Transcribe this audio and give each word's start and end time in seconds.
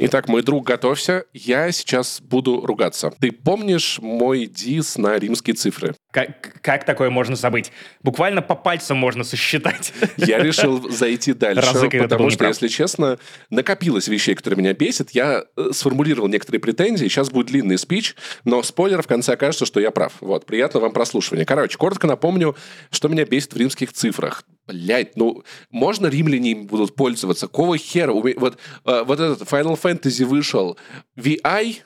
Итак, 0.00 0.28
мой 0.28 0.42
друг, 0.42 0.64
готовься. 0.64 1.24
Я 1.32 1.72
сейчас 1.72 2.20
буду 2.20 2.64
ругаться. 2.64 3.12
Ты 3.18 3.32
помнишь 3.32 3.98
мой 4.00 4.46
дис 4.46 4.96
на 4.96 5.18
римские 5.18 5.54
цифры? 5.54 5.92
Как, 6.12 6.62
как 6.62 6.84
такое 6.84 7.10
можно 7.10 7.34
забыть? 7.34 7.72
Буквально 8.04 8.40
по 8.40 8.54
пальцам 8.54 8.96
можно 8.96 9.24
сосчитать. 9.24 9.92
Я 10.16 10.38
решил 10.38 10.88
зайти 10.88 11.32
дальше, 11.32 11.90
потому 11.90 12.30
что, 12.30 12.46
если 12.46 12.68
честно, 12.68 13.18
накопилось 13.50 14.06
вещей, 14.06 14.36
которые 14.36 14.58
меня 14.58 14.72
бесят. 14.72 15.10
Я 15.10 15.44
э, 15.56 15.70
сформулировал 15.72 16.28
некоторые 16.28 16.60
претензии. 16.60 17.06
Сейчас 17.06 17.30
будет 17.30 17.48
длинный 17.48 17.76
спич, 17.76 18.14
но 18.44 18.62
спойлер 18.62 19.02
в 19.02 19.08
конце 19.08 19.32
окажется, 19.32 19.66
что 19.66 19.80
я 19.80 19.90
прав. 19.90 20.12
Вот, 20.20 20.46
приятного 20.46 20.84
вам 20.84 20.92
прослушивания. 20.92 21.44
Короче, 21.44 21.76
коротко 21.76 22.06
напомню, 22.06 22.54
что 22.92 23.08
меня 23.08 23.24
бесит 23.24 23.52
в 23.52 23.56
римских 23.56 23.92
цифрах. 23.92 24.44
Блять, 24.68 25.16
ну, 25.16 25.44
можно 25.70 26.08
римляне 26.08 26.52
им 26.52 26.66
будут 26.66 26.94
пользоваться? 26.94 27.46
Какого 27.46 27.78
хера? 27.78 28.12
Вот, 28.12 28.58
э, 28.84 29.02
вот 29.02 29.18
этот 29.18 29.40
Final 29.50 29.80
Fantasy 29.80 30.26
вышел. 30.26 30.76
VI, 31.16 31.78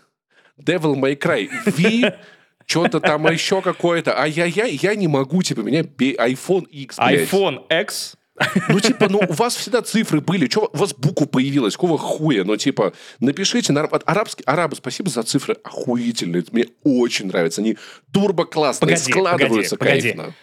Devil 0.61 0.97
May 0.97 1.17
Cry. 1.17 1.49
V, 1.65 2.13
что-то 2.67 2.99
там 2.99 3.31
еще 3.31 3.63
какое-то. 3.63 4.19
Ай-яй-яй, 4.21 4.81
я 4.83 4.97
не 4.97 5.07
могу, 5.07 5.45
типа, 5.45 5.61
меня 5.61 5.83
iPhone 5.83 6.67
X, 6.69 6.97
блядь. 6.97 7.29
iPhone 7.29 7.61
X. 7.71 8.17
Ну, 8.69 8.81
типа, 8.81 9.09
ну, 9.09 9.21
у 9.29 9.33
вас 9.33 9.55
всегда 9.55 9.83
цифры 9.83 10.21
были. 10.21 10.47
Чего 10.49 10.69
у 10.73 10.77
вас 10.77 10.93
буква 10.95 11.27
появилась? 11.27 11.75
Какого 11.75 11.99
хуя? 11.99 12.45
Ну, 12.45 12.57
типа, 12.57 12.95
напишите 13.21 13.73
на 13.73 13.83
араб- 13.83 14.03
арабский... 14.07 14.43
Арабы, 14.45 14.75
спасибо 14.75 15.11
за 15.11 15.23
цифры. 15.23 15.57
Охуительные. 15.63 16.45
Мне 16.51 16.67
очень 16.83 17.27
нравятся. 17.27 17.61
Они 17.61 17.77
турбо-классные, 18.11 18.97
Погоди, 18.97 19.13
складываются 19.13 19.77
погоди, 19.77 20.01
кайфно. 20.01 20.35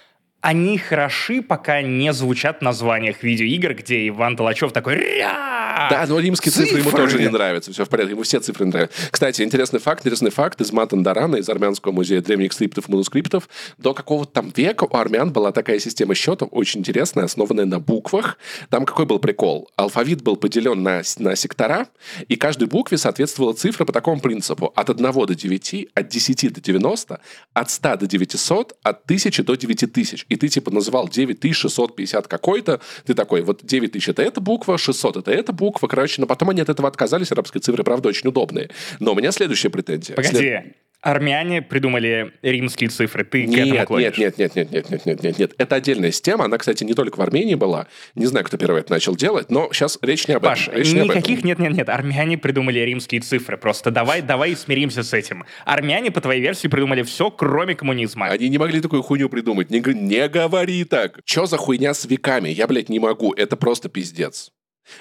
Они 0.42 0.78
хороши, 0.78 1.42
пока 1.42 1.82
не 1.82 2.14
звучат 2.14 2.60
в 2.60 2.62
названиях 2.62 3.24
видеоигр, 3.24 3.74
где 3.74 4.08
Иван 4.08 4.38
Толачев 4.38 4.72
такой 4.72 4.96
«Ря!» 4.96 5.88
Да, 5.90 6.06
но 6.08 6.20
римские 6.20 6.52
цифры. 6.52 6.80
ему 6.80 6.90
Цифры! 6.90 7.04
тоже 7.04 7.20
не 7.20 7.30
нравятся. 7.30 7.72
Все 7.72 7.86
в 7.86 7.90
порядке. 7.90 8.14
Ему 8.14 8.24
все 8.24 8.40
цифры 8.40 8.66
нравятся. 8.66 8.98
Кстати, 9.12 9.42
интересный 9.42 9.80
факт, 9.80 10.02
интересный 10.02 10.32
факт 10.32 10.60
из 10.62 10.72
Матандарана, 10.72 11.38
из 11.38 11.48
Армянского 11.50 11.92
музея 11.92 12.22
древних 12.22 12.54
скриптов 12.54 12.90
и 12.90 12.92
манускриптов. 12.92 13.48
До 13.78 13.94
какого-то 13.94 14.32
там 14.32 14.52
века 14.56 14.86
у 14.86 14.96
армян 14.96 15.32
была 15.32 15.52
такая 15.52 15.80
система 15.80 16.16
счетов, 16.16 16.50
очень 16.52 16.82
интересная, 16.82 17.26
основанная 17.26 17.66
на 17.66 17.80
буквах. 17.80 18.38
Там 18.70 18.86
какой 18.86 19.06
был 19.06 19.20
прикол? 19.20 19.70
Алфавит 19.76 20.22
был 20.22 20.36
поделен 20.36 20.84
на, 20.84 21.02
на 21.18 21.36
сектора, 21.36 21.88
и 22.28 22.36
каждой 22.36 22.68
букве 22.68 22.98
соответствовала 22.98 23.54
цифра 23.54 23.86
по 23.86 23.94
такому 23.94 24.20
принципу. 24.22 24.72
От 24.76 24.90
1 24.90 25.12
до 25.12 25.36
9, 25.36 25.88
от 25.94 26.08
10 26.08 26.54
до 26.54 26.62
90, 26.62 27.22
от 27.54 27.70
100 27.70 27.98
до 27.98 28.08
900, 28.08 28.78
от 28.84 29.04
1000 29.06 29.44
до 29.44 29.56
9000. 29.56 30.26
И 30.30 30.36
ты 30.36 30.48
типа 30.48 30.72
называл 30.72 31.10
9650 31.10 32.28
какой-то, 32.28 32.80
ты 33.06 33.14
такой, 33.14 33.42
вот 33.42 33.62
9000 33.64 34.10
это 34.10 34.22
эта 34.22 34.42
буква, 34.42 34.78
600 34.78 35.18
это 35.18 35.32
эта 35.32 35.52
буква, 35.54 35.88
короче, 35.88 36.22
но 36.22 36.28
потом 36.28 36.50
они 36.50 36.62
от 36.62 36.70
этого 36.70 36.88
отказались, 36.88 37.32
арабские 37.32 37.62
цифры, 37.62 37.84
правда, 37.84 38.10
очень 38.10 38.30
удобные. 38.30 38.70
Но 39.00 39.14
у 39.14 39.16
меня 39.16 39.32
следующая 39.32 39.70
претензия. 39.70 40.16
След- 40.16 40.28
Погоди, 40.34 40.74
армяне 41.02 41.62
придумали 41.62 42.34
римские 42.42 42.90
цифры. 42.90 43.24
Ты 43.24 43.46
нет, 43.46 43.56
к 43.56 43.72
этому 43.72 43.86
клонишь? 43.86 44.18
Нет, 44.18 44.38
нет, 44.38 44.56
нет, 44.56 44.72
нет, 44.72 44.90
нет, 44.90 45.06
нет, 45.06 45.24
нет, 45.24 45.40
нет. 45.40 45.54
Это 45.58 45.76
отдельная 45.76 46.12
система. 46.12 46.46
Она, 46.46 46.58
кстати, 46.58 46.84
не 46.84 46.94
только 46.94 47.18
в 47.18 47.22
Армении 47.22 47.56
была. 47.56 47.88
Не 48.16 48.26
знаю, 48.26 48.46
кто 48.46 48.58
первый 48.58 48.82
это 48.82 48.92
начал 48.92 49.16
делать, 49.16 49.50
но 49.50 49.72
сейчас 49.72 49.98
речь 50.02 50.28
не 50.28 50.36
об 50.36 50.44
Паш, 50.44 50.68
этом. 50.68 50.80
Речь 50.80 50.94
никаких 50.94 51.44
не 51.44 51.52
об 51.54 51.60
этом. 51.60 51.66
нет, 51.66 51.78
нет, 51.78 51.88
нет. 51.88 51.90
Армяне 51.90 52.38
придумали 52.38 52.80
римские 52.80 53.22
цифры. 53.22 53.58
Просто 53.58 53.92
давай, 53.92 54.22
давай 54.22 54.56
смиримся 54.56 55.04
с 55.04 55.14
этим. 55.14 55.46
Армяне, 55.66 56.12
по 56.12 56.22
твоей 56.22 56.42
версии, 56.42 56.68
придумали 56.68 57.04
все, 57.04 57.32
кроме 57.32 57.76
коммунизма. 57.76 58.28
Они 58.28 58.50
не 58.50 58.58
могли 58.58 58.82
такую 58.82 59.02
хуйню 59.02 59.30
придумать. 59.30 59.70
Не, 59.70 59.80
не 59.80 60.28
говори 60.28 60.84
так. 60.84 61.22
Че 61.26 61.46
за 61.46 61.58
хуйня 61.58 61.94
с 61.94 62.06
веками? 62.06 62.50
Я, 62.50 62.68
блядь, 62.68 62.90
не 62.90 63.00
могу. 63.00 63.34
Это 63.34 63.56
просто 63.56 63.90
пиздец. 63.90 64.52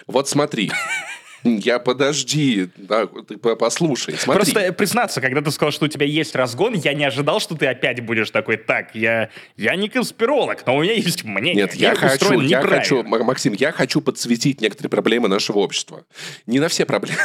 Вот 0.06 0.28
смотри. 0.28 0.70
Я 1.56 1.78
подожди, 1.78 2.68
да, 2.77 3.06
ты 3.06 3.36
по- 3.36 3.56
послушай, 3.56 4.14
смотри. 4.18 4.44
Просто 4.44 4.72
признаться, 4.72 5.20
когда 5.20 5.41
ты 5.41 5.50
сказал, 5.50 5.72
что 5.72 5.86
у 5.86 5.88
тебя 5.88 6.06
есть 6.06 6.34
разгон, 6.34 6.74
я 6.74 6.92
не 6.94 7.05
ожидал, 7.05 7.40
что 7.40 7.55
ты 7.55 7.66
опять 7.66 8.00
будешь 8.05 8.30
такой, 8.30 8.56
так, 8.56 8.94
я, 8.94 9.30
я 9.56 9.77
не 9.77 9.88
конспиролог, 9.88 10.64
но 10.66 10.77
у 10.77 10.83
меня 10.83 10.92
есть 10.95 11.24
мнение. 11.24 11.55
Нет, 11.55 11.74
я 11.74 11.90
Мир 11.90 11.98
хочу, 11.98 12.40
я 12.40 12.58
неправильно». 12.58 12.77
хочу, 12.78 13.02
Максим, 13.05 13.52
я 13.55 13.73
хочу 13.73 14.00
подсветить 14.00 14.61
некоторые 14.61 14.90
проблемы 14.90 15.28
нашего 15.28 15.58
общества. 15.58 16.05
Не 16.46 16.61
на 16.61 16.68
все 16.68 16.84
проблемы. 16.84 17.18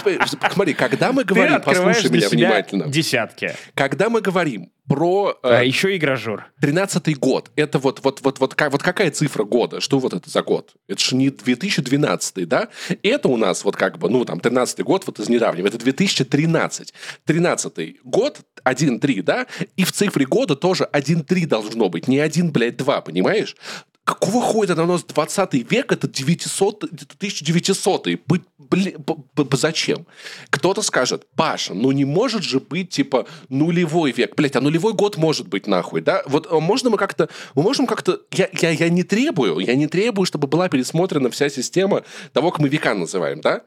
смотри, 0.53 0.75
когда 0.75 1.13
мы 1.13 1.25
говорим, 1.25 1.61
послушай 1.61 2.11
меня 2.11 2.29
внимательно, 2.29 2.87
десятки. 2.89 3.55
когда 3.75 4.09
мы 4.09 4.21
говорим 4.21 4.71
про 4.89 5.39
э, 5.43 5.49
А 5.49 5.63
еще 5.63 5.95
и 5.95 5.99
гражур. 5.99 6.45
13 6.61 7.19
год, 7.19 7.51
это 7.57 7.79
вот, 7.79 8.01
вот, 8.03 8.21
вот, 8.23 8.41
вот, 8.41 8.55
ка- 8.55 8.71
вот 8.71 8.83
какая 8.83 9.11
цифра 9.11 9.45
года? 9.45 9.81
Что 9.81 9.99
вот 9.99 10.13
это 10.13 10.29
за 10.29 10.43
год? 10.43 10.75
Это 10.89 11.01
же 11.01 11.17
не 11.17 11.31
2012, 11.31 12.49
да? 12.49 12.69
Это 13.03 13.29
у 13.29 13.37
нас 13.37 13.65
вот 13.65 13.77
как 13.77 13.99
бы, 13.99 14.11
ну, 14.11 14.25
там, 14.25 14.41
13 14.41 14.81
год 14.81 15.07
вот 15.07 15.21
из 15.21 15.29
недавнего, 15.29 15.67
это 15.67 15.79
2013. 15.79 16.93
13 17.25 18.03
год, 18.03 18.41
1-3, 18.65 19.23
да? 19.23 19.47
И 19.77 19.85
в 19.85 19.93
цифре 19.93 20.27
года 20.27 20.57
тоже 20.57 20.89
1-3 20.93 21.47
должно 21.47 21.89
быть, 21.89 22.09
не 22.09 22.19
1, 22.19 22.51
блядь, 22.51 22.77
2, 22.77 23.01
понимаешь? 23.03 23.57
Какого 24.05 24.43
хуя 24.43 24.65
это 24.65 24.83
у 24.83 24.87
нас 24.87 25.05
20 25.05 25.71
век, 25.71 25.93
это 25.93 26.09
900, 26.09 26.85
это 26.85 27.15
1900 27.17 28.09
Быть, 28.27 28.43
блин, 28.59 28.97
зачем? 29.53 30.07
Кто-то 30.51 30.83
скажет, 30.83 31.27
Паша, 31.37 31.73
ну 31.73 31.93
не 31.93 32.05
может 32.05 32.43
же 32.43 32.59
быть, 32.59 32.91
типа, 32.91 33.27
нулевой 33.49 34.11
век. 34.11 34.35
Блять, 34.35 34.57
а 34.57 34.61
нулевой 34.61 34.95
год 34.95 35.19
может 35.19 35.47
быть 35.47 35.69
нахуй, 35.69 36.01
да? 36.01 36.23
Вот 36.27 36.49
а 36.51 36.59
можно 36.59 36.91
мы 36.91 36.97
как-то, 36.97 37.29
мы 37.55 37.63
можем 37.63 37.87
как-то, 37.87 38.21
я, 38.33 38.49
я, 38.61 38.71
я 38.71 38.89
не 38.89 39.05
требую, 39.05 39.61
я 39.61 39.77
не 39.77 39.87
требую, 39.87 40.27
чтобы 40.27 40.49
была 40.49 40.69
пересмотрена 40.69 41.31
вся 41.31 41.49
система 41.49 42.03
того, 42.33 42.51
как 42.51 42.61
мы 42.61 42.69
века 42.69 42.95
называем, 42.95 43.41
да? 43.41 43.63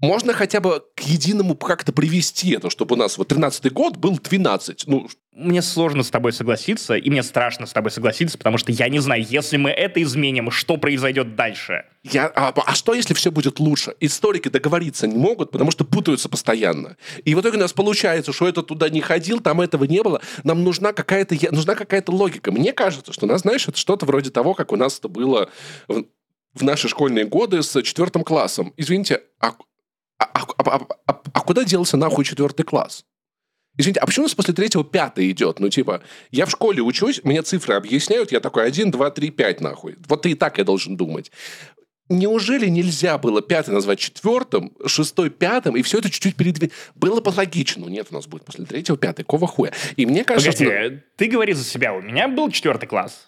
Можно 0.00 0.32
хотя 0.32 0.60
бы 0.60 0.82
к 0.96 1.00
единому 1.00 1.54
как-то 1.54 1.92
привести 1.92 2.50
это, 2.50 2.68
чтобы 2.68 2.94
у 2.94 2.98
нас 2.98 3.16
вот 3.16 3.28
13 3.28 3.72
год 3.72 3.96
был 3.96 4.18
12. 4.18 4.86
Ну, 4.86 5.08
Мне 5.32 5.62
сложно 5.62 6.02
с 6.02 6.10
тобой 6.10 6.32
согласиться, 6.32 6.94
и 6.94 7.10
мне 7.10 7.22
страшно 7.22 7.66
с 7.66 7.72
тобой 7.72 7.90
согласиться, 7.90 8.36
потому 8.36 8.58
что 8.58 8.72
я 8.72 8.88
не 8.88 8.98
знаю, 8.98 9.24
если 9.26 9.56
мы 9.56 9.70
это 9.70 10.02
изменим, 10.02 10.50
что 10.50 10.76
произойдет 10.76 11.36
дальше. 11.36 11.84
Я, 12.02 12.26
а, 12.26 12.52
а 12.54 12.74
что, 12.74 12.92
если 12.92 13.14
все 13.14 13.30
будет 13.30 13.60
лучше? 13.60 13.94
Историки 14.00 14.48
договориться 14.48 15.06
не 15.06 15.16
могут, 15.16 15.52
потому 15.52 15.70
что 15.70 15.84
путаются 15.84 16.28
постоянно. 16.28 16.96
И 17.24 17.34
в 17.34 17.40
итоге 17.40 17.56
у 17.56 17.60
нас 17.60 17.72
получается, 17.72 18.32
что 18.32 18.48
это 18.48 18.62
туда 18.62 18.90
не 18.90 19.00
ходил, 19.00 19.40
там 19.40 19.60
этого 19.60 19.84
не 19.84 20.02
было. 20.02 20.20
Нам 20.42 20.64
нужна 20.64 20.92
какая-то, 20.92 21.36
нужна 21.52 21.76
какая-то 21.76 22.12
логика. 22.12 22.52
Мне 22.52 22.72
кажется, 22.72 23.12
что 23.12 23.26
у 23.26 23.28
нас, 23.28 23.42
знаешь, 23.42 23.66
это 23.68 23.78
что-то 23.78 24.06
вроде 24.06 24.30
того, 24.30 24.54
как 24.54 24.72
у 24.72 24.76
нас 24.76 24.98
это 24.98 25.08
было 25.08 25.48
в, 25.88 26.04
в 26.52 26.62
наши 26.62 26.88
школьные 26.88 27.24
годы 27.24 27.62
с 27.62 27.80
четвертым 27.82 28.24
классом. 28.24 28.74
Извините, 28.76 29.22
а, 29.40 29.54
а, 30.18 30.24
а- 30.24 30.46
а- 30.58 30.86
а- 31.06 31.22
а 31.32 31.40
куда 31.40 31.64
делся 31.64 31.96
нахуй 31.96 32.24
четвертый 32.24 32.62
класс? 32.64 33.04
Извините, 33.76 34.00
а 34.00 34.06
почему 34.06 34.24
у 34.24 34.28
нас 34.28 34.34
после 34.34 34.54
третьего 34.54 34.84
пятый 34.84 35.30
идет? 35.30 35.58
Ну, 35.58 35.68
типа, 35.68 36.02
я 36.30 36.46
в 36.46 36.50
школе 36.50 36.80
учусь, 36.80 37.20
мне 37.24 37.42
цифры 37.42 37.74
объясняют, 37.74 38.30
я 38.30 38.38
такой 38.40 38.66
один, 38.66 38.90
два, 38.92 39.10
три, 39.10 39.30
пять, 39.30 39.60
нахуй. 39.60 39.96
Вот 40.06 40.24
и 40.26 40.34
так 40.34 40.58
я 40.58 40.64
должен 40.64 40.96
думать. 40.96 41.32
Неужели 42.10 42.68
нельзя 42.68 43.16
было 43.16 43.40
пятый 43.40 43.70
назвать 43.70 43.98
четвертым, 43.98 44.76
шестой 44.86 45.30
пятым, 45.30 45.74
и 45.74 45.82
все 45.82 45.98
это 45.98 46.10
чуть-чуть 46.10 46.36
передвинуть? 46.36 46.72
Было 46.94 47.20
бы 47.20 47.30
логично. 47.30 47.84
Ну, 47.86 47.88
нет, 47.90 48.08
у 48.10 48.14
нас 48.14 48.26
будет 48.26 48.44
после 48.44 48.66
третьего 48.66 48.98
пятый, 48.98 49.24
кого 49.24 49.46
хуя? 49.46 49.72
И 49.96 50.04
мне 50.04 50.22
кажется, 50.22 50.64
Погоди, 50.64 51.00
ты 51.16 51.26
говори 51.28 51.54
за 51.54 51.64
себя, 51.64 51.94
у 51.94 52.02
меня 52.02 52.28
был 52.28 52.50
четвертый 52.50 52.86
класс. 52.86 53.26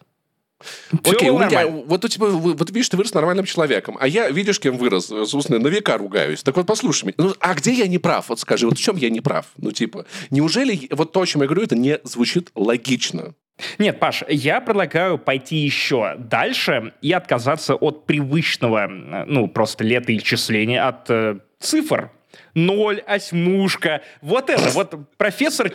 Всё 1.03 1.13
Окей, 1.13 1.29
у 1.29 1.39
нормально. 1.39 1.85
вот 1.87 2.05
у 2.05 2.09
тебя, 2.09 2.27
вот 2.27 2.71
видишь, 2.71 2.89
ты 2.89 2.97
вырос 2.97 3.13
нормальным 3.13 3.45
человеком, 3.45 3.97
а 4.01 4.09
я, 4.09 4.31
видишь, 4.31 4.59
кем 4.59 4.79
вырос, 4.79 5.07
собственно, 5.07 5.59
на 5.59 5.69
века 5.69 5.99
ругаюсь. 5.99 6.43
Так 6.43 6.57
вот, 6.57 6.67
послушай 6.67 7.07
меня, 7.07 7.15
ну, 7.19 7.35
а 7.41 7.55
где 7.55 7.73
я 7.73 7.87
не 7.87 7.99
прав? 7.99 8.29
Вот 8.29 8.41
скажи, 8.41 8.67
вот 8.67 8.79
в 8.79 8.83
чем 8.83 8.97
я 8.97 9.11
не 9.11 9.21
прав? 9.21 9.47
Ну, 9.59 9.73
типа, 9.73 10.07
неужели 10.31 10.89
вот 10.91 11.13
то, 11.13 11.21
о 11.21 11.27
чем 11.27 11.43
я 11.43 11.49
говорю, 11.49 11.65
это 11.65 11.77
не 11.77 12.01
звучит 12.05 12.51
логично? 12.55 13.35
Нет, 13.79 13.99
Паш, 13.99 14.23
я 14.29 14.61
предлагаю 14.61 15.19
пойти 15.19 15.57
еще 15.57 16.15
дальше 16.19 16.93
и 17.01 17.13
отказаться 17.13 17.75
от 17.75 18.07
привычного, 18.07 18.87
ну, 18.87 19.49
просто 19.49 19.85
летоисчисления, 19.85 20.87
от 20.87 21.09
э, 21.11 21.39
цифр. 21.59 22.11
Ноль, 22.55 23.01
осьмушка, 23.01 24.03
вот 24.21 24.51
это, 24.51 24.69
вот 24.71 24.95
профессор 25.17 25.71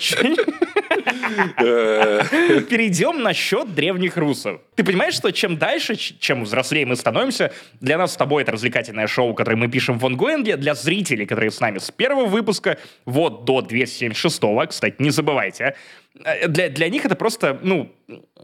Перейдем 2.70 3.22
на 3.22 3.34
счет 3.34 3.74
древних 3.74 4.18
русов. 4.18 4.62
Ты 4.76 4.84
понимаешь, 4.84 5.14
что 5.14 5.32
чем 5.32 5.58
дальше, 5.58 5.96
чем 5.96 6.44
взрослее 6.44 6.86
мы 6.86 6.96
становимся, 6.96 7.52
для 7.80 7.98
нас 7.98 8.14
с 8.14 8.18
тобой 8.18 8.44
это 8.44 8.52
развлекательное 8.52 9.08
шоу, 9.08 9.34
которое 9.34 9.58
мы 9.58 9.68
пишем 9.68 10.00
в 10.00 10.06
онгоинге, 10.06 10.58
для 10.58 10.76
зрителей, 10.76 11.26
которые 11.26 11.52
с 11.52 11.60
нами 11.60 11.78
с 11.78 11.92
первого 11.92 12.26
выпуска, 12.26 12.78
вот 13.06 13.46
до 13.46 13.62
276 13.62 14.42
кстати, 14.70 14.96
не 15.00 15.10
забывайте, 15.10 15.76
э, 16.24 16.48
для, 16.48 16.70
для 16.70 16.90
них 16.90 17.06
это 17.06 17.16
просто, 17.16 17.60
ну, 17.62 17.92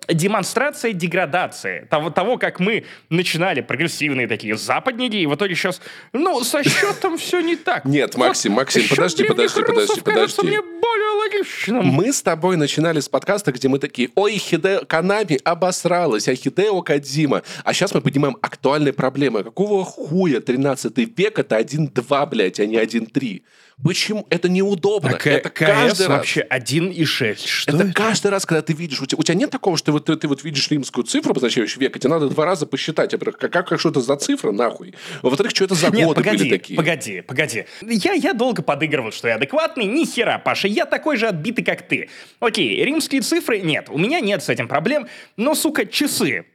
демонстрация 0.07 0.93
деградации 0.93 1.87
того, 1.89 2.09
того, 2.09 2.37
как 2.37 2.59
мы 2.59 2.85
начинали 3.09 3.61
прогрессивные 3.61 4.27
такие 4.27 4.55
западники, 4.57 5.15
и 5.15 5.25
в 5.25 5.35
итоге 5.35 5.55
сейчас, 5.55 5.81
ну, 6.13 6.43
со 6.43 6.63
счетом 6.63 7.17
все 7.17 7.41
не 7.41 7.55
так. 7.55 7.85
Нет, 7.85 8.15
Максим, 8.15 8.53
Максим, 8.53 8.83
подожди, 8.89 9.23
подожди, 9.23 9.61
подожди, 9.63 10.01
подожди. 10.01 10.47
мне 10.47 10.61
более 10.61 11.06
логичным. 11.27 11.85
Мы 11.85 12.11
с 12.11 12.21
тобой 12.21 12.57
начинали 12.57 12.99
с 12.99 13.09
подкаста, 13.09 13.51
где 13.51 13.67
мы 13.67 13.79
такие, 13.79 14.09
ой, 14.15 14.37
Хидео 14.37 14.85
Канами 14.85 15.39
обосралась, 15.43 16.27
а 16.27 16.35
Хидео 16.35 16.81
Кадзима. 16.81 17.43
А 17.63 17.73
сейчас 17.73 17.93
мы 17.93 18.01
поднимаем 18.01 18.37
актуальные 18.41 18.93
проблемы. 18.93 19.43
Какого 19.43 19.83
хуя 19.83 20.39
13 20.39 20.97
век 21.17 21.39
это 21.39 21.59
1-2, 21.59 22.29
блядь, 22.29 22.59
а 22.59 22.65
не 22.65 22.77
1-3? 22.77 23.41
Почему? 23.83 24.25
Это 24.31 24.49
неудобно. 24.49 25.11
А 25.23 25.29
это 25.29 25.49
КС 25.49 25.65
каждый 25.65 26.07
вообще 26.07 26.47
раз. 26.49 26.61
1,6. 26.61 27.45
Что 27.45 27.71
это, 27.71 27.83
это? 27.83 27.93
каждый 27.93 28.31
раз, 28.31 28.45
когда 28.45 28.63
ты 28.63 28.73
видишь, 28.73 28.99
у 29.01 29.05
тебя, 29.05 29.19
у 29.19 29.23
тебя 29.23 29.35
нет 29.35 29.51
такого, 29.51 29.77
что 29.77 29.91
вот 29.91 30.05
ты, 30.05 30.15
ты 30.15 30.27
вот 30.27 30.43
видишь 30.43 30.69
римскую 30.71 31.05
цифру, 31.05 31.31
обозначающую 31.31 31.79
век, 31.79 31.95
и 31.95 31.99
тебе 31.99 32.09
надо 32.09 32.27
два 32.27 32.45
раза 32.45 32.65
посчитать, 32.65 33.13
во-первых, 33.13 33.37
как, 33.37 33.51
как, 33.51 33.79
что 33.79 33.89
это 33.89 34.01
за 34.01 34.15
цифра, 34.15 34.51
нахуй. 34.51 34.95
Во-вторых, 35.21 35.51
что 35.51 35.65
это 35.65 35.75
за 35.75 35.91
Нет, 35.91 36.07
годы 36.07 36.21
погоди, 36.21 36.37
были 36.37 36.49
такие. 36.49 36.75
погоди, 36.75 37.21
погоди. 37.21 37.65
Я, 37.83 38.13
я 38.13 38.33
долго 38.33 38.63
подыгрывал, 38.63 39.11
что 39.11 39.27
я 39.27 39.35
адекватный. 39.35 39.85
Ни 39.85 40.05
хера, 40.05 40.39
Паша, 40.39 40.67
я 40.67 40.85
такой 40.85 41.17
же 41.17 41.27
отбитый, 41.27 41.63
как 41.63 41.87
ты. 41.87 42.09
Окей, 42.39 42.83
римские 42.83 43.21
цифры 43.21 43.59
нет, 43.61 43.89
у 43.89 43.99
меня 43.99 44.19
нет 44.21 44.41
с 44.41 44.49
этим 44.49 44.67
проблем. 44.67 45.07
Но, 45.35 45.53
сука, 45.53 45.85
часы. 45.85 46.45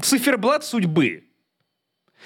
Циферблат 0.00 0.64
судьбы. 0.64 1.29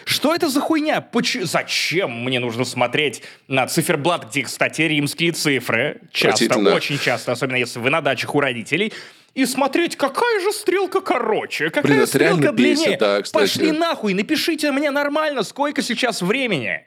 Что 0.04 0.34
это 0.34 0.48
за 0.48 0.60
хуйня? 0.60 1.00
Поч- 1.00 1.42
Зачем 1.42 2.24
мне 2.24 2.40
нужно 2.40 2.64
смотреть 2.64 3.22
на 3.48 3.66
циферблат, 3.66 4.28
где, 4.28 4.42
кстати, 4.42 4.82
римские 4.82 5.32
цифры? 5.32 6.00
Часто, 6.12 6.58
очень 6.74 6.98
часто, 6.98 7.32
особенно 7.32 7.56
если 7.56 7.78
вы 7.78 7.90
на 7.90 8.00
дачах 8.00 8.34
у 8.34 8.40
родителей. 8.40 8.92
И 9.34 9.46
смотреть, 9.46 9.96
какая 9.96 10.40
же 10.40 10.52
стрелка 10.52 11.00
короче, 11.00 11.70
какая 11.70 11.94
Блин, 11.94 12.06
стрелка 12.06 12.40
реально 12.42 12.52
бесит, 12.56 12.76
длиннее. 12.84 12.98
да, 12.98 13.22
кстати. 13.22 13.42
Пошли 13.42 13.72
нахуй, 13.72 14.14
напишите 14.14 14.70
мне 14.70 14.90
нормально, 14.90 15.42
сколько 15.42 15.82
сейчас 15.82 16.22
времени. 16.22 16.82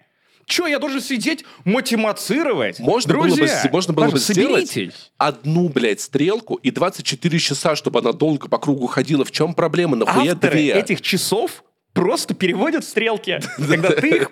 Че, 0.46 0.68
я 0.68 0.80
должен 0.80 1.02
сидеть 1.02 1.44
математицировать? 1.66 2.80
Можно 2.80 3.16
было 3.16 3.24
бы, 3.24 3.36
Друзья, 3.36 3.70
можно 3.70 3.94
было 3.94 4.10
бы 4.10 4.18
сделать 4.20 4.78
одну, 5.18 5.68
блядь, 5.68 6.00
стрелку 6.00 6.56
и 6.56 6.72
24 6.72 7.40
часа, 7.40 7.76
чтобы 7.76 8.00
она 8.00 8.14
долго 8.14 8.48
по 8.48 8.58
кругу 8.58 8.88
ходила. 8.88 9.26
В 9.26 9.32
чем 9.32 9.54
проблема? 9.54 9.98
Нахуя 9.98 10.34
Авторы 10.34 10.54
две? 10.54 10.72
этих 10.72 11.02
часов 11.02 11.64
просто 12.02 12.34
переводят 12.34 12.86
стрелки, 12.86 13.40
когда 13.58 13.90
ты 13.92 14.08
их 14.10 14.32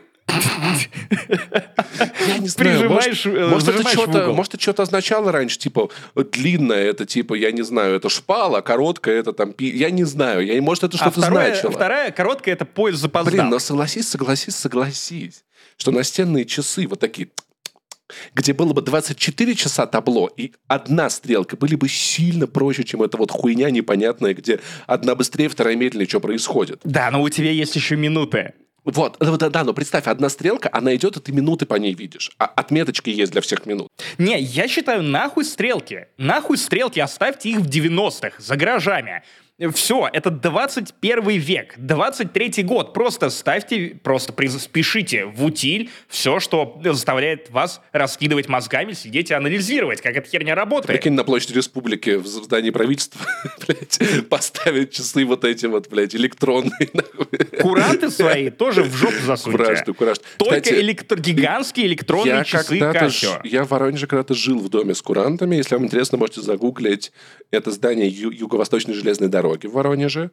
Я 2.28 2.38
не 2.40 2.48
знаю, 2.48 2.80
прижимаешь, 2.80 3.26
может, 3.26 3.26
э, 3.26 3.48
может, 3.48 3.68
это 3.70 3.88
что-то, 3.90 4.34
может, 4.34 4.54
это 4.56 4.62
что-то 4.64 4.84
означало 4.84 5.32
раньше, 5.32 5.58
типа, 5.60 5.90
длинное 6.16 6.84
это, 6.84 7.06
типа, 7.06 7.36
я 7.36 7.52
не 7.52 7.62
знаю, 7.62 7.96
это 7.96 8.10
шпала, 8.10 8.62
короткое 8.62 9.20
это 9.20 9.34
там, 9.34 9.54
пи- 9.54 9.76
я 9.76 9.92
не 9.92 10.04
знаю, 10.04 10.46
я, 10.46 10.60
может, 10.62 10.84
это 10.84 10.98
А 10.98 11.00
что-то 11.00 11.22
вторая, 11.22 11.54
значило. 11.54 11.72
вторая 11.72 12.12
короткая 12.12 12.56
это 12.56 12.66
поезд 12.66 13.00
запоздал. 13.02 13.32
Блин, 13.34 13.50
но 13.50 13.60
согласись, 13.60 14.08
согласись, 14.10 14.56
согласись, 14.56 15.44
что 15.78 15.92
настенные 15.92 16.46
часы 16.46 16.88
вот 16.88 17.00
такие, 17.00 17.30
где 18.34 18.54
было 18.54 18.74
бы 18.74 18.82
24 18.82 19.56
часа 19.56 19.86
табло 19.86 20.30
и 20.36 20.54
одна 20.68 21.10
стрелка, 21.10 21.58
были 21.58 21.76
бы 21.76 21.88
сильно 21.90 22.48
проще, 22.48 22.84
чем 22.84 23.02
эта 23.02 23.18
вот 23.18 23.32
хуйня 23.32 23.70
непонятная, 23.70 24.34
где 24.34 24.60
одна 24.88 25.16
быстрее, 25.16 25.50
вторая 25.50 25.76
медленнее, 25.76 26.08
что 26.08 26.20
происходит. 26.20 26.82
Да, 26.84 27.10
но 27.12 27.22
у 27.22 27.30
тебя 27.30 27.52
есть 27.52 27.76
еще 27.76 27.96
минуты. 27.96 28.54
Вот, 28.86 29.18
да, 29.20 29.36
да, 29.36 29.50
да, 29.50 29.64
но 29.64 29.74
представь, 29.74 30.06
одна 30.06 30.30
стрелка, 30.30 30.70
она 30.72 30.96
идет, 30.96 31.18
и 31.18 31.20
ты 31.20 31.32
минуты 31.32 31.66
по 31.66 31.74
ней 31.74 31.96
видишь. 31.96 32.32
А 32.38 32.46
отметочки 32.46 33.10
есть 33.10 33.32
для 33.32 33.42
всех 33.42 33.66
минут. 33.66 33.90
Не, 34.20 34.40
я 34.40 34.68
считаю, 34.68 35.02
нахуй 35.02 35.44
стрелки. 35.44 36.06
Нахуй 36.18 36.58
стрелки, 36.58 37.00
оставьте 37.00 37.50
их 37.50 37.58
в 37.58 37.68
90-х, 37.68 38.36
за 38.38 38.56
гаражами. 38.56 39.24
Все, 39.74 40.10
это 40.12 40.32
21 40.32 41.30
век, 41.40 41.76
23 41.78 42.64
год. 42.64 42.94
Просто 42.94 43.30
ставьте, 43.30 43.98
просто 44.04 44.34
пишите 44.34 45.24
в 45.28 45.46
утиль 45.46 45.90
все, 46.10 46.42
что 46.42 46.78
заставляет 46.84 47.50
вас 47.52 47.80
раскидывать 47.94 48.50
мозгами, 48.50 48.92
сидеть 48.92 49.32
и 49.32 49.34
анализировать, 49.34 50.02
как 50.02 50.18
эта 50.18 50.28
херня 50.30 50.56
работает. 50.56 50.88
Прикинь, 50.88 51.14
на 51.14 51.24
площади 51.24 51.54
республики 51.54 52.16
в 52.18 52.28
здании 52.28 52.70
правительства, 52.72 53.22
блядь, 53.66 54.28
поставить 54.28 54.92
часы 54.92 55.24
вот 55.24 55.46
эти 55.46 55.68
вот, 55.68 55.88
блядь, 55.90 56.14
электронные. 56.16 56.90
Куранты 57.62 58.10
свои 58.10 58.50
тоже 58.50 58.84
в 58.84 58.94
жопу 58.94 59.22
засуньте. 59.26 59.58
Кураж, 59.58 59.80
ты, 59.86 59.94
кураж. 59.94 60.18
Только 60.36 60.60
Кстати, 60.60 60.82
электро- 60.82 61.18
гигантские 61.18 61.88
электронные 61.88 62.36
Я 62.40 62.44
часы 62.44 62.78
Casio. 62.78 63.40
я 63.46 63.64
в 63.64 63.70
Воронеже 63.70 64.06
когда-то 64.08 64.34
жил 64.34 64.60
в 64.60 64.68
доме 64.68 64.94
с 64.94 65.02
курантами. 65.02 65.56
Если 65.56 65.76
вам 65.76 65.86
интересно, 65.86 66.18
можете 66.18 66.42
загуглить. 66.42 67.14
Это 67.52 67.72
здание 67.72 68.10
Ю- 68.10 68.32
Юго-Восточной 68.32 68.94
железной 68.96 69.30
дороги 69.30 69.45
в 69.48 69.74
Воронеже. 69.74 70.32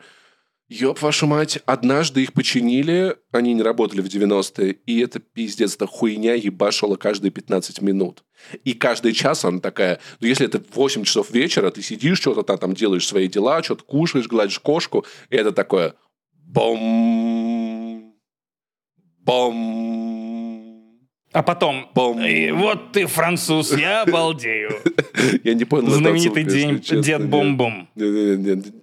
Ёб 0.68 1.02
вашу 1.02 1.26
мать, 1.26 1.58
однажды 1.66 2.22
их 2.22 2.32
починили, 2.32 3.16
они 3.30 3.52
не 3.52 3.62
работали 3.62 4.00
в 4.00 4.06
90-е, 4.06 4.72
и 4.86 5.00
это 5.00 5.18
пиздец, 5.18 5.74
это 5.74 5.86
хуйня 5.86 6.32
ебашила 6.32 6.96
каждые 6.96 7.30
15 7.30 7.82
минут. 7.82 8.24
И 8.64 8.72
каждый 8.72 9.12
час 9.12 9.44
она 9.44 9.60
такая, 9.60 10.00
ну 10.20 10.28
если 10.28 10.46
это 10.46 10.62
8 10.74 11.04
часов 11.04 11.30
вечера, 11.30 11.70
ты 11.70 11.82
сидишь, 11.82 12.18
что-то 12.18 12.42
там, 12.42 12.56
там 12.56 12.74
делаешь 12.74 13.06
свои 13.06 13.28
дела, 13.28 13.62
что-то 13.62 13.84
кушаешь, 13.84 14.28
гладишь 14.28 14.60
кошку, 14.60 15.04
и 15.28 15.36
это 15.36 15.52
такое 15.52 15.94
бом, 16.32 18.14
бом, 19.18 21.00
А 21.32 21.42
потом, 21.42 21.90
Бом. 21.94 22.24
«И 22.24 22.50
вот 22.50 22.92
ты 22.92 23.06
француз, 23.06 23.76
я 23.76 24.02
обалдею. 24.02 24.70
Я 25.44 25.52
не 25.54 25.64
понял. 25.66 25.90
Знаменитый 25.90 26.44
день 26.44 26.78
Дед 26.78 27.20
нет. 27.20 27.88
Не-не-не. 27.94 28.81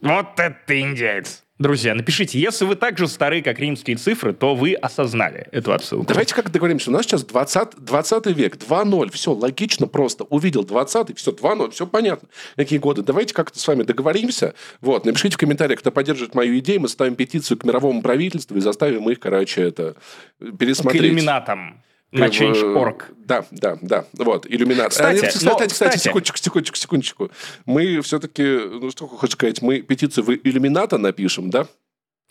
Вот 0.00 0.38
это 0.38 0.80
индеец. 0.80 1.42
Друзья, 1.58 1.94
напишите, 1.94 2.40
если 2.40 2.64
вы 2.64 2.74
так 2.74 2.98
же 2.98 3.06
стары, 3.06 3.40
как 3.40 3.60
римские 3.60 3.96
цифры, 3.96 4.32
то 4.32 4.56
вы 4.56 4.74
осознали 4.74 5.46
эту 5.52 5.72
отсылку. 5.72 6.06
Давайте 6.06 6.34
как 6.34 6.50
договоримся. 6.50 6.90
У 6.90 6.92
нас 6.92 7.04
сейчас 7.04 7.24
20, 7.24 7.76
20 7.76 8.26
век, 8.26 8.56
2.0. 8.56 9.12
Все 9.12 9.32
логично 9.32 9.86
просто. 9.86 10.24
Увидел 10.24 10.64
20 10.64 11.16
все 11.16 11.30
2.0, 11.30 11.70
все 11.70 11.86
понятно. 11.86 12.28
Какие 12.56 12.80
годы. 12.80 13.02
Давайте 13.02 13.32
как-то 13.32 13.60
с 13.60 13.68
вами 13.68 13.84
договоримся. 13.84 14.54
Вот, 14.80 15.06
напишите 15.06 15.36
в 15.36 15.38
комментариях, 15.38 15.78
кто 15.78 15.92
поддерживает 15.92 16.34
мою 16.34 16.58
идею. 16.58 16.80
Мы 16.80 16.88
ставим 16.88 17.14
петицию 17.14 17.58
к 17.58 17.64
мировому 17.64 18.02
правительству 18.02 18.56
и 18.56 18.60
заставим 18.60 19.08
их, 19.08 19.20
короче, 19.20 19.62
это 19.62 19.94
К 20.40 20.56
пересмотреть. 20.58 21.02
иллюминатам. 21.02 21.80
На 22.12 22.26
Change.org. 22.26 23.04
Да, 23.24 23.44
да, 23.50 23.78
да. 23.80 24.04
Вот, 24.18 24.46
иллюминат. 24.46 24.90
Кстати, 24.90 25.24
А, 25.24 25.28
кстати, 25.28 25.44
но, 25.44 25.50
кстати, 25.52 25.72
кстати. 25.72 25.98
секундочку, 25.98 26.36
секундочку, 26.38 26.76
секундочку. 26.76 27.30
Мы 27.64 28.00
все-таки, 28.02 28.42
ну 28.44 28.90
что 28.90 29.06
хочешь 29.06 29.32
сказать, 29.34 29.62
мы 29.62 29.80
петицию 29.80 30.24
в 30.24 30.30
иллюмината 30.34 30.98
напишем, 30.98 31.48
да? 31.50 31.66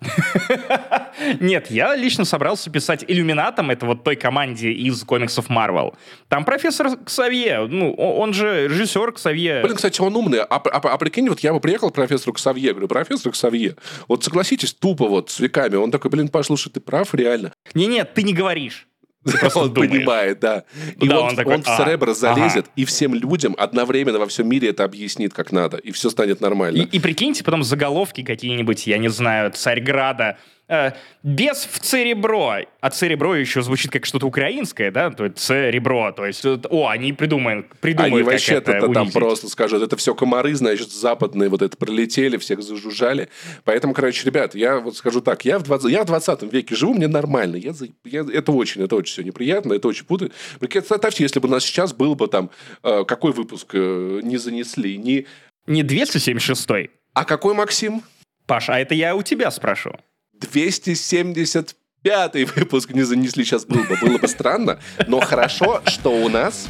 Нет, 1.39 1.69
я 1.69 1.95
лично 1.95 2.25
собрался 2.25 2.69
писать 2.71 3.05
иллюминатом, 3.07 3.69
это 3.69 3.85
вот 3.85 4.03
той 4.03 4.15
команде 4.15 4.71
из 4.71 5.03
комиксов 5.03 5.49
Marvel. 5.49 5.93
Там 6.27 6.43
профессор 6.45 6.97
Ксавье, 7.05 7.67
ну, 7.67 7.93
он 7.93 8.33
же 8.33 8.67
режиссер 8.67 9.11
Ксавье. 9.13 9.61
Блин, 9.63 9.75
кстати, 9.75 10.01
он 10.01 10.15
умный. 10.15 10.39
А, 10.39 10.45
а- 10.55 10.93
а 10.93 10.97
прикинь, 10.97 11.29
вот 11.29 11.41
я 11.41 11.53
бы 11.53 11.59
приехал 11.59 11.91
к 11.91 11.93
профессору 11.93 12.33
Ксавье, 12.33 12.71
говорю, 12.71 12.87
профессор 12.87 13.31
Ксавье, 13.31 13.75
вот 14.07 14.23
согласитесь, 14.23 14.73
тупо 14.73 15.07
вот 15.07 15.29
с 15.29 15.39
веками. 15.39 15.75
Он 15.75 15.91
такой, 15.91 16.09
блин, 16.11 16.29
Паш, 16.29 16.47
слушай, 16.47 16.71
ты 16.71 16.79
прав, 16.79 17.13
реально. 17.13 17.53
Не-нет, 17.73 18.13
ты 18.13 18.23
не 18.23 18.33
говоришь. 18.33 18.87
Ты 19.23 19.37
просто 19.37 19.59
он 19.59 19.73
думаешь. 19.73 19.91
понимает, 19.91 20.39
да. 20.39 20.63
И 20.99 21.07
Да, 21.07 21.19
он, 21.19 21.29
он 21.29 21.35
такой, 21.35 21.55
он 21.55 21.63
в 21.63 21.67
«А, 21.67 21.77
Церебро 21.77 22.13
залезет 22.13 22.65
ага». 22.65 22.73
и 22.75 22.85
всем 22.85 23.13
людям 23.13 23.55
одновременно 23.57 24.17
во 24.19 24.25
всем 24.27 24.49
мире 24.49 24.69
это 24.69 24.83
объяснит, 24.83 25.33
как 25.33 25.51
надо, 25.51 25.77
и 25.77 25.91
все 25.91 26.09
станет 26.09 26.41
нормально. 26.41 26.77
И, 26.81 26.97
и 26.97 26.99
прикиньте 26.99 27.43
потом 27.43 27.63
заголовки 27.63 28.23
какие-нибудь, 28.23 28.87
я 28.87 28.97
не 28.97 29.09
знаю, 29.09 29.51
Царьграда. 29.51 30.37
Э, 30.71 30.93
без 31.21 31.65
в 31.65 31.79
церебро. 31.79 32.59
А 32.79 32.89
церебро 32.89 33.35
еще 33.35 33.61
звучит 33.61 33.91
как 33.91 34.05
что-то 34.05 34.25
украинское, 34.25 34.89
да? 34.89 35.09
То 35.11 35.25
есть 35.25 35.37
церебро. 35.37 36.13
То 36.13 36.25
есть, 36.25 36.45
о, 36.45 36.87
они 36.87 37.11
придумают, 37.11 37.67
придумают 37.81 38.13
Они 38.13 38.23
вообще-то 38.23 38.79
там 38.79 38.89
унизить. 39.01 39.13
просто 39.13 39.49
скажут, 39.49 39.83
это 39.83 39.97
все 39.97 40.15
комары, 40.15 40.55
значит, 40.55 40.89
западные 40.89 41.49
вот 41.49 41.61
это 41.61 41.75
прилетели, 41.75 42.37
всех 42.37 42.63
зажужжали. 42.63 43.27
Поэтому, 43.65 43.93
короче, 43.93 44.25
ребят, 44.25 44.55
я 44.55 44.79
вот 44.79 44.95
скажу 44.95 45.19
так, 45.19 45.43
я 45.43 45.59
в, 45.59 45.63
20, 45.63 45.91
я 45.91 46.03
в 46.03 46.05
20 46.05 46.43
веке 46.43 46.73
живу, 46.73 46.93
мне 46.93 47.09
нормально. 47.09 47.57
Я, 47.57 47.73
я- 48.05 48.25
это 48.33 48.53
очень, 48.53 48.81
это 48.81 48.95
очень 48.95 49.11
все 49.11 49.23
неприятно, 49.23 49.73
это 49.73 49.89
очень 49.89 50.05
путает. 50.05 50.31
Представьте, 50.61 51.23
если 51.23 51.41
бы 51.41 51.49
у 51.49 51.51
нас 51.51 51.65
сейчас 51.65 51.91
был 51.91 52.15
бы 52.15 52.29
там, 52.29 52.49
э, 52.83 53.03
какой 53.03 53.33
выпуск 53.33 53.71
э, 53.73 54.21
не 54.23 54.37
занесли, 54.37 54.97
не... 54.97 55.25
Не 55.67 55.83
276 55.83 56.69
А 57.13 57.25
какой, 57.25 57.55
Максим? 57.55 58.03
Паш, 58.45 58.69
а 58.69 58.79
это 58.79 58.95
я 58.95 59.15
у 59.17 59.21
тебя 59.21 59.51
спрошу. 59.51 59.97
275 60.41 62.55
выпуск 62.55 62.91
не 62.91 63.03
занесли 63.03 63.43
сейчас 63.43 63.65
был 63.65 63.83
бы. 63.83 63.97
Было 64.01 64.17
бы 64.17 64.27
странно, 64.27 64.79
но 65.07 65.19
хорошо, 65.19 65.81
что 65.85 66.11
у 66.11 66.29
нас... 66.29 66.67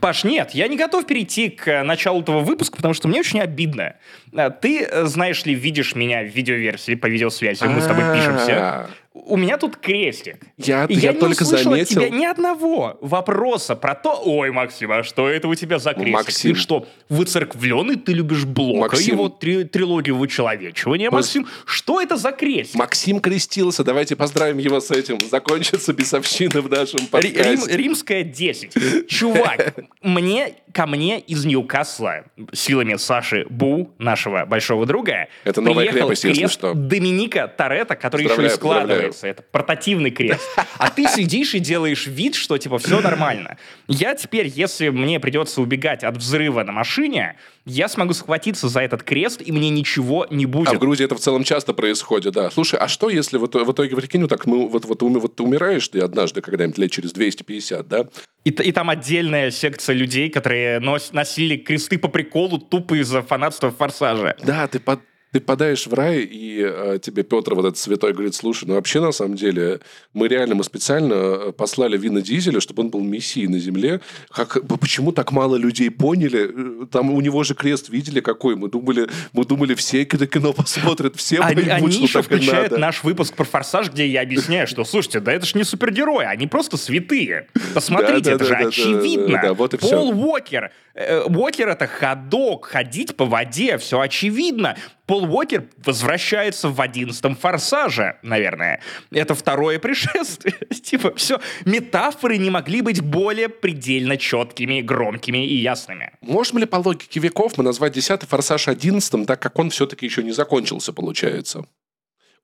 Паш, 0.00 0.24
нет, 0.24 0.50
я 0.52 0.66
не 0.68 0.76
готов 0.76 1.06
перейти 1.06 1.48
к 1.48 1.68
э, 1.68 1.82
началу 1.84 2.20
этого 2.20 2.40
выпуска, 2.40 2.76
потому 2.76 2.92
что 2.92 3.06
мне 3.06 3.20
очень 3.20 3.40
обидно. 3.40 3.94
Э, 4.32 4.50
Ты, 4.50 4.82
э, 4.82 5.04
знаешь 5.04 5.44
ли, 5.44 5.54
видишь 5.54 5.94
меня 5.94 6.22
в 6.22 6.26
видеоверсии 6.26 6.96
по 6.96 7.06
видеосвязи, 7.06 7.62
мы 7.64 7.80
с 7.80 7.86
тобой 7.86 8.02
пишемся. 8.16 8.88
У 9.24 9.36
меня 9.38 9.56
тут 9.56 9.76
крестик. 9.78 10.36
Я, 10.58 10.84
И 10.84 10.94
я, 10.94 11.12
не 11.12 11.18
только 11.18 11.42
услышал 11.42 11.72
от 11.72 11.78
заметил. 11.88 12.00
тебя 12.02 12.10
ни 12.10 12.24
одного 12.26 12.98
вопроса 13.00 13.74
про 13.74 13.94
то, 13.94 14.20
ой, 14.24 14.50
Максим, 14.50 14.92
а 14.92 15.02
что 15.02 15.26
это 15.28 15.48
у 15.48 15.54
тебя 15.54 15.78
за 15.78 15.94
крестик? 15.94 16.12
Максим. 16.14 16.54
Ты 16.54 16.60
что, 16.60 16.86
выцерквленный, 17.08 17.96
ты 17.96 18.12
любишь 18.12 18.44
Блока, 18.44 18.80
Максим. 18.92 19.14
его 19.14 19.28
три- 19.30 19.64
трилогию 19.64 20.16
вычеловечивания, 20.16 21.08
Пос- 21.08 21.12
Максим? 21.14 21.46
Что 21.64 22.00
это 22.02 22.16
за 22.16 22.30
крестик? 22.32 22.76
Максим 22.76 23.20
крестился, 23.20 23.84
давайте 23.84 24.16
поздравим 24.16 24.58
его 24.58 24.80
с 24.80 24.90
этим. 24.90 25.18
Закончится 25.20 25.92
бесовщина 25.94 26.60
в 26.60 26.70
нашем 26.70 27.06
подкасте. 27.06 27.42
Рим- 27.42 27.66
римская 27.68 28.22
10. 28.22 29.08
Чувак, 29.08 29.74
мне, 30.02 30.54
ко 30.72 30.86
мне 30.86 31.20
из 31.20 31.44
Ньюкасла 31.44 32.24
силами 32.52 32.96
Саши 32.96 33.46
Бу, 33.48 33.90
нашего 33.98 34.44
большого 34.44 34.84
друга, 34.86 35.28
Это 35.44 35.60
новая 35.60 35.86
приехал 35.86 36.08
крепость, 36.08 36.24
если 36.24 36.38
крест 36.40 36.52
что. 36.54 36.74
Доминика 36.74 37.48
Торетто, 37.48 37.96
который 37.96 38.24
еще 38.26 38.46
и 38.46 38.48
Поздравляю, 38.48 39.05
складывается. 39.12 39.26
Это 39.26 39.42
портативный 39.50 40.10
крест. 40.10 40.42
А 40.78 40.90
ты 40.90 41.06
сидишь 41.08 41.54
и 41.54 41.58
делаешь 41.58 42.06
вид, 42.06 42.34
что 42.34 42.58
типа 42.58 42.78
все 42.78 43.00
нормально. 43.00 43.56
Я 43.88 44.14
теперь, 44.14 44.46
если 44.46 44.88
мне 44.88 45.20
придется 45.20 45.60
убегать 45.60 46.04
от 46.04 46.16
взрыва 46.16 46.62
на 46.64 46.72
машине, 46.72 47.36
я 47.64 47.88
смогу 47.88 48.12
схватиться 48.12 48.68
за 48.68 48.80
этот 48.80 49.02
крест, 49.02 49.42
и 49.44 49.50
мне 49.52 49.70
ничего 49.70 50.26
не 50.30 50.44
А 50.44 50.48
в 50.48 50.50
будет. 50.50 50.78
Грузии 50.78 51.04
это 51.04 51.16
в 51.16 51.20
целом 51.20 51.44
часто 51.44 51.72
происходит, 51.74 52.34
да. 52.34 52.50
Слушай, 52.50 52.78
а 52.78 52.88
что 52.88 53.08
если 53.08 53.38
в 53.38 53.46
итоге, 53.46 53.64
в 53.64 53.72
итоге 53.72 53.96
прикинь, 53.96 54.20
вот 54.22 54.30
так, 54.30 54.46
ну, 54.46 54.68
вот, 54.68 54.84
вот, 54.84 55.02
вот 55.02 55.36
ты 55.36 55.42
умираешь 55.42 55.86
ты 55.88 56.00
однажды 56.00 56.40
когда-нибудь 56.40 56.78
лет 56.78 56.90
через 56.90 57.12
250, 57.12 57.88
да? 57.88 58.06
И, 58.44 58.50
и 58.50 58.72
там 58.72 58.90
отдельная 58.90 59.50
секция 59.50 59.94
людей, 59.96 60.30
которые 60.30 60.78
нос- 60.78 61.12
носили 61.12 61.56
кресты 61.56 61.98
по 61.98 62.08
приколу 62.08 62.58
тупо 62.58 62.94
из-за 63.00 63.22
фанатства 63.22 63.70
Форсажа. 63.72 64.36
Да, 64.44 64.68
ты 64.68 64.78
под 64.78 65.00
ты 65.32 65.40
попадаешь 65.40 65.86
в 65.86 65.92
рай, 65.92 66.20
и 66.20 66.62
э, 66.62 66.98
тебе 67.02 67.22
Петр, 67.22 67.54
вот 67.54 67.66
этот 67.66 67.78
святой, 67.78 68.12
говорит, 68.12 68.34
слушай, 68.34 68.64
ну 68.66 68.74
вообще, 68.74 69.00
на 69.00 69.12
самом 69.12 69.34
деле, 69.36 69.80
мы 70.14 70.28
реально, 70.28 70.54
мы 70.54 70.64
специально 70.64 71.14
э, 71.14 71.52
послали 71.52 71.98
Вина 71.98 72.22
Дизеля, 72.22 72.60
чтобы 72.60 72.84
он 72.84 72.90
был 72.90 73.00
мессией 73.00 73.48
на 73.48 73.58
земле. 73.58 74.00
Как, 74.30 74.56
почему 74.80 75.12
так 75.12 75.32
мало 75.32 75.56
людей 75.56 75.90
поняли? 75.90 76.84
Э, 76.84 76.86
Там 76.86 77.10
у 77.10 77.20
него 77.20 77.42
же 77.44 77.54
крест 77.54 77.88
видели 77.88 78.20
какой? 78.20 78.56
Мы 78.56 78.68
думали, 78.70 79.08
мы 79.32 79.44
думали, 79.44 79.74
все 79.74 80.04
это 80.04 80.26
кино 80.26 80.52
посмотрят, 80.52 81.16
все 81.16 81.40
Они, 81.40 81.56
поймут, 81.56 81.72
они 81.72 81.90
что 81.92 82.04
еще 82.04 82.12
так 82.14 82.24
включают 82.26 82.70
надо. 82.70 82.80
наш 82.80 83.04
выпуск 83.04 83.34
про 83.34 83.44
Форсаж, 83.44 83.90
где 83.90 84.06
я 84.06 84.22
объясняю, 84.22 84.66
что, 84.66 84.84
слушайте, 84.84 85.20
да 85.20 85.32
это 85.32 85.44
ж 85.44 85.54
не 85.54 85.64
супергерои, 85.64 86.24
они 86.24 86.46
просто 86.46 86.76
святые. 86.76 87.48
Посмотрите, 87.74 88.30
это 88.30 88.44
же 88.44 88.54
очевидно. 88.54 89.54
Пол. 89.80 90.12
Уокер. 90.12 90.70
Э, 90.94 91.22
Уокер 91.24 91.68
это 91.68 91.86
ходок, 91.86 92.66
ходить 92.66 93.16
по 93.16 93.26
воде, 93.26 93.76
все 93.78 94.00
очевидно. 94.00 94.76
Пол 95.06 95.24
Уокер 95.32 95.68
возвращается 95.84 96.68
в 96.68 96.80
одиннадцатом 96.80 97.36
Форсаже, 97.36 98.16
наверное. 98.22 98.80
Это 99.12 99.34
второе 99.34 99.78
пришествие. 99.78 100.54
Типа, 100.82 101.14
все. 101.14 101.40
Метафоры 101.64 102.38
не 102.38 102.50
могли 102.50 102.82
быть 102.82 103.00
более 103.00 103.48
предельно 103.48 104.16
четкими, 104.16 104.80
громкими 104.80 105.46
и 105.46 105.54
ясными. 105.54 106.12
Можем 106.20 106.58
ли 106.58 106.66
по 106.66 106.76
логике 106.76 107.20
веков 107.20 107.56
мы 107.56 107.64
назвать 107.64 107.96
10-й 107.96 108.26
«Форсаж» 108.26 108.68
11 108.68 109.26
так 109.26 109.40
как 109.40 109.58
он 109.58 109.70
все-таки 109.70 110.04
еще 110.06 110.24
не 110.24 110.32
закончился, 110.32 110.92
получается? 110.92 111.66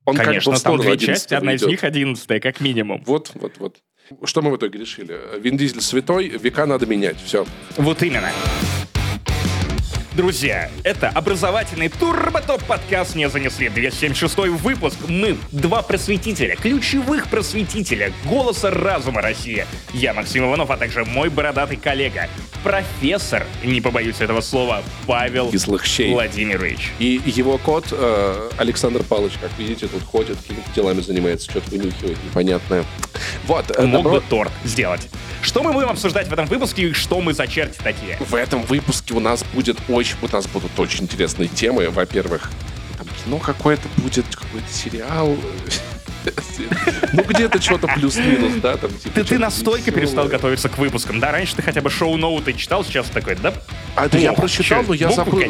Он 0.04 0.16
как 0.16 0.26
бы 0.26 0.30
Конечно, 0.30 0.58
там 0.58 0.78
две 0.78 0.92
11-го 0.92 1.06
части, 1.06 1.34
одна 1.34 1.54
из 1.54 1.60
идет. 1.60 1.70
них 1.70 1.84
одиннадцатая, 1.84 2.40
как 2.40 2.60
минимум. 2.60 3.02
Вот, 3.06 3.30
вот, 3.34 3.52
вот. 3.58 3.76
Что 4.24 4.42
мы 4.42 4.50
в 4.50 4.56
итоге 4.56 4.78
решили? 4.78 5.16
Вин 5.40 5.56
Дизель 5.56 5.80
святой, 5.80 6.28
века 6.28 6.66
надо 6.66 6.86
менять. 6.86 7.16
Все. 7.24 7.46
Вот 7.76 8.02
именно. 8.02 8.30
Друзья, 10.14 10.68
это 10.84 11.08
образовательный 11.08 11.88
турботоп 11.88 12.62
подкаст 12.64 13.14
не 13.14 13.30
занесли 13.30 13.70
276 13.70 14.36
выпуск. 14.60 14.98
Мы 15.08 15.38
два 15.52 15.80
просветителя, 15.80 16.54
ключевых 16.56 17.28
просветителя, 17.28 18.12
голоса 18.26 18.70
разума 18.70 19.22
России. 19.22 19.64
Я 19.94 20.12
Максим 20.12 20.44
Иванов, 20.44 20.70
а 20.70 20.76
также 20.76 21.06
мой 21.06 21.30
бородатый 21.30 21.76
коллега, 21.76 22.28
профессор, 22.62 23.46
не 23.64 23.80
побоюсь 23.80 24.20
этого 24.20 24.42
слова, 24.42 24.82
Павел 25.06 25.50
Кислых 25.50 25.86
щей. 25.86 26.12
Владимирович. 26.12 26.92
И 26.98 27.18
его 27.24 27.56
кот 27.56 27.86
э, 27.90 28.50
Александр 28.58 29.02
Павлович, 29.04 29.34
как 29.40 29.50
видите, 29.56 29.86
тут 29.88 30.02
ходит, 30.02 30.36
какими-то 30.36 30.70
делами 30.74 31.00
занимается, 31.00 31.50
что-то 31.50 31.70
вынюхивает 31.70 32.22
непонятное. 32.22 32.84
Вот, 33.46 33.70
э, 33.74 33.86
Мог 33.86 34.02
добро- 34.04 34.10
бы 34.16 34.22
торт 34.28 34.52
сделать. 34.64 35.08
Что 35.40 35.62
мы 35.64 35.72
будем 35.72 35.88
обсуждать 35.88 36.28
в 36.28 36.32
этом 36.32 36.46
выпуске 36.46 36.90
и 36.90 36.92
что 36.92 37.20
мы 37.20 37.32
за 37.34 37.48
черти 37.48 37.78
такие? 37.82 38.16
В 38.20 38.34
этом 38.36 38.62
выпуске 38.62 39.14
у 39.14 39.20
нас 39.20 39.42
будет 39.52 39.76
очень, 39.88 40.01
у 40.22 40.28
нас 40.32 40.46
будут 40.46 40.78
очень 40.78 41.04
интересные 41.04 41.48
темы. 41.48 41.88
Во-первых, 41.90 42.50
там 43.22 43.32
кино 43.32 43.38
какое-то 43.38 43.88
будет, 43.98 44.26
какой-то 44.34 44.72
сериал. 44.72 45.36
Ну, 47.12 47.24
где-то 47.24 47.60
что-то 47.60 47.88
плюс-минус, 47.88 48.52
да, 48.62 48.76
там 48.76 48.90
типа 48.90 49.14
Ты, 49.14 49.24
ты 49.24 49.38
настолько 49.40 49.90
весёлое. 49.90 50.00
перестал 50.00 50.28
готовиться 50.28 50.68
к 50.68 50.78
выпускам, 50.78 51.18
да? 51.18 51.32
Раньше 51.32 51.56
ты 51.56 51.62
хотя 51.62 51.80
бы 51.80 51.90
шоу-ноуты 51.90 52.52
читал, 52.52 52.84
сейчас 52.84 53.08
такой, 53.08 53.34
да? 53.34 53.52
А 53.96 54.08
да 54.08 54.18
я 54.18 54.32
прочитал, 54.32 54.84
но 54.86 54.94
я 54.94 55.10
забыл. 55.10 55.42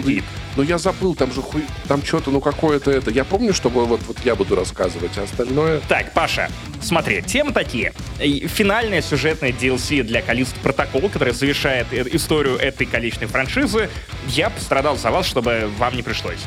Но 0.56 0.62
я 0.62 0.78
забыл, 0.78 1.14
там 1.14 1.32
же 1.32 1.42
хуй, 1.42 1.62
там 1.88 2.02
что-то, 2.02 2.30
ну 2.30 2.40
какое-то 2.40 2.90
это. 2.90 3.10
Я 3.10 3.24
помню, 3.24 3.52
что 3.52 3.68
вот, 3.68 4.00
вот 4.06 4.16
я 4.24 4.34
буду 4.34 4.56
рассказывать, 4.56 5.12
а 5.18 5.24
остальное. 5.24 5.80
Так, 5.88 6.14
Паша, 6.14 6.50
смотри, 6.80 7.22
темы 7.22 7.52
такие. 7.52 7.92
Финальная 8.18 9.02
сюжетная 9.02 9.52
DLC 9.52 10.02
для 10.02 10.22
Калист 10.22 10.54
Протокол, 10.56 11.10
которая 11.10 11.34
завершает 11.34 11.86
э, 11.92 12.04
историю 12.12 12.56
этой 12.56 12.86
количественной 12.86 13.30
франшизы. 13.30 13.90
Я 14.26 14.48
пострадал 14.48 14.96
за 14.96 15.10
вас, 15.10 15.26
чтобы 15.26 15.70
вам 15.78 15.96
не 15.96 16.02
пришлось. 16.02 16.40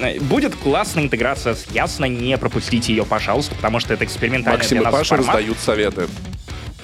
Э, 0.00 0.18
Будет 0.20 0.54
классная 0.56 1.04
интеграция 1.04 1.54
с 1.54 1.66
Ясно, 1.72 2.04
не 2.06 2.36
пропустите 2.38 2.92
ее, 2.92 3.04
пожалуйста, 3.04 3.54
потому 3.54 3.80
что 3.80 3.94
это 3.94 4.04
экспериментальный 4.04 4.58
Максим 4.58 4.78
для 4.78 4.80
и 4.80 4.84
нас 4.84 4.92
Паша 4.92 5.16
формат. 5.16 5.26
раздают 5.28 5.58
советы. 5.58 6.08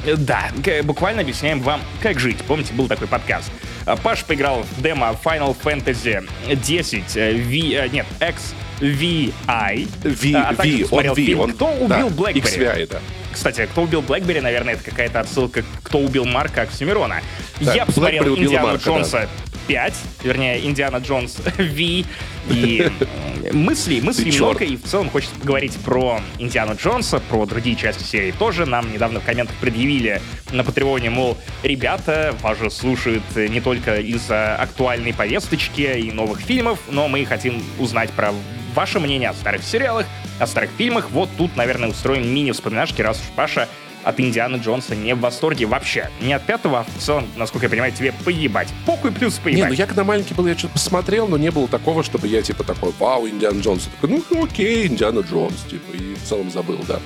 Э, 0.05 0.17
Да, 0.17 0.51
буквально 0.85 1.23
объясняем 1.23 1.61
вам, 1.61 1.81
как 2.03 2.19
жить. 2.19 2.39
Помните, 2.47 2.73
был 2.75 2.89
такой 2.89 3.09
подкаст. 3.09 3.51
А, 3.87 3.97
Паш 3.97 4.25
поиграл 4.25 4.65
в 4.77 4.83
демо 4.83 5.17
Final 5.25 5.57
Fantasy 5.63 6.29
10 6.55 7.17
э, 7.17 7.33
V, 7.35 7.75
э, 7.75 7.89
нет, 7.89 8.07
XVI. 8.21 8.35
V, 8.81 9.33
А, 9.47 10.51
а 10.51 10.55
также 10.55 10.73
V, 10.73 10.77
он 10.77 10.83
посмотрел 10.83 11.15
V, 11.15 11.25
фильм 11.25 11.41
он... 11.41 11.53
«Кто 11.53 11.67
убил 11.69 11.89
да, 11.89 12.09
Блэкбери?» 12.09 12.43
XVI, 12.43 12.87
да. 12.89 13.01
Кстати, 13.39 13.69
кто 13.71 13.83
убил 13.83 14.03
Блэкбери, 14.03 14.41
наверное, 14.41 14.75
это 14.75 14.83
какая-то 14.83 15.21
отсылка 15.21 15.63
«Кто 15.85 16.01
убил 16.01 16.25
Марка 16.25 16.63
Оксимирона». 16.63 17.21
Так, 17.61 17.77
Я 17.77 17.87
посмотрел 17.87 18.25
Блэкбери 18.25 18.47
Индиану 18.47 18.67
Марка, 18.67 18.85
да. 18.85 18.91
Джонса 18.91 19.29
5, 19.69 19.95
вернее, 20.25 20.67
Индиана 20.67 20.97
Джонс 20.97 21.37
V, 21.57 21.79
и 21.79 22.05
э, 22.51 23.53
мыслей, 23.53 24.01
мыслей 24.01 24.33
Ты 24.33 24.39
много, 24.39 24.65
и 24.65 24.77
в 24.77 24.83
целом 24.83 25.09
хочется 25.09 25.39
поговорить 25.39 25.77
про 25.85 26.21
Индиану 26.41 26.75
Джонса, 26.75 27.21
про 27.21 27.47
другие 27.47 27.77
части 27.77 28.03
серии 28.03 28.33
тоже. 28.33 28.67
Нам 28.67 28.93
недавно 28.93 29.21
в 29.21 29.25
комментах 29.25 29.55
предъявили 29.61 30.21
на 30.51 30.65
Патреоне, 30.65 31.11
мол, 31.11 31.39
ребята, 31.63 32.35
вас 32.43 32.59
же 32.59 32.73
слушают 32.73 33.23
не 33.37 33.61
только 33.61 33.99
из-за 34.01 34.57
актуальной 34.57 35.15
повесточки 35.15 35.83
и 35.97 36.11
новых 36.11 36.41
фильмов, 36.41 36.81
но 36.91 37.07
мы 37.07 37.25
хотим 37.25 37.63
узнать 37.79 38.11
про 38.11 38.33
ваше 38.75 38.99
мнение 38.99 39.29
о 39.29 39.35
старых 39.35 39.63
сериалах, 39.63 40.07
о 40.39 40.47
старых 40.47 40.71
фильмах. 40.77 41.11
Вот 41.11 41.29
тут, 41.37 41.57
наверное, 41.57 41.89
устроим 41.89 42.33
мини-вспоминашки, 42.33 43.03
раз 43.03 43.19
уж 43.21 43.27
Паша 43.35 43.69
от 44.05 44.21
Индианы 44.21 44.57
Джонса 44.57 44.95
не 44.95 45.15
в 45.15 45.21
восторге 45.21 45.67
вообще. 45.67 46.11
Не 46.21 46.33
от 46.33 46.45
пятого, 46.45 46.81
а 46.81 46.85
в 46.85 47.03
целом, 47.03 47.27
насколько 47.37 47.67
я 47.67 47.71
понимаю, 47.71 47.93
тебе 47.93 48.13
поебать. 48.25 48.69
Похуй 48.87 49.13
плюс 49.13 49.37
Не, 49.39 49.43
поебать. 49.45 49.69
ну 49.71 49.75
я 49.75 49.87
когда 49.87 50.05
маленький 50.05 50.35
был, 50.35 50.47
я 50.47 50.57
что-то 50.57 50.75
посмотрел, 50.75 51.29
но 51.29 51.37
не 51.37 51.51
было 51.51 51.69
такого, 51.69 52.03
чтобы 52.03 52.27
я 52.29 52.41
типа 52.43 52.65
такой, 52.65 52.93
вау, 52.99 53.29
Индиана 53.29 53.61
Джонс. 53.61 53.87
Я 53.87 53.91
такой, 54.01 54.23
ну 54.31 54.45
окей, 54.45 54.87
Индиана 54.87 55.21
Джонс, 55.21 55.63
типа, 55.69 55.93
и 55.95 56.15
в 56.15 56.23
целом 56.23 56.51
забыл, 56.51 56.79
да. 56.87 57.01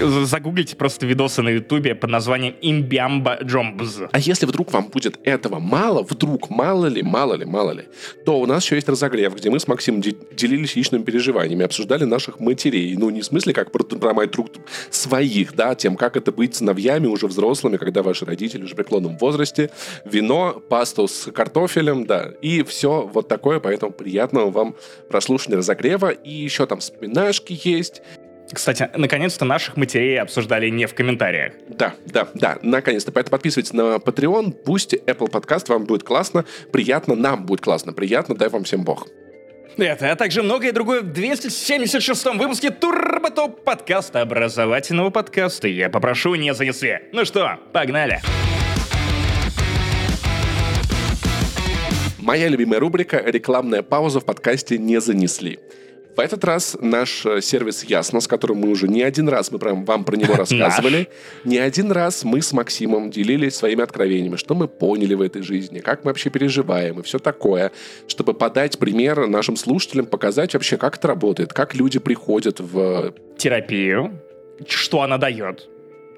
Загуглите 0.00 0.76
просто 0.76 1.04
видосы 1.06 1.42
на 1.42 1.50
Ютубе 1.50 1.94
под 1.94 2.10
названием 2.10 2.54
«Имбямба 2.62 3.38
Джомбз». 3.42 4.02
А 4.10 4.18
если 4.18 4.46
вдруг 4.46 4.72
вам 4.72 4.88
будет 4.88 5.18
этого 5.24 5.58
мало, 5.58 6.02
вдруг, 6.02 6.48
мало 6.48 6.86
ли, 6.86 7.02
мало 7.02 7.34
ли, 7.34 7.44
мало 7.44 7.72
ли, 7.72 7.84
то 8.24 8.40
у 8.40 8.46
нас 8.46 8.64
еще 8.64 8.76
есть 8.76 8.88
разогрев, 8.88 9.34
где 9.36 9.50
мы 9.50 9.60
с 9.60 9.68
Максимом 9.68 10.00
де- 10.00 10.16
делились 10.32 10.74
личными 10.74 11.02
переживаниями, 11.02 11.64
обсуждали 11.64 12.04
наших 12.04 12.40
матерей. 12.40 12.96
Ну, 12.96 13.10
не 13.10 13.20
в 13.20 13.26
смысле, 13.26 13.52
как 13.52 13.72
про, 13.72 13.84
про 13.84 14.14
моих 14.14 14.30
друг 14.30 14.48
своих, 14.90 15.54
да, 15.54 15.74
тем, 15.74 15.96
как 15.96 16.16
это 16.16 16.32
быть 16.32 16.54
сыновьями 16.54 17.06
уже 17.06 17.26
взрослыми, 17.26 17.76
когда 17.76 18.02
ваши 18.02 18.24
родители 18.24 18.62
уже 18.62 18.72
в 18.72 18.76
преклонном 18.76 19.18
возрасте, 19.18 19.70
вино, 20.04 20.62
пасту 20.68 21.08
с 21.08 21.30
картофелем, 21.30 22.06
да, 22.06 22.30
и 22.40 22.62
все 22.62 23.06
вот 23.12 23.28
такое, 23.28 23.60
поэтому 23.60 23.92
приятного 23.92 24.50
вам 24.50 24.76
прослушивания 25.10 25.58
разогрева. 25.58 26.08
И 26.10 26.30
еще 26.30 26.66
там 26.66 26.80
вспоминашки 26.80 27.58
есть, 27.64 28.02
Кстати, 28.52 28.90
наконец-то 28.96 29.44
наших 29.44 29.76
матерей 29.76 30.20
обсуждали 30.20 30.68
не 30.68 30.86
в 30.86 30.94
комментариях. 30.94 31.52
Да, 31.68 31.94
да, 32.06 32.28
да, 32.34 32.58
наконец-то. 32.62 33.12
Поэтому 33.12 33.30
подписывайтесь 33.30 33.72
на 33.72 33.96
Patreon, 33.96 34.52
пусть 34.52 34.94
Apple 34.94 35.30
Podcast, 35.30 35.66
вам 35.68 35.84
будет 35.84 36.02
классно, 36.02 36.44
приятно, 36.72 37.14
нам 37.14 37.46
будет 37.46 37.60
классно, 37.60 37.92
приятно, 37.92 38.34
дай 38.34 38.48
вам 38.48 38.64
всем 38.64 38.82
бог. 38.82 39.06
Это, 39.76 40.10
а 40.10 40.16
также 40.16 40.42
многое 40.42 40.72
другое 40.72 41.00
в 41.00 41.06
276-м 41.06 42.38
выпуске 42.38 42.70
Турботоп 42.70 43.62
подкаста, 43.62 44.20
образовательного 44.20 45.10
подкаста. 45.10 45.68
Я 45.68 45.88
попрошу, 45.88 46.34
не 46.34 46.52
занесли. 46.52 46.98
Ну 47.12 47.24
что, 47.24 47.58
погнали. 47.72 48.20
Моя 52.18 52.48
любимая 52.48 52.80
рубрика 52.80 53.22
«Рекламная 53.24 53.82
пауза» 53.82 54.20
в 54.20 54.24
подкасте 54.24 54.76
«Не 54.76 55.00
занесли». 55.00 55.58
В 56.16 56.20
этот 56.20 56.44
раз 56.44 56.76
наш 56.80 57.24
э, 57.24 57.40
сервис 57.40 57.84
Ясно, 57.84 58.20
с 58.20 58.26
которым 58.26 58.58
мы 58.58 58.68
уже 58.68 58.88
не 58.88 59.02
один 59.02 59.28
раз, 59.28 59.50
мы 59.50 59.58
прям 59.58 59.84
вам 59.84 60.04
про 60.04 60.16
него 60.16 60.34
рассказывали, 60.36 61.08
не 61.44 61.58
один 61.58 61.92
раз 61.92 62.24
мы 62.24 62.42
с 62.42 62.52
Максимом 62.52 63.10
делились 63.10 63.54
своими 63.54 63.82
откровениями, 63.82 64.36
что 64.36 64.54
мы 64.54 64.68
поняли 64.68 65.14
в 65.14 65.22
этой 65.22 65.42
жизни, 65.42 65.78
как 65.78 66.04
мы 66.04 66.10
вообще 66.10 66.30
переживаем 66.30 67.00
и 67.00 67.02
все 67.02 67.18
такое, 67.18 67.72
чтобы 68.08 68.34
подать 68.34 68.78
пример 68.78 69.26
нашим 69.26 69.56
слушателям, 69.56 70.06
показать 70.06 70.54
вообще, 70.54 70.76
как 70.76 70.96
это 70.96 71.08
работает, 71.08 71.52
как 71.52 71.74
люди 71.74 71.98
приходят 71.98 72.60
в... 72.60 73.14
Терапию, 73.36 74.20
что 74.66 75.02
она 75.02 75.16
дает, 75.16 75.68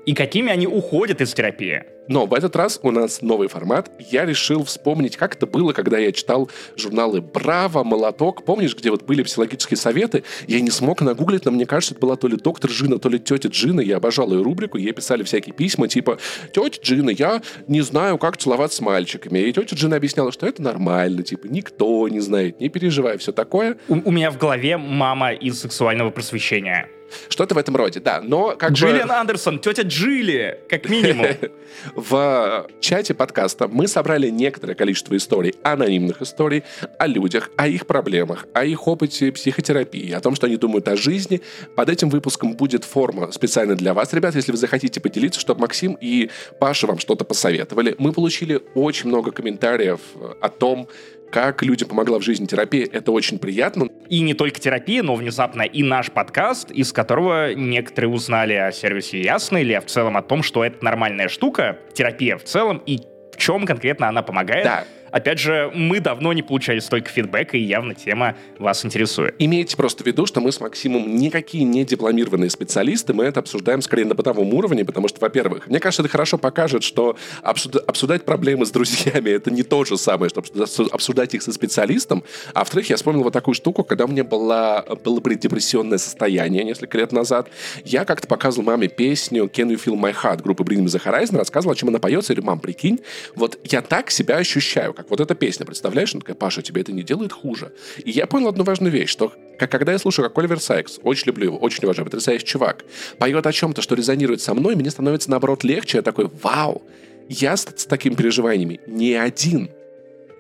и 0.07 0.15
какими 0.15 0.51
они 0.51 0.67
уходят 0.67 1.21
из 1.21 1.33
терапии. 1.33 1.85
Но 2.09 2.27
в 2.27 2.35
этот 2.35 2.57
раз 2.57 2.81
у 2.83 2.91
нас 2.91 3.23
новый 3.23 3.49
формат. 3.49 3.91
Я 4.11 4.25
решил 4.25 4.65
вспомнить, 4.65 5.17
как 5.17 5.37
это 5.37 5.47
было, 5.47 5.73
когда 5.73 5.99
я 5.99 6.11
читал 6.13 6.51
журналы 6.77 7.21
«Браво», 7.21 7.85
«Молоток». 7.85 8.45
Помнишь, 8.45 8.77
где 8.77 8.91
вот 8.91 9.05
были 9.05 9.23
психологические 9.23 9.79
советы? 9.79 10.25
Я 10.49 10.61
не 10.61 10.71
смог 10.71 11.01
нагуглить, 11.01 11.45
но 11.45 11.53
мне 11.53 11.65
кажется, 11.65 11.95
это 11.95 12.01
была 12.01 12.17
то 12.17 12.27
ли 12.27 12.37
доктор 12.37 12.71
Джина, 12.71 12.99
то 12.99 13.09
ли 13.09 13.21
тетя 13.21 13.49
Джина. 13.49 13.81
Я 13.81 13.99
обожал 13.99 14.33
ее 14.33 14.43
рубрику. 14.43 14.79
Ей 14.79 14.93
писали 14.93 15.23
всякие 15.23 15.55
письма, 15.55 15.87
типа 15.87 16.19
«Тетя 16.53 16.81
Джина, 16.83 17.11
я 17.11 17.41
не 17.69 17.83
знаю, 17.83 18.19
как 18.19 18.37
целоваться 18.37 18.79
с 18.79 18.81
мальчиками». 18.81 19.39
И 19.39 19.53
тетя 19.53 19.77
Джина 19.77 19.97
объясняла, 19.97 20.33
что 20.33 20.47
это 20.47 20.61
нормально, 20.61 21.23
типа 21.23 21.47
никто 21.47 22.09
не 22.09 22.21
знает, 22.21 22.61
не 22.61 22.69
переживай, 22.69 23.17
все 23.19 23.33
такое. 23.33 23.79
У, 23.89 23.95
у 23.95 24.11
меня 24.11 24.31
в 24.31 24.39
голове 24.39 24.77
мама 24.77 25.33
из 25.33 25.61
сексуального 25.61 26.11
просвещения. 26.11 26.89
Что-то 27.29 27.55
в 27.55 27.59
этом 27.59 27.77
роде, 27.77 28.01
да. 28.01 28.21
Но 28.23 28.57
как 28.57 28.73
Джиллиан 28.73 29.09
бы... 29.09 29.15
Андерсон, 29.15 29.59
тетя 29.59 29.83
Джилли, 29.83 30.61
как 30.69 30.89
минимум. 30.89 31.27
В 31.95 32.67
чате 32.81 33.15
подкаста 33.15 33.69
мы 33.69 33.89
собрали 33.89 34.29
некоторое 34.29 34.75
количество 34.75 35.17
историй, 35.17 35.55
анонимных 35.63 36.23
историй 36.23 36.65
о 36.99 37.07
людях, 37.07 37.51
о 37.57 37.67
их 37.67 37.87
проблемах, 37.87 38.47
о 38.53 38.65
их 38.65 38.87
опыте 38.87 39.33
психотерапии, 39.33 40.13
о 40.13 40.21
том, 40.21 40.35
что 40.35 40.47
они 40.47 40.57
думают 40.57 40.89
о 40.89 40.97
жизни. 40.97 41.41
Под 41.75 41.89
этим 41.89 42.11
выпуском 42.11 42.55
будет 42.55 42.85
форма 42.85 43.33
специально 43.33 43.75
для 43.75 43.95
вас, 43.95 44.13
ребят, 44.13 44.35
если 44.35 44.53
вы 44.53 44.59
захотите 44.59 45.01
поделиться, 45.01 45.41
чтобы 45.41 45.63
Максим 45.63 45.97
и 46.01 46.31
Паша 46.61 46.87
вам 46.87 46.99
что-то 46.99 47.25
посоветовали. 47.25 47.95
Мы 47.99 48.13
получили 48.13 48.61
очень 48.75 49.09
много 49.09 49.31
комментариев 49.33 50.01
о 50.41 50.49
том, 50.49 50.89
как 51.33 51.63
людям 51.63 51.89
помогла 51.89 52.19
в 52.19 52.23
жизни 52.23 52.47
терапия. 52.47 52.87
Это 52.93 53.11
очень 53.11 53.39
приятно. 53.39 53.89
И 54.09 54.21
не 54.21 54.35
только 54.35 54.61
терапия, 54.61 55.03
но 55.03 55.17
внезапно 55.17 55.63
и 55.63 55.83
наш 55.83 56.13
подкаст, 56.13 56.71
из 56.71 56.93
которого 56.93 57.55
некоторые 57.55 58.11
узнали 58.11 58.53
о 58.53 58.71
сервисе 58.71 59.21
Ясно 59.23 59.57
или 59.57 59.77
в 59.79 59.87
целом 59.87 60.17
о 60.17 60.23
том, 60.23 60.43
что 60.43 60.65
это 60.65 60.85
нормальная 60.85 61.29
штука, 61.29 61.79
терапия 61.95 62.37
в 62.37 62.45
целом, 62.45 62.83
и 62.87 62.99
в 63.33 63.39
чем 63.39 63.67
конкретно 63.67 64.09
она 64.09 64.23
помогает. 64.23 64.65
Да. 64.65 64.85
Опять 65.13 65.39
же, 65.39 65.71
мы 65.75 66.01
давно 66.01 66.33
не 66.33 66.43
получали 66.43 66.81
столько 66.81 67.11
фидбэка, 67.11 67.57
и 67.59 67.61
явно 67.61 67.95
тема 67.95 68.35
вас 68.59 68.85
интересует. 68.85 69.35
Имейте 69.39 69.77
просто 69.77 70.03
в 70.03 70.07
виду, 70.07 70.25
что 70.27 70.41
мы 70.41 70.51
с 70.51 70.59
Максимом 70.59 71.17
никакие 71.17 71.65
не 71.65 71.85
дипломированные 71.85 72.49
специалисты, 72.49 73.13
мы 73.13 73.25
это 73.25 73.41
обсуждаем 73.41 73.83
скорее 73.83 74.07
на 74.07 74.15
бытовом 74.15 74.53
уровне, 74.55 74.85
потому 74.85 75.09
что, 75.09 75.21
во-первых, 75.21 75.69
мне 75.69 75.81
кажется, 75.81 76.03
это 76.03 76.11
хорошо 76.11 76.39
покажет, 76.39 76.83
что 76.83 77.17
обсуждать 77.43 78.25
проблемы 78.25 78.65
с 78.65 78.71
друзьями— 78.71 79.31
это 79.33 79.51
не 79.51 79.63
то 79.63 79.85
же 79.85 79.99
самое, 79.99 80.31
что 80.31 80.43
обсуждать 80.91 81.35
их 81.35 81.43
со 81.43 81.53
специалистом. 81.53 82.25
А 82.55 82.61
во-вторых, 82.61 82.89
я 82.89 82.97
вспомнил 82.97 83.23
вот 83.23 83.35
такую 83.35 83.55
штуку, 83.55 83.85
когда 83.85 84.07
у 84.07 84.09
меня 84.09 84.25
была, 84.25 84.83
было 85.05 85.21
преддепрессионное 85.21 85.99
состояние 85.99 86.65
несколько 86.65 86.97
лет 86.97 87.13
назад, 87.13 87.49
я 87.85 88.07
как-то 88.07 88.27
показывал 88.27 88.65
маме 88.65 88.89
песню 88.89 89.45
«Can 89.45 89.69
You 89.69 89.79
Feel 89.85 90.01
My 90.01 90.15
Heart» 90.15 90.43
группы 90.43 90.65
Bring 90.65 90.79
Me 90.79 90.87
The 90.87 91.05
Horizon, 91.05 91.37
рассказывал, 91.37 91.75
о 91.75 91.77
чем 91.77 91.91
она 91.91 91.99
поется, 91.99 92.33
я 92.33 92.37
говорю, 92.37 92.47
мам, 92.47 92.61
прикинь, 92.61 93.01
вот 93.35 93.59
я 93.65 93.83
так 93.83 94.11
себя 94.11 94.39
ощущаю, 94.39 94.95
как 95.03 95.11
вот 95.11 95.21
эта 95.21 95.35
песня, 95.35 95.67
представляешь? 95.67 96.15
Она 96.15 96.21
такая, 96.21 96.37
Паша, 96.37 96.63
тебе 96.63 96.83
это 96.83 96.93
не 96.93 97.03
делает 97.03 97.33
хуже. 97.33 97.73
И 98.05 98.11
я 98.11 98.27
понял 98.27 98.49
одну 98.49 98.65
важную 98.65 98.93
вещь, 98.93 99.11
что 99.11 99.33
как, 99.59 99.71
когда 99.71 99.93
я 99.93 99.99
слушаю, 99.99 100.29
как 100.29 100.39
Оливер 100.39 100.61
Сайкс, 100.61 101.01
очень 101.03 101.27
люблю 101.27 101.47
его, 101.47 101.59
очень 101.59 101.85
уважаю, 101.85 102.07
потрясающий 102.07 102.47
чувак, 102.47 102.85
поет 103.19 103.47
о 103.47 103.53
чем-то, 103.53 103.83
что 103.83 103.95
резонирует 103.95 104.41
со 104.41 104.55
мной, 104.55 104.77
мне 104.77 104.91
становится, 104.91 105.31
наоборот, 105.31 105.65
легче. 105.65 105.99
Я 105.99 106.03
такой, 106.03 106.31
вау, 106.43 106.83
я 107.29 107.57
с, 107.57 107.63
с 107.63 107.87
такими 107.87 108.15
переживаниями 108.15 108.81
не 108.87 109.15
один. 109.15 109.71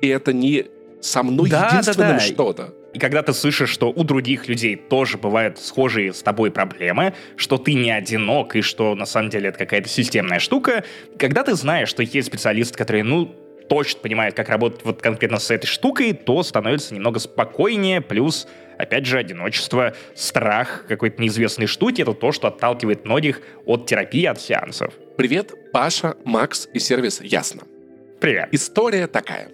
И 0.00 0.08
это 0.08 0.32
не 0.32 0.66
со 1.00 1.22
мной 1.22 1.50
да, 1.50 1.68
единственным 1.68 2.08
да, 2.08 2.14
да. 2.14 2.20
что-то. 2.20 2.74
И 2.92 2.98
когда 2.98 3.22
ты 3.22 3.32
слышишь, 3.32 3.70
что 3.70 3.90
у 3.90 4.04
других 4.04 4.48
людей 4.48 4.76
тоже 4.76 5.16
бывают 5.16 5.58
схожие 5.58 6.12
с 6.12 6.22
тобой 6.22 6.50
проблемы, 6.50 7.14
что 7.36 7.56
ты 7.56 7.72
не 7.74 7.90
одинок 7.90 8.54
и 8.54 8.60
что 8.60 8.94
на 8.94 9.06
самом 9.06 9.30
деле 9.30 9.48
это 9.48 9.58
какая-то 9.58 9.88
системная 9.88 10.38
штука, 10.38 10.84
когда 11.18 11.42
ты 11.42 11.54
знаешь, 11.54 11.88
что 11.88 12.02
есть 12.02 12.28
специалисты, 12.28 12.76
которые, 12.76 13.02
ну, 13.02 13.34
точно 13.68 14.00
понимает, 14.00 14.34
как 14.34 14.48
работать 14.48 14.84
вот 14.84 15.02
конкретно 15.02 15.38
с 15.38 15.50
этой 15.50 15.66
штукой, 15.66 16.12
то 16.12 16.42
становится 16.42 16.94
немного 16.94 17.18
спокойнее, 17.18 18.00
плюс 18.00 18.46
Опять 18.78 19.06
же, 19.06 19.18
одиночество, 19.18 19.94
страх 20.14 20.86
какой-то 20.88 21.22
неизвестной 21.22 21.66
штуки— 21.66 22.02
это 22.02 22.14
то, 22.14 22.32
что 22.32 22.48
отталкивает 22.48 23.04
многих 23.04 23.40
от 23.64 23.86
терапии, 23.86 24.24
от 24.24 24.40
сеансов. 24.40 24.94
Привет, 25.16 25.52
Паша, 25.72 26.16
Макс 26.24 26.68
и 26.74 26.80
сервис 26.80 27.20
Ясно. 27.20 27.62
Привет. 28.20 28.48
История 28.50 29.06
такая. 29.06 29.50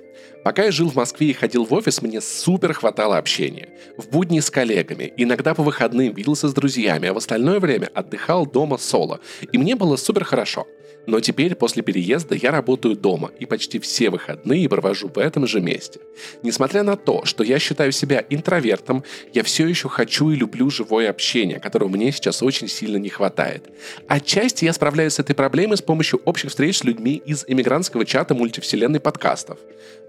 Пока 0.48 0.64
я 0.64 0.70
жил 0.72 0.88
в 0.88 0.94
Москве 0.94 1.28
и 1.28 1.32
ходил 1.34 1.66
в 1.66 1.74
офис, 1.74 2.00
мне 2.00 2.22
супер 2.22 2.72
хватало 2.72 3.18
общения. 3.18 3.68
В 3.98 4.08
будни 4.08 4.40
с 4.40 4.48
коллегами, 4.48 5.12
иногда 5.18 5.52
по 5.52 5.62
выходным 5.62 6.14
виделся 6.14 6.48
с 6.48 6.54
друзьями, 6.54 7.06
а 7.06 7.12
в 7.12 7.18
остальное 7.18 7.60
время 7.60 7.90
отдыхал 7.92 8.46
дома 8.46 8.78
соло. 8.78 9.20
И 9.52 9.58
мне 9.58 9.76
было 9.76 9.96
супер 9.96 10.24
хорошо. 10.24 10.66
Но 11.06 11.20
теперь, 11.20 11.54
после 11.54 11.82
переезда, 11.82 12.34
я 12.34 12.50
работаю 12.50 12.96
дома 12.96 13.30
и 13.38 13.46
почти 13.46 13.78
все 13.78 14.08
выходные 14.08 14.68
провожу 14.68 15.08
в 15.08 15.18
этом 15.18 15.46
же 15.46 15.60
месте. 15.60 16.00
Несмотря 16.42 16.82
на 16.82 16.96
то, 16.96 17.24
что 17.24 17.44
я 17.44 17.58
считаю 17.58 17.92
себя 17.92 18.24
интровертом, 18.28 19.04
я 19.32 19.42
все 19.42 19.66
еще 19.66 19.88
хочу 19.88 20.30
и 20.30 20.36
люблю 20.36 20.70
живое 20.70 21.10
общение, 21.10 21.60
которого 21.60 21.88
мне 21.88 22.10
сейчас 22.12 22.42
очень 22.42 22.68
сильно 22.68 22.96
не 22.96 23.08
хватает. 23.10 23.70
Отчасти 24.06 24.64
я 24.64 24.72
справляюсь 24.72 25.14
с 25.14 25.18
этой 25.18 25.34
проблемой 25.34 25.76
с 25.76 25.82
помощью 25.82 26.20
общих 26.24 26.50
встреч 26.50 26.78
с 26.78 26.84
людьми 26.84 27.22
из 27.24 27.44
эмигрантского 27.46 28.04
чата 28.04 28.34
мультивселенной 28.34 29.00
подкастов. 29.00 29.58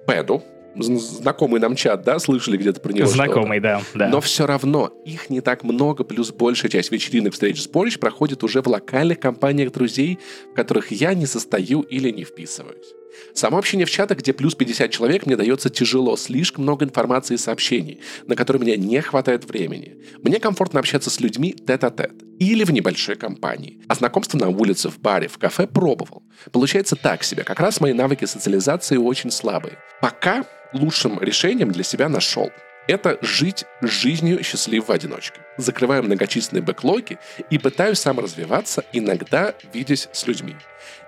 Пэду, 0.09 0.43
знакомый 0.75 1.59
нам 1.59 1.75
чат, 1.75 2.03
да, 2.03 2.19
слышали 2.19 2.57
где-то 2.57 2.79
про 2.79 2.91
него 2.91 3.07
Знакомый, 3.07 3.59
да, 3.59 3.81
да. 3.93 4.09
Но 4.09 4.21
все 4.21 4.45
равно 4.45 4.91
их 5.05 5.29
не 5.29 5.41
так 5.41 5.63
много, 5.63 6.03
плюс 6.03 6.31
большая 6.31 6.71
часть 6.71 6.91
вечеринок, 6.91 7.33
встреч, 7.33 7.61
сборищ 7.61 7.99
проходит 7.99 8.43
уже 8.43 8.61
в 8.61 8.67
локальных 8.67 9.19
компаниях 9.19 9.71
друзей, 9.71 10.19
в 10.51 10.55
которых 10.55 10.91
я 10.91 11.13
не 11.13 11.25
состою 11.25 11.81
или 11.81 12.09
не 12.11 12.23
вписываюсь. 12.23 12.93
Само 13.33 13.57
общение 13.57 13.85
в 13.85 13.91
чатах, 13.91 14.19
где 14.19 14.33
плюс 14.33 14.55
50 14.55 14.91
человек, 14.91 15.25
мне 15.25 15.35
дается 15.35 15.69
тяжело, 15.69 16.17
слишком 16.17 16.63
много 16.63 16.85
информации 16.85 17.35
и 17.35 17.37
сообщений, 17.37 18.01
на 18.27 18.35
которые 18.35 18.61
мне 18.61 18.77
не 18.77 19.01
хватает 19.01 19.45
времени. 19.45 19.97
Мне 20.21 20.39
комфортно 20.39 20.79
общаться 20.79 21.09
с 21.09 21.19
людьми 21.19 21.53
тет-а-тет 21.53 22.13
или 22.39 22.63
в 22.63 22.71
небольшой 22.71 23.15
компании. 23.15 23.81
А 23.87 23.95
знакомство 23.95 24.37
на 24.37 24.49
улице, 24.49 24.89
в 24.89 24.99
баре, 24.99 25.27
в 25.27 25.37
кафе 25.37 25.67
пробовал. 25.67 26.23
Получается 26.51 26.95
так 26.95 27.23
себе, 27.23 27.43
как 27.43 27.59
раз 27.59 27.81
мои 27.81 27.93
навыки 27.93 28.25
социализации 28.25 28.97
очень 28.97 29.31
слабые. 29.31 29.77
Пока 30.01 30.45
лучшим 30.73 31.19
решением 31.19 31.71
для 31.71 31.83
себя 31.83 32.09
нашел. 32.09 32.49
Это 32.87 33.17
жить 33.21 33.65
жизнью 33.81 34.43
счастливой 34.43 34.95
одиночки. 34.95 35.39
Закрываю 35.59 36.03
многочисленные 36.03 36.63
бэклоги 36.63 37.19
и 37.49 37.57
пытаюсь 37.57 37.99
сам 37.99 38.19
развиваться, 38.19 38.83
иногда 38.93 39.53
видясь 39.73 40.07
с 40.11 40.25
людьми. 40.25 40.55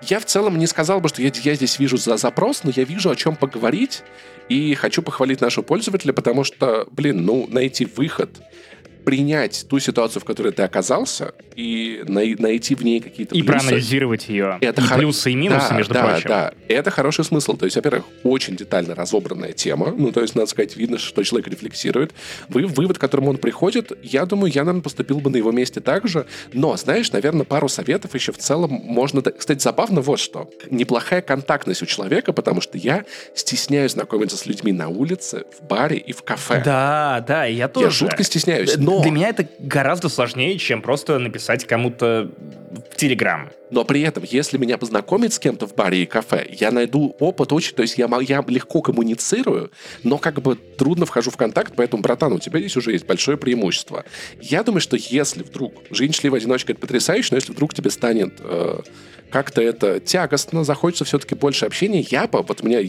Я 0.01 0.19
в 0.19 0.25
целом 0.25 0.57
не 0.57 0.67
сказал 0.67 0.99
бы, 0.99 1.09
что 1.09 1.21
я, 1.21 1.31
я 1.33 1.55
здесь 1.55 1.79
вижу 1.79 1.97
за 1.97 2.17
запрос, 2.17 2.63
но 2.63 2.71
я 2.75 2.83
вижу, 2.83 3.09
о 3.09 3.15
чем 3.15 3.35
поговорить, 3.35 4.03
и 4.49 4.73
хочу 4.75 5.01
похвалить 5.01 5.41
нашего 5.41 5.63
пользователя, 5.63 6.11
потому 6.11 6.43
что, 6.43 6.87
блин, 6.91 7.25
ну, 7.25 7.47
найти 7.47 7.85
выход 7.85 8.41
принять 9.03 9.65
ту 9.69 9.79
ситуацию, 9.79 10.21
в 10.21 10.25
которой 10.25 10.51
ты 10.51 10.63
оказался, 10.63 11.33
и 11.55 12.03
най- 12.07 12.35
найти 12.37 12.75
в 12.75 12.83
ней 12.83 12.99
какие-то 12.99 13.35
и 13.35 13.41
плюсы. 13.41 13.59
проанализировать 13.59 14.29
ее. 14.29 14.57
Это 14.61 14.81
и 14.81 14.85
хор... 14.85 14.97
плюсы 14.97 15.31
и 15.31 15.35
минусы, 15.35 15.69
да, 15.69 15.75
между 15.75 15.93
да, 15.93 16.03
прочим. 16.03 16.29
Да, 16.29 16.53
это 16.67 16.91
хороший 16.91 17.25
смысл. 17.25 17.55
То 17.57 17.65
есть, 17.65 17.75
во-первых, 17.75 18.05
очень 18.23 18.55
детально 18.55 18.95
разобранная 18.95 19.51
тема. 19.53 19.93
Ну, 19.97 20.11
то 20.11 20.21
есть, 20.21 20.35
надо 20.35 20.47
сказать, 20.47 20.75
видно, 20.75 20.97
что 20.97 21.23
человек 21.23 21.47
рефлексирует. 21.49 22.13
Вы, 22.47 22.65
вывод, 22.67 22.97
к 22.97 23.01
которому 23.01 23.31
он 23.31 23.37
приходит, 23.37 23.91
я 24.03 24.25
думаю, 24.25 24.51
я, 24.51 24.61
наверное, 24.61 24.83
поступил 24.83 25.19
бы 25.19 25.29
на 25.29 25.37
его 25.37 25.51
месте 25.51 25.79
так 25.81 26.07
же. 26.07 26.25
Но, 26.53 26.75
знаешь, 26.77 27.11
наверное, 27.11 27.45
пару 27.45 27.67
советов 27.67 28.13
еще 28.15 28.31
в 28.31 28.37
целом 28.37 28.71
можно... 28.71 29.21
Кстати, 29.21 29.61
забавно 29.61 30.01
вот 30.01 30.19
что. 30.19 30.49
Неплохая 30.69 31.21
контактность 31.21 31.81
у 31.81 31.85
человека, 31.85 32.33
потому 32.33 32.61
что 32.61 32.77
я 32.77 33.05
стесняюсь 33.35 33.91
знакомиться 33.91 34.37
с 34.37 34.45
людьми 34.45 34.71
на 34.71 34.89
улице, 34.89 35.45
в 35.59 35.65
баре 35.65 35.97
и 35.97 36.13
в 36.13 36.23
кафе. 36.23 36.61
Да, 36.63 37.23
да, 37.27 37.45
я 37.45 37.67
тоже. 37.67 37.85
Я 37.85 37.91
жутко 37.91 38.23
стесняюсь. 38.23 38.77
Но... 38.77 38.90
Для 38.99 39.11
меня 39.11 39.29
это 39.29 39.47
гораздо 39.59 40.09
сложнее, 40.09 40.57
чем 40.57 40.81
просто 40.81 41.19
написать 41.19 41.65
кому-то 41.65 42.29
в 42.91 42.95
Телеграм. 42.97 43.49
Но 43.71 43.85
при 43.85 44.01
этом, 44.01 44.23
если 44.27 44.57
меня 44.57 44.77
познакомить 44.77 45.33
с 45.33 45.39
кем-то 45.39 45.65
в 45.65 45.73
баре 45.73 46.03
и 46.03 46.05
кафе, 46.05 46.47
я 46.59 46.71
найду 46.71 47.15
опыт 47.19 47.51
очень... 47.53 47.73
То 47.73 47.81
есть 47.81 47.97
я, 47.97 48.07
я 48.21 48.43
легко 48.47 48.81
коммуницирую, 48.81 49.71
но 50.03 50.17
как 50.17 50.41
бы 50.41 50.55
трудно 50.55 51.05
вхожу 51.05 51.31
в 51.31 51.37
контакт, 51.37 51.73
поэтому, 51.75 52.03
братан, 52.03 52.33
у 52.33 52.39
тебя 52.39 52.59
здесь 52.59 52.75
уже 52.77 52.91
есть 52.91 53.05
большое 53.05 53.37
преимущество. 53.37 54.03
Я 54.41 54.63
думаю, 54.63 54.81
что 54.81 54.97
если 54.97 55.41
вдруг... 55.43 55.73
Жизнь 55.89 56.11
в 56.11 56.33
одиночке— 56.33 56.73
это 56.73 56.81
потрясающе, 56.81 57.29
но 57.31 57.37
если 57.37 57.53
вдруг 57.53 57.73
тебе 57.73 57.89
станет... 57.89 58.33
Э, 58.39 58.81
как-то 59.31 59.61
это 59.61 59.99
тягостно, 59.99 60.63
захочется 60.63 61.05
все-таки 61.05 61.35
больше 61.35 61.65
общения. 61.65 62.01
Я 62.01 62.27
бы, 62.27 62.43
вот 62.43 62.61
у 62.61 62.67
меня 62.67 62.81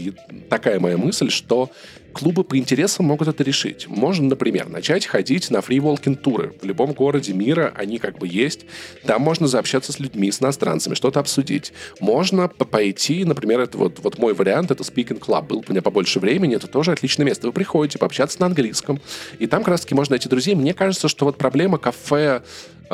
такая 0.50 0.80
моя 0.80 0.98
мысль, 0.98 1.30
что 1.30 1.70
клубы 2.12 2.44
по 2.44 2.58
интересам 2.58 3.06
могут 3.06 3.28
это 3.28 3.42
решить. 3.42 3.88
Можно, 3.88 4.28
например, 4.28 4.68
начать 4.68 5.06
ходить 5.06 5.50
на 5.50 5.60
фриволкинг 5.62 6.20
туры. 6.20 6.54
В 6.60 6.64
любом 6.64 6.92
городе 6.92 7.32
мира 7.32 7.72
они 7.74 7.98
как 7.98 8.18
бы 8.18 8.28
есть. 8.28 8.66
Там 9.04 9.22
можно 9.22 9.46
заобщаться 9.46 9.92
с 9.92 10.00
людьми, 10.00 10.30
с 10.30 10.42
иностранцами, 10.42 10.71
что-то 10.80 11.20
обсудить. 11.20 11.72
Можно 12.00 12.48
пойти, 12.48 13.24
например, 13.24 13.60
это 13.60 13.78
вот, 13.78 13.98
вот 14.00 14.18
мой 14.18 14.34
вариант, 14.34 14.70
это 14.70 14.82
Speaking 14.82 15.18
Club. 15.18 15.46
Был 15.46 15.64
у 15.66 15.70
меня 15.70 15.82
побольше 15.82 16.20
времени, 16.20 16.56
это 16.56 16.66
тоже 16.66 16.92
отличное 16.92 17.26
место. 17.26 17.46
Вы 17.46 17.52
приходите 17.52 17.98
пообщаться 17.98 18.40
на 18.40 18.46
английском, 18.46 19.00
и 19.38 19.46
там 19.46 19.60
как 19.60 19.68
раз-таки 19.68 19.94
можно 19.94 20.14
найти 20.14 20.28
друзей. 20.28 20.54
Мне 20.54 20.74
кажется, 20.74 21.08
что 21.08 21.24
вот 21.24 21.36
проблема 21.36 21.78
кафе 21.78 22.42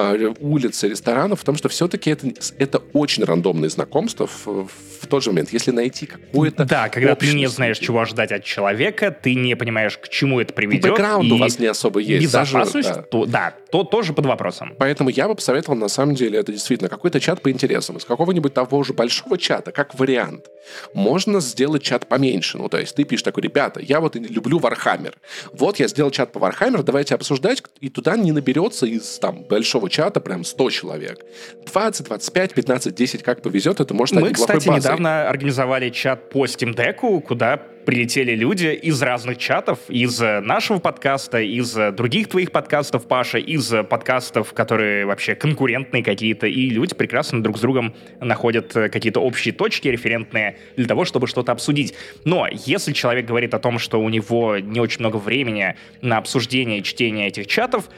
Э, 0.01 0.33
улицы, 0.39 0.89
ресторанов, 0.89 1.41
в 1.41 1.45
том, 1.45 1.57
что 1.57 1.69
все-таки 1.69 2.11
это, 2.11 2.29
это 2.59 2.79
очень 2.93 3.25
рандомные 3.25 3.69
знакомства 3.69 4.29
в, 4.29 4.69
в 5.01 5.07
тот 5.09 5.25
же 5.25 5.31
момент. 5.31 5.53
Если 5.53 5.73
найти 5.73 6.07
какое-то 6.07 6.65
Да, 6.65 6.89
когда 6.89 7.17
ты 7.17 7.33
не 7.33 7.49
знаешь, 7.49 7.79
чего 7.79 7.99
ожидать 7.99 8.31
от 8.31 8.45
человека, 8.45 9.11
ты 9.11 9.35
не 9.35 9.57
понимаешь, 9.57 9.99
к 9.99 10.09
чему 10.09 10.39
это 10.39 10.55
приведет. 10.55 10.93
Бэкграунд 10.93 11.33
у 11.33 11.37
вас 11.39 11.59
не 11.59 11.67
особо 11.67 11.99
есть. 11.99 12.23
Безопасность, 12.23 12.89
даже, 12.89 13.01
да. 13.01 13.03
То, 13.03 13.27
да, 13.27 13.55
то 13.73 13.83
тоже 13.83 14.13
под 14.13 14.27
вопросом. 14.27 14.73
Поэтому 14.79 15.11
я 15.11 15.27
бы 15.27 15.35
посоветовал, 15.35 15.77
на 15.77 15.89
самом 15.89 16.15
деле, 16.15 16.39
это 16.39 16.53
действительно 16.53 16.89
какой-то 16.89 17.19
чат 17.19 17.43
по 17.43 17.51
интересам. 17.51 17.97
Из 17.97 18.05
какого-нибудь 18.05 18.55
того 18.55 18.85
же 18.85 18.93
большого 18.93 19.37
чата, 19.37 19.73
как 19.73 19.99
вариант. 19.99 20.47
Можно 20.95 21.41
сделать 21.41 21.83
чат 21.83 22.07
поменьше. 22.07 22.57
Ну, 22.59 22.69
то 22.69 22.79
есть 22.79 22.95
ты 22.95 23.03
пишешь 23.03 23.25
такой, 23.25 23.43
ребята, 23.43 23.81
я 23.81 24.01
вот 24.01 24.15
люблю 24.15 24.61
Warhammer. 24.61 25.15
Вот 25.53 25.81
я 25.81 25.89
сделал 25.89 26.13
чат 26.13 26.31
по 26.31 26.39
Warhammer, 26.39 26.85
давайте 26.85 27.17
обсуждать, 27.17 27.65
и 27.81 27.89
туда 27.89 28.17
не 28.17 28.31
наберется 28.31 28.87
из 28.87 29.19
там 29.19 29.43
большого 29.43 29.88
чата 29.89 30.21
прям 30.21 30.45
100 30.45 30.71
человек. 30.71 31.19
20, 31.67 32.07
25, 32.07 32.55
15, 32.55 32.95
10, 32.95 33.23
как 33.23 33.43
повезет, 33.43 33.81
это 33.81 33.95
может 33.95 34.15
стать 34.15 34.25
Мы, 34.25 34.33
кстати, 34.33 34.69
базой. 34.69 34.81
недавно 34.81 35.29
организовали 35.29 35.91
чат 35.91 36.31
по 36.31 36.45
Steam 36.47 36.75
Deck, 36.75 37.21
куда 37.23 37.61
прилетели 37.89 38.35
люди 38.35 38.67
из 38.67 39.01
разных 39.01 39.39
чатов, 39.39 39.79
из 39.89 40.21
нашего 40.21 40.79
подкаста, 40.79 41.41
из 41.41 41.73
других 41.95 42.29
твоих 42.29 42.53
подкастов, 42.53 43.09
Паша, 43.09 43.39
из 43.39 43.73
подкастов, 43.89 44.53
которые 44.53 45.07
вообще 45.07 45.35
конкурентные 45.35 46.05
какие-то, 46.05 46.47
и 46.47 46.69
люди 46.69 46.95
прекрасно 46.95 47.43
друг 47.43 47.57
с 47.57 47.63
другом 47.63 47.95
находят 48.21 48.75
какие-то 48.75 49.21
общие 49.21 49.55
точки 49.55 49.89
референтные 49.89 50.59
для 50.77 50.87
того, 50.87 51.07
чтобы 51.07 51.27
что-то 51.29 51.51
обсудить. 51.51 51.95
Но 52.27 52.47
если 52.51 52.93
человек 52.93 53.25
говорит 53.25 53.55
о 53.55 53.59
том, 53.59 53.79
что 53.79 54.03
у 54.03 54.11
него 54.11 54.59
не 54.59 54.81
очень 54.81 55.01
много 55.01 55.17
времени 55.17 55.75
на 56.03 56.19
обсуждение 56.19 56.81
и 56.81 56.83
чтение 56.83 57.29
этих 57.29 57.47
чатов, 57.47 57.89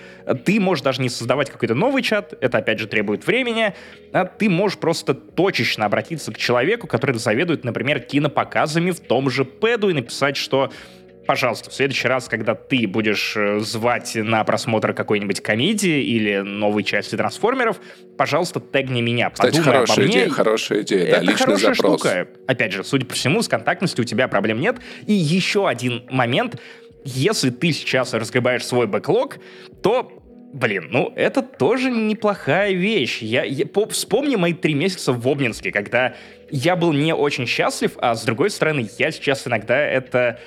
ты 0.45 0.61
можешь 0.61 0.85
даже 0.85 1.03
не 1.03 1.09
создавать 1.09 1.51
какой-то 1.51 1.75
новый 1.75 2.05
чат, 2.05 2.33
это 2.41 2.59
опять 2.59 2.79
же 2.79 2.87
требует 2.87 3.27
времени, 3.27 3.75
а 4.13 4.25
ты 4.25 4.49
можешь 4.49 4.79
просто 4.79 5.15
точечно 5.15 5.85
обратиться 5.85 6.31
к 6.31 6.39
человеку, 6.39 6.87
который 6.87 7.19
заведует, 7.19 7.65
например, 7.65 7.99
кинопоказами 7.99 8.93
в 8.93 9.01
том 9.01 9.29
же 9.31 9.43
Pad 9.43 9.80
беседу 9.81 9.89
и 9.89 9.95
написать, 9.95 10.37
что 10.37 10.71
пожалуйста, 11.27 11.71
в 11.71 11.75
следующий 11.75 12.09
раз, 12.09 12.29
когда 12.29 12.57
ты 12.57 12.89
будешь 12.89 13.35
э, 13.37 13.61
звать 13.61 14.17
на 14.17 14.43
просмотр 14.43 14.93
какой-нибудь 14.93 15.41
комедии 15.41 16.03
или 16.03 16.39
новой 16.39 16.83
части 16.83 17.15
трансформеров, 17.15 17.81
пожалуйста, 18.19 18.59
тегни 18.59 19.01
меня. 19.01 19.31
Кстати, 19.31 19.59
Подумай 19.59 19.75
хорошая 19.75 19.97
обо 19.97 20.03
мне. 20.07 20.23
идея, 20.23 20.31
хорошая 20.31 20.83
идея. 20.83 21.05
Это 21.05 21.11
да, 21.13 21.21
личный 21.21 21.37
хорошая 21.37 21.75
запрос. 21.75 22.01
штука. 22.01 22.29
Опять 22.49 22.73
же, 22.73 22.83
судя 22.83 23.07
по 23.07 23.15
всему, 23.15 23.43
с 23.43 23.49
контактностью 23.49 24.03
у 24.03 24.07
тебя 24.07 24.27
проблем 24.27 24.61
нет. 24.61 24.79
И 25.07 25.13
еще 25.13 25.69
один 25.69 26.03
момент. 26.11 26.61
Если 27.05 27.51
ты 27.51 27.73
сейчас 27.73 28.13
разгребаешь 28.13 28.67
свой 28.67 28.89
бэклог, 28.89 29.39
то 29.83 30.20
Блин, 30.53 30.89
ну 30.91 31.13
это 31.15 31.43
тоже 31.43 31.91
неплохая 31.91 32.73
вещь. 32.73 33.23
Я, 33.23 33.45
я 33.45 33.67
по, 33.67 33.87
вспомни 33.87 34.35
мои 34.35 34.53
три 34.53 34.75
месяца 34.75 35.13
в 35.13 35.29
Обнинске, 35.29 35.71
когда 35.71 36.15
я 36.51 36.75
был 36.75 36.93
не 36.93 37.15
очень 37.15 37.47
счастлив, 37.47 37.93
а 37.99 38.17
с 38.17 38.25
другой 38.25 38.51
стороны, 38.51 38.89
я 38.99 39.13
сейчас 39.13 39.47
иногда 39.47 39.79
это 39.79 40.41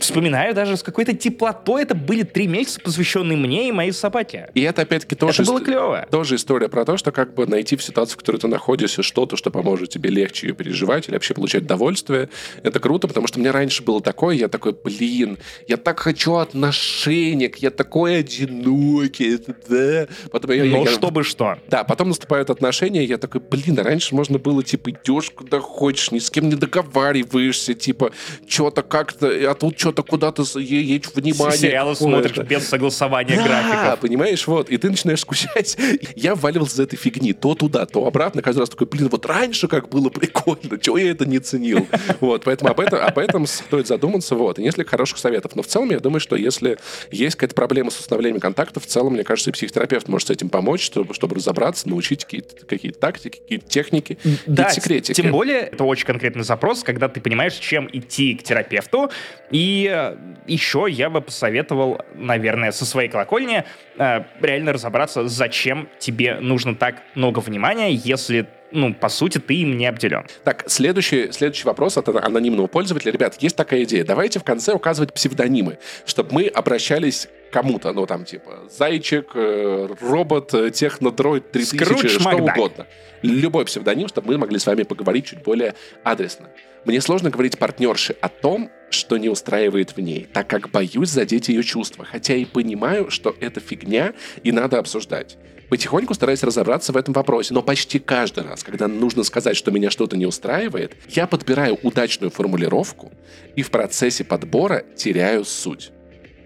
вспоминаю 0.00 0.54
даже 0.54 0.76
с 0.76 0.82
какой-то 0.82 1.14
теплотой. 1.14 1.82
Это 1.82 1.94
были 1.94 2.22
три 2.22 2.46
месяца, 2.46 2.80
посвященные 2.80 3.36
мне 3.36 3.68
и 3.68 3.72
моей 3.72 3.92
собаке. 3.92 4.50
И 4.54 4.62
это, 4.62 4.82
опять-таки, 4.82 5.14
тоже, 5.14 5.42
это 5.42 5.50
было 5.50 5.60
клево. 5.60 6.06
тоже 6.10 6.36
история 6.36 6.68
про 6.68 6.84
то, 6.84 6.96
что 6.96 7.12
как 7.12 7.34
бы 7.34 7.46
найти 7.46 7.76
в 7.76 7.82
ситуации, 7.82 8.14
в 8.14 8.18
которой 8.18 8.38
ты 8.38 8.48
находишься, 8.48 9.02
что-то, 9.02 9.36
что 9.36 9.50
поможет 9.50 9.90
тебе 9.90 10.10
легче 10.10 10.48
ее 10.48 10.54
переживать 10.54 11.08
или 11.08 11.14
вообще 11.14 11.34
получать 11.34 11.64
удовольствие. 11.64 12.28
Это 12.62 12.80
круто, 12.80 13.08
потому 13.08 13.26
что 13.26 13.38
мне 13.40 13.50
раньше 13.50 13.82
было 13.82 14.00
такое, 14.00 14.36
я 14.36 14.48
такой, 14.48 14.72
блин, 14.72 15.38
я 15.66 15.76
так 15.76 16.00
хочу 16.00 16.34
отношений, 16.34 17.52
я 17.58 17.70
такой 17.70 18.18
одинокий, 18.18 19.38
да. 19.68 20.06
Потом 20.30 20.52
я, 20.52 20.64
Но 20.64 20.84
я, 20.84 20.90
чтобы 20.90 21.24
что. 21.24 21.58
Да, 21.68 21.84
потом 21.84 22.08
наступают 22.08 22.50
отношения, 22.50 23.04
я 23.04 23.18
такой, 23.18 23.40
блин, 23.40 23.78
раньше 23.78 24.14
можно 24.14 24.38
было, 24.38 24.62
типа, 24.62 24.90
идешь 24.90 25.30
куда 25.30 25.60
хочешь, 25.60 26.10
ни 26.10 26.18
с 26.18 26.30
кем 26.30 26.48
не 26.48 26.54
договариваешься, 26.54 27.74
типа, 27.74 28.12
что 28.46 28.70
что-то 28.76 28.88
как-то, 28.88 29.50
а 29.50 29.54
тут 29.54 29.78
что-то 29.78 30.02
куда-то 30.02 30.42
есть 30.58 31.14
внимание. 31.14 31.56
Сериалы 31.56 31.96
смотришь 31.96 32.36
без 32.36 32.68
согласования 32.68 33.36
да, 33.36 33.44
графиков. 33.44 34.00
понимаешь, 34.00 34.46
вот, 34.46 34.68
и 34.70 34.76
ты 34.76 34.90
начинаешь 34.90 35.20
скучать. 35.20 35.76
Я 36.16 36.34
валивался 36.34 36.74
из 36.74 36.80
этой 36.80 36.96
фигни 36.96 37.32
то 37.32 37.54
туда, 37.54 37.86
то 37.86 38.06
обратно. 38.06 38.42
Каждый 38.42 38.60
раз 38.60 38.70
такой, 38.70 38.86
блин, 38.86 39.08
вот 39.08 39.24
раньше 39.26 39.68
как 39.68 39.88
было 39.88 40.10
прикольно, 40.10 40.78
чего 40.78 40.98
я 40.98 41.10
это 41.10 41.26
не 41.26 41.38
ценил. 41.38 41.86
Вот, 42.20 42.44
поэтому 42.44 42.70
об 42.70 42.80
этом, 42.80 43.00
об 43.00 43.18
этом 43.18 43.46
стоит 43.46 43.86
задуматься, 43.86 44.34
вот, 44.36 44.58
и 44.58 44.62
несколько 44.62 44.90
хороших 44.90 45.18
советов. 45.18 45.54
Но 45.54 45.62
в 45.62 45.66
целом 45.66 45.90
я 45.90 46.00
думаю, 46.00 46.20
что 46.20 46.34
если 46.36 46.78
есть 47.10 47.36
какая-то 47.36 47.54
проблема 47.54 47.90
с 47.90 47.98
установлением 47.98 48.40
контактов, 48.40 48.84
в 48.84 48.86
целом, 48.86 49.14
мне 49.14 49.24
кажется, 49.24 49.50
и 49.50 49.52
психотерапевт 49.52 50.08
может 50.08 50.28
с 50.28 50.30
этим 50.30 50.48
помочь, 50.48 50.82
чтобы, 50.82 51.14
чтобы 51.14 51.36
разобраться, 51.36 51.88
научить 51.88 52.24
какие-то 52.24 52.64
какие 52.66 52.92
тактики, 52.92 53.38
какие-то 53.38 53.68
техники, 53.68 54.18
да, 54.46 54.70
секретики. 54.70 55.20
Тем 55.20 55.32
более, 55.32 55.60
это 55.60 55.84
очень 55.84 56.06
конкретный 56.06 56.44
запрос, 56.44 56.82
когда 56.82 57.08
ты 57.08 57.20
понимаешь, 57.20 57.54
чем 57.54 57.88
идти 57.92 58.34
к 58.34 58.42
терапевту 58.42 58.65
терапевту. 58.66 59.10
И 59.50 59.90
э, 59.92 60.16
еще 60.46 60.86
я 60.88 61.10
бы 61.10 61.20
посоветовал, 61.20 62.00
наверное, 62.14 62.72
со 62.72 62.84
своей 62.84 63.08
колокольни 63.08 63.64
э, 63.98 64.24
реально 64.40 64.72
разобраться, 64.72 65.28
зачем 65.28 65.88
тебе 65.98 66.38
нужно 66.40 66.74
так 66.74 66.96
много 67.14 67.40
внимания, 67.40 67.92
если 67.92 68.46
ну, 68.72 68.92
по 68.92 69.08
сути, 69.08 69.38
ты 69.38 69.54
им 69.54 69.78
не 69.78 69.86
обделен. 69.86 70.24
Так, 70.42 70.64
следующий, 70.66 71.30
следующий 71.30 71.64
вопрос 71.64 71.96
от 71.96 72.08
анонимного 72.08 72.66
пользователя. 72.66 73.12
Ребят, 73.12 73.36
есть 73.40 73.54
такая 73.54 73.84
идея. 73.84 74.04
Давайте 74.04 74.40
в 74.40 74.44
конце 74.44 74.72
указывать 74.72 75.12
псевдонимы, 75.14 75.78
чтобы 76.04 76.32
мы 76.32 76.46
обращались 76.48 77.28
к 77.48 77.52
кому-то. 77.52 77.92
Ну, 77.92 78.06
там, 78.06 78.24
типа, 78.24 78.64
зайчик, 78.68 79.30
э, 79.34 79.88
робот, 80.00 80.52
технодроид 80.74 81.52
3000, 81.52 81.84
Скрудж 81.84 82.08
что 82.08 82.24
Макдак. 82.24 82.56
угодно. 82.56 82.86
Любой 83.22 83.64
псевдоним, 83.66 84.08
чтобы 84.08 84.32
мы 84.32 84.38
могли 84.38 84.58
с 84.58 84.66
вами 84.66 84.82
поговорить 84.82 85.26
чуть 85.26 85.42
более 85.44 85.74
адресно. 86.02 86.48
Мне 86.86 87.00
сложно 87.00 87.30
говорить 87.30 87.58
партнерше 87.58 88.14
о 88.20 88.28
том, 88.28 88.70
что 88.90 89.16
не 89.16 89.28
устраивает 89.28 89.96
в 89.96 90.00
ней, 90.00 90.28
так 90.32 90.46
как 90.46 90.70
боюсь 90.70 91.10
задеть 91.10 91.48
ее 91.48 91.64
чувства, 91.64 92.04
хотя 92.04 92.36
и 92.36 92.44
понимаю, 92.44 93.10
что 93.10 93.34
это 93.40 93.58
фигня 93.58 94.14
и 94.44 94.52
надо 94.52 94.78
обсуждать. 94.78 95.36
Потихоньку 95.68 96.14
стараюсь 96.14 96.44
разобраться 96.44 96.92
в 96.92 96.96
этом 96.96 97.12
вопросе, 97.12 97.54
но 97.54 97.60
почти 97.60 97.98
каждый 97.98 98.44
раз, 98.44 98.62
когда 98.62 98.86
нужно 98.86 99.24
сказать, 99.24 99.56
что 99.56 99.72
меня 99.72 99.90
что-то 99.90 100.16
не 100.16 100.26
устраивает, 100.26 100.94
я 101.08 101.26
подбираю 101.26 101.76
удачную 101.82 102.30
формулировку 102.30 103.10
и 103.56 103.62
в 103.62 103.72
процессе 103.72 104.22
подбора 104.22 104.84
теряю 104.94 105.44
суть. 105.44 105.90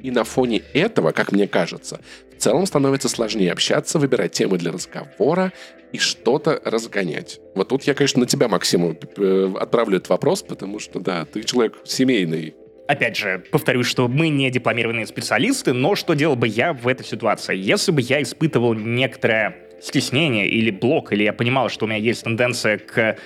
И 0.01 0.11
на 0.11 0.25
фоне 0.25 0.63
этого, 0.73 1.13
как 1.13 1.33
мне 1.33 1.49
кажется, 1.49 2.01
целом 2.41 2.67
становится 2.67 3.09
сложнее 3.09 3.53
общаться, 3.53 3.99
выбирать 3.99 4.33
темы 4.33 4.59
для 4.59 4.73
разговора 4.73 5.53
и 5.93 5.99
что-то 5.99 6.61
разгонять. 6.65 7.41
Вот 7.55 7.69
тут 7.69 7.85
я, 7.85 7.95
конечно, 7.95 8.21
на 8.21 8.27
тебя, 8.27 8.49
Максим, 8.49 8.97
э, 9.17 9.53
отправлю 9.59 9.97
этот 9.97 10.09
вопрос, 10.09 10.43
потому 10.43 10.79
что, 10.79 11.01
да, 11.01 11.25
ты 11.25 11.43
человек 11.43 11.79
семейный. 11.85 12.55
Опять 12.89 13.17
же, 13.17 13.45
повторюсь, 13.53 13.87
что 13.87 14.09
мы 14.09 14.29
не 14.29 14.51
дипломированные 14.51 15.07
специалисты, 15.07 15.73
но 15.73 15.95
что 15.95 16.15
делал 16.15 16.35
бы 16.35 16.49
я 16.49 16.73
в 16.73 16.89
этой 16.89 17.07
ситуации? 17.07 17.57
Если 17.57 17.93
бы 17.93 18.01
я 18.01 18.21
испытывал 18.21 18.75
некоторое 18.75 19.57
стеснение 19.81 20.49
или 20.49 20.71
блок, 20.71 21.13
или 21.13 21.23
я 21.23 21.33
понимал, 21.33 21.69
что 21.69 21.85
у 21.85 21.89
меня 21.89 21.99
есть 21.99 22.25
тенденция 22.25 22.79
к 22.79 23.17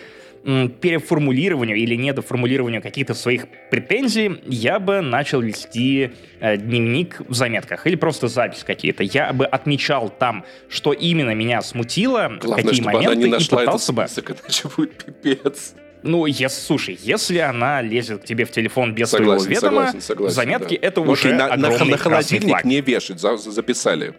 переформулированию 0.45 1.77
или 1.77 1.95
недоформулированию 1.95 2.83
каких-то 2.83 3.15
своих 3.15 3.47
претензий, 3.71 4.41
я 4.47 4.79
бы 4.79 5.01
начал 5.01 5.41
вести 5.41 6.11
э, 6.41 6.57
дневник 6.59 7.23
в 7.27 7.35
заметках 7.35 7.87
или 7.87 7.97
просто 7.97 8.29
запись 8.29 8.63
какие-то. 8.63 9.03
Я 9.03 9.33
бы 9.33 9.47
отмечал 9.47 10.11
там, 10.11 10.45
что 10.69 10.93
именно 10.93 11.35
меня 11.35 11.63
смутило, 11.63 12.33
Главное, 12.41 12.65
какие 12.65 12.81
чтобы 12.81 12.93
моменты, 12.93 13.13
она 13.13 13.23
не 13.23 13.31
нашла 13.31 13.63
и 13.63 13.65
пытался 13.65 13.93
этот 13.93 14.11
список, 14.11 14.29
бы... 14.29 14.37
иначе 14.43 14.69
будет 14.77 15.05
пипец. 15.05 15.75
Ну, 16.03 16.27
если, 16.27 16.61
слушай, 16.61 16.99
если 17.01 17.39
она 17.39 17.81
лезет 17.81 18.23
к 18.23 18.25
тебе 18.27 18.45
в 18.45 18.51
телефон 18.51 18.95
без 18.95 19.09
согласен, 19.09 19.47
твоего 19.47 19.61
ведома, 19.61 19.87
согласен, 19.87 20.01
согласен, 20.03 20.35
заметки 20.35 20.79
да. 20.79 20.87
это 20.87 21.01
ну, 21.03 21.13
уже 21.13 21.33
на, 21.33 21.47
огромный 21.47 21.79
на, 21.79 21.87
на 21.87 21.97
холодильник 21.97 22.49
флаг. 22.51 22.65
не 22.67 22.83
вешать, 22.83 23.19
за, 23.19 23.39
записали. 23.39 24.13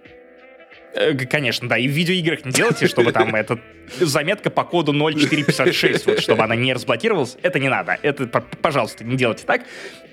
Э, 0.96 1.14
конечно, 1.14 1.68
да. 1.68 1.78
И 1.78 1.88
в 1.88 1.92
видеоиграх 1.92 2.46
не 2.46 2.52
делайте, 2.52 2.88
чтобы 2.88 3.12
там 3.12 3.36
эта 3.36 3.60
заметка 4.00 4.50
по 4.50 4.64
коду 4.64 4.94
0456, 4.94 6.06
вот, 6.06 6.20
чтобы 6.22 6.44
она 6.44 6.56
не 6.56 6.74
разблокировалась. 6.74 7.38
Это 7.42 7.60
не 7.60 7.70
надо. 7.70 7.98
Это, 8.02 8.28
пожалуйста, 8.62 9.04
не 9.04 9.18
делайте 9.18 9.44
так. 9.46 9.64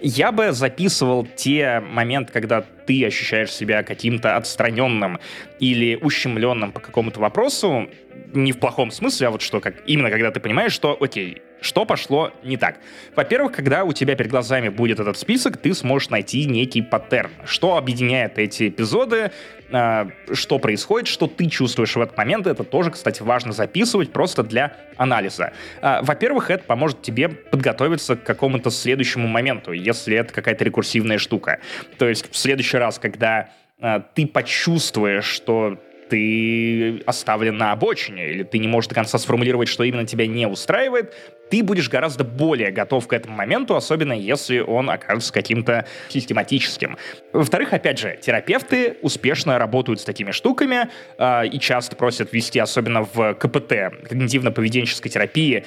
Я 0.01 0.33
бы 0.33 0.53
записывал 0.53 1.27
те 1.37 1.81
моменты, 1.81 2.33
когда 2.33 2.63
ты 2.63 3.05
ощущаешь 3.07 3.53
себя 3.53 3.85
каким-то 3.85 4.37
отстраненным 4.37 5.21
или 5.61 5.97
ущемленным 6.01 6.73
по 6.73 6.81
какому-то 6.81 7.21
вопросу, 7.21 7.89
не 8.35 8.53
в 8.53 8.59
плохом 8.59 8.91
смысле, 8.91 9.29
а 9.29 9.31
вот 9.31 9.43
что, 9.43 9.61
как 9.61 9.75
именно 9.87 10.11
когда 10.11 10.31
ты 10.33 10.41
понимаешь, 10.41 10.73
что, 10.73 10.97
окей, 11.01 11.43
что 11.63 11.85
пошло 11.85 12.33
не 12.43 12.57
так? 12.57 12.79
Во-первых, 13.17 13.53
когда 13.53 13.85
у 13.85 13.93
тебя 13.93 14.15
перед 14.17 14.31
глазами 14.31 14.69
будет 14.69 15.01
этот 15.01 15.17
список, 15.17 15.57
ты 15.57 15.73
сможешь 15.75 16.11
найти 16.11 16.45
некий 16.45 16.83
паттерн. 16.83 17.31
Что 17.45 17.77
объединяет 17.77 18.39
эти 18.39 18.69
эпизоды, 18.69 19.31
э, 19.71 20.05
что 20.33 20.59
происходит, 20.59 21.09
что 21.09 21.27
ты 21.27 21.49
чувствуешь 21.49 21.97
в 21.97 22.01
этот 22.01 22.17
момент. 22.17 22.47
Это 22.47 22.65
тоже, 22.65 22.91
кстати, 22.91 23.23
важно 23.23 23.53
записывать 23.53 24.13
просто 24.13 24.43
для 24.43 24.77
анализа. 24.97 25.53
Э, 25.81 26.01
во-первых, 26.03 26.51
это 26.51 26.65
поможет 26.65 27.03
тебе 27.03 27.29
подготовиться 27.29 28.17
к 28.17 28.25
какому-то 28.25 28.71
следующему 28.71 29.29
моменту, 29.29 29.73
если 29.73 30.17
это 30.17 30.33
какая-то 30.33 30.65
рекурсивная 30.65 31.19
штука. 31.19 31.61
То 31.99 32.09
есть 32.09 32.31
в 32.31 32.37
следующий 32.37 32.77
раз, 32.77 32.99
когда 32.99 33.51
э, 33.81 34.01
ты 34.15 34.27
почувствуешь, 34.27 35.25
что 35.25 35.79
ты 36.13 37.03
оставлен 37.07 37.57
на 37.57 37.73
обочине, 37.73 38.31
или 38.33 38.43
ты 38.43 38.59
не 38.59 38.69
можешь 38.69 38.89
до 38.89 38.95
конца 38.95 39.17
сформулировать, 39.17 39.69
что 39.69 39.83
именно 39.83 40.07
тебя 40.07 40.27
не 40.27 40.47
устраивает, 40.47 41.15
ты 41.49 41.63
будешь 41.63 41.89
гораздо 41.89 42.23
более 42.23 42.71
готов 42.71 43.07
к 43.09 43.15
этому 43.15 43.35
моменту, 43.35 43.77
особенно 43.77 44.13
если 44.13 44.61
он 44.61 44.91
окажется 44.91 45.33
каким-то 45.33 45.87
систематическим. 46.09 46.99
Во-вторых, 47.33 47.73
опять 47.73 47.99
же, 47.99 48.19
терапевты 48.21 48.99
успешно 49.01 49.59
работают 49.59 50.01
с 50.01 50.05
такими 50.05 50.33
штуками 50.33 50.89
э, 51.17 51.47
и 51.47 51.59
часто 51.59 51.97
просят 51.97 52.33
вести, 52.33 52.59
особенно 52.59 53.05
в 53.05 53.35
КПТ, 53.35 53.73
когнитивно-поведенческой 54.11 55.09
терапии, 55.09 55.65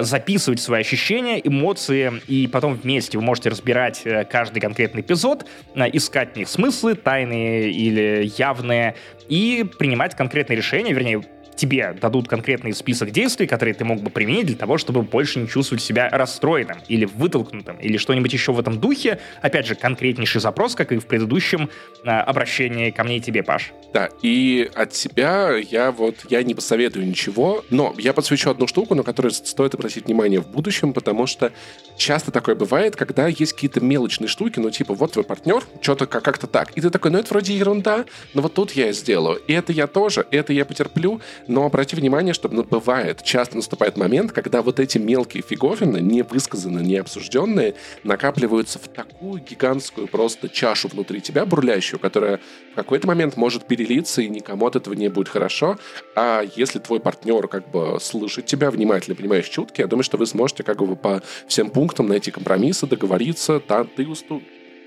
записывать 0.00 0.60
свои 0.60 0.80
ощущения, 0.80 1.40
эмоции, 1.46 2.12
и 2.26 2.46
потом 2.46 2.74
вместе 2.74 3.18
вы 3.18 3.24
можете 3.24 3.50
разбирать 3.50 4.02
э, 4.04 4.24
каждый 4.24 4.60
конкретный 4.60 5.02
эпизод, 5.02 5.46
э, 5.74 5.84
искать 5.92 6.32
в 6.32 6.36
них 6.36 6.48
смыслы, 6.48 6.94
тайные 6.94 7.70
или 7.70 8.32
явные, 8.38 8.94
и 9.28 9.64
принимать 9.78 10.14
конкретные 10.14 10.56
решения, 10.56 10.92
вернее, 10.92 11.22
тебе 11.56 11.96
дадут 12.00 12.28
конкретный 12.28 12.72
список 12.72 13.10
действий, 13.10 13.46
которые 13.46 13.74
ты 13.74 13.84
мог 13.84 14.00
бы 14.00 14.10
применить 14.10 14.46
для 14.46 14.56
того, 14.56 14.78
чтобы 14.78 15.02
больше 15.02 15.40
не 15.40 15.48
чувствовать 15.48 15.82
себя 15.82 16.08
расстроенным 16.10 16.78
или 16.88 17.04
вытолкнутым, 17.04 17.76
или 17.76 17.96
что-нибудь 17.96 18.32
еще 18.32 18.52
в 18.52 18.60
этом 18.60 18.80
духе. 18.80 19.18
Опять 19.42 19.66
же, 19.66 19.74
конкретнейший 19.74 20.40
запрос, 20.40 20.74
как 20.74 20.92
и 20.92 20.98
в 20.98 21.06
предыдущем 21.06 21.70
э, 22.04 22.08
обращении 22.08 22.90
ко 22.90 23.04
мне 23.04 23.18
и 23.18 23.20
тебе, 23.20 23.42
Паш. 23.42 23.72
Да, 23.92 24.08
и 24.22 24.70
от 24.74 24.94
себя 24.94 25.56
я 25.56 25.92
вот, 25.92 26.26
я 26.28 26.42
не 26.42 26.54
посоветую 26.54 27.06
ничего, 27.06 27.64
но 27.70 27.94
я 27.98 28.12
подсвечу 28.12 28.50
одну 28.50 28.66
штуку, 28.66 28.94
на 28.94 29.02
которую 29.02 29.32
стоит 29.32 29.74
обратить 29.74 30.06
внимание 30.06 30.40
в 30.40 30.48
будущем, 30.48 30.92
потому 30.92 31.26
что 31.26 31.52
часто 31.96 32.30
такое 32.30 32.54
бывает, 32.54 32.96
когда 32.96 33.28
есть 33.28 33.52
какие-то 33.52 33.80
мелочные 33.80 34.28
штуки, 34.28 34.58
ну 34.58 34.70
типа 34.70 34.94
вот 34.94 35.12
твой 35.12 35.24
партнер, 35.24 35.62
что-то 35.80 36.06
как-то 36.06 36.46
так, 36.46 36.72
и 36.76 36.80
ты 36.80 36.90
такой, 36.90 37.10
ну 37.10 37.18
это 37.18 37.30
вроде 37.30 37.56
ерунда, 37.56 38.04
но 38.34 38.42
вот 38.42 38.54
тут 38.54 38.72
я 38.72 38.92
сделаю, 38.92 39.40
и 39.46 39.52
это 39.52 39.72
я 39.72 39.86
тоже, 39.86 40.26
это 40.30 40.52
я 40.52 40.64
потерплю, 40.64 41.20
но 41.46 41.64
обрати 41.64 41.96
внимание, 41.96 42.34
что 42.34 42.48
ну, 42.48 42.64
бывает, 42.64 43.22
часто 43.22 43.56
наступает 43.56 43.96
момент, 43.96 44.32
когда 44.32 44.62
вот 44.62 44.80
эти 44.80 44.98
мелкие 44.98 45.42
фиговины, 45.42 45.98
не 45.98 46.22
высказанные, 46.22 46.84
не 46.84 46.96
обсужденные, 46.96 47.74
накапливаются 48.02 48.78
в 48.78 48.88
такую 48.88 49.42
гигантскую 49.42 50.06
просто 50.08 50.48
чашу 50.48 50.88
внутри 50.88 51.20
тебя, 51.20 51.44
бурлящую, 51.44 52.00
которая 52.00 52.40
в 52.72 52.76
какой-то 52.76 53.06
момент 53.06 53.36
может 53.36 53.66
перелиться, 53.66 54.22
и 54.22 54.28
никому 54.28 54.66
от 54.66 54.76
этого 54.76 54.94
не 54.94 55.08
будет 55.08 55.28
хорошо. 55.28 55.78
А 56.16 56.42
если 56.56 56.78
твой 56.78 57.00
партнер 57.00 57.46
как 57.48 57.70
бы 57.70 57.98
слышит 58.00 58.46
тебя, 58.46 58.70
внимательно 58.70 59.16
понимаешь 59.16 59.48
чутки, 59.48 59.80
я 59.80 59.86
думаю, 59.86 60.04
что 60.04 60.16
вы 60.16 60.26
сможете 60.26 60.62
как 60.62 60.78
бы 60.78 60.96
по 60.96 61.22
всем 61.46 61.70
пунктам 61.70 62.08
найти 62.08 62.30
компромиссы, 62.30 62.86
договориться, 62.86 63.60
да, 63.66 63.84
ты, 63.84 64.06
уступ, 64.06 64.42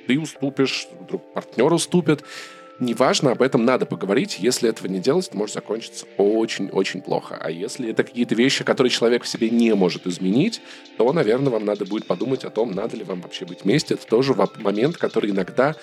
ты 0.07 0.19
уступишь, 0.19 0.87
вдруг 0.99 1.33
партнер 1.33 1.71
уступит, 1.71 2.23
Неважно, 2.79 3.31
об 3.31 3.41
этом 3.41 3.65
надо 3.65 3.87
поговорить. 3.87 4.37
Если 4.39 4.69
этого 4.69 4.87
не 4.87 4.99
делать, 4.99 5.27
это 5.27 5.37
может 5.37 5.55
закончиться 5.55 6.05
очень-очень 6.17 7.01
плохо. 7.01 7.35
А 7.41 7.49
если 7.49 7.89
это 7.89 8.03
какие-то 8.03 8.35
вещи, 8.35 8.63
которые 8.63 8.91
человек 8.91 9.23
в 9.23 9.27
себе 9.27 9.49
не 9.49 9.73
может 9.73 10.05
изменить, 10.05 10.61
то, 10.97 11.11
наверное, 11.11 11.51
вам 11.51 11.65
надо 11.65 11.85
будет 11.85 12.05
подумать 12.05 12.43
о 12.43 12.51
том, 12.51 12.71
надо 12.71 12.95
ли 12.95 13.03
вам 13.03 13.21
вообще 13.21 13.45
быть 13.45 13.63
вместе. 13.63 13.95
Это 13.95 14.05
тоже 14.05 14.35
момент, 14.59 14.97
который 14.97 15.31
иногда 15.31 15.75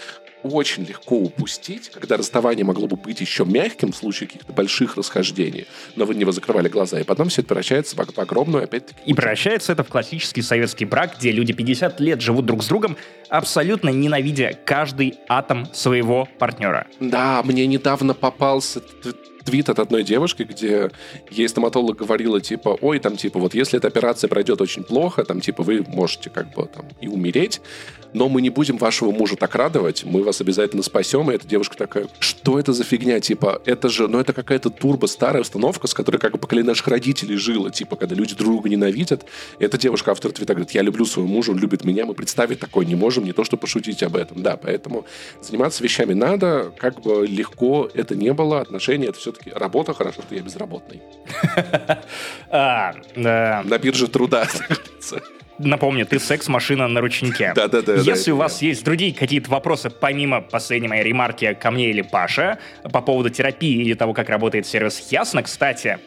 очень 0.44 0.85
легко 0.85 1.16
упустить, 1.16 1.90
когда 1.90 2.16
расставание 2.16 2.64
могло 2.64 2.87
бы 2.87 2.96
быть 2.96 3.20
еще 3.20 3.44
мягким 3.44 3.92
в 3.92 3.96
случае 3.96 4.28
каких-то 4.28 4.52
больших 4.52 4.96
расхождений, 4.96 5.66
но 5.96 6.04
вы 6.04 6.14
не 6.14 6.30
закрывали 6.30 6.68
глаза, 6.68 7.00
и 7.00 7.04
потом 7.04 7.28
все 7.28 7.40
это 7.40 7.48
превращается 7.48 7.96
в 7.96 8.00
огромную, 8.18 8.64
опять-таки... 8.64 9.00
И 9.04 9.14
превращается 9.14 9.72
это 9.72 9.83
в 9.83 9.88
классический 9.88 10.42
советский 10.42 10.85
брак, 10.85 11.16
где 11.18 11.33
люди 11.33 11.52
50 11.52 12.00
лет 12.00 12.20
живут 12.20 12.46
друг 12.46 12.62
с 12.62 12.68
другом, 12.68 12.96
абсолютно 13.28 13.88
ненавидя 13.88 14.59
каждый 14.64 15.14
атом 15.28 15.66
своего 15.72 16.28
партнера. 16.38 16.87
Да, 17.00 17.42
мне 17.42 17.66
недавно 17.66 18.14
попался 18.14 18.80
твит 19.44 19.68
от 19.68 19.78
одной 19.78 20.02
девушки, 20.02 20.42
где 20.42 20.90
ей 21.30 21.48
стоматолог 21.48 21.96
говорила, 21.96 22.40
типа, 22.40 22.78
ой, 22.80 22.98
там, 22.98 23.16
типа, 23.16 23.38
вот 23.38 23.54
если 23.54 23.78
эта 23.78 23.88
операция 23.88 24.28
пройдет 24.28 24.61
очень 24.61 24.83
плохо, 24.83 25.24
там, 25.24 25.40
типа, 25.40 25.62
вы 25.62 25.85
можете 25.87 26.30
как 26.30 26.54
бы 26.54 26.66
там 26.66 26.87
и 27.00 27.09
умереть, 27.09 27.61
но 28.14 28.28
мы 28.28 28.40
не 28.40 28.50
будем 28.50 28.78
вашего 28.78 29.11
мужа 29.11 29.37
так 29.37 29.54
радовать, 29.54 30.04
мы 30.04 30.22
вас 30.22 30.40
обязательно 30.40 30.83
спасем. 30.83 31.30
И 31.30 31.35
эта 31.35 31.46
девушка 31.46 31.76
такая, 31.76 32.07
что 32.20 32.59
это 32.59 32.72
за 32.72 32.85
фигня? 32.85 33.20
Типа, 33.20 33.61
это 33.64 33.88
же, 33.88 34.09
ну 34.09 34.20
это 34.20 34.33
какая-то 34.33 34.70
турбо 34.70 35.07
старая 35.07 35.42
установка, 35.42 35.88
с 35.88 35.94
которой 35.94 36.18
как 36.18 36.33
бы 36.33 36.38
поколение 36.38 36.68
наших 36.68 36.87
родителей 36.88 37.37
жило, 37.37 37.70
типа, 37.70 37.96
когда 37.96 38.14
люди 38.14 38.35
друг 38.35 38.52
друга 38.52 38.68
ненавидят. 38.68 39.24
И 39.59 39.64
эта 39.64 39.76
девушка, 39.76 40.12
автор 40.12 40.30
твита, 40.30 40.54
говорит, 40.54 40.70
я 40.70 40.83
люблю 40.83 41.04
своего 41.04 41.28
мужа, 41.28 41.50
он 41.50 41.59
любит 41.59 41.85
меня, 41.85 42.07
мы 42.07 42.14
представить 42.14 42.61
такое 42.61 42.87
не 42.87 42.94
можем, 42.94 43.24
не 43.24 43.33
то, 43.33 43.42
что 43.42 43.57
пошутить 43.57 44.02
об 44.04 44.16
этом. 44.16 44.42
Да, 44.42 44.57
поэтому 44.57 45.04
заниматься 45.42 45.83
вещами 45.83 46.14
надо, 46.14 46.72
как 46.78 47.02
бы 47.02 47.26
легко 47.26 47.90
это 47.94 48.14
не 48.14 48.33
было, 48.33 48.61
отношения 48.61 49.07
это 49.07 49.18
все-таки 49.35 49.51
работа, 49.59 49.94
хорошо, 49.94 50.23
что 50.23 50.35
я 50.35 50.42
безработный. 50.42 51.03
А, 52.51 52.94
На 53.16 53.79
бирже 53.79 54.09
труда. 54.09 54.47
Напомню, 55.59 56.05
ты 56.05 56.18
секс-машина 56.18 56.88
на 56.88 57.01
ручнике. 57.01 57.53
Да-да-да. 57.55 57.94
Если 57.94 58.33
у 58.33 58.37
вас 58.37 58.61
есть 58.62 58.85
другие 58.85 59.14
какие-то 59.14 59.51
вопросы, 59.51 59.90
помимо 59.90 60.40
последней 60.40 60.88
моей 60.88 61.05
ремарки 61.05 61.55
ко 61.55 61.70
мне 61.70 61.90
или 61.90 62.03
Паше, 62.03 62.59
по 62.92 63.01
поводу 63.01 63.31
терапии 63.31 63.83
или 63.83 63.94
того, 63.94 64.14
как 64.14 64.29
работает 64.29 64.66
сервис 64.66 65.09
Ясно, 65.11 65.42
кстати, 65.42 65.99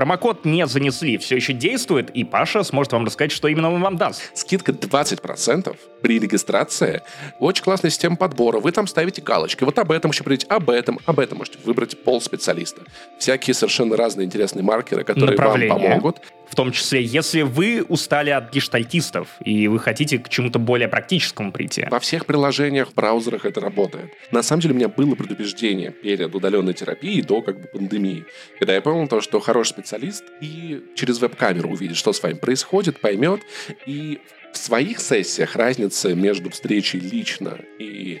Промокод 0.00 0.46
не 0.46 0.66
занесли, 0.66 1.18
все 1.18 1.36
еще 1.36 1.52
действует, 1.52 2.08
и 2.08 2.24
Паша 2.24 2.62
сможет 2.62 2.94
вам 2.94 3.04
рассказать, 3.04 3.32
что 3.32 3.48
именно 3.48 3.70
он 3.70 3.82
вам 3.82 3.98
даст. 3.98 4.30
Скидка 4.32 4.72
20% 4.72 5.76
при 6.00 6.18
регистрации. 6.18 7.02
Очень 7.38 7.64
классная 7.64 7.90
система 7.90 8.16
подбора. 8.16 8.60
Вы 8.60 8.72
там 8.72 8.86
ставите 8.86 9.20
галочки. 9.20 9.62
Вот 9.62 9.78
об 9.78 9.92
этом 9.92 10.12
еще 10.12 10.24
прийти, 10.24 10.46
об 10.48 10.70
этом, 10.70 11.00
об 11.04 11.20
этом. 11.20 11.36
Можете 11.36 11.58
выбрать 11.66 12.02
пол 12.02 12.22
специалиста. 12.22 12.80
Всякие 13.18 13.52
совершенно 13.52 13.94
разные 13.94 14.24
интересные 14.24 14.62
маркеры, 14.62 15.04
которые 15.04 15.36
вам 15.36 15.68
помогут. 15.68 16.22
В 16.50 16.56
том 16.56 16.72
числе, 16.72 17.02
если 17.02 17.42
вы 17.42 17.84
устали 17.88 18.30
от 18.30 18.52
гештальтистов, 18.52 19.28
и 19.44 19.68
вы 19.68 19.78
хотите 19.78 20.18
к 20.18 20.28
чему-то 20.28 20.58
более 20.58 20.88
практическому 20.88 21.52
прийти. 21.52 21.86
Во 21.90 22.00
всех 22.00 22.26
приложениях, 22.26 22.92
браузерах 22.92 23.44
это 23.44 23.60
работает. 23.60 24.10
На 24.32 24.42
самом 24.42 24.62
деле, 24.62 24.74
у 24.74 24.76
меня 24.76 24.88
было 24.88 25.14
предубеждение 25.14 25.92
перед 25.92 26.34
удаленной 26.34 26.74
терапией 26.74 27.22
до 27.22 27.40
как 27.40 27.60
бы 27.60 27.68
пандемии. 27.68 28.24
Когда 28.58 28.74
я 28.74 28.80
понял 28.80 29.06
то, 29.06 29.20
что 29.20 29.38
хороший 29.38 29.70
специалист 29.70 30.24
и 30.40 30.82
через 30.96 31.20
веб-камеру 31.20 31.70
увидит, 31.70 31.96
что 31.96 32.12
с 32.12 32.22
вами 32.22 32.34
происходит, 32.34 33.00
поймет, 33.00 33.40
и 33.86 34.18
в 34.52 34.58
своих 34.58 35.00
сессиях 35.00 35.54
разница 35.54 36.14
между 36.14 36.50
встречей 36.50 36.98
лично 36.98 37.58
и 37.78 38.20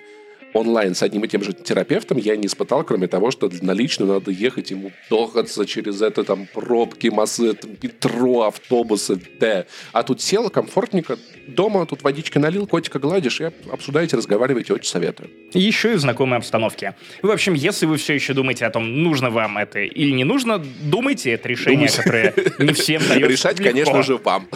онлайн 0.54 0.94
с 0.94 1.02
одним 1.02 1.24
и 1.24 1.28
тем 1.28 1.42
же 1.42 1.52
терапевтом 1.52 2.18
я 2.18 2.36
не 2.36 2.46
испытал, 2.46 2.84
кроме 2.84 3.06
того, 3.06 3.30
что 3.30 3.50
на 3.62 3.72
личную 3.72 4.12
надо 4.12 4.30
ехать 4.30 4.70
ему 4.70 4.92
дохаться 5.08 5.66
через 5.66 6.02
это 6.02 6.24
там 6.24 6.46
пробки, 6.52 7.08
массы, 7.08 7.54
там, 7.54 7.70
метро, 7.82 8.42
автобусы, 8.42 9.20
да. 9.38 9.66
А 9.92 10.02
тут 10.02 10.20
сел 10.20 10.50
комфортненько, 10.50 11.18
дома 11.46 11.86
тут 11.86 12.02
водички 12.02 12.38
налил, 12.38 12.66
котика 12.66 12.98
гладишь 12.98 13.40
и 13.40 13.50
обсуждаете, 13.70 14.16
разговариваете, 14.16 14.72
очень 14.74 14.90
советую. 14.90 15.30
Еще 15.52 15.92
и 15.92 15.96
в 15.96 16.00
знакомой 16.00 16.38
обстановке. 16.38 16.94
В 17.22 17.30
общем, 17.30 17.54
если 17.54 17.86
вы 17.86 17.96
все 17.96 18.14
еще 18.14 18.34
думаете 18.34 18.66
о 18.66 18.70
том, 18.70 19.02
нужно 19.02 19.30
вам 19.30 19.58
это 19.58 19.80
или 19.80 20.10
не 20.12 20.24
нужно, 20.24 20.58
думайте, 20.58 21.32
это 21.32 21.48
решение, 21.48 21.88
думайте. 21.88 21.96
которое 21.96 22.34
не 22.58 22.72
всем 22.72 23.02
дается 23.06 23.28
Решать, 23.30 23.58
легко. 23.58 23.70
конечно 23.72 24.02
же, 24.02 24.16
вам. 24.16 24.48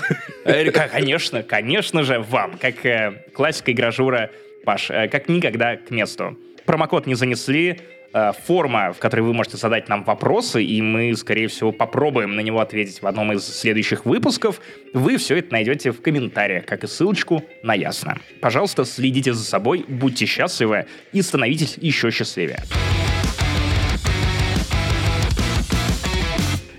Э, 0.45 0.71
конечно, 0.71 1.43
конечно 1.43 2.03
же, 2.03 2.21
вам. 2.21 2.59
Как 2.59 2.85
э, 2.85 3.25
классика 3.35 3.71
и 3.71 3.75
гражура 3.75 4.31
Паш, 4.65 4.91
э, 4.91 5.09
как 5.09 5.29
никогда 5.29 5.77
к 5.77 5.91
месту. 5.91 6.39
Промокод 6.65 7.07
не 7.07 7.15
занесли, 7.15 7.79
э, 8.13 8.33
форма, 8.47 8.93
в 8.93 8.99
которой 8.99 9.21
вы 9.21 9.35
можете 9.35 9.57
задать 9.57 9.89
нам 9.89 10.05
вопросы, 10.05 10.65
и 10.65 10.81
мы, 10.81 11.15
скорее 11.15 11.49
всего, 11.49 11.73
попробуем 11.73 12.37
на 12.37 12.41
него 12.41 12.61
ответить 12.61 13.03
в 13.03 13.07
одном 13.07 13.33
из 13.33 13.45
следующих 13.45 14.07
выпусков. 14.07 14.61
Вы 14.93 15.17
все 15.19 15.37
это 15.39 15.53
найдете 15.53 15.91
в 15.91 16.01
комментариях, 16.01 16.65
как 16.65 16.85
и 16.85 16.87
ссылочку 16.87 17.43
на 17.63 17.75
Ясно. 17.75 18.19
Пожалуйста, 18.41 18.85
следите 18.85 19.33
за 19.33 19.45
собой, 19.45 19.85
будьте 19.87 20.27
счастливы 20.27 20.87
и 21.13 21.23
становитесь 21.23 21.77
еще 21.81 22.11
счастливее. 22.11 22.63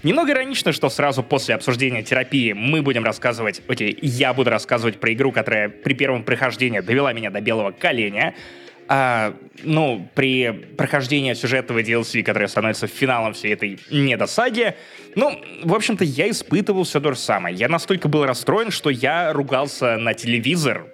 Немного 0.05 0.33
иронично, 0.33 0.71
что 0.71 0.89
сразу 0.89 1.23
после 1.23 1.55
обсуждения 1.55 2.03
терапии 2.03 2.53
мы 2.53 2.83
будем 2.83 3.03
рассказывать, 3.03 3.63
окей, 3.67 3.97
я 4.03 4.35
буду 4.35 4.51
рассказывать 4.51 4.99
про 4.99 5.11
игру, 5.13 5.31
которая 5.31 5.67
при 5.67 5.95
первом 5.95 6.21
прохождении 6.21 6.79
довела 6.79 7.11
меня 7.11 7.31
до 7.31 7.41
белого 7.41 7.71
коленя, 7.71 8.35
а, 8.87 9.35
ну, 9.63 10.07
при 10.13 10.51
прохождении 10.51 11.33
сюжетного 11.33 11.79
DLC, 11.79 12.21
который 12.21 12.47
становится 12.47 12.85
финалом 12.85 13.33
всей 13.33 13.53
этой 13.53 13.79
недосаги, 13.89 14.75
ну, 15.15 15.41
в 15.63 15.73
общем-то, 15.73 16.03
я 16.03 16.29
испытывал 16.29 16.83
все 16.83 17.01
то 17.01 17.13
же 17.13 17.17
самое. 17.17 17.55
Я 17.55 17.67
настолько 17.67 18.07
был 18.07 18.27
расстроен, 18.27 18.69
что 18.69 18.91
я 18.91 19.33
ругался 19.33 19.97
на 19.97 20.13
телевизор 20.13 20.85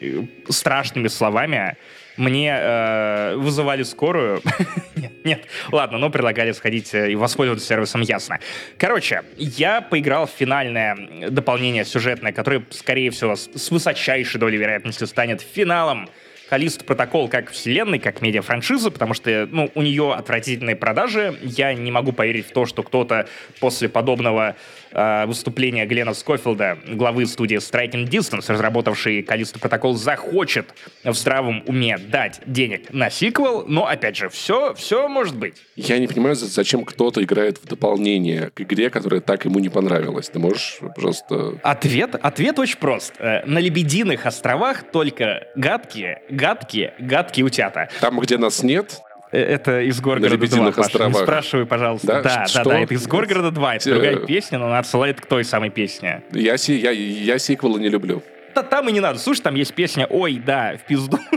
э, 0.00 0.22
страшными 0.48 1.08
словами. 1.08 1.76
Мне 2.16 2.56
э, 2.56 3.34
вызывали 3.36 3.82
скорую. 3.82 4.40
нет, 4.96 5.12
нет, 5.24 5.46
ладно, 5.72 5.98
но 5.98 6.10
предлагали 6.10 6.52
сходить 6.52 6.94
э, 6.94 7.10
и 7.10 7.16
воспользоваться 7.16 7.66
сервисом 7.66 8.02
ясно. 8.02 8.38
Короче, 8.78 9.22
я 9.36 9.80
поиграл 9.80 10.26
в 10.26 10.30
финальное 10.30 11.30
дополнение 11.30 11.84
сюжетное, 11.84 12.32
которое, 12.32 12.64
скорее 12.70 13.10
всего, 13.10 13.34
с 13.34 13.70
высочайшей 13.70 14.40
долей 14.40 14.58
вероятности 14.58 15.04
станет 15.04 15.40
финалом 15.40 16.08
Калист 16.48 16.84
Протокол 16.84 17.28
как 17.28 17.50
вселенной, 17.50 17.98
как 17.98 18.20
медиа-франшиза, 18.20 18.90
потому 18.90 19.14
что 19.14 19.48
ну, 19.50 19.70
у 19.74 19.82
нее 19.82 20.12
отвратительные 20.12 20.76
продажи. 20.76 21.36
Я 21.42 21.72
не 21.74 21.90
могу 21.90 22.12
поверить 22.12 22.46
в 22.46 22.52
то, 22.52 22.66
что 22.66 22.82
кто-то 22.82 23.28
после 23.60 23.88
подобного 23.88 24.54
э, 24.94 25.26
выступления 25.26 25.86
Глена 25.86 26.14
Скофилда, 26.14 26.78
главы 26.88 27.26
студии 27.26 27.56
Striking 27.58 28.08
Distance, 28.08 28.50
разработавший 28.50 29.22
Калист 29.22 29.60
Протокол, 29.60 29.94
захочет 29.94 30.74
в 31.02 31.12
здравом 31.12 31.62
уме 31.66 31.98
дать 31.98 32.40
денег 32.46 32.92
на 32.92 33.10
сиквел, 33.10 33.64
но, 33.66 33.86
опять 33.86 34.16
же, 34.16 34.28
все, 34.28 34.74
все 34.74 35.08
может 35.08 35.36
быть. 35.36 35.56
Я 35.76 35.98
не 35.98 36.06
понимаю, 36.06 36.36
зачем 36.36 36.84
кто-то 36.84 37.22
играет 37.22 37.58
в 37.58 37.66
дополнение 37.66 38.50
к 38.50 38.60
игре, 38.60 38.90
которая 38.90 39.20
так 39.20 39.44
ему 39.44 39.58
не 39.58 39.68
понравилась. 39.68 40.28
Ты 40.28 40.38
можешь, 40.38 40.78
пожалуйста... 40.94 41.58
Ответ, 41.62 42.14
ответ 42.14 42.58
очень 42.58 42.78
прост. 42.78 43.14
Э, 43.18 43.44
на 43.46 43.58
Лебединых 43.58 44.26
островах 44.26 44.90
только 44.90 45.48
гадкие, 45.56 46.22
гадкие, 46.30 46.94
гадкие 46.98 47.44
утята. 47.44 47.88
Там, 48.00 48.20
где 48.20 48.38
нас 48.38 48.62
нет, 48.62 49.02
это 49.38 49.80
из 49.80 50.00
Горгорода 50.00 50.46
2, 50.46 50.72
Паша. 50.72 51.08
Не 51.08 51.14
спрашивай, 51.14 51.66
пожалуйста. 51.66 52.06
Да, 52.06 52.22
да, 52.22 52.46
да, 52.52 52.64
да, 52.64 52.80
это 52.80 52.94
из 52.94 53.06
Горгорода 53.06 53.50
2. 53.50 53.76
Это 53.76 53.90
другая 53.90 54.16
песня, 54.16 54.58
но 54.58 54.66
она 54.66 54.78
отсылает 54.78 55.20
к 55.20 55.26
той 55.26 55.44
самой 55.44 55.70
песне. 55.70 56.22
Я, 56.32 56.56
си, 56.56 56.76
я, 56.76 56.90
я 56.90 57.38
сиквелы 57.38 57.80
не 57.80 57.88
люблю. 57.88 58.22
Да 58.54 58.62
там 58.62 58.88
и 58.88 58.92
не 58.92 59.00
надо. 59.00 59.18
Слушай, 59.18 59.42
там 59.42 59.56
есть 59.56 59.74
песня 59.74 60.06
«Ой, 60.08 60.40
да, 60.44 60.76
в 60.76 60.86
пизду». 60.86 61.18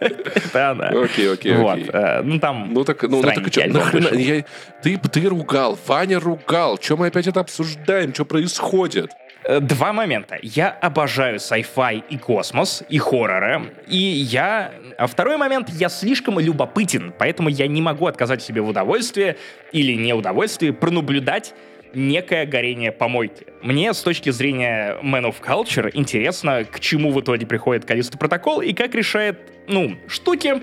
Это 0.00 0.70
она. 0.70 0.88
Окей, 0.88 1.30
окей, 1.30 1.54
окей. 1.54 1.90
Э, 1.92 2.22
ну 2.22 2.38
там 2.40 2.72
Ну 2.72 2.84
так, 2.84 3.02
ну, 3.02 3.20
ну 3.20 3.22
так 3.22 3.46
что, 3.52 3.66
нахрена, 3.66 4.44
ты, 4.82 4.96
ты 4.96 5.28
ругал, 5.28 5.78
Ваня 5.86 6.18
ругал. 6.18 6.78
Чем 6.78 6.98
мы 6.98 7.08
опять 7.08 7.26
это 7.26 7.40
обсуждаем? 7.40 8.14
Что 8.14 8.24
происходит? 8.24 9.10
Э, 9.50 9.58
два 9.58 9.92
момента. 9.92 10.38
Я 10.42 10.70
обожаю 10.70 11.38
sci-fi 11.38 12.04
и 12.08 12.18
космос, 12.18 12.84
и 12.88 12.98
хорроры. 12.98 13.74
И 13.88 13.96
я... 13.96 14.70
А 14.96 15.08
второй 15.08 15.38
момент, 15.38 15.70
я 15.70 15.88
слишком 15.88 16.38
любопытен, 16.38 17.12
поэтому 17.18 17.48
я 17.48 17.66
не 17.66 17.82
могу 17.82 18.06
отказать 18.06 18.42
себе 18.42 18.60
в 18.60 18.68
удовольствии 18.68 19.36
или 19.72 19.94
неудовольствии 19.94 20.70
пронаблюдать 20.70 21.52
некое 21.94 22.46
горение 22.46 22.92
помойки. 22.92 23.46
Мне 23.60 23.92
с 23.92 24.02
точки 24.02 24.30
зрения 24.30 24.96
Man 25.02 25.24
of 25.24 25.40
Culture 25.44 25.90
интересно, 25.94 26.64
к 26.64 26.78
чему 26.78 27.10
в 27.10 27.20
итоге 27.20 27.44
приходит 27.44 27.84
Калиста 27.84 28.18
Протокол 28.18 28.60
и 28.60 28.72
как 28.72 28.94
решает, 28.94 29.40
ну, 29.66 29.96
штуки, 30.06 30.62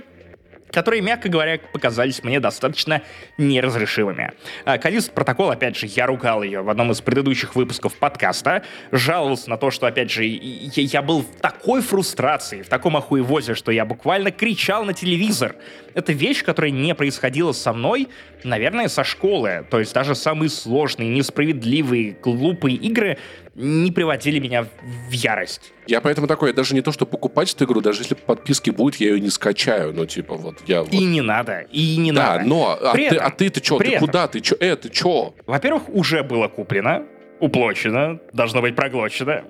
которые, 0.72 1.02
мягко 1.02 1.30
говоря, 1.30 1.60
показались 1.72 2.24
мне 2.24 2.40
достаточно 2.40 3.02
неразрешимыми. 3.38 4.34
А, 4.66 4.78
Калист 4.78 5.12
протокол, 5.12 5.50
опять 5.52 5.78
же, 5.78 5.88
я 5.88 6.06
ругал 6.06 6.44
ее 6.44 6.62
в 6.62 6.70
одном 6.70 6.92
из 6.92 7.02
предыдущих 7.02 7.56
выпусков 7.56 7.96
подкаста, 7.96 8.64
жаловался 8.92 9.50
на 9.50 9.58
то, 9.58 9.72
что, 9.72 9.88
опять 9.88 10.12
же, 10.12 10.24
я 10.26 11.02
был 11.02 11.22
в 11.22 11.42
такой 11.42 11.82
фрустрации, 11.82 12.62
в 12.62 12.70
таком 12.70 12.98
охуевозе, 12.98 13.56
что 13.56 13.72
я 13.72 13.86
буквально 13.86 14.32
кричал 14.32 14.84
на 14.84 14.94
телевизор. 14.94 15.56
Это 15.94 16.14
вещь, 16.14 16.44
которая 16.44 16.72
не 16.72 16.94
происходила 16.94 17.54
со 17.54 17.74
мной, 17.74 18.10
наверное, 18.44 18.88
со 18.88 19.04
школы. 19.04 19.66
То 19.70 19.80
есть 19.80 19.94
даже 19.94 20.16
самые 20.16 20.50
сложные, 20.50 21.10
несправедливые, 21.10 22.18
глупые 22.22 22.76
игры 22.76 23.18
не 23.58 23.92
приводили 23.92 24.40
меня 24.40 24.68
в 25.10 25.12
ярость. 25.12 25.74
Я 25.88 26.00
поэтому 26.00 26.28
такой, 26.28 26.50
я 26.50 26.54
даже 26.54 26.76
не 26.76 26.82
то, 26.82 26.92
что 26.92 27.08
покупать 27.08 27.54
эту 27.54 27.66
игру, 27.66 27.82
даже 27.82 28.02
если 28.02 28.14
подписки 28.14 28.70
будет, 28.70 28.98
я 28.98 29.10
ее 29.10 29.20
не 29.20 29.30
скачаю. 29.30 29.94
Ну, 29.94 30.06
типа, 30.06 30.36
вот 30.36 30.58
я... 30.68 30.84
Вот... 30.84 30.94
И 30.94 31.04
не 31.04 31.22
надо, 31.22 31.66
и 31.72 31.98
не 31.98 32.12
да, 32.12 32.34
надо. 32.34 32.40
Да, 32.40 32.46
но... 32.46 32.80
А 32.80 32.94
при 32.94 33.10
ты, 33.10 33.16
а 33.16 33.32
ты, 33.32 33.50
ты 33.50 33.64
что? 33.64 33.80
Ты 33.80 33.88
этом, 33.88 34.00
куда? 34.00 34.28
Ты 34.28 34.44
что? 34.44 34.56
Э, 34.60 34.76
ты 34.76 34.94
что? 34.94 35.34
Во-первых, 35.48 35.90
уже 35.90 36.22
было 36.22 36.48
куплено, 36.48 37.04
уплочено, 37.40 38.20
должно 38.32 38.62
быть 38.62 38.76
проглочено. 38.76 39.44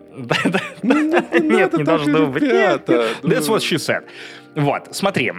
Ну, 0.84 0.94
Нет, 1.42 1.74
не 1.74 1.84
должно 1.84 2.28
быть. 2.28 2.44
That's 2.44 3.48
what 3.50 3.60
she 3.60 3.76
said. 3.76 4.06
Вот, 4.56 4.88
смотри. 4.92 5.32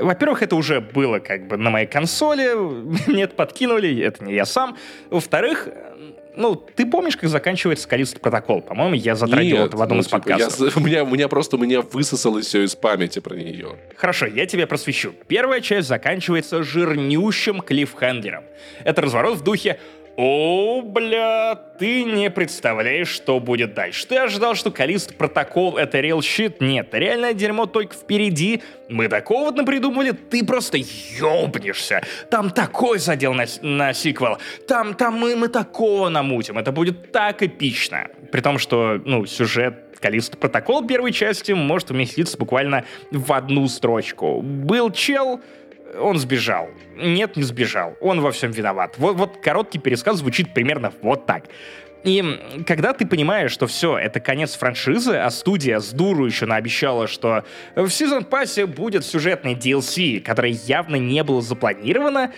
Во-первых, 0.00 0.42
это 0.42 0.56
уже 0.56 0.80
было 0.80 1.18
как 1.18 1.46
бы 1.46 1.58
на 1.58 1.68
моей 1.68 1.86
консоли, 1.86 2.54
мне 3.06 3.24
это 3.24 3.34
подкинули, 3.34 4.00
это 4.02 4.24
не 4.24 4.34
я 4.34 4.46
сам. 4.46 4.78
Во-вторых, 5.10 5.68
ну, 6.36 6.54
ты 6.54 6.86
помнишь, 6.86 7.16
как 7.16 7.28
заканчивается 7.28 7.84
«Скалистый 7.84 8.20
протокол»? 8.20 8.62
По-моему, 8.62 8.94
я 8.94 9.14
затрагивал 9.14 9.60
Нет, 9.60 9.68
это 9.68 9.76
в 9.76 9.82
одном 9.82 9.98
ну, 9.98 10.02
из 10.02 10.06
типа, 10.06 10.18
подкастов. 10.18 10.74
Я, 10.74 10.80
у, 10.82 10.84
меня, 10.84 11.04
у 11.04 11.06
меня 11.06 11.28
просто 11.28 11.56
у 11.56 11.58
меня 11.58 11.82
высосалось 11.82 12.46
все 12.46 12.62
из 12.62 12.74
памяти 12.74 13.18
про 13.18 13.34
нее. 13.34 13.76
Хорошо, 13.96 14.26
я 14.26 14.46
тебя 14.46 14.66
просвещу. 14.66 15.12
Первая 15.28 15.60
часть 15.60 15.88
заканчивается 15.88 16.62
жирнющим 16.62 17.60
клиффхендлером. 17.60 18.44
Это 18.84 19.02
разворот 19.02 19.38
в 19.38 19.42
духе 19.42 19.78
о, 20.16 20.82
бля, 20.82 21.54
ты 21.78 22.04
не 22.04 22.30
представляешь, 22.30 23.08
что 23.08 23.40
будет 23.40 23.74
дальше. 23.74 24.06
Ты 24.06 24.16
ожидал, 24.18 24.54
что 24.54 24.70
Калист 24.70 25.16
протокол 25.16 25.78
это 25.78 26.00
real 26.00 26.18
shit? 26.18 26.56
Нет, 26.60 26.88
реальное 26.92 27.32
дерьмо 27.32 27.66
только 27.66 27.94
впереди. 27.94 28.62
Мы 28.88 29.08
такого 29.08 29.52
придумали, 29.64 30.10
ты 30.10 30.44
просто 30.44 30.78
ёбнешься. 30.78 32.02
Там 32.30 32.50
такой 32.50 32.98
задел 32.98 33.32
на, 33.32 33.46
на 33.62 33.94
сиквел. 33.94 34.38
Там, 34.68 34.94
там 34.94 35.14
мы, 35.18 35.34
мы 35.34 35.48
такого 35.48 36.10
намутим. 36.10 36.58
Это 36.58 36.72
будет 36.72 37.10
так 37.10 37.42
эпично. 37.42 38.08
При 38.30 38.40
том, 38.42 38.58
что, 38.58 39.00
ну, 39.04 39.24
сюжет 39.24 39.92
Калист 40.02 40.36
протокол 40.36 40.86
первой 40.86 41.12
части 41.12 41.52
может 41.52 41.90
уместиться 41.90 42.36
буквально 42.36 42.84
в 43.12 43.32
одну 43.32 43.68
строчку. 43.68 44.42
Был 44.42 44.90
чел, 44.90 45.40
он 45.98 46.18
сбежал. 46.18 46.70
Нет, 46.96 47.36
не 47.36 47.42
сбежал. 47.42 47.96
Он 48.00 48.20
во 48.20 48.32
всем 48.32 48.50
виноват. 48.50 48.94
Вот, 48.98 49.16
вот 49.16 49.36
короткий 49.38 49.78
пересказ 49.78 50.18
звучит 50.18 50.54
примерно 50.54 50.92
вот 51.02 51.26
так. 51.26 51.44
И 52.04 52.64
когда 52.66 52.92
ты 52.92 53.06
понимаешь, 53.06 53.52
что 53.52 53.66
все, 53.66 53.96
это 53.96 54.18
конец 54.18 54.56
франшизы, 54.56 55.16
а 55.16 55.30
студия 55.30 55.78
с 55.78 55.92
дуру 55.92 56.26
еще 56.26 56.46
наобещала, 56.46 57.06
что 57.06 57.44
в 57.76 57.88
сезон 57.90 58.24
пассе 58.24 58.66
будет 58.66 59.04
сюжетный 59.04 59.54
DLC, 59.54 60.20
который 60.20 60.50
явно 60.50 60.96
не 60.96 61.22
было 61.22 61.40
запланировано, 61.40 62.32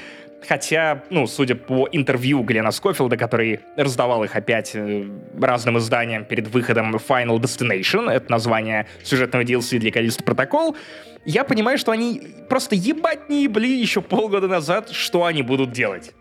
Хотя, 0.46 1.02
ну, 1.10 1.26
судя 1.26 1.54
по 1.54 1.88
интервью 1.92 2.42
Глена 2.42 2.70
Скофилда, 2.70 3.16
который 3.16 3.60
раздавал 3.76 4.24
их 4.24 4.36
опять 4.36 4.74
э, 4.74 5.04
разным 5.40 5.78
изданиям 5.78 6.24
перед 6.24 6.48
выходом 6.48 6.94
Final 6.96 7.38
Destination, 7.38 8.10
это 8.10 8.30
название 8.30 8.86
сюжетного 9.02 9.42
DLC 9.42 9.78
для 9.78 9.90
Калиста 9.90 10.22
Протокол, 10.22 10.76
я 11.24 11.44
понимаю, 11.44 11.78
что 11.78 11.92
они 11.92 12.20
просто 12.48 12.74
ебать 12.74 13.30
не 13.30 13.44
ебли 13.44 13.80
еще 13.80 14.02
полгода 14.02 14.46
назад, 14.46 14.90
что 14.90 15.24
они 15.24 15.42
будут 15.42 15.72
делать. 15.72 16.12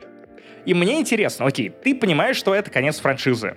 И 0.65 0.73
мне 0.73 0.99
интересно, 1.01 1.45
окей, 1.45 1.69
ты 1.69 1.93
понимаешь, 1.93 2.37
что 2.37 2.55
это 2.55 2.71
конец 2.71 2.99
франшизы. 2.99 3.55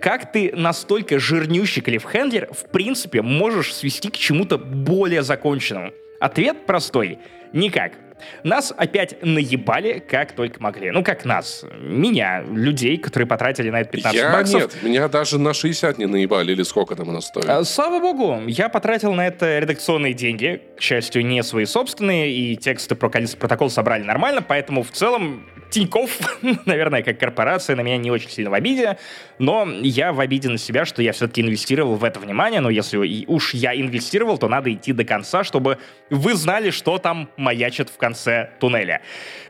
Как 0.00 0.32
ты 0.32 0.52
настолько 0.54 1.18
жирнющий 1.18 1.82
клиффхендлер 1.82 2.48
в 2.52 2.70
принципе 2.70 3.20
можешь 3.20 3.74
свести 3.74 4.10
к 4.10 4.16
чему-то 4.16 4.56
более 4.56 5.22
законченному? 5.22 5.92
Ответ 6.18 6.66
простой. 6.66 7.18
Никак. 7.52 7.92
Нас 8.44 8.72
опять 8.76 9.22
наебали 9.22 9.98
как 9.98 10.32
только 10.32 10.62
могли. 10.62 10.90
Ну, 10.90 11.02
как 11.04 11.24
нас. 11.24 11.64
Меня, 11.80 12.42
людей, 12.42 12.96
которые 12.96 13.26
потратили 13.26 13.70
на 13.70 13.80
это 13.80 13.90
15 13.90 14.18
я 14.18 14.32
баксов. 14.32 14.60
нет, 14.60 14.82
меня 14.82 15.08
даже 15.08 15.38
на 15.38 15.54
60 15.54 15.98
не 15.98 16.06
наебали, 16.06 16.52
или 16.52 16.62
сколько 16.62 16.96
там 16.96 17.10
оно 17.10 17.20
стоит. 17.20 17.48
А, 17.48 17.64
слава 17.64 18.00
богу, 18.00 18.42
я 18.46 18.68
потратил 18.68 19.12
на 19.12 19.26
это 19.26 19.58
редакционные 19.58 20.14
деньги, 20.14 20.62
к 20.76 20.80
счастью, 20.80 21.24
не 21.24 21.42
свои 21.42 21.64
собственные, 21.64 22.32
и 22.32 22.56
тексты 22.56 22.94
про 22.94 23.10
протокол 23.10 23.70
собрали 23.70 24.02
нормально, 24.02 24.42
поэтому 24.42 24.82
в 24.82 24.90
целом 24.90 25.46
Тиньков, 25.70 26.10
наверное, 26.66 27.02
как 27.02 27.18
корпорация, 27.18 27.76
на 27.76 27.82
меня 27.82 27.96
не 27.96 28.10
очень 28.10 28.28
сильно 28.28 28.50
в 28.50 28.54
обиде, 28.54 28.98
но 29.38 29.68
я 29.82 30.12
в 30.12 30.20
обиде 30.20 30.48
на 30.48 30.58
себя, 30.58 30.84
что 30.84 31.02
я 31.02 31.12
все-таки 31.12 31.40
инвестировал 31.40 31.94
в 31.94 32.04
это 32.04 32.20
внимание, 32.20 32.60
но 32.60 32.70
если 32.70 32.96
уж 33.26 33.54
я 33.54 33.74
инвестировал, 33.74 34.38
то 34.38 34.48
надо 34.48 34.72
идти 34.72 34.92
до 34.92 35.04
конца, 35.04 35.44
чтобы 35.44 35.78
вы 36.10 36.34
знали, 36.34 36.70
что 36.70 36.98
там 36.98 37.30
маячит 37.36 37.88
в 37.88 37.96
конце 37.96 38.09
туннеля. 38.58 39.00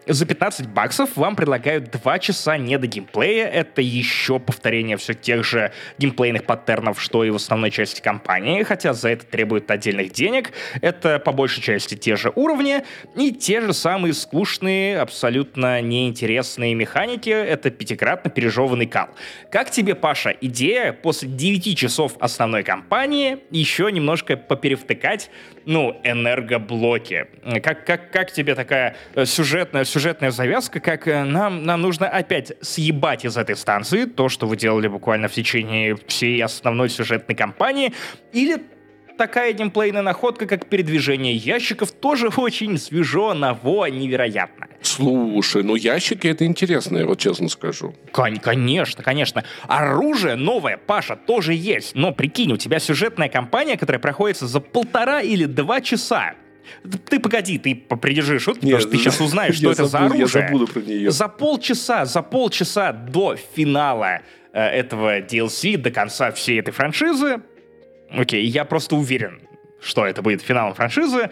За 0.06 0.26
15 0.26 0.66
баксов 0.66 1.10
вам 1.14 1.36
предлагают 1.36 1.90
2 1.90 2.18
часа 2.18 2.56
не 2.56 2.78
до 2.78 2.86
геймплея. 2.86 3.46
Это 3.46 3.82
еще 3.82 4.40
повторение 4.40 4.96
все 4.96 5.14
тех 5.14 5.44
же 5.44 5.72
геймплейных 5.98 6.44
паттернов, 6.44 7.00
что 7.00 7.22
и 7.22 7.30
в 7.30 7.36
основной 7.36 7.70
части 7.70 8.00
компании, 8.00 8.62
хотя 8.62 8.92
за 8.92 9.10
это 9.10 9.26
требует 9.26 9.70
отдельных 9.70 10.12
денег. 10.12 10.52
Это 10.80 11.18
по 11.18 11.32
большей 11.32 11.62
части 11.62 11.94
те 11.96 12.16
же 12.16 12.32
уровни 12.34 12.82
и 13.14 13.30
те 13.30 13.60
же 13.60 13.72
самые 13.72 14.14
скучные, 14.14 14.98
абсолютно 14.98 15.80
не 15.80 16.08
интересные 16.08 16.74
механики, 16.74 17.30
это 17.30 17.70
пятикратно 17.70 18.30
пережеванный 18.30 18.86
кал. 18.86 19.10
Как 19.52 19.70
тебе, 19.70 19.94
Паша, 19.94 20.30
идея 20.30 20.92
после 20.92 21.28
9 21.28 21.76
часов 21.76 22.14
основной 22.20 22.64
кампании 22.64 23.38
еще 23.50 23.92
немножко 23.92 24.36
поперевтыкать, 24.36 25.30
ну, 25.66 26.00
энергоблоки? 26.04 27.26
Как, 27.62 27.84
как, 27.84 28.10
как 28.10 28.32
тебе 28.32 28.54
такая 28.54 28.96
э, 29.14 29.24
сюжетная, 29.24 29.84
сюжетная 29.84 30.30
завязка, 30.30 30.80
как 30.80 31.06
э, 31.08 31.24
нам, 31.24 31.64
нам 31.64 31.80
нужно 31.82 32.08
опять 32.08 32.52
съебать 32.60 33.24
из 33.24 33.36
этой 33.36 33.56
станции 33.56 34.04
то, 34.04 34.28
что 34.28 34.46
вы 34.46 34.56
делали 34.56 34.88
буквально 34.88 35.28
в 35.28 35.32
течение 35.32 35.96
всей 36.06 36.42
основной 36.42 36.88
сюжетной 36.88 37.34
кампании, 37.34 37.92
или 38.32 38.62
такая 39.20 39.52
геймплейная 39.52 40.00
находка, 40.00 40.46
как 40.46 40.64
передвижение 40.64 41.36
ящиков, 41.36 41.92
тоже 41.92 42.28
очень 42.34 42.78
свежо, 42.78 43.34
ново, 43.34 43.84
невероятно. 43.90 44.66
Слушай, 44.80 45.62
ну 45.62 45.74
ящики 45.74 46.26
это 46.26 46.46
интересно, 46.46 46.96
я 46.96 47.06
вот 47.06 47.18
честно 47.18 47.50
скажу. 47.50 47.94
Кон- 48.12 48.38
конечно, 48.38 49.04
конечно. 49.04 49.44
Оружие 49.68 50.36
новое, 50.36 50.78
Паша, 50.78 51.16
тоже 51.16 51.52
есть. 51.52 51.94
Но 51.94 52.12
прикинь, 52.12 52.50
у 52.52 52.56
тебя 52.56 52.78
сюжетная 52.78 53.28
кампания, 53.28 53.76
которая 53.76 54.00
проходится 54.00 54.46
за 54.46 54.60
полтора 54.60 55.20
или 55.20 55.44
два 55.44 55.82
часа. 55.82 56.32
Ты 57.10 57.20
погоди, 57.20 57.58
ты 57.58 57.74
придержи 57.74 58.38
шутки, 58.38 58.64
Нет, 58.64 58.76
потому 58.76 58.80
что 58.80 58.90
ты 58.90 58.96
сейчас 58.96 59.20
узнаешь, 59.26 59.56
что 59.56 59.70
это 59.70 59.84
забуду, 59.84 60.14
за 60.14 60.20
оружие. 60.20 60.42
Я 60.42 60.48
забуду 60.48 60.66
про 60.72 60.80
нее. 60.80 61.10
За 61.10 61.28
полчаса, 61.28 62.04
за 62.06 62.22
полчаса 62.22 62.92
до 62.92 63.36
финала 63.36 64.20
э, 64.54 64.62
этого 64.62 65.20
DLC, 65.20 65.76
до 65.76 65.90
конца 65.90 66.30
всей 66.30 66.60
этой 66.60 66.70
франшизы, 66.70 67.42
окей, 68.12 68.44
я 68.46 68.64
просто 68.64 68.96
уверен, 68.96 69.40
что 69.80 70.06
это 70.06 70.22
будет 70.22 70.42
финалом 70.42 70.74
франшизы, 70.74 71.30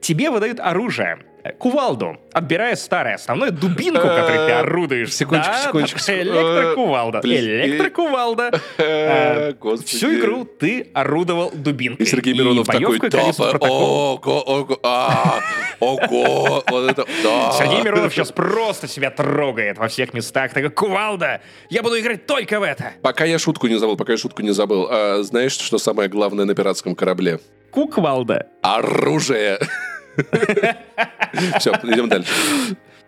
тебе 0.00 0.30
выдают 0.30 0.60
оружие. 0.60 1.18
Кувалду, 1.58 2.18
отбирая 2.32 2.76
старое 2.76 3.14
основное 3.14 3.50
дубинку, 3.50 4.02
которой 4.02 4.46
ты 4.46 4.52
орудуешь. 4.52 5.14
Секундочку, 5.14 5.52
да, 5.52 5.62
секундочку. 5.62 5.98
Электрокувалда. 6.10 7.20
Электрокувалда. 7.24 8.60
Э, 8.78 9.52
всю 9.84 10.18
игру 10.18 10.44
ты 10.44 10.88
орудовал 10.92 11.50
дубинкой. 11.54 12.04
И 12.06 12.08
Сергей 12.08 12.34
Миронов 12.34 12.66
такой, 12.66 12.98
ого, 13.60 14.78
а, 14.82 15.40
ого, 15.80 16.62
вот 16.68 16.90
это. 16.90 17.06
Сергей 17.58 17.82
Миронов 17.82 18.12
сейчас 18.12 18.32
просто 18.32 18.86
себя 18.86 19.10
трогает 19.10 19.78
во 19.78 19.88
всех 19.88 20.12
местах. 20.14 20.52
Такой, 20.52 20.70
кувалда, 20.70 21.40
я 21.70 21.82
буду 21.82 21.98
играть 21.98 22.26
только 22.26 22.60
в 22.60 22.62
это. 22.62 22.92
Пока 23.02 23.24
я 23.24 23.38
шутку 23.38 23.66
не 23.66 23.76
забыл, 23.76 23.96
пока 23.96 24.12
я 24.12 24.18
шутку 24.18 24.42
не 24.42 24.50
забыл. 24.50 24.88
А, 24.90 25.22
знаешь, 25.22 25.52
что 25.52 25.78
самое 25.78 26.08
главное 26.08 26.44
на 26.44 26.54
пиратском 26.54 26.94
корабле? 26.94 27.40
Куквалда. 27.70 28.46
Оружие. 28.62 29.58
Все, 31.58 31.72
идем 31.84 32.08
дальше. 32.08 32.30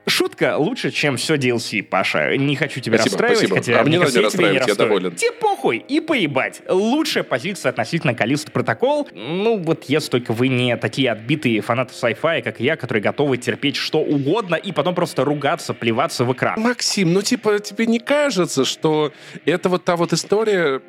Шутка 0.07 0.57
лучше, 0.57 0.91
чем 0.91 1.17
все 1.17 1.37
DLC, 1.37 1.83
Паша. 1.83 2.37
Не 2.37 2.57
хочу 2.57 2.81
тебя 2.81 2.99
спасибо, 2.99 3.23
расстраивать, 3.23 3.47
спасибо. 3.47 3.57
хотя 3.57 3.81
а 3.81 3.85
мне 3.85 4.01
надо 4.01 4.21
расстраивать, 4.21 4.67
я 4.67 4.75
доволен. 4.75 5.13
Тебе 5.15 5.31
похуй, 5.33 5.79
и 5.79 6.01
поебать. 6.01 6.63
Лучшая 6.69 7.23
позиция 7.23 7.71
относительно 7.71 8.13
Калиста 8.15 8.51
Протокол. 8.51 9.09
Ну, 9.13 9.59
вот 9.59 9.85
если 9.85 10.11
только 10.11 10.33
вы 10.33 10.49
не 10.49 10.77
такие 10.77 11.13
отбитые 11.13 11.61
фанаты 11.61 11.95
sci-fi, 11.95 12.43
как 12.43 12.59
я, 12.59 12.77
которые 12.77 13.01
готовы 13.01 13.37
терпеть 13.37 13.77
что 13.77 14.01
угодно 14.01 14.57
и 14.57 14.73
потом 14.73 14.97
просто 14.97 15.25
ругаться, 15.25 15.73
плеваться 15.73 16.25
в 16.25 16.33
экран. 16.33 16.61
Максим, 16.61 17.13
ну 17.13 17.23
типа 17.23 17.61
тебе 17.61 17.87
не 17.87 18.01
кажется, 18.01 18.65
что 18.65 19.13
это 19.45 19.69
вот 19.69 19.85
та 19.85 19.95
вот 19.95 20.13
история, 20.13 20.83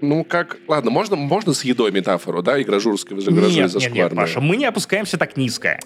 ну, 0.00 0.24
как... 0.24 0.58
Ладно, 0.68 0.90
можно, 0.90 1.16
можно 1.16 1.52
с 1.52 1.64
едой 1.64 1.90
метафору, 1.92 2.42
да, 2.42 2.60
игражурская, 2.60 3.18
игражурская 3.18 3.66
нет, 3.66 3.74
нет, 3.74 3.92
нет, 3.92 4.14
Паша, 4.14 4.40
мы 4.40 4.56
не 4.56 4.66
опускаемся 4.66 5.18
так 5.18 5.36
низко. 5.36 5.78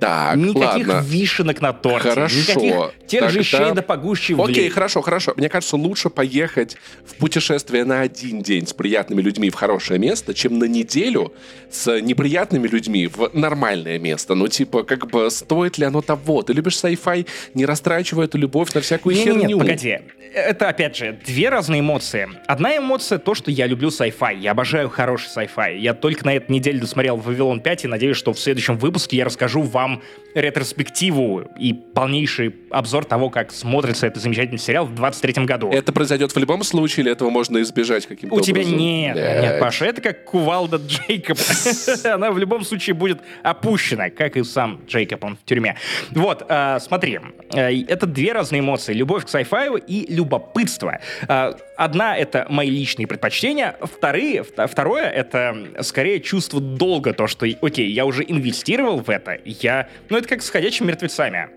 Так, 0.00 0.36
Никаких 0.36 0.88
ладно. 0.88 1.04
вишенок 1.06 1.60
на 1.60 1.72
торте. 1.72 2.08
Хорошо. 2.08 2.38
Никаких 2.38 2.92
тех 3.06 3.20
Тогда... 3.20 3.28
же 3.30 3.42
щей 3.42 3.72
да 3.74 3.82
погуще 3.82 4.34
Окей, 4.38 4.68
хорошо, 4.70 5.02
хорошо. 5.02 5.34
Мне 5.36 5.48
кажется, 5.48 5.76
лучше 5.76 6.08
поехать 6.08 6.76
в 7.04 7.16
путешествие 7.16 7.84
на 7.84 8.00
один 8.00 8.40
день 8.40 8.66
с 8.66 8.72
приятными 8.72 9.20
людьми 9.20 9.50
в 9.50 9.54
хорошее 9.54 9.98
место, 9.98 10.32
чем 10.32 10.58
на 10.58 10.64
неделю 10.64 11.32
с 11.70 12.00
неприятными 12.00 12.66
людьми 12.66 13.06
в 13.06 13.30
нормальное 13.34 13.98
место. 13.98 14.34
Ну, 14.34 14.48
типа, 14.48 14.84
как 14.84 15.06
бы, 15.08 15.30
стоит 15.30 15.76
ли 15.78 15.84
оно 15.84 16.00
того? 16.00 16.42
Ты 16.42 16.52
любишь 16.54 16.74
sci-fi, 16.74 17.26
не 17.54 17.66
растрачивая 17.66 18.24
эту 18.24 18.38
любовь 18.38 18.72
на 18.72 18.80
всякую 18.80 19.16
нет, 19.16 19.24
херню. 19.24 19.48
Нет, 19.48 19.58
погоди. 19.58 19.98
Это, 20.32 20.68
опять 20.68 20.96
же, 20.96 21.18
две 21.26 21.48
разные 21.48 21.80
эмоции. 21.80 22.28
Одна 22.46 22.76
эмоция— 22.76 23.18
то, 23.18 23.34
что 23.34 23.50
я 23.50 23.66
люблю 23.66 23.88
sci-fi. 23.88 24.38
Я 24.38 24.52
обожаю 24.52 24.88
хороший 24.88 25.26
sci-fi. 25.26 25.78
Я 25.78 25.92
только 25.92 26.24
на 26.24 26.34
этой 26.36 26.52
неделе 26.52 26.78
досмотрел 26.78 27.16
«Вавилон 27.16 27.60
5» 27.60 27.80
и 27.84 27.88
надеюсь, 27.88 28.16
что 28.16 28.32
в 28.32 28.38
следующем 28.38 28.78
выпуске 28.78 29.16
я 29.16 29.24
расскажу 29.24 29.62
вам 29.62 29.89
ретроспективу 30.34 31.42
и 31.58 31.72
полнейший 31.72 32.54
обзор 32.70 33.04
того, 33.04 33.30
как 33.30 33.50
смотрится 33.50 34.06
этот 34.06 34.22
замечательный 34.22 34.58
сериал 34.58 34.86
в 34.86 34.94
23 34.94 35.44
году. 35.44 35.70
Это 35.70 35.92
произойдет 35.92 36.32
в 36.32 36.38
любом 36.38 36.62
случае, 36.62 37.04
или 37.04 37.12
этого 37.12 37.30
можно 37.30 37.60
избежать 37.62 38.06
каким-то 38.06 38.34
У 38.34 38.40
тебя 38.40 38.64
нет, 38.64 39.14
Блядь. 39.14 39.42
нет, 39.42 39.60
Паша, 39.60 39.86
это 39.86 40.00
как 40.00 40.24
кувалда 40.24 40.76
Джейкоб. 40.76 41.38
Она 42.04 42.30
в 42.30 42.38
любом 42.38 42.64
случае 42.64 42.94
будет 42.94 43.20
опущена, 43.42 44.10
как 44.10 44.36
и 44.36 44.44
сам 44.44 44.80
Джейкоб, 44.86 45.24
он 45.24 45.36
в 45.36 45.44
тюрьме. 45.44 45.76
Вот, 46.10 46.44
э, 46.48 46.78
смотри, 46.80 47.18
э, 47.52 47.82
это 47.88 48.06
две 48.06 48.32
разные 48.32 48.60
эмоции. 48.60 48.92
Любовь 48.92 49.24
к 49.24 49.28
sci-fi 49.28 49.82
и 49.84 50.12
любопытство. 50.12 51.00
Э, 51.28 51.54
одна— 51.76 52.16
это 52.18 52.46
мои 52.48 52.70
личные 52.70 53.06
предпочтения, 53.06 53.76
вторые, 53.82 54.44
второе— 54.44 55.08
это 55.10 55.56
скорее 55.80 56.20
чувство 56.20 56.60
долга, 56.60 57.12
то, 57.12 57.26
что, 57.26 57.46
окей, 57.62 57.90
я 57.90 58.06
уже 58.06 58.22
инвестировал 58.22 59.00
в 59.00 59.10
это, 59.10 59.38
я... 59.44 59.79
Ну, 60.08 60.16
это 60.16 60.28
как 60.28 60.42
с 60.42 60.50
ходячими 60.50 60.88
мертвецами. 60.88 61.48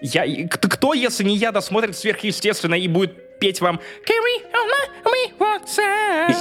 Я, 0.00 0.48
кто, 0.48 0.94
если 0.94 1.24
не 1.24 1.36
я, 1.36 1.52
досмотрит 1.52 1.96
сверхъестественно 1.96 2.74
и 2.74 2.88
будет 2.88 3.38
петь 3.38 3.60
вам 3.60 3.80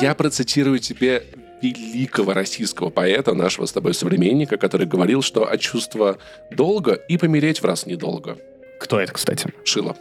Я 0.02 0.16
процитирую 0.16 0.80
тебе 0.80 1.24
великого 1.62 2.34
российского 2.34 2.90
поэта, 2.90 3.34
нашего 3.34 3.66
с 3.66 3.72
тобой 3.72 3.94
современника, 3.94 4.58
который 4.58 4.88
говорил, 4.88 5.22
что 5.22 5.48
от 5.50 5.60
чувства 5.60 6.18
долго 6.50 6.94
и 6.94 7.18
помереть 7.18 7.62
в 7.62 7.66
раз 7.66 7.86
недолго. 7.86 8.38
Кто 8.80 9.00
это, 9.00 9.14
кстати? 9.14 9.48
Шило. 9.64 9.96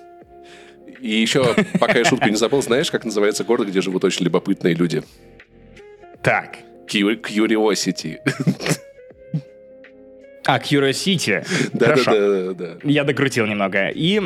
И 1.00 1.10
еще, 1.10 1.54
пока 1.78 1.98
я 1.98 2.04
шутку 2.04 2.28
не 2.28 2.36
забыл, 2.36 2.62
знаешь, 2.62 2.90
как 2.90 3.04
называется 3.04 3.44
город, 3.44 3.68
где 3.68 3.80
живут 3.80 4.04
очень 4.04 4.24
любопытные 4.24 4.74
люди? 4.74 5.02
Так. 6.22 6.58
Curiosity. 6.86 8.18
А, 10.50 10.58
Curiosity. 10.58 11.46
Да, 11.72 11.86
Хорошо. 11.86 12.10
Да, 12.10 12.54
да, 12.54 12.54
да, 12.54 12.78
Я 12.82 13.04
докрутил 13.04 13.46
немного. 13.46 13.88
И 13.88 14.20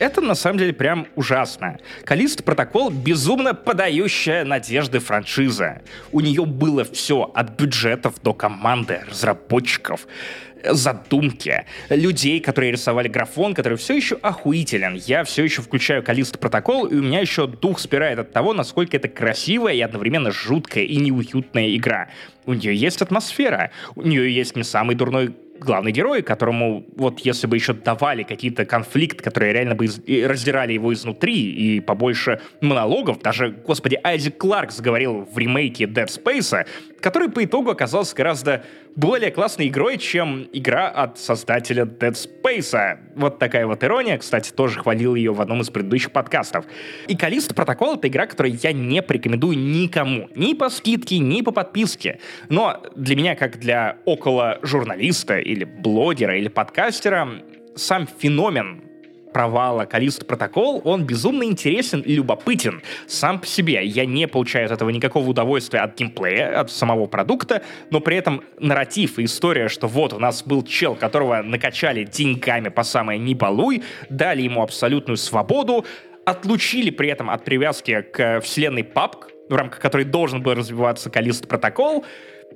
это 0.00 0.20
на 0.20 0.34
самом 0.34 0.58
деле 0.58 0.72
прям 0.72 1.06
ужасно. 1.14 1.78
Калист 2.04 2.42
Протокол 2.42 2.90
безумно 2.90 3.54
подающая 3.54 4.44
надежды 4.44 4.98
франшиза. 4.98 5.82
У 6.10 6.20
нее 6.20 6.44
было 6.44 6.84
все 6.84 7.30
от 7.32 7.50
бюджетов 7.50 8.14
до 8.22 8.34
команды, 8.34 9.02
разработчиков 9.08 10.08
задумки, 10.64 11.64
людей, 11.88 12.40
которые 12.40 12.72
рисовали 12.72 13.06
графон, 13.06 13.54
который 13.54 13.78
все 13.78 13.94
еще 13.94 14.16
охуителен. 14.16 14.96
Я 14.96 15.22
все 15.22 15.44
еще 15.44 15.62
включаю 15.62 16.02
Калист 16.02 16.40
Протокол, 16.40 16.86
и 16.86 16.96
у 16.96 17.02
меня 17.02 17.20
еще 17.20 17.46
дух 17.46 17.78
спирает 17.78 18.18
от 18.18 18.32
того, 18.32 18.52
насколько 18.54 18.96
это 18.96 19.06
красивая 19.08 19.74
и 19.74 19.80
одновременно 19.80 20.32
жуткая 20.32 20.82
и 20.82 20.96
неуютная 20.96 21.76
игра. 21.76 22.08
У 22.46 22.54
нее 22.54 22.74
есть 22.74 23.00
атмосфера, 23.02 23.70
у 23.94 24.02
нее 24.02 24.34
есть 24.34 24.56
не 24.56 24.64
самый 24.64 24.96
дурной 24.96 25.34
главный 25.60 25.92
герой, 25.92 26.22
которому 26.22 26.84
вот 26.96 27.20
если 27.20 27.46
бы 27.46 27.56
еще 27.56 27.72
давали 27.72 28.22
какие-то 28.22 28.64
конфликты, 28.64 29.22
которые 29.22 29.52
реально 29.52 29.74
бы 29.74 29.86
из- 29.86 30.00
раздирали 30.28 30.72
его 30.72 30.92
изнутри, 30.92 31.50
и 31.52 31.80
побольше 31.80 32.40
монологов, 32.60 33.20
даже, 33.20 33.50
господи, 33.66 33.98
Айзек 34.02 34.36
Кларк 34.38 34.70
заговорил 34.70 35.28
в 35.32 35.38
ремейке 35.38 35.84
Dead 35.84 36.06
Space, 36.06 36.66
который 37.00 37.28
по 37.30 37.44
итогу 37.44 37.70
оказался 37.70 38.14
гораздо 38.14 38.64
более 38.96 39.30
классной 39.30 39.68
игрой, 39.68 39.98
чем 39.98 40.48
игра 40.52 40.88
от 40.88 41.18
создателя 41.18 41.84
Dead 41.84 42.12
Space. 42.12 42.98
Вот 43.14 43.38
такая 43.38 43.66
вот 43.66 43.84
ирония, 43.84 44.18
кстати, 44.18 44.50
тоже 44.50 44.80
хвалил 44.80 45.14
ее 45.14 45.32
в 45.32 45.40
одном 45.40 45.60
из 45.60 45.70
предыдущих 45.70 46.10
подкастов. 46.10 46.64
И 47.06 47.16
Калиста 47.16 47.54
Протокол— 47.54 47.94
это 47.96 48.08
игра, 48.08 48.26
которую 48.26 48.58
я 48.62 48.72
не 48.72 49.02
порекомендую 49.02 49.58
никому. 49.58 50.28
Ни 50.34 50.54
по 50.54 50.68
скидке, 50.68 51.18
ни 51.18 51.42
по 51.42 51.52
подписке. 51.52 52.18
Но 52.48 52.82
для 52.96 53.16
меня, 53.16 53.36
как 53.36 53.58
для 53.58 53.98
около 54.04 54.58
журналиста 54.62 55.38
или 55.38 55.64
блогера 55.64 56.36
или 56.36 56.48
подкастера, 56.48 57.28
сам 57.76 58.08
феномен 58.18 58.87
провала 59.32 59.84
Калист 59.84 60.26
Протокол, 60.26 60.80
он 60.84 61.04
безумно 61.04 61.44
интересен 61.44 62.00
и 62.00 62.14
любопытен 62.14 62.82
сам 63.06 63.40
по 63.40 63.46
себе. 63.46 63.84
Я 63.84 64.06
не 64.06 64.26
получаю 64.26 64.66
от 64.66 64.72
этого 64.72 64.90
никакого 64.90 65.28
удовольствия 65.28 65.80
от 65.80 65.96
геймплея, 65.96 66.60
от 66.60 66.70
самого 66.70 67.06
продукта, 67.06 67.62
но 67.90 68.00
при 68.00 68.16
этом 68.16 68.42
нарратив 68.58 69.18
и 69.18 69.24
история, 69.24 69.68
что 69.68 69.86
вот 69.86 70.12
у 70.12 70.18
нас 70.18 70.42
был 70.42 70.62
чел, 70.62 70.94
которого 70.94 71.42
накачали 71.42 72.04
деньгами 72.04 72.68
по 72.68 72.82
самое 72.82 73.18
не 73.18 73.34
балуй, 73.34 73.82
дали 74.10 74.42
ему 74.42 74.62
абсолютную 74.62 75.16
свободу, 75.16 75.84
отлучили 76.24 76.90
при 76.90 77.08
этом 77.08 77.30
от 77.30 77.44
привязки 77.44 78.02
к 78.02 78.40
вселенной 78.40 78.82
PUBG, 78.82 79.28
в 79.48 79.54
рамках 79.54 79.80
которой 79.80 80.04
должен 80.04 80.42
был 80.42 80.54
развиваться 80.54 81.10
Калист 81.10 81.48
Протокол, 81.48 82.04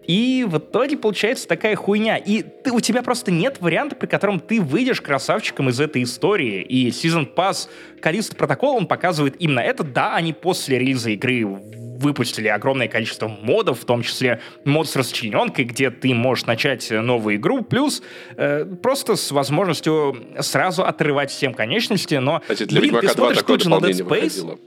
И 0.07 0.45
в 0.49 0.59
итоге 0.59 0.97
получается 0.97 1.47
такая 1.47 1.77
хуйня. 1.77 2.17
И 2.17 2.43
ты, 2.43 2.73
у 2.73 2.81
тебя 2.81 3.03
просто 3.03 3.31
нет 3.31 3.59
варианта, 3.61 3.95
при 3.95 4.07
котором 4.07 4.41
ты 4.41 4.61
выйдешь 4.61 5.01
красавчиком 5.01 5.69
из 5.69 5.81
этой 5.81 6.03
истории. 6.03 6.63
И 6.63 6.89
Season 6.89 7.33
Pass 7.33 7.69
Callisto 8.01 8.37
Protocol, 8.37 8.77
он 8.77 8.87
показывает 8.87 9.37
именно 9.39 9.61
это. 9.61 9.85
Да, 9.85 10.15
они 10.15 10.33
после 10.33 10.79
релиза 10.79 11.11
игры 11.11 11.47
выпустили 12.03 12.49
огромное 12.49 12.89
количество 12.89 13.29
модов, 13.29 13.81
в 13.81 13.85
том 13.85 14.03
числе 14.03 14.41
мод 14.65 14.89
с 14.89 14.97
расчлененкой, 14.97 15.65
где 15.65 15.91
ты 15.91 16.13
можешь 16.15 16.47
начать 16.47 16.91
новую 16.91 17.37
игру, 17.37 17.63
плюс 17.63 18.03
э, 18.37 18.65
просто 18.65 19.15
с 19.15 19.31
возможностью 19.31 20.17
сразу 20.41 20.85
отрывать 20.85 21.31
всем 21.31 21.55
конечности, 21.55 22.17
но, 22.17 22.41
Кстати, 22.41 22.65
для 22.65 22.81
блин, 22.81 22.99
ты 23.01 23.09
смотришь 23.09 23.43
тут 23.43 23.63
же 23.63 23.71
на 23.71 23.77
Dead 23.77 23.93
Space, 23.93 24.05
выходило 24.05 24.59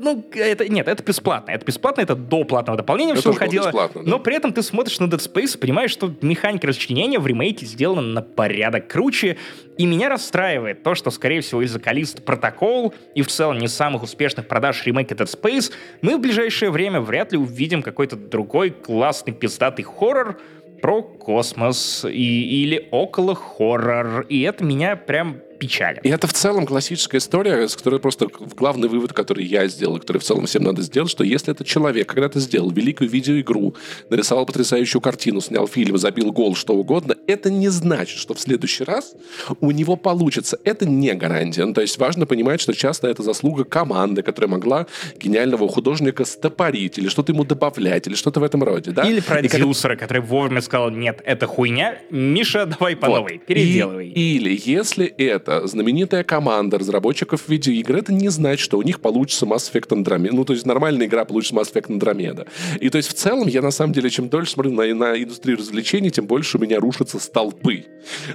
ну, 0.00 0.24
это, 0.32 0.68
нет, 0.68 0.86
это 0.86 1.02
бесплатно. 1.02 1.50
Это 1.50 1.64
бесплатно, 1.66 2.02
это 2.02 2.14
до 2.14 2.44
платного 2.44 2.76
дополнения 2.76 3.12
это 3.12 3.20
все 3.20 3.32
выходило. 3.32 3.72
Да. 3.72 3.90
Но 3.94 4.20
при 4.20 4.36
этом 4.36 4.52
ты 4.52 4.62
смотришь 4.62 5.00
на 5.00 5.04
Dead 5.06 5.18
Space 5.18 5.56
и 5.56 5.58
понимаешь, 5.58 5.90
что 5.90 6.14
механика 6.20 6.68
расчленения 6.68 7.18
в 7.18 7.26
ремейке 7.26 7.66
сделана 7.66 8.02
на 8.02 8.22
порядок 8.22 8.86
круче. 8.86 9.36
И 9.76 9.86
меня 9.86 10.08
расстраивает 10.08 10.84
то, 10.84 10.94
что, 10.94 11.10
скорее 11.10 11.40
всего, 11.40 11.62
из-за 11.62 11.80
Калист 11.80 12.24
протокол 12.24 12.94
и 13.14 13.22
в 13.22 13.28
целом 13.28 13.58
не 13.58 13.66
самых 13.66 14.04
успешных 14.04 14.46
продаж 14.46 14.86
ремейка 14.86 15.14
Dead 15.14 15.26
Space, 15.26 15.72
мы 16.00 16.16
в 16.16 16.20
ближайшее 16.20 16.70
время 16.70 17.00
вряд 17.00 17.32
ли 17.32 17.38
увидим 17.38 17.82
какой-то 17.82 18.14
другой 18.14 18.70
классный 18.70 19.32
пиздатый 19.32 19.84
хоррор, 19.84 20.38
про 20.80 21.02
космос 21.02 22.04
и, 22.04 22.62
или 22.62 22.88
около 22.90 23.34
хоррор. 23.34 24.26
И 24.28 24.42
это 24.42 24.64
меня 24.64 24.96
прям 24.96 25.38
печали. 25.58 26.00
И 26.02 26.08
это 26.08 26.26
в 26.26 26.32
целом 26.32 26.66
классическая 26.66 27.18
история, 27.18 27.68
с 27.68 27.76
которой 27.76 28.00
просто 28.00 28.28
главный 28.56 28.88
вывод, 28.88 29.12
который 29.12 29.44
я 29.44 29.66
сделал, 29.68 29.98
который 29.98 30.18
в 30.18 30.24
целом 30.24 30.46
всем 30.46 30.62
надо 30.62 30.82
сделать, 30.82 31.10
что 31.10 31.24
если 31.24 31.52
этот 31.52 31.66
человек 31.66 32.08
когда-то 32.08 32.40
сделал 32.40 32.70
великую 32.70 33.10
видеоигру, 33.10 33.74
нарисовал 34.10 34.46
потрясающую 34.46 35.00
картину, 35.00 35.40
снял 35.40 35.66
фильм, 35.66 35.98
забил 35.98 36.32
гол, 36.32 36.54
что 36.54 36.74
угодно, 36.74 37.16
это 37.26 37.50
не 37.50 37.68
значит, 37.68 38.18
что 38.18 38.34
в 38.34 38.40
следующий 38.40 38.84
раз 38.84 39.14
у 39.60 39.70
него 39.70 39.96
получится. 39.96 40.58
Это 40.64 40.86
не 40.86 41.12
гарантия. 41.14 41.64
Ну, 41.64 41.74
то 41.74 41.80
есть 41.80 41.98
важно 41.98 42.26
понимать, 42.26 42.60
что 42.60 42.72
часто 42.72 43.08
это 43.08 43.22
заслуга 43.22 43.64
команды, 43.64 44.22
которая 44.22 44.50
могла 44.50 44.86
гениального 45.18 45.68
художника 45.68 46.24
стопорить 46.24 46.98
или 46.98 47.08
что-то 47.08 47.32
ему 47.32 47.44
добавлять, 47.44 48.06
или 48.06 48.14
что-то 48.14 48.40
в 48.40 48.42
этом 48.42 48.62
роде. 48.62 48.92
Да? 48.92 49.02
Или 49.02 49.20
продюсера, 49.20 49.90
как... 49.90 50.08
который 50.08 50.22
вовремя 50.22 50.60
сказал, 50.60 50.90
нет, 50.90 51.20
это 51.24 51.46
хуйня, 51.46 51.98
Миша, 52.10 52.66
давай 52.66 52.96
по 52.96 53.08
вот. 53.08 53.16
новой, 53.16 53.38
переделывай. 53.38 54.08
И, 54.08 54.36
или 54.36 54.60
если 54.64 55.06
это 55.06 55.47
это 55.48 55.66
знаменитая 55.66 56.24
команда 56.24 56.78
разработчиков 56.78 57.48
видеоигр, 57.48 57.96
это 57.96 58.12
не 58.12 58.28
значит, 58.28 58.60
что 58.60 58.78
у 58.78 58.82
них 58.82 59.00
получится 59.00 59.46
Mass 59.46 59.72
Effect 59.72 59.88
Andromeda. 59.88 60.30
Ну, 60.32 60.44
то 60.44 60.52
есть 60.52 60.66
нормальная 60.66 61.06
игра 61.06 61.24
получится 61.24 61.54
Mass 61.54 61.72
Effect 61.72 61.88
Andromeda. 61.88 62.46
И 62.80 62.90
то 62.90 62.98
есть 62.98 63.08
в 63.08 63.14
целом 63.14 63.48
я 63.48 63.62
на 63.62 63.70
самом 63.70 63.92
деле, 63.92 64.10
чем 64.10 64.28
дольше 64.28 64.52
смотрю 64.52 64.72
на, 64.72 64.94
на 64.94 65.22
индустрию 65.22 65.58
развлечений, 65.58 66.10
тем 66.10 66.26
больше 66.26 66.58
у 66.58 66.60
меня 66.60 66.78
рушатся 66.78 67.18
столпы. 67.18 67.84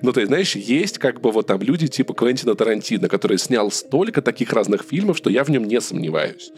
Ну, 0.02 0.12
то 0.12 0.20
есть, 0.20 0.30
знаешь, 0.30 0.56
есть 0.56 0.98
как 0.98 1.22
бы 1.22 1.32
вот 1.32 1.48
там 1.48 1.62
люди 1.62 1.88
типа 1.88 2.14
Квентина 2.14 2.56
Тарантино, 2.56 3.08
который 3.08 3.38
снял 3.38 3.72
столько 3.72 4.22
таких 4.22 4.52
разных 4.54 4.84
фильмов, 4.84 5.18
что 5.18 5.30
я 5.30 5.44
в 5.44 5.50
нем 5.50 5.66
не 5.66 5.80
сомневаюсь. 5.82 6.52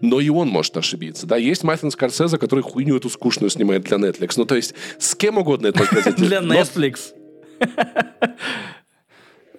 Но 0.00 0.20
и 0.20 0.28
он 0.28 0.48
может 0.48 0.76
ошибиться. 0.76 1.26
Да, 1.26 1.36
есть 1.36 1.62
Мартин 1.62 1.90
Скорсезе, 1.90 2.38
который 2.38 2.62
хуйню 2.62 2.96
эту 2.96 3.10
скучную 3.10 3.50
снимает 3.50 3.84
для 3.84 3.98
Netflix. 3.98 4.34
Ну, 4.36 4.44
то 4.44 4.56
есть, 4.56 4.74
с 4.98 5.14
кем 5.14 5.38
угодно 5.38 5.68
это 5.68 5.80
Для 6.16 6.40
Netflix. 6.40 7.12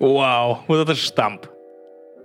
Вау, 0.02 0.62
вот 0.68 0.78
это 0.78 0.95
штамп. 0.95 1.45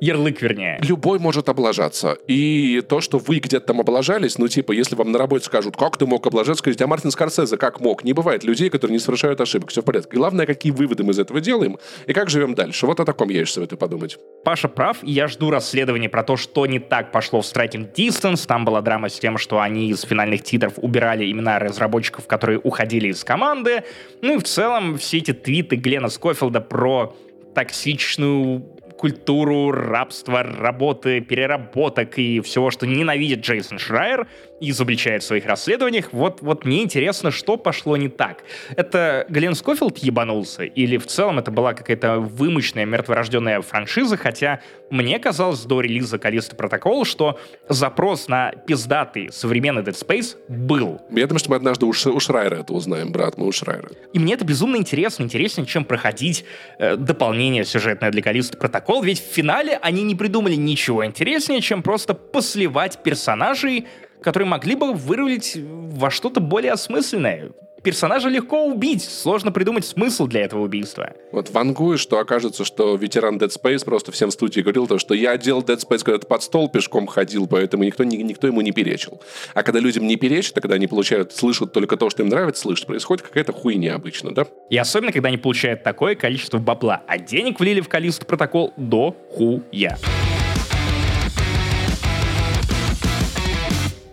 Ярлык, 0.00 0.42
вернее. 0.42 0.78
Любой 0.82 1.18
может 1.18 1.48
облажаться. 1.48 2.16
И 2.26 2.82
то, 2.86 3.00
что 3.00 3.18
вы 3.18 3.38
где-то 3.38 3.66
там 3.66 3.80
облажались, 3.80 4.38
ну, 4.38 4.48
типа, 4.48 4.72
если 4.72 4.94
вам 4.94 5.12
на 5.12 5.18
работе 5.18 5.44
скажут, 5.44 5.76
как 5.76 5.96
ты 5.96 6.06
мог 6.06 6.26
облажаться, 6.26 6.60
скажите, 6.60 6.84
а 6.84 6.86
Мартин 6.86 7.10
Скорсезе 7.10 7.56
как 7.56 7.80
мог? 7.80 8.04
Не 8.04 8.12
бывает 8.12 8.44
людей, 8.44 8.68
которые 8.68 8.94
не 8.94 8.98
совершают 8.98 9.40
ошибок. 9.40 9.70
Все 9.70 9.82
в 9.82 9.84
порядке. 9.84 10.16
Главное, 10.16 10.46
какие 10.46 10.72
выводы 10.72 11.02
мы 11.02 11.12
из 11.12 11.18
этого 11.18 11.40
делаем 11.40 11.78
и 12.06 12.12
как 12.12 12.28
живем 12.30 12.54
дальше. 12.54 12.86
Вот 12.86 13.00
о 13.00 13.04
таком 13.04 13.28
я 13.30 13.40
еще 13.40 13.52
советую 13.52 13.78
подумать. 13.78 14.18
Паша 14.44 14.68
прав, 14.68 14.98
и 15.02 15.10
я 15.10 15.28
жду 15.28 15.50
расследования 15.50 16.08
про 16.08 16.22
то, 16.22 16.36
что 16.36 16.66
не 16.66 16.78
так 16.78 17.10
пошло 17.10 17.40
в 17.40 17.44
Striking 17.44 17.92
Distance. 17.94 18.46
Там 18.46 18.64
была 18.64 18.82
драма 18.82 19.08
с 19.08 19.18
тем, 19.18 19.38
что 19.38 19.60
они 19.60 19.88
из 19.90 20.02
финальных 20.02 20.42
титров 20.42 20.74
убирали 20.76 21.30
имена 21.30 21.58
разработчиков, 21.58 22.26
которые 22.26 22.58
уходили 22.58 23.08
из 23.08 23.24
команды. 23.24 23.84
Ну 24.20 24.34
и 24.34 24.38
в 24.38 24.44
целом 24.44 24.98
все 24.98 25.18
эти 25.18 25.32
твиты 25.32 25.76
Глена 25.76 26.08
Скофилда 26.08 26.60
про 26.60 27.14
токсичную 27.56 28.60
культуру 28.98 29.70
рабства, 29.70 30.42
работы, 30.42 31.22
переработок 31.22 32.18
и 32.18 32.40
всего, 32.40 32.70
что 32.70 32.86
ненавидит 32.86 33.40
Джейсон 33.40 33.78
Шрайер, 33.78 34.28
изобличает 34.60 35.22
в 35.22 35.26
своих 35.26 35.46
расследованиях. 35.46 36.12
Вот, 36.12 36.40
вот 36.40 36.64
мне 36.64 36.82
интересно, 36.82 37.30
что 37.30 37.56
пошло 37.56 37.96
не 37.96 38.08
так. 38.08 38.44
Это 38.76 39.26
Глен 39.28 39.54
Скофилд 39.54 39.98
ебанулся? 39.98 40.64
Или 40.64 40.96
в 40.96 41.06
целом 41.06 41.38
это 41.38 41.50
была 41.50 41.74
какая-то 41.74 42.18
вымышленная, 42.20 42.86
мертворожденная 42.86 43.60
франшиза? 43.60 44.16
Хотя 44.16 44.60
мне 44.90 45.18
казалось 45.18 45.62
до 45.64 45.80
релиза 45.80 46.18
Калиста 46.18 46.56
Протокола, 46.56 47.04
что 47.04 47.38
запрос 47.68 48.28
на 48.28 48.52
пиздатый 48.52 49.30
современный 49.32 49.82
Dead 49.82 49.94
Space 49.94 50.36
был. 50.48 51.00
Я 51.10 51.26
думаю, 51.26 51.38
что 51.38 51.50
мы 51.50 51.56
однажды 51.56 51.86
у, 51.86 51.90
у 51.90 52.20
Шрайера 52.20 52.56
это 52.56 52.72
узнаем, 52.72 53.12
брат, 53.12 53.36
мы 53.36 53.46
у 53.46 53.52
Шрайера. 53.52 53.90
И 54.12 54.18
мне 54.18 54.34
это 54.34 54.44
безумно 54.44 54.76
интересно. 54.76 55.24
Интереснее, 55.24 55.66
чем 55.66 55.84
проходить 55.84 56.44
э, 56.78 56.96
дополнение 56.96 57.64
сюжетное 57.64 58.10
для 58.10 58.22
Калиста 58.22 58.56
Протокол. 58.56 59.02
Ведь 59.02 59.20
в 59.20 59.32
финале 59.32 59.78
они 59.82 60.02
не 60.02 60.14
придумали 60.14 60.54
ничего 60.54 61.04
интереснее, 61.04 61.60
чем 61.60 61.82
просто 61.82 62.14
посливать 62.14 63.02
персонажей 63.02 63.86
которые 64.26 64.48
могли 64.48 64.74
бы 64.74 64.92
вырулить 64.92 65.56
во 65.56 66.10
что-то 66.10 66.40
более 66.40 66.72
осмысленное. 66.72 67.50
Персонажа 67.84 68.28
легко 68.28 68.66
убить, 68.66 69.04
сложно 69.04 69.52
придумать 69.52 69.86
смысл 69.86 70.26
для 70.26 70.40
этого 70.40 70.64
убийства. 70.64 71.12
Вот 71.30 71.50
вангую, 71.50 71.96
что 71.96 72.18
окажется, 72.18 72.64
что 72.64 72.96
ветеран 72.96 73.38
Dead 73.38 73.50
Space 73.50 73.84
просто 73.84 74.10
всем 74.10 74.30
в 74.30 74.32
студии 74.32 74.62
говорил, 74.62 74.88
то, 74.88 74.98
что 74.98 75.14
я 75.14 75.36
делал 75.36 75.62
Dead 75.62 75.78
Space, 75.78 76.02
когда 76.02 76.18
под 76.18 76.42
стол 76.42 76.68
пешком 76.68 77.06
ходил, 77.06 77.46
поэтому 77.46 77.84
никто, 77.84 78.02
никто 78.02 78.48
ему 78.48 78.62
не 78.62 78.72
перечил. 78.72 79.20
А 79.54 79.62
когда 79.62 79.78
людям 79.78 80.08
не 80.08 80.16
перечат, 80.16 80.58
а 80.58 80.60
когда 80.60 80.74
они 80.74 80.88
получают, 80.88 81.32
слышат 81.32 81.72
только 81.72 81.96
то, 81.96 82.10
что 82.10 82.24
им 82.24 82.28
нравится 82.28 82.62
слышать, 82.62 82.88
происходит 82.88 83.24
какая-то 83.24 83.52
хуйня 83.52 83.94
обычно, 83.94 84.34
да? 84.34 84.48
И 84.70 84.76
особенно, 84.76 85.12
когда 85.12 85.28
они 85.28 85.38
получают 85.38 85.84
такое 85.84 86.16
количество 86.16 86.58
бабла, 86.58 87.04
а 87.06 87.16
денег 87.16 87.60
влили 87.60 87.80
в 87.80 87.88
количество 87.88 88.26
протокол 88.26 88.74
до 88.76 89.14
хуя. 89.30 89.96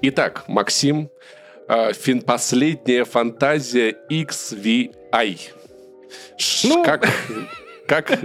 Итак, 0.05 0.43
Максим, 0.49 1.09
э, 1.69 1.93
фин, 1.93 2.21
последняя 2.21 3.05
фантазия 3.05 3.95
XVI. 4.09 5.39
Ну... 6.65 6.83
Как, 6.83 7.07
как? 7.87 8.09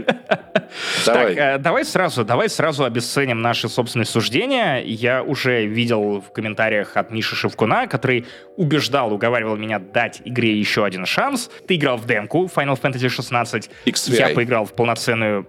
Давай. 1.06 1.34
Так, 1.34 1.36
э, 1.36 1.58
давай 1.58 1.84
сразу, 1.84 2.24
давай 2.24 2.48
сразу 2.48 2.82
обесценим 2.82 3.40
наши 3.40 3.68
собственные 3.68 4.06
суждения. 4.06 4.82
Я 4.82 5.22
уже 5.22 5.66
видел 5.66 6.20
в 6.20 6.32
комментариях 6.32 6.96
от 6.96 7.12
Миши 7.12 7.36
Шевкуна, 7.36 7.86
который 7.86 8.26
убеждал, 8.56 9.12
уговаривал 9.12 9.56
меня 9.56 9.78
дать 9.78 10.20
игре 10.24 10.58
еще 10.58 10.84
один 10.84 11.06
шанс. 11.06 11.48
Ты 11.68 11.76
играл 11.76 11.96
в 11.96 12.06
демку 12.06 12.50
Final 12.52 12.78
Fantasy 12.80 13.08
16. 13.08 13.70
XVI. 13.86 14.16
Я 14.18 14.28
поиграл 14.30 14.64
в 14.64 14.74
полноценную 14.74 15.46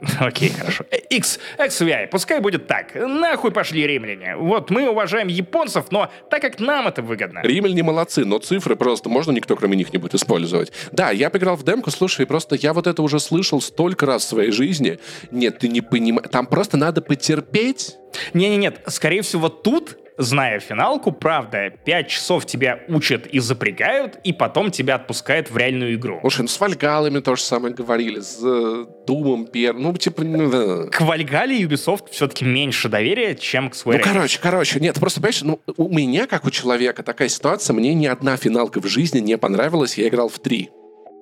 Окей, 0.20 0.50
хорошо. 0.50 0.84
X, 1.10 1.38
XVI, 1.58 2.08
пускай 2.08 2.40
будет 2.40 2.66
так. 2.66 2.94
Нахуй 2.94 3.50
пошли 3.50 3.86
римляне. 3.86 4.36
Вот 4.36 4.70
мы 4.70 4.88
уважаем 4.90 5.28
японцев, 5.28 5.86
но 5.90 6.10
так 6.30 6.42
как 6.42 6.60
нам 6.60 6.86
это 6.88 7.02
выгодно. 7.02 7.40
Римляне 7.42 7.82
молодцы, 7.82 8.24
но 8.24 8.38
цифры 8.38 8.76
просто 8.76 9.08
можно 9.08 9.32
никто 9.32 9.56
кроме 9.56 9.76
них 9.76 9.92
не 9.92 9.98
будет 9.98 10.14
использовать. 10.14 10.72
Да, 10.92 11.10
я 11.10 11.30
поиграл 11.30 11.56
в 11.56 11.64
демку, 11.64 11.90
слушай, 11.90 12.26
просто 12.26 12.56
я 12.56 12.72
вот 12.72 12.86
это 12.86 13.02
уже 13.02 13.18
слышал 13.18 13.60
столько 13.60 14.06
раз 14.06 14.24
в 14.24 14.28
своей 14.28 14.50
жизни. 14.50 14.98
Нет, 15.30 15.58
ты 15.58 15.68
не 15.68 15.80
понимаешь. 15.80 16.28
Там 16.30 16.46
просто 16.46 16.76
надо 16.76 17.00
потерпеть. 17.00 17.96
Не-не-нет, 18.34 18.80
скорее 18.86 19.22
всего, 19.22 19.48
тут 19.48 19.96
зная 20.18 20.60
финалку, 20.60 21.12
правда, 21.12 21.70
5 21.84 22.08
часов 22.08 22.46
тебя 22.46 22.80
учат 22.88 23.26
и 23.26 23.38
запрягают, 23.38 24.18
и 24.24 24.32
потом 24.32 24.70
тебя 24.70 24.96
отпускают 24.96 25.50
в 25.50 25.56
реальную 25.56 25.94
игру. 25.94 26.18
Слушай, 26.20 26.42
ну 26.42 26.48
с 26.48 26.60
Вальгалами 26.60 27.20
то 27.20 27.36
же 27.36 27.42
самое 27.42 27.74
говорили, 27.74 28.20
с 28.20 28.40
э, 28.42 28.86
Думом 29.06 29.46
первым, 29.46 29.82
ну 29.82 29.92
типа... 29.94 30.24
Ну, 30.24 30.50
да. 30.50 30.90
К 30.90 31.00
Вальгале 31.02 31.60
Ubisoft 31.62 32.10
все-таки 32.10 32.44
меньше 32.44 32.88
доверия, 32.88 33.34
чем 33.34 33.70
к 33.70 33.74
Square 33.74 33.98
Ну, 33.98 34.00
короче, 34.02 34.38
короче, 34.40 34.80
нет, 34.80 34.98
просто, 34.98 35.20
понимаешь, 35.20 35.42
ну, 35.42 35.60
у 35.76 35.88
меня, 35.88 36.26
как 36.26 36.44
у 36.44 36.50
человека, 36.50 37.02
такая 37.02 37.28
ситуация, 37.28 37.74
мне 37.74 37.94
ни 37.94 38.06
одна 38.06 38.36
финалка 38.36 38.80
в 38.80 38.86
жизни 38.86 39.20
не 39.20 39.38
понравилась, 39.38 39.98
я 39.98 40.08
играл 40.08 40.28
в 40.28 40.38
три. 40.38 40.70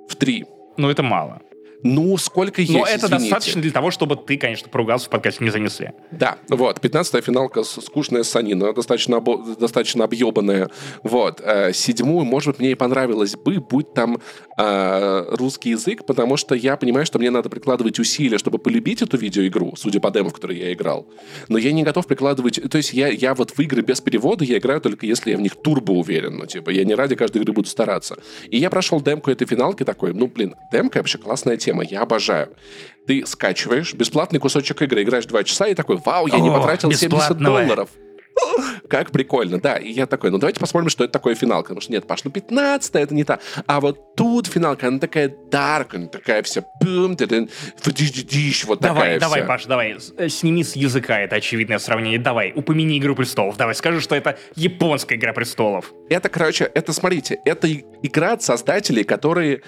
В 0.08 0.16
три. 0.16 0.46
Ну, 0.76 0.90
это 0.90 1.02
мало. 1.02 1.40
Ну, 1.84 2.16
сколько 2.16 2.62
есть, 2.62 2.72
Но 2.72 2.86
это 2.86 3.06
извините. 3.06 3.30
достаточно 3.30 3.62
для 3.62 3.70
того, 3.70 3.90
чтобы 3.90 4.16
ты, 4.16 4.38
конечно, 4.38 4.68
поругался 4.68 5.06
в 5.06 5.10
подкасте 5.10 5.44
не 5.44 5.50
занесли. 5.50 5.90
Да, 6.10 6.38
вот, 6.48 6.78
15-я 6.78 7.20
финалка 7.20 7.62
скучная 7.62 8.22
санина, 8.22 8.72
достаточно, 8.72 9.16
обо- 9.16 9.56
достаточно 9.58 10.04
объебанная. 10.04 10.70
Вот, 11.02 11.40
э, 11.44 11.72
седьмую, 11.74 12.24
может 12.24 12.48
быть, 12.48 12.58
мне 12.60 12.70
и 12.72 12.74
понравилось 12.74 13.36
бы, 13.36 13.60
будь 13.60 13.92
там 13.92 14.18
э, 14.56 15.26
русский 15.36 15.70
язык, 15.70 16.06
потому 16.06 16.36
что 16.36 16.54
я 16.54 16.76
понимаю, 16.76 17.04
что 17.04 17.18
мне 17.18 17.30
надо 17.30 17.50
прикладывать 17.50 17.98
усилия, 17.98 18.38
чтобы 18.38 18.58
полюбить 18.58 19.02
эту 19.02 19.18
видеоигру, 19.18 19.74
судя 19.76 20.00
по 20.00 20.10
демо, 20.10 20.30
в 20.30 20.32
которой 20.32 20.58
я 20.58 20.72
играл. 20.72 21.06
Но 21.48 21.58
я 21.58 21.72
не 21.72 21.82
готов 21.82 22.06
прикладывать... 22.06 22.60
То 22.70 22.78
есть 22.78 22.94
я, 22.94 23.08
я 23.08 23.34
вот 23.34 23.50
в 23.50 23.60
игры 23.60 23.82
без 23.82 24.00
перевода 24.00 24.44
я 24.44 24.56
играю 24.58 24.80
только 24.80 25.04
если 25.04 25.32
я 25.32 25.36
в 25.36 25.40
них 25.40 25.56
турбо 25.56 25.92
уверен. 25.92 26.38
Ну, 26.38 26.46
типа, 26.46 26.70
я 26.70 26.84
не 26.84 26.94
ради 26.94 27.14
каждой 27.14 27.42
игры 27.42 27.52
буду 27.52 27.68
стараться. 27.68 28.16
И 28.48 28.56
я 28.58 28.70
прошел 28.70 29.02
демку 29.02 29.30
этой 29.30 29.46
финалки 29.46 29.84
такой, 29.84 30.14
ну, 30.14 30.28
блин, 30.28 30.54
демка 30.72 30.98
вообще 30.98 31.18
классная 31.18 31.56
тема, 31.56 31.73
я 31.82 32.02
обожаю. 32.02 32.54
Ты 33.06 33.26
скачиваешь 33.26 33.92
бесплатный 33.94 34.40
кусочек 34.40 34.80
игры, 34.82 35.02
играешь 35.02 35.26
два 35.26 35.44
часа 35.44 35.66
и 35.66 35.74
такой, 35.74 35.96
вау, 36.04 36.26
я 36.26 36.40
не 36.40 36.48
О, 36.48 36.54
потратил 36.58 36.90
70 36.90 37.10
бесплатного. 37.10 37.60
долларов. 37.60 37.88
Как 38.88 39.10
прикольно, 39.10 39.60
да. 39.60 39.76
И 39.76 39.90
я 39.90 40.06
такой, 40.06 40.30
ну 40.30 40.38
давайте 40.38 40.60
посмотрим, 40.60 40.88
что 40.88 41.04
это 41.04 41.12
такое 41.12 41.34
финалка. 41.34 41.68
Потому 41.68 41.80
что 41.80 41.92
нет, 41.92 42.06
Паш, 42.06 42.24
ну 42.24 42.30
15 42.30 42.94
это 42.94 43.14
не 43.14 43.24
та. 43.24 43.38
А 43.66 43.80
вот 43.80 44.14
тут 44.16 44.46
финалка, 44.46 44.88
она 44.88 44.98
такая 44.98 45.34
дарк, 45.50 45.94
она 45.94 46.06
такая 46.06 46.42
вся 46.42 46.64
фдиш, 46.80 48.64
вот 48.64 48.80
Давай, 48.80 49.02
такая 49.02 49.20
давай, 49.20 49.40
вся. 49.40 49.48
Паш, 49.48 49.66
давай, 49.66 49.96
э, 50.18 50.28
сними 50.28 50.64
с 50.64 50.76
языка 50.76 51.20
это 51.20 51.36
очевидное 51.36 51.78
сравнение. 51.78 52.18
Давай, 52.18 52.52
упомяни 52.54 52.98
«Игру 52.98 53.14
престолов». 53.14 53.56
Давай, 53.56 53.74
скажи, 53.74 54.00
что 54.00 54.14
это 54.14 54.38
японская 54.54 55.18
«Игра 55.18 55.32
престолов». 55.32 55.92
Это, 56.10 56.28
короче, 56.28 56.64
это, 56.74 56.92
смотрите, 56.92 57.38
это 57.44 57.68
игра 58.02 58.32
от 58.32 58.42
создателей, 58.42 59.04
которые 59.04 59.62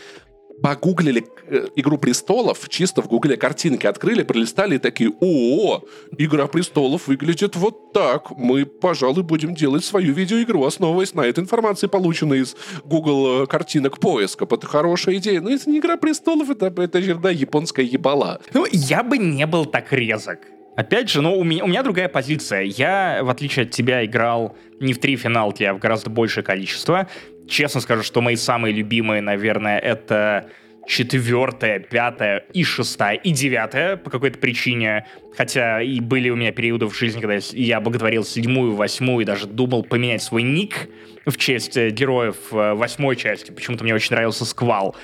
погуглили 0.62 1.26
э, 1.46 1.68
«Игру 1.76 1.98
престолов», 1.98 2.68
чисто 2.68 3.02
в 3.02 3.09
гугле 3.09 3.36
картинки 3.36 3.86
открыли, 3.86 4.22
пролистали 4.22 4.76
и 4.76 4.78
такие, 4.78 5.12
о, 5.20 5.82
«Игра 6.18 6.46
престолов» 6.46 7.09
выглядит 7.09 7.57
вот 7.57 7.92
так. 7.92 8.36
Мы, 8.36 8.66
пожалуй, 8.66 9.22
будем 9.22 9.54
делать 9.54 9.84
свою 9.84 10.12
видеоигру, 10.12 10.64
основываясь 10.64 11.14
на 11.14 11.22
этой 11.22 11.40
информации, 11.40 11.86
полученной 11.86 12.40
из 12.40 12.57
Google 12.84 13.42
э, 13.42 13.46
картинок 13.46 13.98
поиска. 13.98 14.46
Это 14.50 14.66
хорошая 14.66 15.16
идея. 15.16 15.40
Но 15.40 15.50
это 15.50 15.68
не 15.70 15.78
«Игра 15.78 15.96
престолов», 15.96 16.50
это, 16.50 16.66
это 16.66 17.02
жерда 17.02 17.30
японская 17.30 17.84
ебала. 17.84 18.40
Ну, 18.54 18.66
я 18.70 19.02
бы 19.02 19.18
не 19.18 19.46
был 19.46 19.66
так 19.66 19.92
резок. 19.92 20.38
Опять 20.77 21.09
же, 21.09 21.22
ну, 21.22 21.39
у 21.39 21.43
меня, 21.43 21.64
у 21.64 21.68
меня 21.68 21.83
другая 21.83 22.09
позиция. 22.09 22.62
Я, 22.62 23.20
в 23.22 23.31
отличие 23.31 23.64
от 23.64 23.70
тебя, 23.70 24.05
играл 24.05 24.57
не 24.79 24.93
в 24.93 24.99
три 24.99 25.16
финалки, 25.16 25.62
а 25.64 25.72
в 25.72 25.79
гораздо 25.79 26.11
большее 26.11 26.45
количество. 26.45 27.09
Честно 27.49 27.81
скажу, 27.81 28.03
что 28.03 28.20
мои 28.20 28.37
самые 28.37 28.74
любимые, 28.74 29.22
наверное, 29.22 29.79
это 29.79 30.51
четвертая, 30.87 31.81
пятая 31.81 32.45
и 32.53 32.62
шестая, 32.62 33.16
и 33.16 33.31
девятая 33.33 33.97
по 33.97 34.11
какой-то 34.11 34.39
причине. 34.39 35.07
Хотя 35.35 35.81
и 35.81 36.01
были 36.01 36.29
у 36.29 36.37
меня 36.37 36.53
периоды 36.53 36.87
в 36.87 36.95
жизни, 36.95 37.20
когда 37.20 37.39
я 37.53 37.81
боготворил 37.81 38.24
седьмую, 38.24 38.74
восьмую, 38.74 39.22
и 39.22 39.24
даже 39.24 39.47
думал 39.47 39.83
поменять 39.83 40.22
свой 40.22 40.43
ник 40.43 40.89
в 41.24 41.37
честь 41.39 41.77
э, 41.77 41.91
героев 41.91 42.37
э, 42.53 42.74
восьмой 42.74 43.16
части. 43.16 43.51
Почему-то 43.51 43.83
мне 43.83 43.95
очень 43.95 44.14
нравился 44.14 44.45
Сквал. 44.45 44.95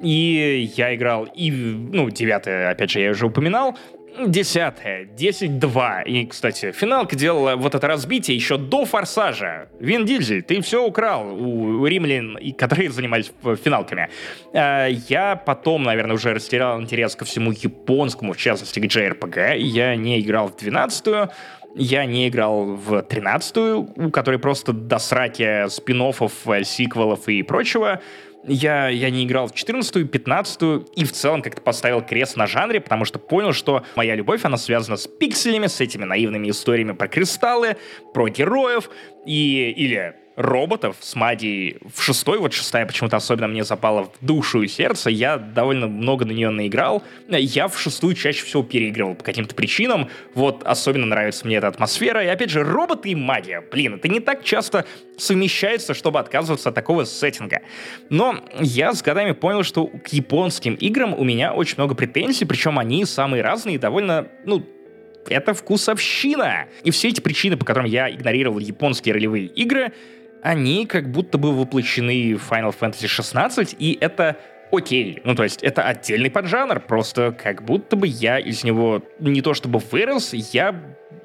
И 0.00 0.70
я 0.76 0.94
играл 0.94 1.28
и, 1.34 1.50
ну, 1.50 2.10
девятая, 2.10 2.70
опять 2.70 2.90
же, 2.90 3.00
я 3.00 3.10
уже 3.10 3.26
упоминал, 3.26 3.78
Десятая, 4.18 5.04
10-2. 5.04 6.04
И, 6.04 6.26
кстати, 6.26 6.70
финалка 6.72 7.16
делала 7.16 7.56
вот 7.56 7.74
это 7.74 7.86
разбитие 7.86 8.36
еще 8.36 8.58
до 8.58 8.84
форсажа. 8.84 9.68
Вин 9.80 10.04
Дизель, 10.04 10.42
ты 10.42 10.60
все 10.60 10.84
украл 10.84 11.32
у 11.32 11.86
римлян, 11.86 12.38
которые 12.58 12.90
занимались 12.90 13.32
э, 13.42 13.56
финалками. 13.56 14.10
А, 14.52 14.86
Я 14.86 15.36
потом, 15.36 15.84
наверное, 15.84 16.14
уже 16.14 16.34
растерял 16.34 16.80
интерес 16.80 17.16
ко 17.16 17.24
всему 17.24 17.52
японскому, 17.52 18.34
в 18.34 18.36
частности, 18.36 18.80
к 18.80 18.84
JRPG. 18.84 19.58
Я 19.58 19.96
не 19.96 20.20
играл 20.20 20.48
в 20.48 20.56
12-ю. 20.56 21.30
Я 21.74 22.04
не 22.04 22.28
играл 22.28 22.64
в 22.76 22.98
13-ю, 22.98 23.94
у 23.96 24.10
которой 24.10 24.38
просто 24.38 24.74
до 24.74 24.98
сраки 24.98 25.68
спин 25.70 26.02
сиквелов 26.64 27.28
и 27.28 27.42
прочего. 27.42 28.02
Я, 28.44 28.88
я 28.88 29.10
не 29.10 29.24
играл 29.24 29.46
в 29.46 29.52
14-ю, 29.52 30.06
15-ю 30.06 30.86
и 30.96 31.04
в 31.04 31.12
целом 31.12 31.42
как-то 31.42 31.60
поставил 31.60 32.02
крест 32.02 32.36
на 32.36 32.46
жанре, 32.46 32.80
потому 32.80 33.04
что 33.04 33.18
понял, 33.18 33.52
что 33.52 33.84
моя 33.94 34.16
любовь, 34.16 34.44
она 34.44 34.56
связана 34.56 34.96
с 34.96 35.06
пикселями, 35.06 35.68
с 35.68 35.80
этими 35.80 36.04
наивными 36.04 36.50
историями 36.50 36.92
про 36.92 37.06
кристаллы, 37.06 37.76
про 38.12 38.28
героев 38.28 38.90
и, 39.24 39.70
или 39.76 40.16
роботов 40.36 40.96
с 41.00 41.14
магией 41.14 41.78
в 41.94 42.02
шестой, 42.02 42.38
вот 42.38 42.52
шестая 42.52 42.86
почему-то 42.86 43.16
особенно 43.16 43.48
мне 43.48 43.64
запала 43.64 44.04
в 44.04 44.24
душу 44.24 44.62
и 44.62 44.68
сердце, 44.68 45.10
я 45.10 45.36
довольно 45.36 45.88
много 45.88 46.24
на 46.24 46.32
нее 46.32 46.50
наиграл, 46.50 47.02
я 47.28 47.68
в 47.68 47.78
шестую 47.78 48.14
чаще 48.14 48.44
всего 48.44 48.62
переигрывал 48.62 49.14
по 49.14 49.24
каким-то 49.24 49.54
причинам, 49.54 50.08
вот 50.34 50.62
особенно 50.64 51.06
нравится 51.06 51.46
мне 51.46 51.56
эта 51.56 51.68
атмосфера, 51.68 52.24
и 52.24 52.28
опять 52.28 52.50
же, 52.50 52.64
роботы 52.64 53.10
и 53.10 53.14
магия, 53.14 53.60
блин, 53.60 53.94
это 53.94 54.08
не 54.08 54.20
так 54.20 54.42
часто 54.42 54.86
совмещается, 55.18 55.94
чтобы 55.94 56.18
отказываться 56.18 56.70
от 56.70 56.74
такого 56.74 57.04
сеттинга. 57.04 57.60
Но 58.08 58.42
я 58.58 58.92
с 58.92 59.02
годами 59.02 59.32
понял, 59.32 59.62
что 59.62 59.86
к 59.86 60.08
японским 60.08 60.74
играм 60.74 61.14
у 61.14 61.24
меня 61.24 61.52
очень 61.52 61.74
много 61.76 61.94
претензий, 61.94 62.44
причем 62.44 62.78
они 62.78 63.04
самые 63.04 63.42
разные 63.42 63.76
и 63.76 63.78
довольно, 63.78 64.28
ну, 64.44 64.66
это 65.28 65.54
вкусовщина. 65.54 66.66
И 66.82 66.90
все 66.90 67.08
эти 67.08 67.20
причины, 67.20 67.56
по 67.56 67.64
которым 67.64 67.88
я 67.88 68.10
игнорировал 68.10 68.58
японские 68.58 69.14
ролевые 69.14 69.46
игры, 69.46 69.92
они 70.42 70.86
как 70.86 71.10
будто 71.10 71.38
бы 71.38 71.52
воплощены 71.52 72.34
в 72.34 72.50
Final 72.50 72.74
Fantasy 72.78 73.06
16, 73.06 73.76
и 73.78 73.96
это 74.00 74.36
окей. 74.72 75.20
Ну, 75.24 75.34
то 75.34 75.44
есть 75.44 75.62
это 75.62 75.82
отдельный 75.82 76.30
поджанр, 76.30 76.80
просто 76.80 77.32
как 77.32 77.64
будто 77.64 77.96
бы 77.96 78.06
я 78.06 78.38
из 78.38 78.64
него 78.64 79.02
не 79.20 79.40
то 79.40 79.54
чтобы 79.54 79.78
вырос, 79.78 80.32
я 80.34 80.74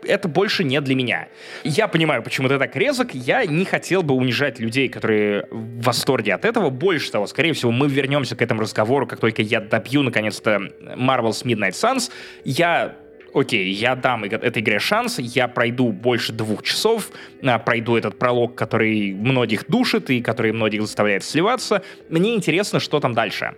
это 0.03 0.27
больше 0.27 0.63
не 0.63 0.79
для 0.81 0.95
меня. 0.95 1.27
Я 1.63 1.87
понимаю, 1.87 2.21
почему 2.23 2.47
ты 2.47 2.57
так 2.59 2.75
резок. 2.75 3.13
Я 3.13 3.45
не 3.45 3.65
хотел 3.65 4.03
бы 4.03 4.13
унижать 4.13 4.59
людей, 4.59 4.89
которые 4.89 5.47
в 5.49 5.81
восторге 5.81 6.33
от 6.33 6.45
этого. 6.45 6.69
Больше 6.69 7.11
того, 7.11 7.27
скорее 7.27 7.53
всего, 7.53 7.71
мы 7.71 7.87
вернемся 7.87 8.35
к 8.35 8.41
этому 8.41 8.61
разговору, 8.61 9.07
как 9.07 9.19
только 9.19 9.41
я 9.41 9.59
добью, 9.59 10.03
наконец-то, 10.03 10.59
Marvel's 10.95 11.43
Midnight 11.43 11.71
Suns. 11.71 12.11
Я 12.45 12.95
окей, 13.37 13.71
я 13.71 13.95
дам 13.95 14.23
этой 14.23 14.61
игре 14.61 14.79
шанс, 14.79 15.19
я 15.19 15.47
пройду 15.47 15.91
больше 15.91 16.33
двух 16.33 16.63
часов, 16.63 17.11
а, 17.43 17.59
пройду 17.59 17.95
этот 17.95 18.19
пролог, 18.19 18.55
который 18.55 19.13
многих 19.13 19.67
душит 19.67 20.09
и 20.09 20.21
который 20.21 20.51
многих 20.51 20.81
заставляет 20.81 21.23
сливаться. 21.23 21.83
Мне 22.09 22.35
интересно, 22.35 22.79
что 22.79 22.99
там 22.99 23.13
дальше. 23.13 23.55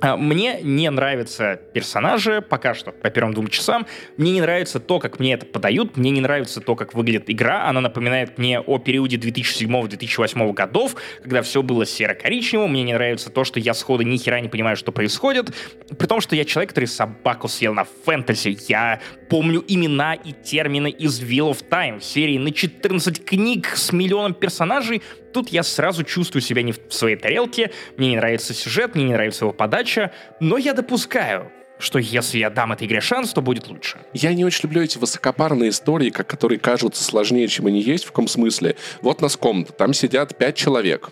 А, 0.00 0.16
Мне 0.16 0.60
не 0.62 0.90
нравятся 0.90 1.60
персонажи, 1.74 2.40
пока 2.40 2.74
что, 2.74 2.92
по 2.92 3.10
первым 3.10 3.34
двум 3.34 3.48
часам. 3.48 3.86
Мне 4.16 4.32
не 4.32 4.40
нравится 4.40 4.78
то, 4.80 4.98
как 4.98 5.18
мне 5.18 5.34
это 5.34 5.46
подают. 5.46 5.96
Мне 5.96 6.10
не 6.10 6.20
нравится 6.20 6.60
то, 6.60 6.76
как 6.76 6.94
выглядит 6.94 7.28
игра. 7.28 7.68
Она 7.68 7.80
напоминает 7.80 8.38
мне 8.38 8.60
о 8.60 8.78
периоде 8.78 9.16
2007-2008 9.16 10.52
годов, 10.52 10.96
когда 11.22 11.42
все 11.42 11.62
было 11.62 11.84
серо-коричневым. 11.84 12.70
Мне 12.70 12.84
не 12.84 12.94
нравится 12.94 13.30
то, 13.30 13.44
что 13.44 13.58
я 13.58 13.74
сходу 13.74 14.04
ни 14.04 14.16
хера 14.16 14.40
не 14.40 14.48
понимаю, 14.48 14.76
что 14.76 14.92
происходит. 14.92 15.52
При 15.98 16.06
том, 16.06 16.20
что 16.20 16.36
я 16.36 16.44
человек, 16.44 16.70
который 16.70 16.86
собаку 16.86 17.48
съел 17.48 17.74
на 17.74 17.84
фэнтези. 17.84 18.56
Я 18.68 19.00
помню 19.28 19.64
имена 19.66 20.14
и 20.14 20.32
термины 20.32 20.90
из 20.90 21.20
Wheel 21.20 21.50
of 21.50 21.68
Time, 21.68 22.00
серии 22.00 22.38
на 22.38 22.52
14 22.52 23.24
книг 23.24 23.68
с 23.74 23.92
миллионом 23.92 24.34
персонажей. 24.34 25.02
Тут 25.32 25.50
я 25.50 25.62
сразу 25.62 26.04
чувствую 26.04 26.42
себя 26.42 26.62
не 26.62 26.72
в 26.72 26.78
своей 26.88 27.16
тарелке, 27.16 27.70
мне 27.96 28.10
не 28.10 28.16
нравится 28.16 28.54
сюжет, 28.54 28.94
мне 28.94 29.04
не 29.04 29.12
нравится 29.12 29.44
его 29.44 29.52
подача, 29.52 30.12
но 30.40 30.56
я 30.58 30.72
допускаю, 30.72 31.50
что 31.78 31.98
если 31.98 32.38
я 32.38 32.50
дам 32.50 32.72
этой 32.72 32.86
игре 32.86 33.00
шанс, 33.00 33.32
то 33.32 33.40
будет 33.40 33.68
лучше. 33.68 33.98
Я 34.12 34.34
не 34.34 34.44
очень 34.44 34.64
люблю 34.64 34.82
эти 34.82 34.98
высокопарные 34.98 35.70
истории, 35.70 36.10
как, 36.10 36.26
которые 36.26 36.58
кажутся 36.58 37.04
сложнее, 37.04 37.46
чем 37.48 37.66
они 37.66 37.80
есть. 37.80 38.04
В 38.04 38.08
каком 38.08 38.28
смысле? 38.28 38.76
Вот 39.02 39.20
нас 39.20 39.36
комната, 39.36 39.72
там 39.72 39.92
сидят 39.92 40.36
пять 40.36 40.56
человек. 40.56 41.10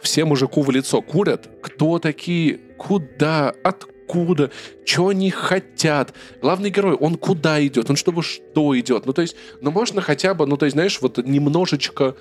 Все 0.00 0.24
мужику 0.24 0.62
в 0.62 0.70
лицо 0.70 1.02
курят. 1.02 1.48
Кто 1.62 1.98
такие? 1.98 2.58
Куда? 2.78 3.52
Откуда? 3.62 3.95
Что 4.84 5.08
они 5.08 5.30
хотят? 5.30 6.14
Главный 6.40 6.70
герой, 6.70 6.94
он 6.94 7.16
куда 7.16 7.64
идет? 7.66 7.90
Он 7.90 7.96
чтобы 7.96 8.22
что 8.22 8.78
идет? 8.78 9.06
Ну, 9.06 9.12
то 9.12 9.22
есть, 9.22 9.36
ну, 9.60 9.70
можно 9.70 10.00
хотя 10.00 10.34
бы, 10.34 10.46
ну, 10.46 10.56
то 10.56 10.66
есть, 10.66 10.74
знаешь, 10.74 10.98
вот 11.00 11.18
немножечко 11.18 12.14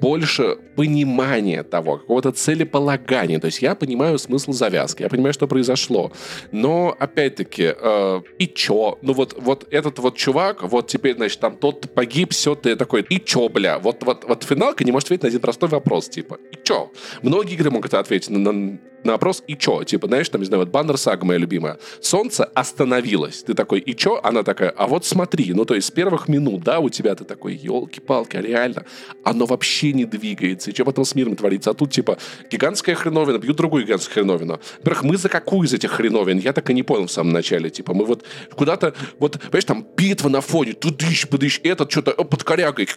больше 0.00 0.56
понимания 0.76 1.62
того, 1.62 1.98
какого-то 1.98 2.32
целеполагания. 2.32 3.38
То 3.38 3.46
есть 3.46 3.62
я 3.62 3.74
понимаю 3.74 4.18
смысл 4.18 4.52
завязки, 4.52 5.02
я 5.02 5.08
понимаю, 5.08 5.32
что 5.32 5.46
произошло. 5.46 6.12
Но, 6.50 6.96
опять-таки, 6.98 7.74
э, 7.78 8.22
и 8.38 8.46
чё? 8.46 8.98
Ну 9.02 9.12
вот, 9.12 9.34
вот 9.38 9.66
этот 9.70 9.98
вот 9.98 10.16
чувак, 10.16 10.62
вот 10.62 10.88
теперь, 10.88 11.16
значит, 11.16 11.40
там 11.40 11.56
тот 11.56 11.94
погиб, 11.94 12.32
все, 12.32 12.54
ты 12.54 12.76
такой, 12.76 13.02
и 13.02 13.24
чё, 13.24 13.48
бля? 13.48 13.78
Вот, 13.78 14.02
вот, 14.02 14.24
вот 14.24 14.44
финалка 14.44 14.84
не 14.84 14.92
может 14.92 15.06
ответить 15.06 15.22
на 15.22 15.28
один 15.28 15.40
простой 15.40 15.68
вопрос, 15.68 16.08
типа, 16.08 16.38
и 16.50 16.56
чё? 16.62 16.90
Многие 17.22 17.54
игры 17.54 17.70
могут 17.70 17.94
ответить 17.94 18.30
на, 18.30 18.52
на, 18.52 18.78
на 19.04 19.12
вопрос 19.12 19.42
«и 19.48 19.56
чё?». 19.56 19.82
Типа, 19.84 20.06
знаешь, 20.06 20.28
там, 20.28 20.40
не 20.40 20.46
знаю, 20.46 20.60
вот 20.60 20.70
Баннер 20.70 20.96
Сага 20.96 21.26
моя 21.26 21.38
любимая. 21.38 21.78
Солнце 22.00 22.44
остановилось. 22.44 23.42
Ты 23.42 23.54
такой 23.54 23.80
«и 23.80 23.96
чё?». 23.96 24.20
Она 24.22 24.42
такая 24.42 24.70
«а 24.70 24.86
вот 24.86 25.04
смотри». 25.04 25.52
Ну, 25.54 25.64
то 25.64 25.74
есть 25.74 25.88
с 25.88 25.90
первых 25.90 26.28
минут, 26.28 26.62
да, 26.62 26.78
у 26.78 26.88
тебя 26.88 27.14
ты 27.14 27.24
такой 27.24 27.54
«елки-палки, 27.54 28.36
а 28.36 28.40
реально?» 28.40 28.84
Оно 29.24 29.46
вообще 29.46 29.91
не 29.92 30.04
двигается, 30.04 30.70
и 30.70 30.74
что 30.74 30.84
потом 30.84 31.04
с 31.04 31.14
миром 31.14 31.36
творится. 31.36 31.70
А 31.70 31.74
тут, 31.74 31.90
типа, 31.90 32.18
гигантская 32.50 32.94
хреновина, 32.94 33.38
бьют 33.38 33.56
другую 33.56 33.84
гигантскую 33.84 34.14
хреновину. 34.14 34.60
Во-первых, 34.78 35.02
мы 35.04 35.16
за 35.16 35.28
какую 35.28 35.66
из 35.66 35.74
этих 35.74 35.90
хреновин? 35.90 36.38
Я 36.38 36.52
так 36.52 36.68
и 36.70 36.74
не 36.74 36.82
понял 36.82 37.06
в 37.06 37.12
самом 37.12 37.32
начале. 37.32 37.70
Типа, 37.70 37.94
мы 37.94 38.04
вот 38.04 38.24
куда-то, 38.54 38.94
вот, 39.18 39.40
понимаешь, 39.40 39.64
там 39.64 39.86
битва 39.96 40.28
на 40.28 40.40
фоне, 40.40 40.72
тудыщ, 40.72 41.26
подыщ, 41.28 41.60
этот 41.62 41.90
что-то 41.90 42.12
под 42.12 42.44
корягой. 42.44 42.88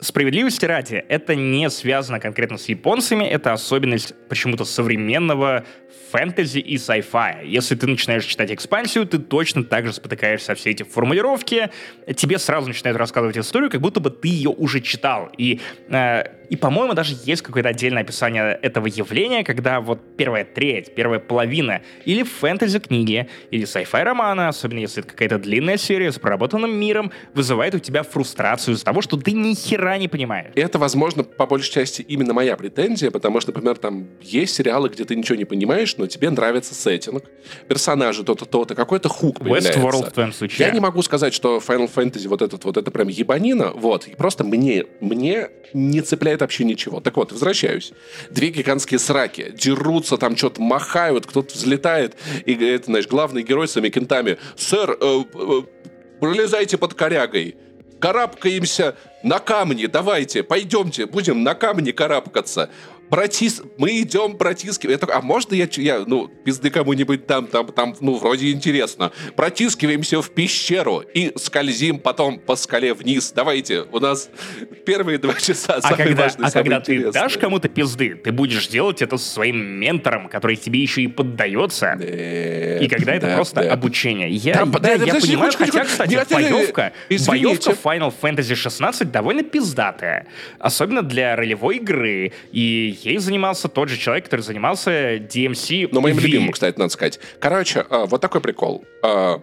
Справедливости 0.00 0.64
ради, 0.64 0.96
это 1.08 1.34
не 1.34 1.68
связано 1.70 2.20
конкретно 2.20 2.58
с 2.58 2.68
японцами, 2.68 3.24
это 3.24 3.52
особенность 3.52 4.14
почему-то 4.28 4.64
современного 4.64 5.64
фэнтези 6.10 6.58
и 6.58 6.76
sci-fi. 6.76 7.46
Если 7.46 7.74
ты 7.74 7.86
начинаешь 7.86 8.24
читать 8.24 8.50
экспансию, 8.52 9.06
ты 9.06 9.18
точно 9.18 9.64
так 9.64 9.86
же 9.86 9.92
спотыкаешься 9.92 10.54
все 10.54 10.70
эти 10.70 10.82
формулировки, 10.82 11.70
тебе 12.16 12.38
сразу 12.38 12.68
начинают 12.68 12.98
рассказывать 12.98 13.36
историю, 13.38 13.70
как 13.70 13.80
будто 13.80 14.00
бы 14.00 14.10
ты 14.10 14.28
ее 14.28 14.50
уже 14.50 14.80
читал. 14.80 15.30
И 15.36 15.60
э, 15.88 16.24
и, 16.48 16.56
по-моему, 16.56 16.94
даже 16.94 17.14
есть 17.24 17.42
какое-то 17.42 17.68
отдельное 17.68 18.02
описание 18.02 18.58
этого 18.62 18.86
явления, 18.86 19.44
когда 19.44 19.80
вот 19.80 20.00
первая 20.16 20.44
треть, 20.44 20.94
первая 20.94 21.20
половина 21.20 21.82
или 22.04 22.22
фэнтези-книги, 22.22 23.28
или 23.50 23.64
sci-fi 23.64 24.02
романа, 24.02 24.48
особенно 24.48 24.78
если 24.78 25.02
это 25.02 25.10
какая-то 25.10 25.38
длинная 25.38 25.76
серия 25.76 26.12
с 26.12 26.18
проработанным 26.18 26.72
миром, 26.72 27.12
вызывает 27.34 27.74
у 27.74 27.78
тебя 27.78 28.02
фрустрацию 28.02 28.74
из-за 28.74 28.84
того, 28.84 29.02
что 29.02 29.16
ты 29.16 29.32
ни 29.32 29.54
хера 29.54 29.98
не 29.98 30.08
понимаешь. 30.08 30.52
Это, 30.54 30.78
возможно, 30.78 31.24
по 31.24 31.46
большей 31.46 31.72
части 31.72 32.02
именно 32.02 32.32
моя 32.32 32.56
претензия, 32.56 33.10
потому 33.10 33.40
что, 33.40 33.52
например, 33.52 33.76
там 33.76 34.06
есть 34.20 34.54
сериалы, 34.54 34.88
где 34.88 35.04
ты 35.04 35.16
ничего 35.16 35.36
не 35.36 35.44
понимаешь, 35.44 35.96
но 35.96 36.06
тебе 36.06 36.30
нравится 36.30 36.74
сеттинг, 36.74 37.24
персонажи 37.68 38.24
то-то, 38.24 38.44
то-то, 38.44 38.74
какой-то 38.74 39.08
хук 39.08 39.40
появляется. 39.40 39.72
Westworld 39.72 40.10
в 40.10 40.12
твоем 40.12 40.32
случае. 40.32 40.66
Я 40.66 40.72
не 40.72 40.80
могу 40.80 41.02
сказать, 41.02 41.34
что 41.34 41.58
Final 41.58 41.90
Fantasy 41.92 42.28
вот 42.28 42.42
этот 42.42 42.64
вот 42.64 42.76
это 42.76 42.90
прям 42.90 43.08
ебанина, 43.08 43.72
вот, 43.72 44.06
и 44.06 44.14
просто 44.14 44.44
мне, 44.44 44.84
мне 45.00 45.48
не 45.72 46.00
цепляет 46.00 46.35
вообще 46.40 46.64
ничего. 46.64 47.00
Так 47.00 47.16
вот, 47.16 47.32
возвращаюсь. 47.32 47.92
Две 48.30 48.48
гигантские 48.48 48.98
сраки 48.98 49.52
дерутся, 49.56 50.16
там 50.16 50.36
что-то 50.36 50.60
махают, 50.60 51.26
кто-то 51.26 51.54
взлетает, 51.54 52.16
и, 52.44 52.54
это, 52.54 52.86
знаешь, 52.86 53.06
главный 53.06 53.42
герой 53.42 53.68
с 53.68 53.80
кентами. 53.90 54.38
«Сэр, 54.56 54.96
э, 55.00 55.22
э, 55.34 55.62
пролезайте 56.20 56.78
под 56.78 56.94
корягой, 56.94 57.56
карабкаемся 57.98 58.96
на 59.22 59.38
камни, 59.38 59.86
давайте, 59.86 60.42
пойдемте, 60.42 61.06
будем 61.06 61.42
на 61.42 61.54
камни 61.54 61.90
карабкаться 61.90 62.70
протис... 63.08 63.62
мы 63.78 64.00
идем 64.00 64.36
протискиваем. 64.36 64.98
а 65.12 65.20
можно 65.20 65.54
я, 65.54 65.68
я 65.72 66.04
ну, 66.06 66.28
пизды 66.28 66.70
кому-нибудь 66.70 67.26
там, 67.26 67.46
там, 67.46 67.66
там, 67.68 67.96
ну, 68.00 68.16
вроде 68.16 68.50
интересно. 68.52 69.12
Протискиваемся 69.34 70.20
в 70.22 70.30
пещеру 70.30 71.00
и 71.14 71.32
скользим 71.36 71.98
потом 71.98 72.38
по 72.38 72.56
скале 72.56 72.94
вниз. 72.94 73.32
Давайте, 73.34 73.82
у 73.92 73.98
нас 74.00 74.30
первые 74.84 75.18
два 75.18 75.34
часа 75.34 75.80
а 75.82 75.94
когда, 75.94 76.24
важные, 76.24 76.48
А 76.48 76.50
когда 76.50 76.76
интересные. 76.78 77.12
ты 77.12 77.18
дашь 77.18 77.38
кому-то 77.38 77.68
пизды, 77.68 78.14
ты 78.14 78.32
будешь 78.32 78.68
делать 78.68 79.02
это 79.02 79.16
со 79.16 79.28
своим 79.28 79.58
ментором, 79.58 80.28
который 80.28 80.56
тебе 80.56 80.80
еще 80.80 81.02
и 81.02 81.08
поддается. 81.08 81.94
Нет, 81.98 82.82
и 82.82 82.88
когда 82.88 83.14
это 83.14 83.34
просто 83.34 83.62
нет. 83.62 83.72
обучение. 83.72 84.30
Я, 84.30 84.54
да, 84.54 84.64
да, 84.64 84.78
да, 84.78 84.92
я 84.92 84.98
подожди, 84.98 85.28
понимаю, 85.28 85.52
хоть, 85.52 85.70
хотя, 85.70 85.84
кстати, 85.84 86.10
нет, 86.10 86.28
боевка, 86.30 86.92
боевка 87.26 87.70
Final 87.70 88.12
Fantasy 88.20 88.54
16 88.54 89.10
довольно 89.10 89.42
пиздатая. 89.42 90.26
Особенно 90.58 91.02
для 91.02 91.36
ролевой 91.36 91.76
игры. 91.76 92.32
И 92.52 92.95
ей 93.04 93.18
занимался 93.18 93.68
тот 93.68 93.88
же 93.88 93.96
человек, 93.96 94.24
который 94.24 94.42
занимался 94.42 95.16
DMC. 95.16 95.88
Но 95.92 96.00
моим 96.00 96.18
любимым, 96.18 96.52
кстати, 96.52 96.78
надо 96.78 96.92
сказать. 96.92 97.20
Короче, 97.38 97.84
а, 97.88 98.06
вот 98.06 98.20
такой 98.20 98.40
прикол. 98.40 98.84
А, 99.02 99.40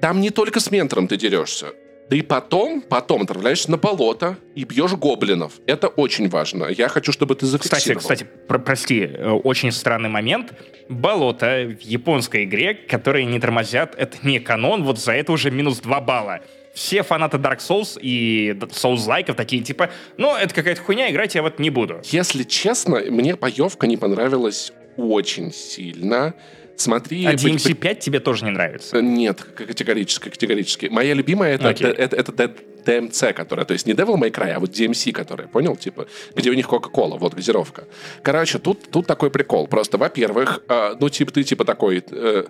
там 0.00 0.20
не 0.20 0.30
только 0.30 0.60
с 0.60 0.70
ментором 0.70 1.08
ты 1.08 1.16
дерешься. 1.16 1.68
Ты 2.10 2.24
потом, 2.24 2.82
потом 2.82 3.22
отправляешься 3.22 3.70
на 3.70 3.76
болото 3.76 4.36
и 4.56 4.64
бьешь 4.64 4.92
гоблинов. 4.94 5.60
Это 5.66 5.86
очень 5.86 6.28
важно. 6.28 6.66
Я 6.66 6.88
хочу, 6.88 7.12
чтобы 7.12 7.36
ты 7.36 7.46
зафиксировал. 7.46 8.00
Кстати, 8.00 8.24
кстати, 8.24 8.46
про 8.48 8.58
прости, 8.58 9.02
э, 9.02 9.30
очень 9.30 9.70
странный 9.70 10.08
момент. 10.08 10.52
Болото 10.88 11.70
в 11.80 11.82
японской 11.82 12.44
игре, 12.44 12.74
которые 12.74 13.26
не 13.26 13.38
тормозят, 13.38 13.94
это 13.96 14.16
не 14.22 14.40
канон, 14.40 14.82
вот 14.82 14.98
за 14.98 15.12
это 15.12 15.30
уже 15.30 15.52
минус 15.52 15.78
2 15.78 16.00
балла 16.00 16.40
все 16.80 17.02
фанаты 17.02 17.36
Dark 17.36 17.58
Souls 17.58 17.98
и 18.00 18.56
Souls-лайков 18.58 19.34
такие, 19.34 19.62
типа, 19.62 19.90
ну, 20.16 20.34
это 20.34 20.54
какая-то 20.54 20.80
хуйня, 20.80 21.10
играть 21.10 21.34
я 21.34 21.42
вот 21.42 21.58
не 21.58 21.68
буду. 21.68 22.00
Если 22.04 22.42
честно, 22.42 23.00
мне 23.10 23.36
боевка 23.36 23.86
не 23.86 23.98
понравилась 23.98 24.72
очень 24.96 25.52
сильно. 25.52 26.32
Смотри... 26.76 27.26
А 27.26 27.34
DMC5 27.34 27.98
тебе 27.98 28.18
тоже 28.18 28.46
не 28.46 28.52
нравится? 28.52 29.02
Нет, 29.02 29.42
категорически, 29.42 30.30
категорически. 30.30 30.86
Моя 30.86 31.12
любимая 31.12 31.56
это, 31.56 31.68
okay. 31.68 31.92
это, 31.92 32.16
это, 32.16 32.32
это 32.32 32.54
DMC, 32.86 33.34
которая, 33.34 33.66
то 33.66 33.74
есть 33.74 33.86
не 33.86 33.92
Devil 33.92 34.16
May 34.16 34.30
Cry, 34.30 34.52
а 34.52 34.58
вот 34.58 34.70
DMC, 34.70 35.12
которая, 35.12 35.48
понял? 35.48 35.76
Типа, 35.76 36.06
где 36.34 36.48
у 36.48 36.54
них 36.54 36.66
Кока-Кола, 36.66 37.18
вот 37.18 37.34
газировка. 37.34 37.84
Короче, 38.22 38.58
тут, 38.58 38.90
тут 38.90 39.06
такой 39.06 39.30
прикол. 39.30 39.66
Просто, 39.66 39.98
во-первых, 39.98 40.62
э, 40.66 40.94
ну, 40.98 41.10
типа, 41.10 41.30
ты 41.30 41.42
типа 41.42 41.66
такой... 41.66 42.02
Э, 42.10 42.44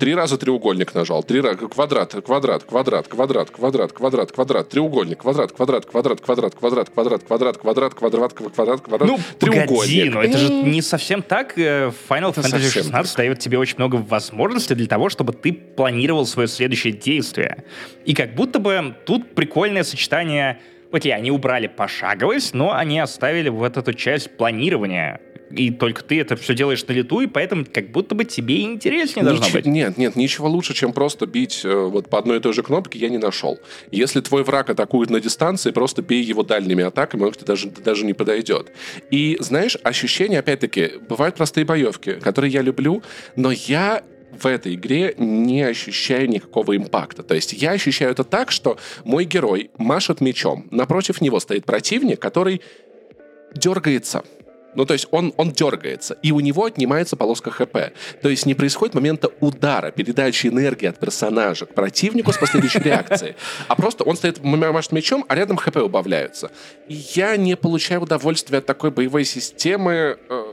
Три 0.00 0.14
раза 0.14 0.38
треугольник 0.38 0.94
нажал. 0.94 1.22
Три 1.22 1.42
раза 1.42 1.58
квадрат, 1.58 2.14
квадрат, 2.24 2.64
квадрат, 2.64 3.06
квадрат, 3.06 3.50
квадрат, 3.50 3.92
квадрат, 3.92 4.32
квадрат, 4.32 4.68
треугольник, 4.70 5.18
квадрат, 5.18 5.52
квадрат, 5.52 5.84
квадрат, 5.84 6.22
квадрат, 6.22 6.54
квадрат, 6.54 6.88
квадрат, 6.88 7.22
квадрат, 7.22 7.58
квадрат, 7.58 7.94
квадрат, 7.94 8.32
квадрат, 8.32 8.80
квадрат, 8.80 9.08
ну, 9.10 9.18
треугольник. 9.38 9.68
Погоди, 9.68 10.08
но 10.08 10.22
это 10.22 10.38
же 10.38 10.50
не 10.50 10.80
совсем 10.80 11.22
так. 11.22 11.58
Final 11.58 12.34
Fantasy 12.34 12.70
16 12.70 13.14
дает 13.14 13.40
тебе 13.40 13.58
очень 13.58 13.76
много 13.76 13.96
возможностей 13.96 14.74
для 14.74 14.86
того, 14.86 15.10
чтобы 15.10 15.34
ты 15.34 15.52
планировал 15.52 16.24
свое 16.24 16.48
следующее 16.48 16.94
действие. 16.94 17.64
И 18.06 18.14
как 18.14 18.34
будто 18.34 18.58
бы 18.58 18.96
тут 19.04 19.34
прикольное 19.34 19.84
сочетание 19.84 20.60
Окей, 20.92 21.14
они 21.14 21.30
убрали 21.30 21.68
пошаговость, 21.68 22.52
но 22.52 22.74
они 22.74 22.98
оставили 22.98 23.48
вот 23.48 23.76
эту 23.76 23.92
часть 23.92 24.36
планирования 24.36 25.20
и 25.50 25.70
только 25.70 26.02
ты 26.02 26.20
это 26.20 26.36
все 26.36 26.54
делаешь 26.54 26.86
на 26.86 26.92
лету, 26.92 27.20
и 27.20 27.26
поэтому 27.26 27.64
как 27.70 27.90
будто 27.90 28.14
бы 28.14 28.24
тебе 28.24 28.62
интереснее 28.62 29.24
должно 29.24 29.46
Нич- 29.46 29.52
быть. 29.52 29.66
Нет, 29.66 29.98
нет, 29.98 30.16
ничего 30.16 30.48
лучше, 30.48 30.74
чем 30.74 30.92
просто 30.92 31.26
бить 31.26 31.62
э, 31.64 31.74
вот 31.74 32.08
по 32.08 32.18
одной 32.18 32.38
и 32.38 32.40
той 32.40 32.52
же 32.52 32.62
кнопке 32.62 32.98
я 32.98 33.08
не 33.08 33.18
нашел. 33.18 33.58
Если 33.90 34.20
твой 34.20 34.44
враг 34.44 34.70
атакует 34.70 35.10
на 35.10 35.20
дистанции, 35.20 35.70
просто 35.70 36.02
бей 36.02 36.22
его 36.22 36.42
дальними 36.42 36.84
атаками, 36.84 37.24
он 37.24 37.32
к 37.32 37.36
тебе 37.36 37.46
даже, 37.46 37.68
даже 37.70 38.04
не 38.04 38.12
подойдет. 38.12 38.72
И 39.10 39.36
знаешь, 39.40 39.76
ощущение, 39.82 40.38
опять-таки, 40.40 40.92
бывают 41.08 41.36
простые 41.36 41.64
боевки, 41.64 42.14
которые 42.14 42.52
я 42.52 42.62
люблю, 42.62 43.02
но 43.36 43.50
я 43.50 44.02
в 44.32 44.46
этой 44.46 44.74
игре 44.74 45.14
не 45.18 45.62
ощущаю 45.62 46.28
никакого 46.28 46.76
импакта. 46.76 47.22
То 47.22 47.34
есть 47.34 47.52
я 47.52 47.72
ощущаю 47.72 48.12
это 48.12 48.24
так, 48.24 48.50
что 48.50 48.78
мой 49.04 49.24
герой 49.24 49.70
машет 49.76 50.20
мечом, 50.20 50.68
напротив 50.70 51.20
него 51.20 51.40
стоит 51.40 51.64
противник, 51.64 52.20
который 52.20 52.62
дергается, 53.54 54.22
ну, 54.74 54.84
то 54.84 54.92
есть 54.94 55.06
он, 55.10 55.32
он 55.36 55.52
дергается, 55.52 56.16
и 56.22 56.32
у 56.32 56.40
него 56.40 56.64
отнимается 56.64 57.16
полоска 57.16 57.50
ХП. 57.50 57.92
То 58.22 58.28
есть 58.28 58.46
не 58.46 58.54
происходит 58.54 58.94
момента 58.94 59.30
удара, 59.40 59.90
передачи 59.90 60.46
энергии 60.46 60.86
от 60.86 60.98
персонажа 60.98 61.66
к 61.66 61.74
противнику 61.74 62.32
с 62.32 62.38
последующей 62.38 62.80
реакцией. 62.80 63.34
А 63.68 63.74
просто 63.74 64.04
он 64.04 64.16
стоит, 64.16 64.42
машет 64.42 64.92
мечом, 64.92 65.24
а 65.28 65.34
рядом 65.34 65.56
ХП 65.56 65.76
убавляются. 65.78 66.50
И 66.88 66.94
я 67.14 67.36
не 67.36 67.56
получаю 67.56 68.02
удовольствия 68.02 68.58
от 68.58 68.66
такой 68.66 68.90
боевой 68.90 69.24
системы. 69.24 70.18
Э, 70.28 70.49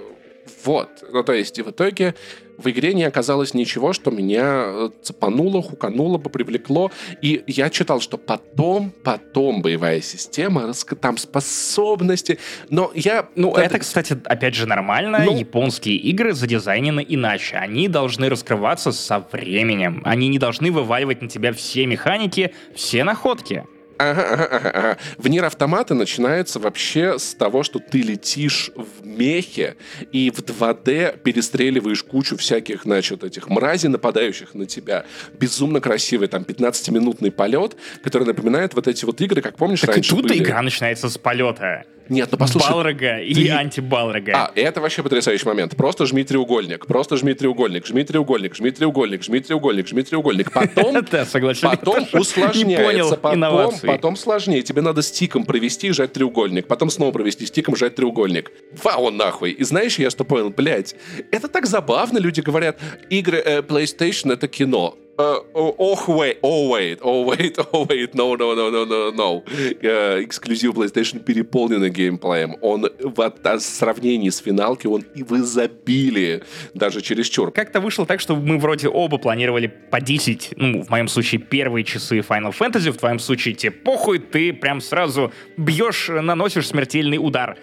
вот. 0.68 0.90
Ну, 1.14 1.24
то 1.24 1.32
есть, 1.32 1.58
и 1.60 1.62
в 1.62 1.70
итоге 1.70 2.14
в 2.58 2.70
игре 2.70 2.94
не 2.94 3.06
оказалось 3.06 3.54
ничего, 3.54 3.94
что 3.94 4.12
меня 4.12 4.66
э, 4.66 4.90
цепануло, 5.02 5.62
хукануло 5.62 6.18
бы, 6.18 6.30
привлекло. 6.30 6.92
И 7.22 7.42
я 7.48 7.70
читал, 7.70 8.02
что 8.02 8.18
потом, 8.18 8.92
потом 9.02 9.62
боевая 9.62 10.02
система, 10.02 10.74
там 11.00 11.18
способности. 11.18 12.38
Но 12.70 12.92
я... 12.94 13.30
Ну, 13.36 13.52
это, 13.54 13.62
это 13.62 13.80
кстати, 13.80 14.18
опять 14.26 14.56
же, 14.56 14.66
нормально. 14.66 15.24
Ну... 15.24 15.38
Японские 15.38 15.96
игры 15.96 16.34
задизайнены 16.34 17.06
иначе. 17.08 17.56
Они 17.56 17.88
должны 17.88 18.28
раскрываться 18.28 18.92
со 18.92 19.26
временем. 19.32 20.02
Они 20.04 20.28
не 20.28 20.38
должны 20.38 20.70
вываливать 20.70 21.22
на 21.22 21.30
тебя 21.30 21.54
все 21.54 21.86
механики, 21.86 22.54
все 22.76 23.06
находки. 23.06 23.64
Ага, 23.98 24.46
ага. 24.46 24.98
В 25.18 25.28
Нир 25.28 25.46
Автомата 25.46 25.94
начинается 25.94 26.60
вообще 26.60 27.18
с 27.18 27.34
того, 27.34 27.64
что 27.64 27.80
ты 27.80 28.02
летишь 28.02 28.72
в 28.76 29.06
мехе 29.06 29.76
и 30.12 30.30
в 30.30 30.40
2D 30.40 31.20
перестреливаешь 31.20 32.04
кучу 32.04 32.38
всяких, 32.38 32.84
значит, 32.84 33.24
этих 33.24 33.50
мразей, 33.50 33.90
нападающих 33.90 34.54
на 34.54 34.66
тебя. 34.66 35.06
Безумно 35.40 35.82
красивый, 35.82 36.28
там, 36.28 36.44
15-минутный 36.44 37.32
полет, 37.32 37.76
который 38.04 38.26
напоминает 38.28 38.74
вот 38.74 38.88
эти 38.88 39.06
вот 39.06 39.20
игры, 39.22 39.42
как 39.42 39.56
помнишь, 39.56 39.82
так 39.82 39.92
раньше 39.92 40.14
и 40.14 40.16
тут 40.16 40.28
были... 40.28 40.44
игра 40.44 40.62
начинается 40.62 41.10
с 41.10 41.18
полета. 41.18 41.86
Нет, 42.10 42.30
ну 42.32 42.38
послушай... 42.38 42.72
Балрога 42.72 43.20
и 43.20 43.34
ты... 43.34 43.50
антибалрога. 43.50 44.32
А, 44.36 44.52
это 44.56 44.82
вообще 44.82 45.04
потрясающий 45.04 45.46
момент. 45.46 45.76
Просто 45.76 46.06
жми 46.06 46.24
треугольник, 46.24 46.86
просто 46.86 47.18
жми 47.18 47.34
треугольник, 47.34 47.86
жми 47.86 48.04
треугольник, 48.04 48.56
жми 48.56 48.72
треугольник, 48.72 49.24
жми 49.24 49.40
треугольник, 49.40 49.88
жми 49.88 50.04
треугольник. 50.04 50.52
Потом, 50.52 51.06
потом 51.62 52.06
усложняется, 52.14 53.18
потом, 53.18 53.74
потом 53.82 54.16
сложнее. 54.16 54.62
Тебе 54.62 54.82
надо 54.82 55.02
стиком 55.02 55.46
провести 55.46 55.88
и 55.88 55.92
жать 55.92 56.14
треугольник, 56.14 56.68
потом 56.68 56.90
снова 56.90 57.12
провести 57.12 57.46
стиком, 57.46 57.76
жать 57.76 57.96
треугольник. 57.96 58.52
Вау, 58.84 59.12
нахуй. 59.12 59.52
И 59.52 59.64
знаешь, 59.64 60.00
я 60.00 60.10
что 60.10 60.24
понял? 60.24 60.50
Блять, 60.50 60.96
это 61.32 61.48
так 61.48 61.66
забавно, 61.66 62.18
люди 62.20 62.42
говорят, 62.42 62.80
игры 63.10 63.38
э, 63.38 63.62
PlayStation— 63.62 64.34
это 64.34 64.48
кино 64.48 64.96
oh, 65.18 66.06
wait, 66.08 66.40
oh, 66.42 66.70
wait, 66.70 67.00
oh, 67.02 67.26
wait, 67.26 67.58
oh, 67.74 67.86
wait, 67.90 68.14
no, 68.16 68.36
no, 68.36 68.54
no, 68.56 68.70
no, 68.70 68.86
no, 68.86 69.12
no. 69.12 69.44
Uh, 69.82 70.24
эксклюзив 70.24 70.74
PlayStation 70.74 71.20
переполненный 71.20 71.90
геймплеем. 71.90 72.56
Он 72.62 72.90
в, 73.00 73.34
в 73.44 73.60
сравнении 73.60 74.30
с 74.30 74.38
финалки, 74.38 74.88
он 74.88 75.04
и 75.16 75.24
в 75.24 75.34
изобилии, 75.34 76.44
даже 76.74 77.02
чересчур. 77.02 77.52
Как-то 77.52 77.80
вышло 77.80 78.06
так, 78.06 78.20
что 78.20 78.36
мы 78.36 78.58
вроде 78.58 78.88
оба 78.88 79.18
планировали 79.18 79.68
по 79.68 80.02
10, 80.02 80.54
ну, 80.56 80.84
в 80.84 80.90
моем 80.90 81.08
случае, 81.08 81.42
первые 81.42 81.84
часы 81.84 82.20
Final 82.20 82.54
Fantasy, 82.58 82.92
в 82.92 82.98
твоем 82.98 83.20
случае 83.20 83.56
тебе 83.56 83.72
похуй, 83.72 84.20
ты 84.20 84.54
прям 84.54 84.82
сразу 84.82 85.32
бьешь, 85.58 86.10
наносишь 86.10 86.68
смертельный 86.68 87.18
удар 87.18 87.58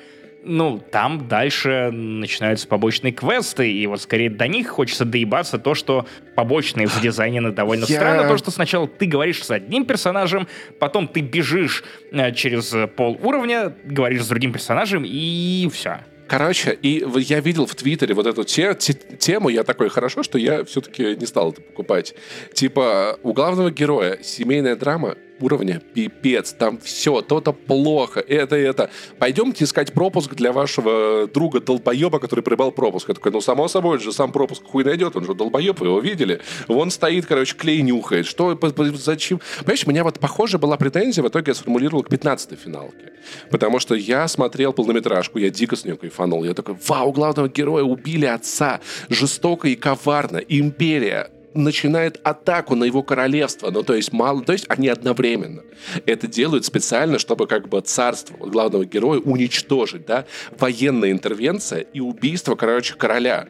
ну, 0.45 0.79
там 0.79 1.29
дальше 1.29 1.91
начинаются 1.91 2.69
побочные 2.69 3.13
квесты, 3.13 3.71
и 3.73 3.87
вот 3.87 4.01
скорее 4.01 4.31
до 4.31 4.47
них 4.47 4.69
хочется 4.69 5.05
доебаться 5.05 5.59
то, 5.59 5.75
что 5.75 6.07
побочные 6.35 6.87
задизайнены 6.87 7.53
довольно 7.53 7.85
Я... 7.87 7.97
странно. 7.97 8.29
То, 8.29 8.37
что 8.37 8.51
сначала 8.51 8.87
ты 8.87 9.07
говоришь 9.07 9.43
с 9.43 9.51
одним 9.51 9.85
персонажем, 9.85 10.47
потом 10.79 11.09
ты 11.09 11.21
бежишь 11.21 11.85
э, 12.13 12.33
через 12.33 12.75
пол 12.97 13.19
уровня, 13.23 13.75
говоришь 13.85 14.23
с 14.23 14.29
другим 14.29 14.53
персонажем, 14.53 15.05
и 15.07 15.69
все. 15.73 16.01
Короче, 16.27 16.77
и 16.81 17.05
я 17.19 17.41
видел 17.41 17.67
в 17.67 17.75
Твиттере 17.75 18.15
вот 18.15 18.27
эту 18.27 18.45
те, 18.45 18.75
те, 18.75 18.95
тему, 18.95 19.51
я 19.51 19.63
такой, 19.63 19.91
хорошо, 19.91 20.23
что 20.23 20.39
я 20.39 20.65
все-таки 20.65 21.17
не 21.17 21.27
стал 21.27 21.53
это 21.53 21.61
покупать. 21.61 22.15
Типа, 22.55 23.19
у 23.23 23.33
главного 23.35 23.71
героя 23.71 24.19
семейная 24.23 24.75
драма, 24.75 25.17
уровня 25.41 25.81
пипец, 25.95 26.53
там 26.53 26.79
все, 26.79 27.21
то-то 27.21 27.53
плохо, 27.53 28.21
это, 28.21 28.57
это. 28.57 28.91
Пойдемте 29.19 29.65
искать 29.65 29.93
пропуск 29.93 30.35
для 30.35 30.53
вашего 30.53 31.29
друга 31.33 31.61
долбоеба, 31.61 32.19
который 32.19 32.41
прибал 32.41 32.73
пропуск. 32.73 33.09
Я 33.09 33.15
такой, 33.15 33.33
ну, 33.33 33.41
само 33.41 33.69
собой, 33.69 33.97
он 33.97 34.01
же 34.01 34.13
сам 34.13 34.33
пропуск 34.33 34.65
хуй 34.65 34.85
найдет, 34.85 35.17
он 35.17 35.25
же 35.25 35.35
долбоеб, 35.35 35.81
вы 35.81 35.87
его 35.87 36.01
видели. 36.01 36.41
Вон 36.69 36.91
стоит, 36.91 37.27
короче, 37.27 37.55
клей 37.57 37.83
нюхает. 37.83 38.27
Что, 38.27 38.59
зачем? 38.95 39.41
Понимаешь, 39.61 39.85
у 39.87 39.91
меня 39.91 40.05
вот 40.05 40.21
похоже 40.21 40.59
была 40.59 40.77
претензия, 40.77 41.23
в 41.23 41.29
итоге 41.29 41.51
я 41.51 41.55
сформулировал 41.55 42.03
к 42.03 42.09
15-й 42.09 42.57
финалке. 42.57 43.13
Потому 43.51 43.79
что 43.79 43.95
я 43.95 44.29
смотрел 44.29 44.73
полнометражку, 44.73 45.39
я 45.39 45.51
дико 45.51 45.77
с 45.77 45.85
нее 45.85 45.97
кайфанул. 45.97 46.45
Я 46.45 46.55
такой, 46.55 46.77
вау, 46.87 47.13
главного 47.13 47.49
героя 47.49 47.85
убили 47.85 48.27
отца, 48.27 48.81
жестоко 49.09 49.69
и 49.69 49.77
коварно, 49.77 50.39
империя, 50.39 51.31
начинает 51.55 52.21
атаку 52.25 52.75
на 52.75 52.85
его 52.85 53.03
королевство. 53.03 53.71
Ну, 53.71 53.83
то 53.83 53.95
есть, 53.95 54.13
мало, 54.13 54.43
то 54.43 54.53
есть 54.53 54.67
они 54.69 54.89
одновременно. 54.89 55.63
Это 56.07 56.27
делают 56.27 56.65
специально, 56.65 57.19
чтобы 57.19 57.47
как 57.47 57.69
бы 57.69 57.81
царство 57.81 58.37
главного 58.37 58.85
героя 58.85 59.21
уничтожить, 59.21 60.07
да? 60.07 60.27
Военная 60.59 61.11
интервенция 61.11 61.81
и 61.81 62.01
убийство, 62.01 62.55
короче, 62.55 62.95
короля. 62.95 63.47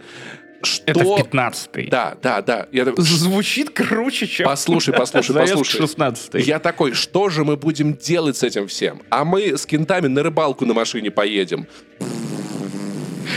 Что... 0.63 0.85
Это 0.87 1.01
в 1.01 1.19
15-й. 1.19 1.89
Да, 1.89 2.17
да, 2.23 2.41
да. 2.41 2.67
Я... 2.73 2.87
Звучит 2.97 3.71
круче, 3.71 4.27
чем... 4.27 4.47
Послушай, 4.47 4.95
послушай, 4.95 5.35
послушай. 5.35 5.79
16 5.79 6.47
Я 6.47 6.59
такой, 6.59 6.93
что 6.93 7.29
же 7.29 7.45
мы 7.45 7.57
будем 7.57 7.95
делать 7.95 8.37
с 8.37 8.43
этим 8.43 8.67
всем? 8.67 9.03
А 9.11 9.25
мы 9.25 9.57
с 9.57 9.67
кентами 9.67 10.07
на 10.07 10.23
рыбалку 10.23 10.65
на 10.65 10.75
машине 10.75 11.11
поедем. 11.11 11.67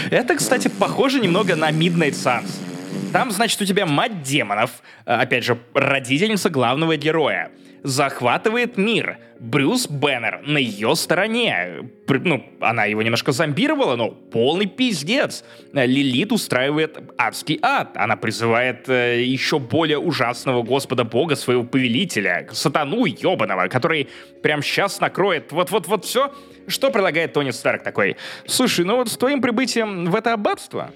Это, 0.10 0.36
кстати, 0.36 0.70
похоже 0.70 1.20
немного 1.20 1.56
на 1.56 1.70
Midnight 1.72 2.14
Suns. 2.14 2.67
Там, 3.14 3.32
значит, 3.32 3.62
у 3.62 3.66
тебя 3.66 3.86
мать 3.86 4.22
демонов, 4.22 4.72
э, 5.06 5.14
опять 5.14 5.44
же, 5.44 5.58
родительница 5.74 6.50
главного 6.50 6.98
героя, 6.98 7.52
захватывает 7.84 8.78
мир. 8.78 9.18
Брюс 9.40 9.88
Беннер 9.88 10.42
на 10.46 10.58
ее 10.58 10.96
стороне. 10.96 11.90
Ну, 12.08 12.44
она 12.60 12.86
его 12.86 13.04
немножко 13.04 13.32
зомбировала, 13.32 13.96
но 13.96 14.10
полный 14.10 14.66
пиздец. 14.66 15.44
Лилит 15.74 16.32
устраивает 16.32 16.98
адский 17.18 17.60
ад. 17.62 17.96
Она 17.96 18.16
призывает 18.16 18.90
э, 18.90 19.24
еще 19.24 19.60
более 19.60 20.00
ужасного 20.00 20.64
господа 20.64 21.04
бога, 21.04 21.36
своего 21.36 21.64
повелителя, 21.64 22.48
сатану 22.52 23.06
ебаного, 23.06 23.68
который 23.68 24.10
прям 24.42 24.64
сейчас 24.64 25.00
накроет 25.00 25.52
вот-вот-вот 25.52 26.04
все. 26.04 26.34
Что 26.68 26.90
предлагает 26.90 27.34
Тони 27.34 27.52
Старк 27.52 27.84
такой? 27.84 28.18
Слушай, 28.48 28.86
ну 28.86 28.96
вот 28.98 29.10
с 29.10 29.18
твоим 29.18 29.42
прибытием 29.42 30.10
в 30.10 30.16
это 30.16 30.34
аббатство 30.34 30.92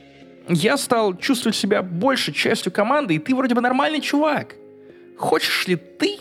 я 0.52 0.78
стал 0.78 1.18
чувствовать 1.18 1.56
себя 1.56 1.82
больше 1.82 2.32
частью 2.32 2.72
команды, 2.72 3.16
и 3.16 3.20
ты 3.20 3.36
вроде 3.36 3.56
бы 3.56 3.62
нормальный 3.62 4.02
чувак. 4.02 4.56
Хочешь 5.18 5.68
ли 5.68 5.76
ты 5.76 6.18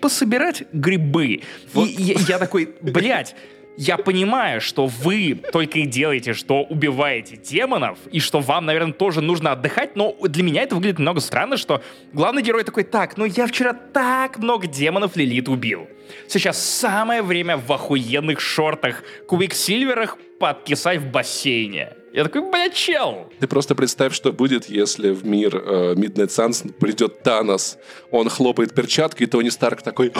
пособирать 0.00 0.64
грибы? 0.72 1.42
Вот. 1.72 1.88
И 1.88 1.92
я, 1.92 2.14
я 2.28 2.38
такой, 2.38 2.74
блядь, 2.80 3.34
я 3.76 3.96
понимаю, 3.96 4.60
что 4.60 4.86
вы 4.86 5.40
только 5.52 5.78
и 5.78 5.86
делаете, 5.86 6.34
что 6.34 6.62
убиваете 6.62 7.36
демонов, 7.36 7.98
и 8.10 8.20
что 8.20 8.40
вам, 8.40 8.66
наверное, 8.66 8.92
тоже 8.92 9.20
нужно 9.20 9.52
отдыхать, 9.52 9.96
но 9.96 10.14
для 10.20 10.42
меня 10.42 10.62
это 10.62 10.74
выглядит 10.74 10.98
немного 10.98 11.20
странно, 11.20 11.56
что 11.56 11.82
главный 12.12 12.42
герой 12.42 12.64
такой, 12.64 12.84
так, 12.84 13.16
ну 13.16 13.24
я 13.24 13.46
вчера 13.46 13.72
так 13.72 14.38
много 14.38 14.66
демонов 14.66 15.16
Лилит 15.16 15.48
убил. 15.48 15.88
Сейчас 16.28 16.62
самое 16.62 17.22
время 17.22 17.56
в 17.56 17.72
охуенных 17.72 18.40
шортах, 18.40 19.02
квиксильверах 19.28 20.18
подкисать 20.38 20.98
в 20.98 21.10
бассейне. 21.10 21.94
Я 22.12 22.24
такой, 22.24 22.42
блядь, 22.50 22.74
чел! 22.74 23.30
Ты 23.38 23.46
просто 23.46 23.74
представь, 23.74 24.14
что 24.14 24.32
будет, 24.32 24.68
если 24.68 25.10
в 25.10 25.24
мир 25.24 25.56
э, 25.56 25.94
Midnight 25.94 26.28
Suns 26.28 26.72
придет 26.72 27.22
Танос, 27.22 27.78
он 28.10 28.28
хлопает 28.28 28.74
перчаткой, 28.74 29.26
и 29.26 29.30
Тони 29.30 29.48
Старк 29.48 29.82
такой... 29.82 30.12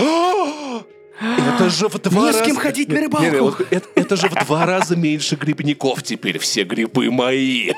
Это 1.21 1.68
же 1.68 1.89
в 1.89 1.99
два 1.99 2.29
раза... 2.29 2.39
с 2.39 2.43
кем 2.47 2.57
ходить 2.57 2.89
на 2.89 3.01
рыбалку. 3.01 3.27
Не, 3.27 3.31
не, 3.31 3.77
это, 3.77 3.89
это 3.95 4.16
же 4.16 4.29
в 4.29 4.35
два 4.47 4.64
раза 4.64 4.97
меньше 4.97 5.37
грибников 5.37 6.03
теперь. 6.03 6.39
Все 6.39 6.64
грибы 6.64 7.11
мои. 7.11 7.73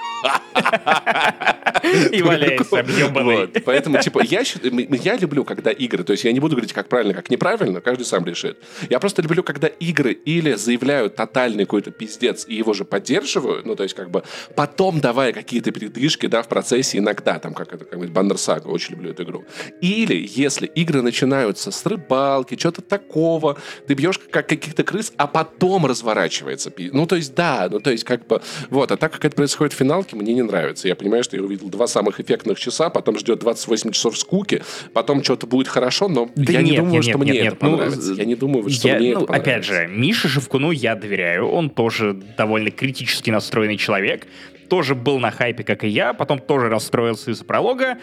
И 2.13 2.23
валяется 2.23 2.79
объебанный. 2.79 3.37
Вот. 3.37 3.57
Поэтому, 3.65 4.01
типа, 4.01 4.23
я, 4.23 4.43
я 4.63 5.17
люблю, 5.17 5.45
когда 5.45 5.73
игры, 5.73 6.05
то 6.05 6.13
есть 6.13 6.25
я 6.25 6.33
не 6.33 6.39
буду 6.39 6.55
говорить, 6.55 6.73
как 6.73 6.89
правильно, 6.89 7.15
как 7.15 7.31
неправильно, 7.31 7.81
каждый 7.81 8.05
сам 8.05 8.25
решит. 8.25 8.59
Я 8.89 9.01
просто 9.01 9.23
люблю, 9.23 9.43
когда 9.43 9.67
игры 9.67 10.13
или 10.13 10.55
заявляют 10.55 11.17
тотальный 11.17 11.65
какой-то 11.65 11.91
пиздец 11.91 12.47
и 12.47 12.55
его 12.55 12.75
же 12.75 12.85
поддерживают, 12.85 13.67
ну, 13.67 13.75
то 13.75 13.83
есть, 13.83 13.95
как 13.95 14.11
бы, 14.11 14.23
потом 14.55 15.01
давая 15.01 15.33
какие-то 15.33 15.73
передышки, 15.73 16.27
да, 16.27 16.43
в 16.43 16.49
процессе 16.49 16.99
иногда, 16.99 17.39
там, 17.41 17.55
как 17.55 17.73
это, 17.73 17.85
как-нибудь 17.85 18.11
Баннер 18.11 18.39
Сага, 18.39 18.69
очень 18.69 18.93
люблю 18.93 19.11
эту 19.11 19.25
игру. 19.25 19.45
Или, 19.81 20.25
если 20.31 20.67
игры 20.67 21.03
начинаются 21.03 21.73
с 21.73 21.85
рыбалки, 21.85 22.57
что-то 22.57 22.83
такое, 22.83 23.32
другого, 23.33 23.59
ты 23.87 23.95
бьешь 23.95 24.19
как 24.31 24.49
каких-то 24.49 24.85
крыс, 24.85 25.13
а 25.17 25.27
потом 25.27 25.87
разворачивается. 25.87 26.73
Ну, 26.93 27.07
то 27.07 27.17
есть, 27.17 27.35
да, 27.35 27.69
ну, 27.71 27.81
то 27.81 27.91
есть, 27.91 28.05
как 28.05 28.27
бы, 28.27 28.41
вот, 28.71 28.93
а 28.93 28.97
так 28.97 29.13
как 29.13 29.25
это 29.25 29.37
происходит 29.37 29.73
в 29.73 29.77
финалке, 29.77 30.17
мне 30.17 30.35
не 30.35 30.43
нравится. 30.43 30.89
Я 30.89 30.97
понимаю, 30.97 31.25
что 31.25 31.37
я 31.37 31.43
увидел 31.43 31.69
два 31.69 31.87
самых 31.87 32.21
эффектных 32.21 32.59
часа, 32.59 32.91
потом 32.91 33.19
ждет 33.19 33.39
28 33.41 33.93
часов 33.93 34.19
скуки, 34.19 34.63
потом 34.93 35.23
что-то 35.23 35.47
будет 35.47 35.69
хорошо, 35.69 36.09
но 36.09 36.31
да 36.35 36.53
я 36.53 36.63
нет, 36.63 36.71
не 36.71 36.77
думаю, 36.77 36.93
нет, 36.95 37.05
что 37.05 37.13
нет, 37.13 37.21
мне 37.21 37.33
нет, 37.33 37.55
это 37.55 37.65
ну, 37.65 37.71
понравится. 37.71 38.13
Я 38.13 38.25
не 38.25 38.35
думаю, 38.35 38.71
что 38.71 38.89
я, 38.89 38.97
мне 38.97 39.15
ну, 39.15 39.19
это 39.19 39.27
понравится. 39.27 39.51
Опять 39.51 39.65
же, 39.65 39.87
Мише 39.89 40.29
Живкуну 40.29 40.71
я 40.71 40.95
доверяю, 40.95 41.49
он 41.49 41.71
тоже 41.71 42.15
довольно 42.37 42.71
критически 42.71 43.31
настроенный 43.31 43.77
человек, 43.77 44.27
тоже 44.69 44.95
был 44.95 45.19
на 45.19 45.31
хайпе, 45.31 45.65
как 45.65 45.85
и 45.85 45.89
я, 45.89 46.15
потом 46.15 46.39
тоже 46.39 46.69
расстроился 46.69 47.31
из-за 47.31 47.45
пролога, 47.45 47.99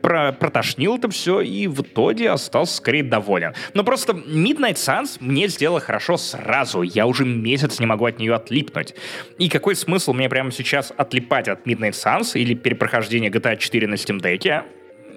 про 0.00 0.32
протошнил 0.32 0.96
это 0.96 1.08
все 1.10 1.40
и 1.40 1.66
в 1.66 1.82
итоге 1.82 2.30
остался 2.30 2.76
скорее 2.76 3.02
доволен. 3.02 3.54
Но 3.74 3.84
просто 3.84 4.12
Midnight 4.12 4.74
Suns 4.74 5.16
мне 5.20 5.48
сделала 5.48 5.80
хорошо 5.80 6.16
сразу. 6.16 6.82
Я 6.82 7.06
уже 7.06 7.24
месяц 7.24 7.80
не 7.80 7.86
могу 7.86 8.06
от 8.06 8.18
нее 8.18 8.34
отлипнуть. 8.34 8.94
И 9.38 9.48
какой 9.48 9.74
смысл 9.74 10.12
мне 10.12 10.28
прямо 10.28 10.50
сейчас 10.50 10.92
отлипать 10.96 11.48
от 11.48 11.66
Midnight 11.66 11.92
Suns 11.92 12.38
или 12.38 12.54
перепрохождения 12.54 13.30
GTA 13.30 13.56
4 13.56 13.86
на 13.86 13.94
Steam 13.94 14.20
Deck, 14.20 14.64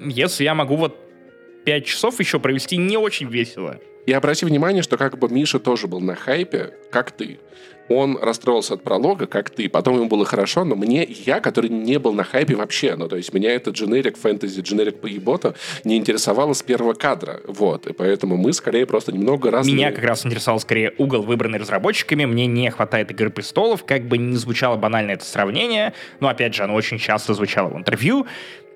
если 0.05 0.43
я 0.43 0.53
могу 0.53 0.75
вот 0.75 0.97
5 1.65 1.85
часов 1.85 2.19
еще 2.19 2.39
провести 2.39 2.77
не 2.77 2.97
очень 2.97 3.27
весело. 3.27 3.79
И 4.05 4.13
обрати 4.13 4.45
внимание, 4.45 4.83
что 4.83 4.97
как 4.97 5.17
бы 5.17 5.29
Миша 5.29 5.59
тоже 5.59 5.87
был 5.87 5.99
на 5.99 6.15
хайпе, 6.15 6.73
как 6.91 7.11
ты 7.11 7.39
он 7.95 8.17
расстроился 8.21 8.75
от 8.75 8.83
пролога, 8.83 9.27
как 9.27 9.49
ты. 9.49 9.69
Потом 9.69 9.95
ему 9.95 10.07
было 10.07 10.25
хорошо, 10.25 10.63
но 10.63 10.75
мне, 10.75 11.03
я, 11.03 11.39
который 11.39 11.69
не 11.69 11.99
был 11.99 12.13
на 12.13 12.23
хайпе 12.23 12.55
вообще, 12.55 12.95
ну, 12.95 13.07
то 13.07 13.15
есть 13.15 13.33
меня 13.33 13.53
этот 13.53 13.75
дженерик 13.75 14.17
фэнтези, 14.17 14.61
дженерик 14.61 14.99
поебота 14.99 15.55
не 15.83 15.97
интересовало 15.97 16.53
с 16.53 16.63
первого 16.63 16.93
кадра. 16.93 17.41
Вот, 17.47 17.87
и 17.87 17.93
поэтому 17.93 18.37
мы 18.37 18.53
скорее 18.53 18.85
просто 18.85 19.11
немного 19.11 19.51
разные. 19.51 19.75
Меня 19.75 19.91
как 19.91 20.03
раз 20.03 20.25
интересовал 20.25 20.59
скорее 20.59 20.93
угол, 20.97 21.23
выбранный 21.23 21.59
разработчиками. 21.59 22.25
Мне 22.25 22.47
не 22.47 22.69
хватает 22.69 23.11
«Игры 23.11 23.29
престолов», 23.29 23.85
как 23.85 24.07
бы 24.07 24.17
не 24.17 24.37
звучало 24.37 24.77
банально 24.77 25.11
это 25.11 25.25
сравнение, 25.25 25.93
но, 26.19 26.29
опять 26.29 26.53
же, 26.53 26.63
оно 26.63 26.75
очень 26.75 26.97
часто 26.97 27.33
звучало 27.33 27.69
в 27.69 27.77
интервью. 27.77 28.25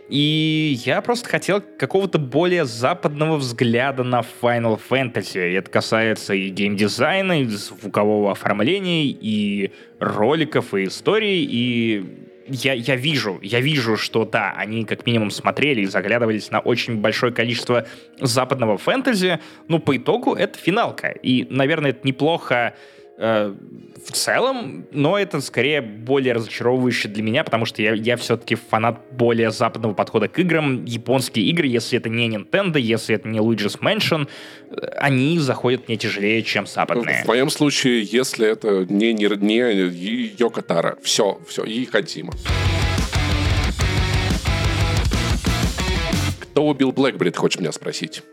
И 0.07 0.79
я 0.85 1.01
просто 1.01 1.27
хотел 1.29 1.61
какого-то 1.61 2.19
более 2.19 2.65
западного 2.65 3.37
взгляда 3.37 4.03
на 4.03 4.21
Final 4.41 4.79
Fantasy. 4.89 5.51
И 5.51 5.53
это 5.53 5.71
касается 5.71 6.33
и 6.33 6.49
геймдизайна, 6.49 7.41
и 7.41 7.45
звукового 7.45 8.31
оформления, 8.31 9.05
и 9.05 9.71
роликов, 9.99 10.73
и 10.75 10.85
историй, 10.85 11.43
и 11.43 12.25
я, 12.47 12.73
я 12.73 12.95
вижу, 12.95 13.39
я 13.41 13.59
вижу, 13.59 13.97
что 13.97 14.25
да, 14.25 14.53
они 14.55 14.85
как 14.85 15.07
минимум 15.07 15.31
смотрели 15.31 15.81
и 15.81 15.85
заглядывались 15.85 16.51
на 16.51 16.59
очень 16.59 16.97
большое 16.97 17.33
количество 17.33 17.87
западного 18.19 18.77
фэнтези, 18.77 19.39
но 19.67 19.79
по 19.79 19.97
итогу 19.97 20.35
это 20.35 20.59
финалка. 20.59 21.07
И, 21.07 21.47
наверное, 21.49 21.89
это 21.89 22.07
неплохо 22.07 22.75
в 23.17 24.11
целом, 24.11 24.85
но 24.91 25.17
это 25.17 25.39
скорее 25.39 25.81
более 25.81 26.33
разочаровывающе 26.33 27.07
для 27.07 27.23
меня, 27.23 27.43
потому 27.43 27.65
что 27.65 27.81
я, 27.81 27.93
я 27.93 28.17
все-таки 28.17 28.55
фанат 28.55 28.99
более 29.11 29.51
западного 29.51 29.93
подхода 29.93 30.27
к 30.27 30.37
играм. 30.39 30.83
Японские 30.83 31.45
игры, 31.45 31.67
если 31.67 31.97
это 31.97 32.09
не 32.09 32.27
Nintendo, 32.29 32.79
если 32.79 33.15
это 33.15 33.27
не 33.29 33.39
Luigi's 33.39 33.79
Mansion, 33.79 34.27
э, 34.69 34.85
они 34.97 35.39
заходят 35.39 35.87
мне 35.87 35.97
тяжелее, 35.97 36.43
чем 36.43 36.67
западные. 36.67 37.23
В 37.23 37.27
моем 37.27 37.49
случае, 37.49 38.03
если 38.03 38.47
это 38.47 38.85
не, 38.89 39.13
не, 39.13 39.27
не 39.27 40.33
Йокотара, 40.37 40.97
все, 41.01 41.39
все, 41.47 41.63
и 41.63 41.85
Хадзима. 41.85 42.33
Кто 46.41 46.67
убил 46.67 46.91
Блэкбери, 46.91 47.31
ты 47.31 47.37
хочешь 47.37 47.59
меня 47.59 47.71
спросить? 47.71 48.23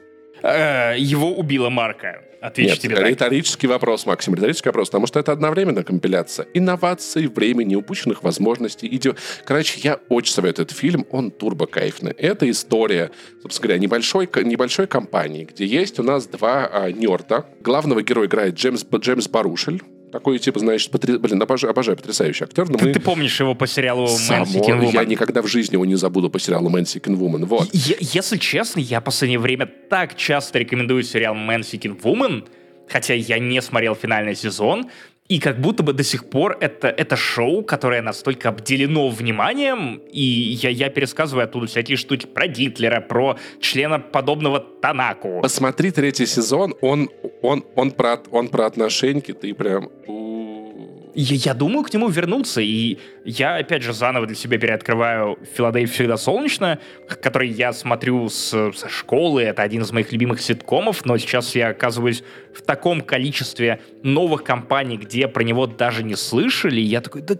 Э, 0.42 0.94
его 0.98 1.32
убила 1.32 1.70
Марка. 1.70 2.22
Отвечу 2.42 2.70
Нет, 2.70 2.80
тебе 2.80 2.96
так. 2.96 3.06
риторический 3.06 3.68
вопрос, 3.68 4.04
Максим, 4.04 4.34
риторический 4.34 4.68
вопрос, 4.68 4.88
потому 4.88 5.06
что 5.06 5.20
это 5.20 5.30
одновременно 5.30 5.84
компиляция 5.84 6.48
инноваций, 6.54 7.28
времени, 7.28 7.76
упущенных 7.76 8.24
возможностей. 8.24 8.88
Иде... 8.88 9.14
Короче, 9.44 9.78
я 9.80 10.00
очень 10.08 10.34
советую 10.34 10.64
этот 10.64 10.76
фильм, 10.76 11.06
он 11.10 11.30
турбо 11.30 11.66
кайфный. 11.66 12.10
Это 12.10 12.50
история, 12.50 13.12
собственно 13.42 13.68
говоря, 13.68 13.80
небольшой, 13.80 14.28
небольшой 14.42 14.88
компании, 14.88 15.44
где 15.44 15.64
есть 15.64 16.00
у 16.00 16.02
нас 16.02 16.26
два 16.26 16.66
а, 16.66 16.90
нерда. 16.90 17.46
Главного 17.60 18.02
героя 18.02 18.26
играет 18.26 18.54
Джеймс, 18.54 18.84
Джеймс 18.84 19.28
Барушель, 19.28 19.80
такой, 20.12 20.38
типа, 20.38 20.60
знаешь, 20.60 20.88
потр... 20.88 21.18
блин, 21.18 21.42
обожаю, 21.42 21.70
обожаю 21.72 21.96
потрясающий 21.96 22.44
актер. 22.44 22.68
Но 22.68 22.78
ты, 22.78 22.84
мы... 22.84 22.92
ты 22.92 23.00
помнишь 23.00 23.40
его 23.40 23.54
по 23.54 23.66
сериалу 23.66 24.06
Само... 24.06 24.44
«Мэнсикин 24.44 24.76
Вумен»? 24.78 24.92
Я 24.92 25.04
никогда 25.04 25.42
в 25.42 25.48
жизни 25.48 25.74
его 25.74 25.84
не 25.84 25.96
забуду 25.96 26.30
по 26.30 26.38
сериалу 26.38 26.68
«Man 26.68 26.88
Seeking 26.88 27.16
Woman». 27.16 27.46
Вот. 27.46 27.68
Я, 27.72 27.96
если 27.98 28.36
честно, 28.36 28.80
я 28.80 29.00
в 29.00 29.04
последнее 29.04 29.38
время 29.38 29.66
так 29.66 30.16
часто 30.16 30.58
рекомендую 30.58 31.02
сериал 31.02 31.34
«Man 31.34 31.59
Seeking 31.59 31.94
Woman», 31.94 32.44
хотя 32.88 33.14
я 33.14 33.38
не 33.38 33.60
смотрел 33.62 33.94
финальный 33.94 34.36
сезон, 34.36 34.90
и 35.32 35.38
как 35.38 35.60
будто 35.60 35.82
бы 35.82 35.94
до 35.94 36.02
сих 36.02 36.28
пор 36.28 36.58
это, 36.60 36.88
это 36.88 37.16
шоу, 37.16 37.62
которое 37.62 38.02
настолько 38.02 38.50
обделено 38.50 39.08
вниманием, 39.08 40.02
и 40.12 40.20
я, 40.20 40.68
я 40.68 40.90
пересказываю 40.90 41.44
оттуда 41.44 41.66
всякие 41.66 41.96
штуки 41.96 42.26
про 42.26 42.46
Гитлера, 42.46 43.00
про 43.00 43.38
члена 43.58 43.98
подобного 43.98 44.60
Танаку. 44.60 45.40
Посмотри 45.40 45.90
третий 45.90 46.26
сезон, 46.26 46.74
он, 46.82 47.08
он, 47.40 47.64
он, 47.76 47.92
про, 47.92 48.18
он 48.30 48.48
про 48.48 48.66
отношеньки, 48.66 49.32
ты 49.32 49.54
прям... 49.54 49.88
Я, 51.14 51.36
я 51.36 51.54
думаю 51.54 51.84
к 51.84 51.92
нему 51.92 52.08
вернуться, 52.08 52.60
и 52.60 52.98
я, 53.24 53.56
опять 53.56 53.82
же, 53.82 53.92
заново 53.92 54.26
для 54.26 54.34
себя 54.34 54.58
переоткрываю 54.58 55.38
«Филадельфия 55.54 55.94
всегда 55.94 56.16
солнечно», 56.16 56.78
который 57.06 57.48
я 57.48 57.72
смотрю 57.74 58.28
с, 58.30 58.72
со 58.72 58.88
школы, 58.88 59.42
это 59.42 59.62
один 59.62 59.82
из 59.82 59.92
моих 59.92 60.10
любимых 60.10 60.40
ситкомов, 60.40 61.04
но 61.04 61.18
сейчас 61.18 61.54
я 61.54 61.68
оказываюсь 61.68 62.24
в 62.54 62.62
таком 62.62 63.02
количестве 63.02 63.80
новых 64.02 64.42
компаний, 64.42 64.96
где 64.96 65.28
про 65.28 65.42
него 65.42 65.66
даже 65.66 66.02
не 66.02 66.16
слышали, 66.16 66.80
и 66.80 66.84
я 66.84 67.02
такой, 67.02 67.20
да 67.22 67.36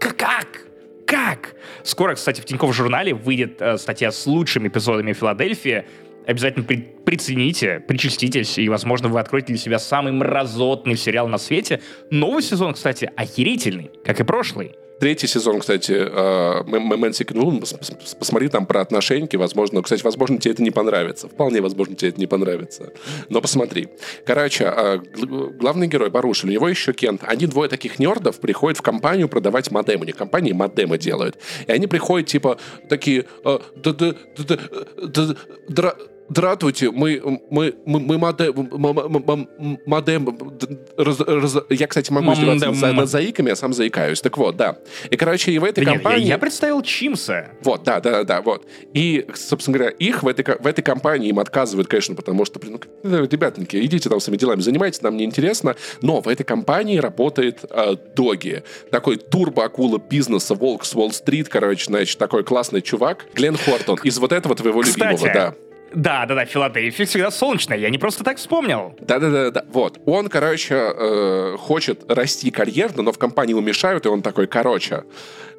как? 0.00 0.66
Как? 1.06 1.54
Скоро, 1.84 2.16
кстати, 2.16 2.40
в 2.40 2.44
Тинькофф 2.44 2.74
журнале 2.74 3.14
выйдет 3.14 3.62
э, 3.62 3.78
статья 3.78 4.10
с 4.10 4.26
лучшими 4.26 4.68
эпизодами 4.68 5.12
«Филадельфии», 5.12 5.84
обязательно 6.26 6.64
при, 6.64 6.88
прицените, 7.08 7.80
причаститесь, 7.88 8.58
и, 8.58 8.68
возможно, 8.68 9.08
вы 9.08 9.18
откроете 9.18 9.46
для 9.46 9.56
себя 9.56 9.78
самый 9.78 10.12
мразотный 10.12 10.94
сериал 10.94 11.26
на 11.26 11.38
свете. 11.38 11.80
Новый 12.10 12.42
сезон, 12.42 12.74
кстати, 12.74 13.10
охерительный, 13.16 13.90
как 14.04 14.20
и 14.20 14.24
прошлый. 14.24 14.76
Третий 15.00 15.26
сезон, 15.26 15.60
кстати, 15.60 15.92
Мэнси 16.68 17.24
Кнул, 17.24 17.62
посмотри 18.18 18.48
там 18.48 18.66
про 18.66 18.82
отношеньки, 18.82 19.36
возможно, 19.36 19.80
кстати, 19.80 20.02
возможно, 20.02 20.36
тебе 20.36 20.52
это 20.52 20.62
не 20.62 20.70
понравится. 20.70 21.28
Вполне 21.28 21.62
возможно, 21.62 21.94
тебе 21.94 22.10
это 22.10 22.20
не 22.20 22.26
понравится. 22.26 22.92
Но 23.30 23.40
посмотри. 23.40 23.88
Короче, 24.26 24.66
а, 24.66 24.98
главный 24.98 25.86
герой 25.86 26.10
Барушин, 26.10 26.50
у 26.50 26.52
него 26.52 26.68
еще 26.68 26.92
Кент. 26.92 27.22
Они 27.24 27.46
двое 27.46 27.70
таких 27.70 27.98
нердов 27.98 28.38
приходят 28.38 28.76
в 28.76 28.82
компанию 28.82 29.30
продавать 29.30 29.70
модем. 29.70 30.02
У 30.02 30.04
них 30.04 30.16
компании 30.16 30.52
модемы 30.52 30.98
делают. 30.98 31.38
И 31.66 31.72
они 31.72 31.86
приходят, 31.86 32.28
типа, 32.28 32.58
такие... 32.90 33.24
«А, 33.44 33.62
Здравствуйте, 36.30 36.90
мы, 36.90 37.40
мы, 37.48 37.74
мы, 37.86 38.00
мы 38.00 38.18
модем, 38.18 38.68
модем 39.86 40.38
раз, 40.96 41.20
раз, 41.20 41.56
я, 41.70 41.86
кстати, 41.86 42.12
могу 42.12 42.34
издеваться 42.34 42.72
за, 42.74 42.92
над 42.92 43.08
заиками, 43.08 43.48
я 43.48 43.56
сам 43.56 43.72
заикаюсь. 43.72 44.20
Так 44.20 44.36
вот, 44.36 44.56
да. 44.56 44.76
И, 45.10 45.16
короче, 45.16 45.52
и 45.52 45.58
в 45.58 45.64
этой 45.64 45.86
да 45.86 45.92
компании... 45.94 46.18
Нет, 46.18 46.28
я, 46.28 46.34
я 46.34 46.38
представил 46.38 46.82
Чимса. 46.82 47.48
Вот, 47.62 47.82
да, 47.84 48.00
да, 48.00 48.24
да, 48.24 48.42
вот. 48.42 48.66
И, 48.92 49.26
собственно 49.34 49.78
говоря, 49.78 49.94
их 49.98 50.22
в 50.22 50.28
этой, 50.28 50.44
в 50.44 50.66
этой 50.66 50.82
компании 50.82 51.30
им 51.30 51.38
отказывают, 51.38 51.88
конечно, 51.88 52.14
потому 52.14 52.44
что, 52.44 52.58
блин, 52.58 52.78
ну, 53.02 53.24
ребятники, 53.24 53.82
идите 53.82 54.10
там 54.10 54.20
своими 54.20 54.38
делами, 54.38 54.60
занимайтесь, 54.60 55.00
нам 55.00 55.16
не 55.16 55.24
интересно. 55.24 55.76
Но 56.02 56.20
в 56.20 56.28
этой 56.28 56.44
компании 56.44 56.98
работает 56.98 57.64
э, 57.70 57.96
Доги. 58.14 58.64
Такой 58.90 59.16
турбо-акула 59.16 59.98
бизнеса, 59.98 60.54
волк 60.54 60.84
с 60.84 60.94
Уолл-стрит, 60.94 61.48
короче, 61.48 61.86
значит, 61.86 62.18
такой 62.18 62.44
классный 62.44 62.82
чувак. 62.82 63.24
Глен 63.34 63.56
Хортон 63.56 63.98
из 64.02 64.18
вот 64.18 64.32
этого 64.32 64.54
твоего 64.54 64.82
Кстати, 64.82 64.98
любимого, 64.98 65.32
да. 65.32 65.54
Да, 65.94 66.26
да, 66.26 66.34
да, 66.34 66.44
Филадельфия 66.44 67.06
всегда 67.06 67.30
солнечная. 67.30 67.78
Я 67.78 67.90
не 67.90 67.98
просто 67.98 68.24
так 68.24 68.38
вспомнил. 68.38 68.94
Да, 69.00 69.18
да, 69.18 69.30
да, 69.30 69.50
да. 69.50 69.64
Вот. 69.70 70.00
Он, 70.06 70.28
короче, 70.28 70.74
э, 70.74 71.56
хочет 71.58 72.10
расти 72.10 72.50
карьерно, 72.50 73.02
но 73.02 73.12
в 73.12 73.18
компании 73.18 73.52
ему 73.52 73.62
мешают, 73.62 74.06
и 74.06 74.08
он 74.08 74.22
такой, 74.22 74.46
короче, 74.46 75.04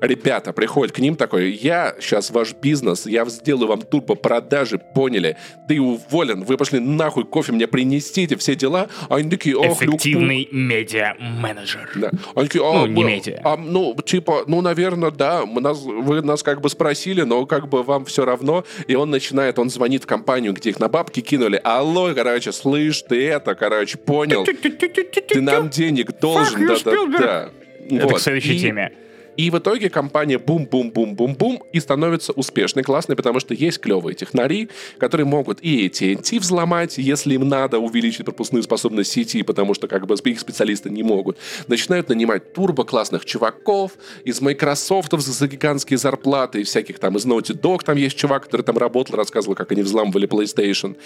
ребята 0.01 0.53
приходят 0.53 0.95
к 0.95 0.99
ним 0.99 1.15
такой, 1.15 1.51
я 1.51 1.95
сейчас 1.99 2.31
ваш 2.31 2.53
бизнес, 2.53 3.05
я 3.05 3.25
сделаю 3.25 3.67
вам 3.67 3.81
турбо 3.81 4.15
продажи, 4.15 4.79
поняли? 4.79 5.37
Ты 5.67 5.79
уволен, 5.81 6.43
вы 6.43 6.57
пошли 6.57 6.79
нахуй 6.79 7.25
кофе 7.25 7.51
мне 7.51 7.67
принесите, 7.67 8.35
все 8.37 8.55
дела. 8.55 8.87
А 9.09 9.15
они 9.15 9.29
такие, 9.29 9.57
ох, 9.57 9.81
Эффективный 9.81 10.47
Люк, 10.51 10.53
медиа-менеджер. 10.53 11.91
Да. 11.95 12.11
Они 12.35 12.47
такие, 12.47 12.65
а, 12.65 12.73
ну, 12.73 12.85
не 12.87 13.03
медиа. 13.03 13.41
А, 13.43 13.57
ну, 13.57 13.95
типа, 14.05 14.43
ну, 14.47 14.61
наверное, 14.61 15.11
да, 15.11 15.45
мы 15.45 15.61
нас, 15.61 15.79
вы 15.81 16.21
нас 16.21 16.43
как 16.43 16.61
бы 16.61 16.69
спросили, 16.69 17.21
но 17.21 17.45
как 17.45 17.67
бы 17.67 17.83
вам 17.83 18.05
все 18.05 18.25
равно. 18.25 18.63
И 18.87 18.95
он 18.95 19.09
начинает, 19.09 19.59
он 19.59 19.69
звонит 19.69 20.03
в 20.03 20.07
компанию, 20.07 20.18
где 20.53 20.69
их 20.69 20.79
на 20.79 20.87
бабки 20.87 21.21
кинули. 21.21 21.59
Алло, 21.63 22.13
короче, 22.13 22.51
слышь, 22.51 23.01
ты 23.01 23.27
это, 23.27 23.55
короче, 23.55 23.97
понял? 23.97 24.45
Ты 24.45 25.41
нам 25.41 25.69
денег 25.69 26.19
должен, 26.19 26.67
да-да-да. 26.67 27.49
Это 27.89 28.05
вот. 28.07 28.17
к 28.17 28.19
следующей 28.19 28.55
и, 28.55 28.59
теме. 28.59 28.91
И 29.39 29.49
в 29.51 29.57
итоге 29.57 29.89
компания 29.89 30.37
бум-бум-бум-бум-бум 30.37 31.63
и 31.71 31.79
становится 31.79 32.33
успешной, 32.33 32.83
классной, 32.83 33.15
потому 33.15 33.39
что 33.39 33.53
есть 33.53 33.79
клевые 33.79 34.13
технари, 34.13 34.67
которые 34.97 35.25
могут 35.25 35.59
и 35.61 35.87
AT&T 35.87 36.39
взломать, 36.39 36.97
если 36.97 37.35
им 37.35 37.47
надо 37.47 37.79
увеличить 37.79 38.25
пропускную 38.25 38.63
способность 38.63 39.13
сети, 39.13 39.41
потому 39.43 39.73
что 39.73 39.87
как 39.87 40.05
бы 40.05 40.15
их 40.25 40.41
специалисты 40.41 40.89
не 40.89 41.03
могут. 41.03 41.37
Начинают 41.67 42.09
нанимать 42.09 42.51
турбо-классных 42.51 43.23
чуваков 43.23 43.93
из 44.25 44.41
Microsoft 44.41 45.13
за 45.17 45.47
гигантские 45.47 45.97
зарплаты, 45.97 46.59
и 46.59 46.63
всяких 46.65 46.99
там 46.99 47.15
из 47.15 47.25
Naughty 47.25 47.57
Dog, 47.57 47.85
там 47.85 47.95
есть 47.95 48.17
чувак, 48.17 48.43
который 48.43 48.63
там 48.63 48.77
работал, 48.77 49.15
рассказывал, 49.15 49.55
как 49.55 49.71
они 49.71 49.83
взламывали 49.83 50.27
PlayStation. 50.27 50.97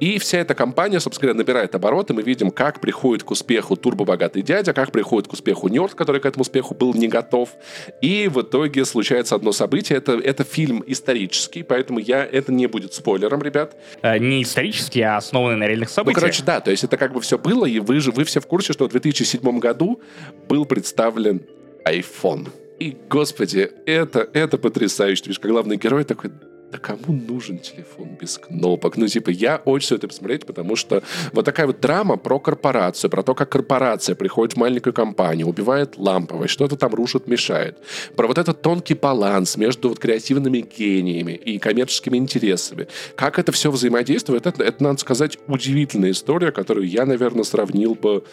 И 0.00 0.18
вся 0.18 0.38
эта 0.38 0.54
компания, 0.54 0.98
собственно 0.98 1.34
говоря, 1.34 1.44
набирает 1.44 1.74
обороты, 1.74 2.14
мы 2.14 2.22
видим, 2.22 2.52
как 2.52 2.80
приходит 2.80 3.22
к 3.22 3.32
успеху 3.32 3.76
турбо-богатый 3.76 4.40
дядя, 4.40 4.72
как 4.72 4.92
приходит 4.92 5.28
к 5.28 5.34
успеху 5.34 5.68
нерд, 5.68 5.92
который 5.92 6.22
к 6.22 6.24
этому 6.24 6.40
успеху 6.40 6.74
был 6.74 6.94
не 6.94 7.08
готов. 7.08 7.50
И 8.00 8.28
в 8.28 8.42
итоге 8.42 8.84
случается 8.84 9.34
одно 9.34 9.52
событие. 9.52 9.98
Это, 9.98 10.12
это 10.12 10.44
фильм 10.44 10.82
исторический, 10.86 11.62
поэтому 11.62 11.98
я, 11.98 12.24
это 12.24 12.52
не 12.52 12.66
будет 12.66 12.94
спойлером, 12.94 13.42
ребят. 13.42 13.76
Э, 14.02 14.18
не 14.18 14.42
исторический, 14.42 15.02
а 15.02 15.16
основанный 15.16 15.56
на 15.56 15.66
реальных 15.66 15.90
событиях. 15.90 16.16
Ну, 16.16 16.20
короче, 16.20 16.42
да, 16.44 16.60
то 16.60 16.70
есть 16.70 16.84
это 16.84 16.96
как 16.96 17.12
бы 17.12 17.20
все 17.20 17.38
было, 17.38 17.66
и 17.66 17.78
вы 17.78 18.00
же 18.00 18.10
вы 18.10 18.24
все 18.24 18.40
в 18.40 18.46
курсе, 18.46 18.72
что 18.72 18.88
в 18.88 18.90
2007 18.90 19.58
году 19.58 20.00
был 20.48 20.64
представлен 20.64 21.42
iPhone. 21.84 22.48
И, 22.78 22.96
господи, 23.08 23.70
это, 23.86 24.28
это 24.32 24.58
потрясающе. 24.58 25.22
Видишь, 25.24 25.38
как 25.38 25.50
главный 25.50 25.76
герой 25.76 26.04
такой, 26.04 26.32
да 26.72 26.78
кому 26.78 27.12
нужен 27.12 27.58
телефон 27.58 28.16
без 28.18 28.38
кнопок? 28.38 28.96
Ну, 28.96 29.06
типа, 29.06 29.28
я 29.28 29.60
очень 29.64 29.86
все 29.86 29.96
это 29.96 30.08
посмотреть, 30.08 30.46
потому 30.46 30.74
что 30.74 31.02
вот 31.32 31.44
такая 31.44 31.66
вот 31.66 31.80
драма 31.80 32.16
про 32.16 32.38
корпорацию, 32.38 33.10
про 33.10 33.22
то, 33.22 33.34
как 33.34 33.50
корпорация 33.50 34.14
приходит 34.14 34.54
в 34.54 34.56
маленькую 34.56 34.94
компанию, 34.94 35.46
убивает 35.46 35.98
ламповое, 35.98 36.48
что-то 36.48 36.76
там 36.76 36.94
рушит, 36.94 37.26
мешает. 37.26 37.76
Про 38.16 38.26
вот 38.26 38.38
этот 38.38 38.62
тонкий 38.62 38.94
баланс 38.94 39.58
между 39.58 39.90
вот 39.90 39.98
креативными 39.98 40.60
гениями 40.60 41.32
и 41.32 41.58
коммерческими 41.58 42.16
интересами. 42.16 42.88
Как 43.16 43.38
это 43.38 43.52
все 43.52 43.70
взаимодействует, 43.70 44.46
это, 44.46 44.62
это, 44.62 44.82
надо 44.82 44.98
сказать, 44.98 45.38
удивительная 45.46 46.12
история, 46.12 46.52
которую 46.52 46.88
я, 46.88 47.04
наверное, 47.04 47.44
сравнил 47.44 47.94
бы... 47.94 48.24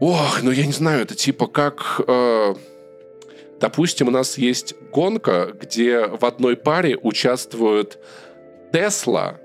Ох, 0.00 0.42
ну 0.42 0.50
я 0.50 0.66
не 0.66 0.72
знаю, 0.72 1.02
это 1.02 1.14
типа 1.14 1.46
как... 1.46 2.00
Э 2.08 2.54
Допустим, 3.62 4.08
у 4.08 4.10
нас 4.10 4.38
есть 4.38 4.74
гонка, 4.90 5.52
где 5.58 6.06
в 6.06 6.24
одной 6.24 6.56
паре 6.56 6.98
участвуют 7.00 7.96
Тесла 8.72 9.38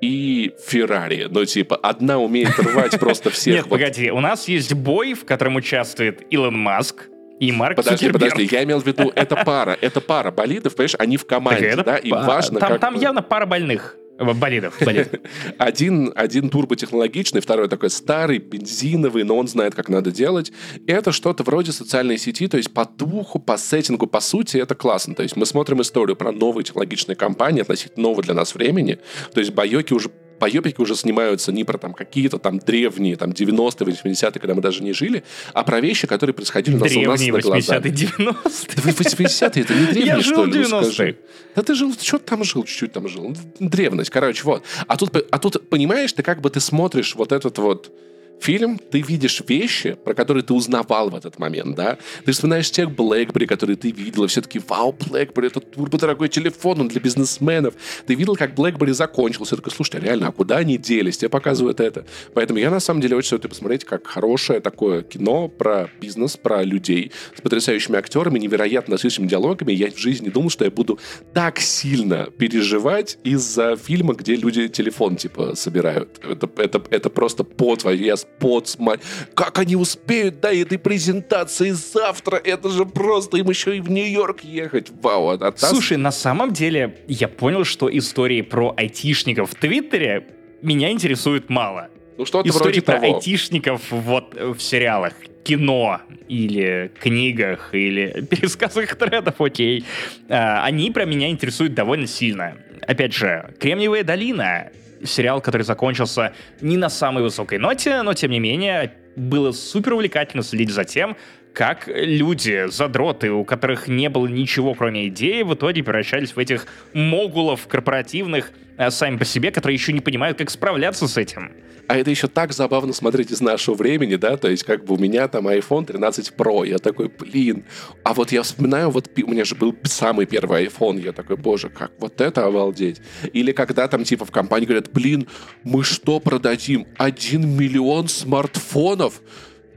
и 0.00 0.52
Феррари. 0.66 1.28
Ну, 1.30 1.44
типа, 1.44 1.76
одна 1.76 2.18
умеет 2.18 2.58
рвать 2.58 2.98
просто 2.98 3.30
всех. 3.30 3.54
Нет, 3.54 3.68
погоди, 3.68 4.10
у 4.10 4.18
нас 4.18 4.48
есть 4.48 4.74
бой, 4.74 5.14
в 5.14 5.24
котором 5.24 5.54
участвует 5.54 6.20
Илон 6.30 6.58
Маск, 6.58 7.06
и 7.38 7.52
Марк 7.52 7.76
Подожди, 7.76 8.06
Цукерберг. 8.06 8.32
подожди, 8.32 8.54
я 8.54 8.64
имел 8.64 8.80
в 8.80 8.86
виду, 8.86 9.12
это 9.14 9.36
пара, 9.36 9.78
это 9.80 10.00
пара 10.00 10.30
болидов, 10.30 10.74
понимаешь, 10.74 10.96
они 10.98 11.16
в 11.16 11.24
команде, 11.24 11.74
да, 11.76 11.96
и 11.96 12.10
важно, 12.10 12.60
там, 12.60 12.96
явно 12.96 13.22
пара 13.22 13.46
больных. 13.46 13.96
Болидов, 14.20 14.76
болидов. 14.84 15.20
один, 15.58 16.12
один 16.14 16.50
турботехнологичный, 16.50 17.40
второй 17.40 17.68
такой 17.68 17.88
старый, 17.88 18.38
бензиновый, 18.38 19.24
но 19.24 19.36
он 19.36 19.48
знает, 19.48 19.74
как 19.74 19.88
надо 19.88 20.10
делать. 20.10 20.52
Это 20.86 21.10
что-то 21.10 21.42
вроде 21.42 21.72
социальной 21.72 22.18
сети, 22.18 22.46
то 22.46 22.58
есть 22.58 22.70
по 22.70 22.84
духу, 22.84 23.38
по 23.38 23.56
сеттингу, 23.56 24.06
по 24.06 24.20
сути, 24.20 24.58
это 24.58 24.74
классно. 24.74 25.14
То 25.14 25.22
есть 25.22 25.36
мы 25.36 25.46
смотрим 25.46 25.80
историю 25.80 26.16
про 26.16 26.32
новые 26.32 26.64
технологичные 26.64 27.16
компании, 27.16 27.62
относительно 27.62 28.02
нового 28.02 28.22
для 28.22 28.34
нас 28.34 28.54
времени. 28.54 28.98
То 29.32 29.40
есть 29.40 29.52
Байоки 29.52 29.94
уже 29.94 30.10
байопики 30.40 30.80
уже 30.80 30.96
снимаются 30.96 31.52
не 31.52 31.64
про 31.64 31.78
там 31.78 31.92
какие-то 31.92 32.38
там 32.38 32.58
древние, 32.58 33.16
там 33.16 33.30
90-е, 33.30 33.92
80-е, 33.92 34.40
когда 34.40 34.54
мы 34.54 34.62
даже 34.62 34.82
не 34.82 34.92
жили, 34.92 35.22
а 35.52 35.62
про 35.62 35.80
вещи, 35.80 36.06
которые 36.06 36.34
происходили 36.34 36.76
у 36.76 36.78
нас, 36.78 36.96
у 36.96 37.00
нас 37.02 37.20
на 37.20 37.40
глазах. 37.40 37.84
80-е, 37.84 37.92
90-е. 37.92 38.92
80-е, 38.92 39.62
это 39.62 39.74
не 39.74 39.86
древние, 39.86 40.20
что 40.22 40.44
ли, 40.44 40.66
ну 40.68 40.82
скажи. 40.82 41.16
Да 41.54 41.62
ты 41.62 41.74
жил, 41.74 41.94
что 42.00 42.18
там 42.18 42.44
жил, 42.44 42.64
чуть-чуть 42.64 42.92
там 42.92 43.08
жил. 43.08 43.36
Древность, 43.58 44.10
короче, 44.10 44.42
вот. 44.44 44.64
А 44.86 44.96
тут, 44.96 45.16
а 45.30 45.38
тут, 45.38 45.68
понимаешь, 45.68 46.12
ты 46.12 46.22
как 46.22 46.40
бы 46.40 46.50
ты 46.50 46.60
смотришь 46.60 47.14
вот 47.14 47.32
этот 47.32 47.58
вот 47.58 47.92
фильм, 48.40 48.78
ты 48.78 49.00
видишь 49.00 49.42
вещи, 49.46 49.94
про 50.04 50.14
которые 50.14 50.42
ты 50.42 50.54
узнавал 50.54 51.10
в 51.10 51.14
этот 51.14 51.38
момент, 51.38 51.76
да? 51.76 51.98
Ты 52.24 52.32
вспоминаешь 52.32 52.70
тех 52.70 52.88
BlackBerry, 52.88 53.46
которые 53.46 53.76
ты 53.76 53.90
видел, 53.90 54.24
и 54.24 54.26
все-таки, 54.28 54.60
вау, 54.66 54.92
BlackBerry, 54.92 55.46
это 55.46 55.60
турбодорогой 55.60 56.28
телефон, 56.28 56.80
он 56.80 56.88
для 56.88 57.00
бизнесменов. 57.00 57.74
Ты 58.06 58.14
видел, 58.14 58.36
как 58.36 58.54
BlackBerry 58.54 58.92
закончился. 58.92 59.56
Такой, 59.56 59.72
слушай, 59.72 59.96
а 59.96 60.00
реально, 60.00 60.28
а 60.28 60.32
куда 60.32 60.58
они 60.58 60.78
делись? 60.78 61.18
Тебе 61.18 61.28
показывают 61.28 61.80
это. 61.80 62.06
Поэтому 62.34 62.58
я, 62.58 62.70
на 62.70 62.80
самом 62.80 63.00
деле, 63.00 63.16
очень 63.16 63.30
советую 63.30 63.50
посмотреть, 63.50 63.84
как 63.84 64.06
хорошее 64.06 64.60
такое 64.60 65.02
кино 65.02 65.48
про 65.48 65.90
бизнес, 66.00 66.36
про 66.36 66.62
людей 66.62 67.12
с 67.36 67.40
потрясающими 67.40 67.98
актерами, 67.98 68.38
невероятно 68.38 68.92
насыщенными 68.92 69.28
диалогами. 69.28 69.72
Я 69.72 69.90
в 69.90 69.98
жизни 69.98 70.26
не 70.26 70.30
думал, 70.30 70.50
что 70.50 70.64
я 70.64 70.70
буду 70.70 70.98
так 71.34 71.58
сильно 71.60 72.28
переживать 72.38 73.18
из-за 73.24 73.76
фильма, 73.76 74.14
где 74.14 74.36
люди 74.36 74.68
телефон, 74.68 75.16
типа, 75.16 75.54
собирают. 75.54 76.20
Это, 76.22 76.48
это, 76.56 76.82
это 76.90 77.10
просто 77.10 77.44
по 77.44 77.76
твоей... 77.76 78.00
Я 78.00 78.16
Потсма. 78.38 78.96
Как 79.34 79.58
они 79.58 79.76
успеют 79.76 80.40
до 80.40 80.52
этой 80.52 80.78
презентации 80.78 81.70
завтра? 81.70 82.36
Это 82.36 82.70
же 82.70 82.86
просто 82.86 83.36
им 83.36 83.50
еще 83.50 83.76
и 83.76 83.80
в 83.80 83.90
Нью-Йорк 83.90 84.42
ехать. 84.42 84.90
Вау. 85.02 85.30
А, 85.30 85.38
а 85.48 85.52
Слушай, 85.56 85.98
на 85.98 86.10
самом 86.10 86.52
деле 86.52 86.98
я 87.06 87.28
понял, 87.28 87.64
что 87.64 87.94
истории 87.96 88.42
про 88.42 88.74
айтишников 88.76 89.50
в 89.50 89.54
Твиттере 89.54 90.26
меня 90.62 90.90
интересуют 90.90 91.50
мало. 91.50 91.88
Ну, 92.16 92.26
что-то 92.26 92.48
Истории 92.48 92.80
про 92.80 93.00
того. 93.00 93.14
айтишников 93.14 93.90
вот 93.90 94.34
в 94.34 94.58
сериалах, 94.60 95.14
кино 95.42 96.00
или 96.28 96.92
книгах 97.00 97.70
или 97.74 98.26
пересказах 98.30 98.94
тредов, 98.94 99.40
окей. 99.40 99.84
А, 100.28 100.64
они 100.64 100.90
про 100.90 101.04
меня 101.04 101.30
интересуют 101.30 101.74
довольно 101.74 102.06
сильно. 102.06 102.56
Опять 102.86 103.14
же, 103.14 103.54
«Кремниевая 103.58 104.04
долина» 104.04 104.70
сериал, 105.04 105.40
который 105.40 105.62
закончился 105.62 106.32
не 106.60 106.76
на 106.76 106.88
самой 106.88 107.22
высокой 107.22 107.58
ноте, 107.58 108.02
но 108.02 108.14
тем 108.14 108.30
не 108.30 108.40
менее 108.40 108.92
было 109.16 109.52
супер 109.52 109.94
увлекательно 109.94 110.42
следить 110.42 110.70
за 110.70 110.84
тем, 110.84 111.16
как 111.52 111.88
люди, 111.88 112.66
задроты, 112.68 113.30
у 113.30 113.44
которых 113.44 113.88
не 113.88 114.08
было 114.08 114.26
ничего, 114.26 114.74
кроме 114.74 115.08
идеи, 115.08 115.42
в 115.42 115.54
итоге 115.54 115.82
превращались 115.82 116.36
в 116.36 116.38
этих 116.38 116.66
могулов 116.92 117.66
корпоративных 117.66 118.52
сами 118.88 119.18
по 119.18 119.24
себе, 119.26 119.50
которые 119.50 119.74
еще 119.74 119.92
не 119.92 120.00
понимают, 120.00 120.38
как 120.38 120.48
справляться 120.48 121.06
с 121.06 121.18
этим. 121.18 121.52
А 121.90 121.96
это 121.96 122.08
еще 122.08 122.28
так 122.28 122.52
забавно 122.52 122.92
смотреть 122.92 123.32
из 123.32 123.40
нашего 123.40 123.74
времени, 123.74 124.14
да, 124.14 124.36
то 124.36 124.48
есть 124.48 124.62
как 124.62 124.84
бы 124.84 124.94
у 124.94 124.96
меня 124.96 125.26
там 125.26 125.48
iPhone 125.48 125.84
13 125.84 126.32
Pro, 126.36 126.64
я 126.64 126.78
такой, 126.78 127.08
блин, 127.08 127.64
а 128.04 128.14
вот 128.14 128.30
я 128.30 128.44
вспоминаю, 128.44 128.90
вот 128.90 129.10
у 129.16 129.26
меня 129.28 129.44
же 129.44 129.56
был 129.56 129.76
самый 129.82 130.26
первый 130.26 130.66
iPhone, 130.66 131.02
я 131.04 131.10
такой, 131.10 131.36
боже, 131.36 131.68
как 131.68 131.90
вот 131.98 132.20
это 132.20 132.46
обалдеть. 132.46 133.02
Или 133.32 133.50
когда 133.50 133.88
там 133.88 134.04
типа 134.04 134.24
в 134.24 134.30
компании 134.30 134.66
говорят, 134.66 134.92
блин, 134.92 135.26
мы 135.64 135.82
что 135.82 136.20
продадим? 136.20 136.86
Один 136.96 137.56
миллион 137.56 138.06
смартфонов? 138.06 139.20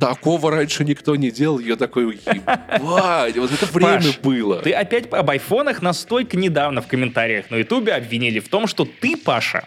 Такого 0.07 0.51
раньше 0.51 0.83
никто 0.83 1.15
не 1.15 1.31
делал. 1.31 1.59
Я 1.59 1.75
такой, 1.75 2.15
ебать, 2.15 3.37
вот 3.37 3.51
это 3.51 3.65
время 3.67 3.97
Паш, 3.97 4.19
было. 4.19 4.61
Ты 4.61 4.71
опять 4.73 5.11
об 5.11 5.29
айфонах 5.29 5.81
настолько 5.81 6.37
недавно 6.37 6.81
в 6.81 6.87
комментариях 6.87 7.49
на 7.49 7.57
ютубе 7.57 7.93
обвинили 7.93 8.39
в 8.39 8.49
том, 8.49 8.67
что 8.67 8.85
ты, 8.85 9.17
Паша, 9.17 9.65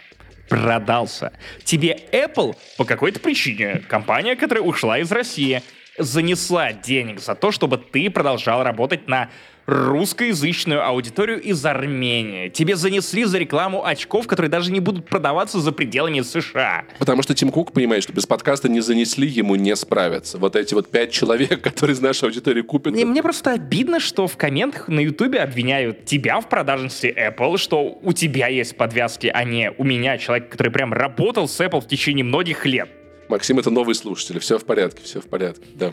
продался. 0.49 1.33
Тебе 1.63 1.99
Apple 2.11 2.55
по 2.77 2.85
какой-то 2.85 3.19
причине, 3.19 3.83
компания, 3.87 4.35
которая 4.35 4.63
ушла 4.63 4.99
из 4.99 5.11
России, 5.11 5.61
занесла 5.97 6.73
денег 6.73 7.19
за 7.19 7.35
то, 7.35 7.51
чтобы 7.51 7.77
ты 7.77 8.09
продолжал 8.09 8.63
работать 8.63 9.07
на 9.07 9.29
русскоязычную 9.67 10.83
аудиторию 10.83 11.41
из 11.41 11.63
Армении. 11.65 12.47
Тебе 12.47 12.77
занесли 12.77 13.25
за 13.25 13.37
рекламу 13.37 13.85
очков, 13.85 14.25
которые 14.25 14.49
даже 14.49 14.71
не 14.71 14.79
будут 14.79 15.05
продаваться 15.05 15.59
за 15.59 15.73
пределами 15.73 16.21
США. 16.21 16.85
Потому 16.99 17.21
что 17.21 17.35
Тим 17.35 17.49
Кук 17.49 17.73
понимает, 17.73 18.03
что 18.03 18.13
без 18.13 18.25
подкаста 18.25 18.69
не 18.69 18.79
занесли, 18.79 19.27
ему 19.27 19.55
не 19.55 19.75
справиться. 19.75 20.37
Вот 20.37 20.55
эти 20.55 20.73
вот 20.73 20.89
пять 20.89 21.11
человек, 21.11 21.61
которые 21.61 21.95
из 21.95 21.99
нашей 21.99 22.25
аудитории 22.25 22.61
купят. 22.61 22.95
И 22.95 23.03
мне 23.03 23.21
просто 23.21 23.51
обидно, 23.51 23.99
что 23.99 24.27
в 24.27 24.37
комментах 24.37 24.87
на 24.87 25.01
Ютубе 25.01 25.39
обвиняют 25.39 26.05
тебя 26.05 26.39
в 26.39 26.47
продажности 26.47 27.13
Apple, 27.15 27.57
что 27.57 27.99
у 28.01 28.13
тебя 28.13 28.47
есть 28.47 28.77
подвязки, 28.77 29.29
а 29.33 29.43
не 29.43 29.71
у 29.77 29.83
меня, 29.83 30.17
человек, 30.17 30.49
который 30.49 30.71
прям 30.71 30.93
работал 30.93 31.49
с 31.49 31.59
Apple 31.59 31.81
в 31.81 31.87
течение 31.87 32.23
многих 32.23 32.65
лет. 32.65 32.89
Максим, 33.27 33.59
это 33.59 33.69
новый 33.69 33.95
слушатель. 33.95 34.39
Все 34.39 34.57
в 34.57 34.63
порядке, 34.63 35.03
все 35.03 35.19
в 35.19 35.25
порядке, 35.25 35.65
да. 35.73 35.91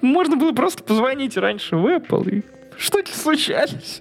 Можно 0.00 0.36
было 0.36 0.52
просто 0.52 0.82
позвонить 0.82 1.36
раньше 1.36 1.76
в 1.76 1.86
Apple 1.86 2.38
и 2.38 2.42
что-то 2.78 3.16
случалось. 3.16 4.00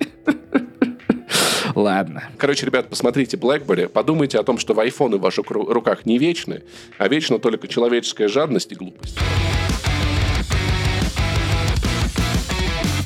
Ладно. 1.75 2.29
Короче, 2.37 2.65
ребят, 2.65 2.89
посмотрите 2.89 3.37
BlackBerry, 3.37 3.87
подумайте 3.87 4.37
о 4.39 4.43
том, 4.43 4.57
что 4.59 4.73
в 4.73 4.79
айфоны 4.79 5.17
в 5.17 5.21
ваших 5.21 5.45
ру- 5.47 5.71
руках 5.71 6.05
не 6.05 6.17
вечны, 6.17 6.63
а 6.97 7.07
вечно 7.07 7.39
только 7.39 7.67
человеческая 7.67 8.27
жадность 8.27 8.71
и 8.71 8.75
глупость. 8.75 9.17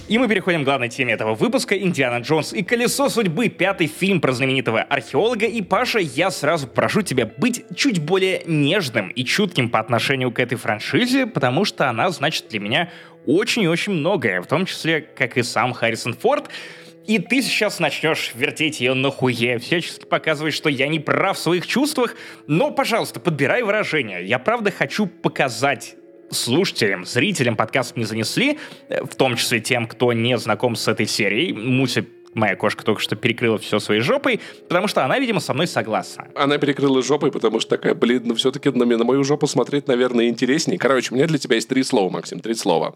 И 0.08 0.18
мы 0.18 0.30
переходим 0.30 0.62
к 0.62 0.66
главной 0.66 0.88
теме 0.88 1.14
этого 1.14 1.36
выпуска 1.36 1.78
«Индиана 1.78 2.22
Джонс 2.22 2.54
и 2.54 2.64
колесо 2.64 3.10
судьбы», 3.10 3.50
пятый 3.50 3.88
фильм 3.88 4.22
про 4.22 4.32
знаменитого 4.32 4.82
археолога. 4.82 5.46
И, 5.46 5.62
Паша, 5.62 6.00
я 6.00 6.32
сразу 6.32 6.66
прошу 6.66 7.02
тебя 7.02 7.26
быть 7.26 7.66
чуть 7.76 8.00
более 8.00 8.42
нежным 8.46 9.10
и 9.10 9.26
чутким 9.26 9.70
по 9.70 9.80
отношению 9.80 10.32
к 10.32 10.40
этой 10.40 10.58
франшизе, 10.58 11.26
потому 11.26 11.66
что 11.66 11.90
она 11.90 12.10
значит 12.10 12.48
для 12.48 12.62
меня 12.62 12.90
очень 13.26 13.64
и 13.64 13.68
очень 13.68 13.92
многое, 13.92 14.42
в 14.42 14.48
том 14.48 14.66
числе, 14.66 15.02
как 15.02 15.38
и 15.38 15.44
сам 15.44 15.74
Харрисон 15.74 16.14
Форд. 16.14 16.50
И 17.06 17.20
ты 17.20 17.42
сейчас 17.42 17.80
начнешь 17.80 18.32
вертеть 18.34 18.80
ее 18.80 18.94
на 18.94 19.12
хуе, 19.12 19.60
всячески 19.60 20.06
показывать, 20.06 20.54
что 20.54 20.70
я 20.70 20.88
не 20.88 21.00
прав 21.02 21.38
в 21.38 21.42
своих 21.42 21.68
чувствах, 21.68 22.16
но, 22.48 22.72
пожалуйста, 22.72 23.20
подбирай 23.20 23.62
выражения. 23.62 24.22
Я 24.22 24.40
правда 24.40 24.72
хочу 24.72 25.06
показать 25.06 25.96
слушателям, 26.32 27.06
зрителям 27.06 27.56
подкаст 27.56 27.96
не 27.96 28.04
занесли, 28.04 28.60
э, 28.90 29.04
в 29.04 29.16
том 29.16 29.36
числе 29.36 29.60
тем, 29.60 29.88
кто 29.88 30.14
не 30.14 30.38
знаком 30.38 30.76
с 30.76 30.88
этой 30.88 31.06
серией. 31.06 31.54
Муся 31.54 32.06
моя 32.34 32.56
кошка 32.56 32.84
только 32.84 33.02
что 33.02 33.16
перекрыла 33.16 33.58
все 33.58 33.80
своей 33.80 34.02
жопой, 34.02 34.40
потому 34.70 34.88
что 34.88 35.04
она, 35.04 35.20
видимо, 35.20 35.40
со 35.40 35.54
мной 35.54 35.68
согласна. 35.68 36.28
Она 36.36 36.58
перекрыла 36.58 37.02
жопой, 37.02 37.32
потому 37.32 37.60
что 37.60 37.72
такая, 37.72 37.96
блин, 37.96 38.24
ну 38.26 38.36
все-таки 38.36 38.70
на, 38.70 38.86
на 38.86 39.04
мою 39.04 39.24
жопу 39.24 39.48
смотреть, 39.48 39.88
наверное, 39.88 40.30
интереснее. 40.30 40.78
Короче, 40.78 41.14
у 41.14 41.16
меня 41.16 41.28
для 41.28 41.38
тебя 41.38 41.56
есть 41.56 41.68
три 41.68 41.84
слова, 41.84 42.10
Максим, 42.10 42.40
три 42.40 42.54
слова. 42.54 42.96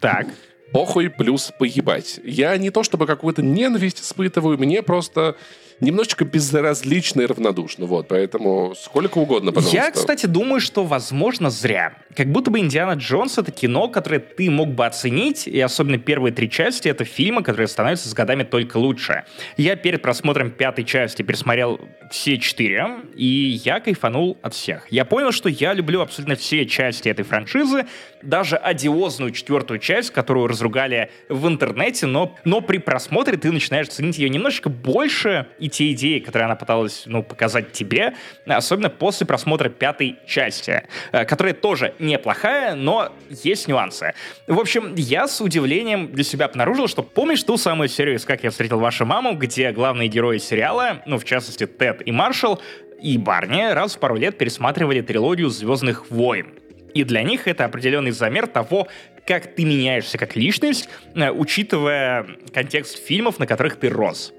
Так. 0.00 0.26
Похуй 0.72 1.08
плюс 1.08 1.52
поебать. 1.58 2.20
Я 2.24 2.56
не 2.56 2.70
то 2.70 2.82
чтобы 2.82 3.06
какую-то 3.06 3.42
ненависть 3.42 4.00
испытываю, 4.00 4.58
мне 4.58 4.82
просто 4.82 5.36
немножечко 5.80 6.24
безразлично 6.24 7.22
и 7.22 7.26
равнодушно. 7.26 7.86
Вот, 7.86 8.08
поэтому 8.08 8.74
сколько 8.76 9.18
угодно, 9.18 9.52
пожалуйста. 9.52 9.76
Я, 9.76 9.90
кстати, 9.90 10.26
думаю, 10.26 10.60
что, 10.60 10.84
возможно, 10.84 11.50
зря. 11.50 11.94
Как 12.16 12.30
будто 12.30 12.50
бы 12.50 12.60
«Индиана 12.60 12.92
Джонс»— 12.92 13.38
это 13.38 13.50
кино, 13.50 13.88
которое 13.88 14.20
ты 14.20 14.50
мог 14.50 14.68
бы 14.68 14.86
оценить, 14.86 15.48
и 15.48 15.60
особенно 15.60 15.98
первые 15.98 16.32
три 16.32 16.48
части— 16.48 16.88
это 16.88 17.04
фильмы, 17.04 17.42
которые 17.42 17.66
становятся 17.66 18.08
с 18.08 18.14
годами 18.14 18.44
только 18.44 18.76
лучше. 18.76 19.24
Я 19.56 19.76
перед 19.76 20.00
просмотром 20.00 20.50
пятой 20.50 20.84
части 20.84 21.22
пересмотрел 21.22 21.80
все 22.10 22.38
четыре, 22.38 22.86
и 23.16 23.60
я 23.64 23.80
кайфанул 23.80 24.38
от 24.42 24.54
всех. 24.54 24.86
Я 24.90 25.04
понял, 25.04 25.32
что 25.32 25.48
я 25.48 25.72
люблю 25.72 26.00
абсолютно 26.00 26.36
все 26.36 26.66
части 26.66 27.08
этой 27.08 27.24
франшизы, 27.24 27.86
даже 28.22 28.56
одиозную 28.56 29.32
четвертую 29.32 29.80
часть, 29.80 30.10
которую 30.10 30.46
разругали 30.54 31.10
в 31.28 31.46
интернете, 31.48 32.06
но, 32.06 32.34
но 32.44 32.60
при 32.60 32.78
просмотре 32.78 33.36
ты 33.36 33.50
начинаешь 33.50 33.88
ценить 33.88 34.18
ее 34.18 34.28
немножечко 34.28 34.70
больше, 34.70 35.48
и 35.58 35.68
те 35.68 35.92
идеи, 35.92 36.20
которые 36.20 36.46
она 36.46 36.56
пыталась 36.56 37.02
ну, 37.06 37.22
показать 37.22 37.72
тебе, 37.72 38.14
особенно 38.46 38.88
после 38.88 39.26
просмотра 39.26 39.68
пятой 39.68 40.16
части, 40.26 40.84
э, 41.12 41.24
которая 41.24 41.54
тоже 41.54 41.94
неплохая, 41.98 42.74
но 42.74 43.12
есть 43.28 43.68
нюансы. 43.68 44.14
В 44.46 44.58
общем, 44.58 44.94
я 44.96 45.26
с 45.26 45.40
удивлением 45.40 46.12
для 46.12 46.24
себя 46.24 46.46
обнаружил, 46.46 46.88
что 46.88 47.02
помнишь 47.02 47.42
ту 47.42 47.56
самую 47.56 47.88
серию 47.88 48.18
«Как 48.24 48.44
я 48.44 48.50
встретил 48.50 48.78
вашу 48.78 49.04
маму», 49.04 49.34
где 49.34 49.72
главные 49.72 50.08
герои 50.08 50.38
сериала, 50.38 51.02
ну, 51.04 51.18
в 51.18 51.24
частности, 51.24 51.66
Тед 51.66 52.06
и 52.06 52.12
Маршал, 52.12 52.60
и 53.02 53.18
Барни 53.18 53.72
раз 53.72 53.96
в 53.96 53.98
пару 53.98 54.16
лет 54.16 54.38
пересматривали 54.38 55.00
трилогию 55.00 55.50
«Звездных 55.50 56.10
войн». 56.10 56.54
И 56.94 57.04
для 57.04 57.22
них 57.22 57.48
это 57.48 57.64
определенный 57.64 58.12
замер 58.12 58.46
того, 58.46 58.88
как 59.26 59.54
ты 59.54 59.64
меняешься 59.64 60.18
как 60.18 60.36
личность, 60.36 60.88
э, 61.14 61.30
учитывая 61.30 62.26
контекст 62.52 63.04
фильмов, 63.04 63.38
на 63.38 63.46
которых 63.46 63.76
ты 63.76 63.88
рос. 63.88 64.32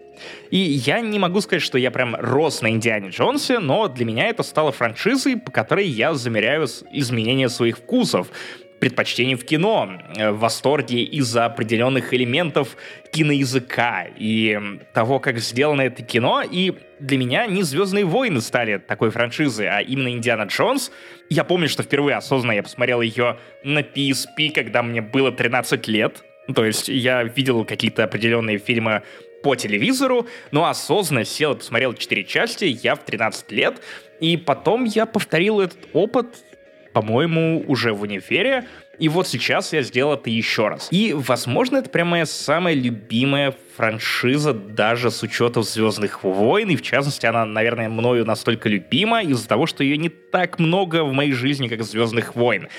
И 0.49 0.57
я 0.57 1.01
не 1.01 1.19
могу 1.19 1.41
сказать, 1.41 1.61
что 1.61 1.77
я 1.77 1.91
прям 1.91 2.15
рос 2.15 2.61
на 2.61 2.69
Индиане 2.71 3.09
Джонсе, 3.09 3.59
но 3.59 3.87
для 3.87 4.05
меня 4.05 4.29
это 4.29 4.43
стало 4.43 4.71
франшизой, 4.71 5.37
по 5.37 5.51
которой 5.51 5.85
я 5.85 6.13
замеряю 6.13 6.67
изменения 6.91 7.49
своих 7.49 7.77
вкусов 7.77 8.29
предпочтений 8.79 9.35
в 9.35 9.45
кино, 9.45 10.01
э, 10.15 10.31
в 10.31 10.39
восторге 10.39 11.03
из-за 11.03 11.45
определенных 11.45 12.13
элементов 12.13 12.75
киноязыка 13.11 14.07
и 14.17 14.59
того, 14.93 15.19
как 15.19 15.39
сделано 15.39 15.81
это 15.81 16.03
кино. 16.03 16.43
И 16.49 16.73
для 16.99 17.17
меня 17.17 17.45
не 17.47 17.63
«Звездные 17.63 18.05
войны» 18.05 18.41
стали 18.41 18.77
такой 18.77 19.09
франшизой, 19.11 19.67
а 19.67 19.81
именно 19.81 20.09
«Индиана 20.09 20.43
Джонс». 20.43 20.91
Я 21.29 21.43
помню, 21.43 21.69
что 21.69 21.83
впервые 21.83 22.17
осознанно 22.17 22.53
я 22.53 22.63
посмотрел 22.63 23.01
ее 23.01 23.37
на 23.63 23.79
PSP, 23.79 24.51
когда 24.53 24.83
мне 24.83 25.01
было 25.01 25.31
13 25.31 25.87
лет. 25.87 26.23
То 26.53 26.63
есть 26.63 26.89
я 26.89 27.23
видел 27.23 27.65
какие-то 27.65 28.03
определенные 28.03 28.59
фильмы 28.59 29.01
по 29.41 29.55
телевизору, 29.55 30.27
но 30.51 30.65
осознанно 30.65 31.23
сел 31.23 31.53
и 31.53 31.57
посмотрел 31.57 31.93
4 31.93 32.23
части, 32.23 32.65
я 32.65 32.95
в 32.95 33.03
13 33.03 33.51
лет, 33.51 33.79
и 34.19 34.37
потом 34.37 34.85
я 34.85 35.05
повторил 35.05 35.59
этот 35.59 35.77
опыт 35.93 36.27
по-моему, 36.95 37.61
уже 37.67 37.91
в 37.91 38.03
универе. 38.03 38.63
И 38.99 39.09
вот 39.09 39.27
сейчас 39.27 39.73
я 39.73 39.81
сделал 39.81 40.13
это 40.13 40.29
еще 40.29 40.69
раз. 40.69 40.87
И, 40.91 41.11
возможно, 41.13 41.75
это 41.75 41.89
прям 41.89 42.07
моя 42.07 42.25
самая 42.25 42.73
любимая 42.73 43.53
франшиза, 43.75 44.53
даже 44.53 45.11
с 45.11 45.21
учетом 45.21 45.63
«Звездных 45.63 46.23
войн». 46.23 46.69
И, 46.69 46.77
в 46.77 46.81
частности, 46.81 47.25
она, 47.25 47.43
наверное, 47.43 47.89
мною 47.89 48.23
настолько 48.23 48.69
любима 48.69 49.21
из-за 49.23 49.45
того, 49.45 49.65
что 49.65 49.83
ее 49.83 49.97
не 49.97 50.07
так 50.07 50.57
много 50.57 51.03
в 51.03 51.11
моей 51.11 51.33
жизни, 51.33 51.67
как 51.67 51.83
«Звездных 51.83 52.33
войн». 52.33 52.69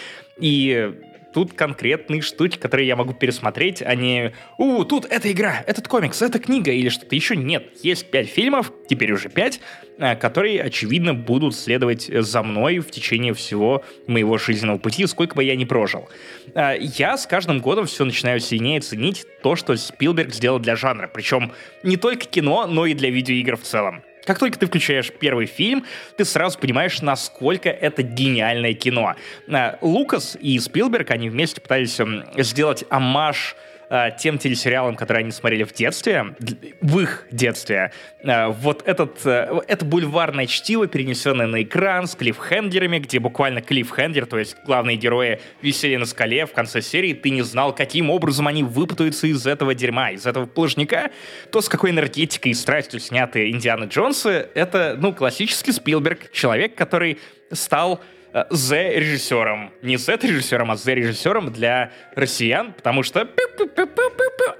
И 0.40 0.94
тут 1.36 1.52
конкретные 1.52 2.22
штуки, 2.22 2.56
которые 2.56 2.88
я 2.88 2.96
могу 2.96 3.12
пересмотреть, 3.12 3.82
а 3.82 3.94
не 3.94 4.32
«У, 4.56 4.82
тут 4.84 5.04
эта 5.04 5.30
игра, 5.30 5.62
этот 5.66 5.86
комикс, 5.86 6.22
эта 6.22 6.38
книга» 6.38 6.70
или 6.70 6.88
что-то 6.88 7.14
еще. 7.14 7.36
Нет, 7.36 7.72
есть 7.82 8.10
пять 8.10 8.30
фильмов, 8.30 8.72
теперь 8.88 9.12
уже 9.12 9.28
пять, 9.28 9.60
э, 9.98 10.16
которые, 10.16 10.62
очевидно, 10.62 11.12
будут 11.12 11.54
следовать 11.54 12.06
за 12.10 12.42
мной 12.42 12.78
в 12.78 12.90
течение 12.90 13.34
всего 13.34 13.84
моего 14.06 14.38
жизненного 14.38 14.78
пути, 14.78 15.06
сколько 15.06 15.34
бы 15.34 15.44
я 15.44 15.56
ни 15.56 15.66
прожил. 15.66 16.08
Э, 16.54 16.76
я 16.80 17.18
с 17.18 17.26
каждым 17.26 17.60
годом 17.60 17.84
все 17.84 18.06
начинаю 18.06 18.40
сильнее 18.40 18.80
ценить 18.80 19.26
то, 19.42 19.56
что 19.56 19.76
Спилберг 19.76 20.32
сделал 20.32 20.58
для 20.58 20.74
жанра, 20.74 21.06
причем 21.12 21.52
не 21.82 21.98
только 21.98 22.24
кино, 22.24 22.66
но 22.66 22.86
и 22.86 22.94
для 22.94 23.10
видеоигр 23.10 23.58
в 23.58 23.62
целом. 23.62 24.02
Как 24.26 24.40
только 24.40 24.58
ты 24.58 24.66
включаешь 24.66 25.12
первый 25.12 25.46
фильм, 25.46 25.84
ты 26.16 26.24
сразу 26.24 26.58
понимаешь, 26.58 27.00
насколько 27.00 27.70
это 27.70 28.02
гениальное 28.02 28.74
кино. 28.74 29.14
Э, 29.46 29.76
Лукас 29.80 30.36
и 30.40 30.58
Спилберг, 30.58 31.12
они 31.12 31.30
вместе 31.30 31.60
пытались 31.60 31.98
эм, 32.00 32.24
сделать 32.36 32.84
амаш 32.90 33.54
э, 33.90 34.10
тем 34.18 34.38
телесериалам, 34.38 34.96
которые 34.96 35.22
они 35.22 35.30
смотрели 35.30 35.64
в 35.64 35.72
детстве, 35.72 36.34
в 36.80 37.00
их 37.00 37.26
детстве. 37.30 37.92
Э, 38.22 38.48
вот 38.48 38.82
этот, 38.86 39.24
э, 39.24 39.60
это 39.66 39.84
бульварное 39.84 40.46
чтиво, 40.46 40.86
перенесенное 40.86 41.46
на 41.46 41.62
экран 41.62 42.06
с 42.06 42.14
клиффхендерами, 42.14 42.98
где 42.98 43.18
буквально 43.18 43.60
клиффхендер, 43.60 44.26
то 44.26 44.38
есть 44.38 44.56
главные 44.64 44.96
герои 44.96 45.40
висели 45.62 45.96
на 45.96 46.06
скале 46.06 46.46
в 46.46 46.52
конце 46.52 46.80
серии, 46.82 47.14
ты 47.14 47.30
не 47.30 47.42
знал, 47.42 47.74
каким 47.74 48.10
образом 48.10 48.46
они 48.46 48.62
выпутаются 48.62 49.26
из 49.26 49.46
этого 49.46 49.74
дерьма, 49.74 50.10
из 50.10 50.26
этого 50.26 50.46
плажника. 50.46 51.10
То, 51.50 51.60
с 51.60 51.68
какой 51.68 51.90
энергетикой 51.90 52.52
и 52.52 52.54
страстью 52.54 53.00
сняты 53.00 53.50
Индиана 53.50 53.84
Джонсы, 53.84 54.48
это, 54.54 54.96
ну, 54.98 55.12
классический 55.12 55.72
Спилберг, 55.72 56.30
человек, 56.32 56.74
который 56.74 57.18
стал 57.52 58.00
Э, 58.32 58.44
Не 58.50 59.96
Z-режиссером, 59.96 60.70
а 60.70 60.76
Z-режиссером 60.76 61.52
для 61.52 61.92
россиян, 62.14 62.72
потому 62.72 63.02
что 63.02 63.20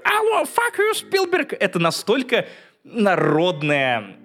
алло, 0.03 0.43
fuck 0.43 0.79
you, 0.79 0.93
Спилберг, 0.93 1.53
это 1.53 1.79
настолько 1.79 2.45
народная 2.83 4.15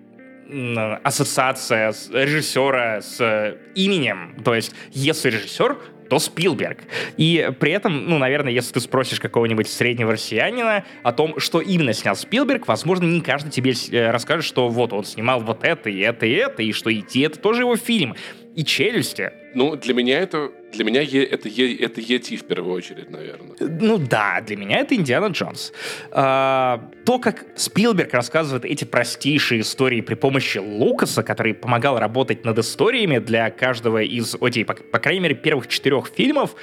ассоциация 1.03 1.95
режиссера 2.13 3.01
с 3.01 3.57
именем. 3.75 4.37
То 4.45 4.55
есть, 4.55 4.75
если 4.91 5.31
режиссер, 5.31 5.79
то 6.13 6.19
Спилберг. 6.19 6.81
И 7.17 7.51
при 7.59 7.73
этом, 7.73 8.05
ну, 8.05 8.19
наверное, 8.19 8.53
если 8.53 8.75
ты 8.75 8.81
спросишь 8.81 9.19
какого-нибудь 9.19 9.67
среднего 9.67 10.13
россиянина 10.13 10.85
о 11.03 11.13
том, 11.13 11.41
что 11.41 11.63
именно 11.63 11.95
снял 11.95 12.15
Спилберг, 12.15 12.69
возможно, 12.69 13.05
не 13.05 13.23
каждый 13.23 13.51
тебе 13.51 13.73
э, 13.91 14.11
расскажет, 14.11 14.45
что 14.45 14.69
вот 14.69 14.93
он 14.93 15.05
снимал 15.05 15.41
вот 15.41 15.65
это 15.65 15.89
и 15.89 16.01
это 16.01 16.27
и 16.27 16.33
это, 16.33 16.63
и 16.63 16.73
что 16.73 16.93
идти 16.93 17.21
это 17.21 17.39
тоже 17.39 17.63
его 17.63 17.77
фильм 17.77 18.15
и 18.55 18.65
челюсти. 18.65 19.33
Ну, 19.55 19.77
для 19.77 19.95
меня 19.95 20.19
это 20.21 20.51
для 20.73 20.85
меня 20.85 21.03
е, 21.03 21.25
это, 21.25 21.49
е, 21.49 21.77
это 21.77 22.01
Ети 22.01 22.37
в 22.37 22.45
первую 22.45 22.75
очередь, 22.75 23.11
наверное. 23.11 23.57
Ну 23.61 23.99
да, 23.99 24.41
для 24.41 24.57
меня 24.57 24.79
это 24.79 24.95
Индиана 24.95 25.27
Джонс. 25.27 25.73
А, 26.11 26.91
то, 27.05 27.19
как 27.19 27.45
Спилберг 27.57 28.13
рассказывает 28.15 28.65
эти 28.65 28.85
простейшие 28.85 29.61
истории 29.61 30.01
при 30.01 30.15
помощи 30.15 30.59
Лукаса, 30.59 31.23
который 31.23 31.55
помогал 31.55 31.99
работать 31.99 32.45
над 32.45 32.59
историями 32.59 33.19
для 33.19 33.51
каждого 33.51 34.03
из, 34.03 34.35
окей, 34.41 34.65
по, 34.65 34.75
по 34.75 34.99
крайней 34.99 35.21
мере, 35.21 35.35
первых 35.35 35.69
четырех 35.69 36.07
фильмов, 36.07 36.55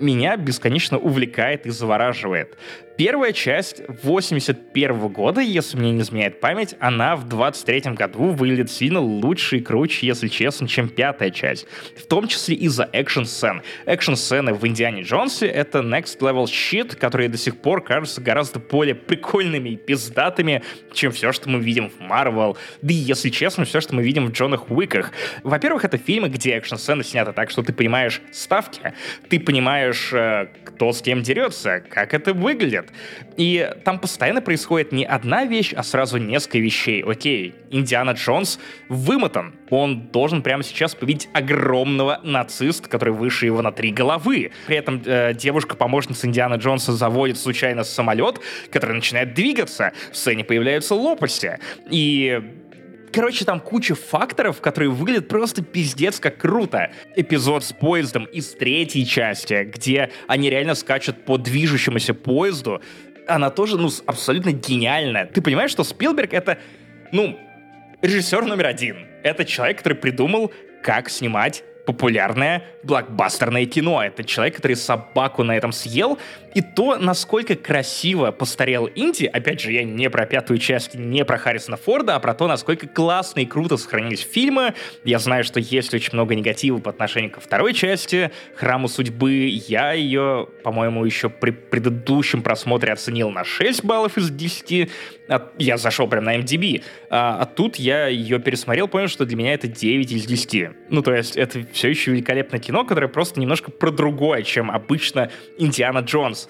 меня 0.00 0.36
бесконечно 0.36 0.98
увлекает 0.98 1.66
и 1.66 1.70
завораживает. 1.70 2.56
Первая 2.98 3.32
часть 3.32 3.80
81 4.02 5.06
года, 5.06 5.40
если 5.40 5.76
мне 5.76 5.92
не 5.92 6.00
изменяет 6.00 6.40
память, 6.40 6.74
она 6.80 7.14
в 7.14 7.28
23 7.28 7.92
году 7.92 8.30
выглядит 8.30 8.72
сильно 8.72 8.98
лучше 8.98 9.58
и 9.58 9.60
круче, 9.60 10.04
если 10.04 10.26
честно, 10.26 10.66
чем 10.66 10.88
пятая 10.88 11.30
часть. 11.30 11.68
В 11.96 12.08
том 12.08 12.26
числе 12.26 12.56
из-за 12.56 12.90
экшн-сцен. 12.92 13.62
Экшн-сцены 13.86 14.52
в 14.52 14.66
«Индиане 14.66 15.02
Джонсе»— 15.02 15.46
это 15.48 15.78
next 15.78 16.18
level 16.18 16.46
shit, 16.46 16.96
которые 16.96 17.28
до 17.28 17.38
сих 17.38 17.58
пор 17.58 17.84
кажутся 17.84 18.20
гораздо 18.20 18.58
более 18.58 18.96
прикольными 18.96 19.68
и 19.68 19.76
пиздатыми, 19.76 20.64
чем 20.92 21.12
все, 21.12 21.30
что 21.30 21.48
мы 21.48 21.60
видим 21.60 21.90
в 21.90 22.00
Марвел. 22.00 22.58
Да 22.82 22.92
и, 22.92 22.96
если 22.96 23.30
честно, 23.30 23.64
все, 23.64 23.80
что 23.80 23.94
мы 23.94 24.02
видим 24.02 24.26
в 24.26 24.32
Джонах 24.32 24.72
Уиках. 24.72 25.12
Во-первых, 25.44 25.84
это 25.84 25.98
фильмы, 25.98 26.30
где 26.30 26.54
экшн-сцены 26.54 27.04
сняты 27.04 27.32
так, 27.32 27.50
что 27.50 27.62
ты 27.62 27.72
понимаешь 27.72 28.20
ставки, 28.32 28.92
ты 29.28 29.38
понимаешь, 29.38 30.12
э, 30.12 30.48
кто 30.64 30.92
с 30.92 31.00
кем 31.00 31.22
дерется, 31.22 31.78
как 31.78 32.12
это 32.12 32.34
выглядит. 32.34 32.87
И 33.36 33.70
там 33.84 33.98
постоянно 33.98 34.40
происходит 34.40 34.92
не 34.92 35.04
одна 35.04 35.44
вещь, 35.44 35.72
а 35.74 35.82
сразу 35.82 36.18
несколько 36.18 36.58
вещей. 36.58 37.02
Окей, 37.02 37.54
Индиана 37.70 38.10
Джонс 38.10 38.58
вымотан. 38.88 39.54
Он 39.70 40.08
должен 40.08 40.42
прямо 40.42 40.62
сейчас 40.62 40.94
победить 40.94 41.28
огромного 41.32 42.20
нациста, 42.22 42.88
который 42.88 43.12
выше 43.12 43.46
его 43.46 43.62
на 43.62 43.72
три 43.72 43.92
головы. 43.92 44.50
При 44.66 44.76
этом 44.76 45.02
э, 45.04 45.34
девушка-помощница 45.34 46.26
Индиана 46.26 46.54
Джонса 46.54 46.92
заводит 46.92 47.38
случайно 47.38 47.84
самолет, 47.84 48.40
который 48.70 48.96
начинает 48.96 49.34
двигаться. 49.34 49.92
В 50.10 50.16
сцене 50.16 50.44
появляются 50.44 50.94
лопасти. 50.94 51.58
И 51.90 52.42
Короче, 53.12 53.44
там 53.44 53.60
куча 53.60 53.94
факторов, 53.94 54.60
которые 54.60 54.90
выглядят 54.90 55.28
просто 55.28 55.62
пиздец 55.62 56.20
как 56.20 56.38
круто. 56.38 56.90
Эпизод 57.16 57.64
с 57.64 57.72
поездом 57.72 58.24
из 58.24 58.50
третьей 58.52 59.06
части, 59.06 59.64
где 59.64 60.10
они 60.26 60.50
реально 60.50 60.74
скачут 60.74 61.24
по 61.24 61.38
движущемуся 61.38 62.14
поезду, 62.14 62.82
она 63.26 63.50
тоже, 63.50 63.76
ну, 63.78 63.90
абсолютно 64.06 64.52
гениальная. 64.52 65.26
Ты 65.26 65.42
понимаешь, 65.42 65.70
что 65.70 65.84
Спилберг— 65.84 66.32
это, 66.32 66.58
ну, 67.12 67.38
режиссер 68.00 68.44
номер 68.44 68.66
один. 68.66 69.06
Это 69.22 69.44
человек, 69.44 69.78
который 69.78 69.94
придумал, 69.94 70.52
как 70.82 71.10
снимать 71.10 71.64
популярное 71.88 72.64
блокбастерное 72.82 73.64
кино. 73.64 74.02
Это 74.02 74.22
человек, 74.22 74.56
который 74.56 74.76
собаку 74.76 75.42
на 75.42 75.56
этом 75.56 75.72
съел. 75.72 76.18
И 76.54 76.60
то, 76.60 76.96
насколько 76.96 77.54
красиво 77.54 78.30
постарел 78.30 78.90
Инди, 78.94 79.24
опять 79.24 79.60
же, 79.62 79.72
я 79.72 79.84
не 79.84 80.10
про 80.10 80.26
пятую 80.26 80.58
часть, 80.58 80.94
не 80.94 81.24
про 81.24 81.38
Харрисона 81.38 81.78
Форда, 81.78 82.16
а 82.16 82.20
про 82.20 82.34
то, 82.34 82.46
насколько 82.46 82.86
классно 82.86 83.40
и 83.40 83.46
круто 83.46 83.78
сохранились 83.78 84.20
фильмы. 84.20 84.74
Я 85.02 85.18
знаю, 85.18 85.44
что 85.44 85.60
есть 85.60 85.94
очень 85.94 86.10
много 86.12 86.34
негатива 86.34 86.76
по 86.76 86.90
отношению 86.90 87.30
ко 87.30 87.40
второй 87.40 87.72
части, 87.72 88.30
Храму 88.54 88.88
судьбы. 88.88 89.46
Я 89.66 89.92
ее, 89.92 90.46
по-моему, 90.64 91.06
еще 91.06 91.30
при 91.30 91.52
предыдущем 91.52 92.42
просмотре 92.42 92.92
оценил 92.92 93.30
на 93.30 93.44
6 93.44 93.82
баллов 93.82 94.18
из 94.18 94.28
10. 94.28 94.90
Я 95.58 95.76
зашел 95.76 96.08
прям 96.08 96.24
на 96.24 96.38
MDB. 96.38 96.82
А, 97.10 97.38
а 97.40 97.46
тут 97.46 97.76
я 97.76 98.06
ее 98.06 98.38
пересмотрел, 98.38 98.88
понял, 98.88 99.08
что 99.08 99.26
для 99.26 99.36
меня 99.36 99.54
это 99.54 99.68
9 99.68 100.12
из 100.12 100.26
10. 100.26 100.70
Ну, 100.90 101.02
то 101.02 101.14
есть 101.14 101.36
это 101.36 101.64
все 101.72 101.88
еще 101.88 102.12
великолепное 102.12 102.60
кино, 102.60 102.84
которое 102.84 103.08
просто 103.08 103.40
немножко 103.40 103.70
про 103.70 103.90
другое, 103.90 104.42
чем 104.42 104.70
обычно 104.70 105.30
Индиана 105.58 105.98
Джонс. 105.98 106.48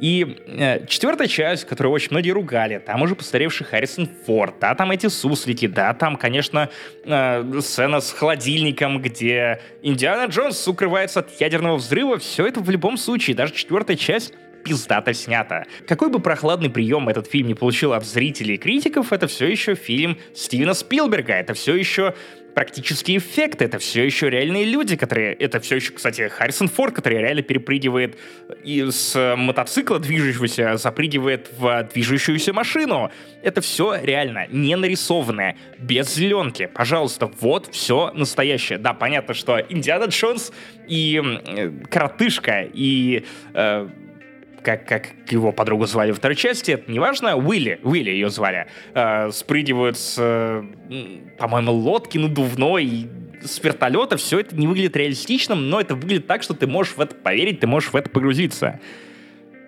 И 0.00 0.38
э, 0.46 0.86
четвертая 0.86 1.28
часть, 1.28 1.66
которую 1.66 1.92
очень 1.92 2.08
многие 2.10 2.32
ругали, 2.32 2.78
там 2.78 3.02
уже 3.02 3.14
постаревший 3.14 3.64
Харрисон 3.64 4.08
Форд, 4.26 4.56
да, 4.60 4.74
там 4.74 4.90
эти 4.90 5.06
суслики, 5.06 5.68
да, 5.68 5.94
там, 5.94 6.16
конечно, 6.16 6.68
э, 7.04 7.60
сцена 7.60 8.00
с 8.00 8.10
холодильником, 8.12 9.00
где 9.00 9.60
Индиана 9.82 10.28
Джонс 10.28 10.66
укрывается 10.66 11.20
от 11.20 11.40
ядерного 11.40 11.76
взрыва, 11.76 12.18
все 12.18 12.46
это 12.46 12.60
в 12.60 12.68
любом 12.70 12.96
случае, 12.96 13.36
даже 13.36 13.54
четвертая 13.54 13.96
часть 13.96 14.34
пиздато 14.64 15.12
снято. 15.12 15.66
Какой 15.86 16.08
бы 16.08 16.20
прохладный 16.20 16.70
прием 16.70 17.08
этот 17.08 17.30
фильм 17.30 17.48
не 17.48 17.54
получил 17.54 17.92
от 17.92 18.04
зрителей 18.04 18.54
и 18.54 18.58
критиков, 18.58 19.12
это 19.12 19.26
все 19.26 19.46
еще 19.46 19.74
фильм 19.74 20.18
Стивена 20.34 20.74
Спилберга, 20.74 21.34
это 21.34 21.54
все 21.54 21.76
еще 21.76 22.14
практические 22.54 23.18
эффекты, 23.18 23.64
это 23.64 23.78
все 23.78 24.04
еще 24.04 24.30
реальные 24.30 24.64
люди, 24.64 24.96
которые... 24.96 25.34
Это 25.34 25.60
все 25.60 25.76
еще, 25.76 25.92
кстати, 25.92 26.28
Харрисон 26.28 26.68
Форд, 26.68 26.94
который 26.94 27.18
реально 27.18 27.42
перепрыгивает 27.42 28.16
из 28.62 29.14
мотоцикла 29.14 29.98
движущегося, 29.98 30.76
запрыгивает 30.76 31.50
в 31.58 31.88
движущуюся 31.92 32.52
машину. 32.52 33.10
Это 33.42 33.60
все 33.60 33.96
реально, 34.00 34.46
не 34.50 34.76
нарисованное, 34.76 35.56
без 35.78 36.14
зеленки. 36.14 36.70
Пожалуйста, 36.72 37.30
вот 37.40 37.68
все 37.72 38.12
настоящее. 38.14 38.78
Да, 38.78 38.94
понятно, 38.94 39.34
что 39.34 39.58
Индиана 39.58 40.04
Джонс 40.04 40.52
и 40.86 41.20
э, 41.22 41.70
Коротышка, 41.90 42.68
и... 42.72 43.24
Э, 43.52 43.88
как, 44.64 44.88
как 44.88 45.12
его 45.30 45.52
подругу 45.52 45.86
звали 45.86 46.10
во 46.10 46.16
второй 46.16 46.36
части, 46.36 46.72
это 46.72 46.90
не 46.90 46.98
Уилли, 46.98 47.78
Уилли 47.82 48.10
ее 48.10 48.30
звали, 48.30 48.66
э, 48.94 49.30
спрыгивают 49.30 49.98
с, 49.98 50.16
э, 50.18 50.64
по-моему, 51.38 51.72
лодки 51.72 52.18
надувной, 52.18 53.08
с 53.42 53.62
вертолета, 53.62 54.16
все 54.16 54.40
это 54.40 54.56
не 54.56 54.66
выглядит 54.66 54.96
реалистичным, 54.96 55.68
но 55.68 55.80
это 55.80 55.94
выглядит 55.94 56.26
так, 56.26 56.42
что 56.42 56.54
ты 56.54 56.66
можешь 56.66 56.96
в 56.96 57.00
это 57.00 57.14
поверить, 57.14 57.60
ты 57.60 57.66
можешь 57.66 57.92
в 57.92 57.96
это 57.96 58.08
погрузиться. 58.08 58.80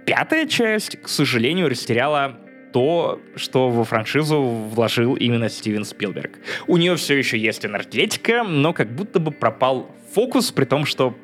Пятая 0.06 0.47
часть, 0.47 1.01
к 1.01 1.09
сожалению, 1.09 1.68
растеряла 1.68 2.39
то, 2.73 3.20
что 3.36 3.68
во 3.68 3.85
франшизу 3.85 4.43
вложил 4.43 5.14
именно 5.14 5.48
Стивен 5.48 5.85
Спилберг. 5.85 6.39
У 6.66 6.77
нее 6.77 6.97
все 6.97 7.16
еще 7.16 7.39
есть 7.39 7.66
энергетика, 7.66 8.44
но 8.44 8.73
как 8.73 8.94
будто 8.94 9.20
бы 9.20 9.31
пропал 9.31 9.90
фокус, 10.14 10.52
при 10.52 10.64
том, 10.64 10.86
что 10.86 11.16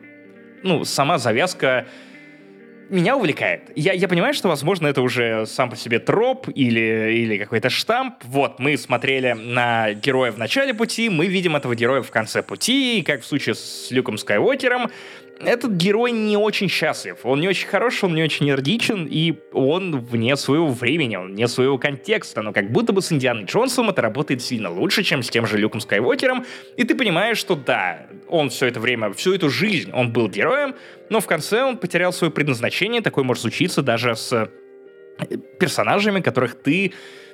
ну, 0.62 0.84
сама 0.84 1.18
завязка 1.18 1.86
меня 2.92 3.16
увлекает. 3.16 3.72
Я, 3.74 3.92
я 3.92 4.06
понимаю, 4.06 4.34
что, 4.34 4.48
возможно, 4.48 4.86
это 4.86 5.02
уже 5.02 5.46
сам 5.46 5.70
по 5.70 5.76
себе 5.76 5.98
троп 5.98 6.48
или, 6.54 7.12
или 7.14 7.38
какой-то 7.38 7.70
штамп. 7.70 8.14
Вот, 8.24 8.58
мы 8.58 8.76
смотрели 8.76 9.32
на 9.32 9.94
героя 9.94 10.30
в 10.30 10.38
начале 10.38 10.74
пути, 10.74 11.08
мы 11.08 11.26
видим 11.26 11.56
этого 11.56 11.74
героя 11.74 12.02
в 12.02 12.10
конце 12.10 12.42
пути, 12.42 12.98
и 12.98 13.02
как 13.02 13.22
в 13.22 13.26
случае 13.26 13.54
с 13.54 13.90
Люком 13.90 14.18
Скайуокером, 14.18 14.90
этот 15.40 15.72
герой 15.72 16.12
не 16.12 16.36
очень 16.36 16.68
счастлив. 16.68 17.18
Он 17.24 17.40
не 17.40 17.48
очень 17.48 17.66
хороший, 17.66 18.04
он 18.04 18.14
не 18.14 18.22
очень 18.22 18.48
энергичен, 18.48 19.06
и 19.10 19.34
он 19.52 19.98
вне 19.98 20.36
своего 20.36 20.68
времени, 20.68 21.16
он 21.16 21.32
вне 21.32 21.48
своего 21.48 21.78
контекста. 21.78 22.42
Но 22.42 22.52
как 22.52 22.70
будто 22.70 22.92
бы 22.92 23.02
с 23.02 23.12
Индианой 23.12 23.44
Джонсом 23.44 23.90
это 23.90 24.02
работает 24.02 24.42
сильно 24.42 24.70
лучше, 24.70 25.02
чем 25.02 25.22
с 25.22 25.30
тем 25.30 25.46
же 25.46 25.58
Люком 25.58 25.80
Скайуокером. 25.80 26.44
И 26.76 26.84
ты 26.84 26.94
понимаешь, 26.94 27.38
что 27.38 27.56
да, 27.56 28.06
он 28.28 28.50
все 28.50 28.66
это 28.66 28.80
время, 28.80 29.12
всю 29.12 29.34
эту 29.34 29.50
жизнь 29.50 29.90
он 29.92 30.12
был 30.12 30.28
героем, 30.28 30.74
но 31.10 31.20
в 31.20 31.26
конце 31.26 31.62
он 31.62 31.76
потерял 31.76 32.12
свое 32.12 32.32
предназначение. 32.32 33.00
Такое 33.00 33.24
может 33.24 33.42
случиться 33.42 33.82
даже 33.82 34.14
с 34.14 34.32
э, 34.32 35.36
персонажами, 35.58 36.20
которых 36.20 36.54
ты 36.54 36.92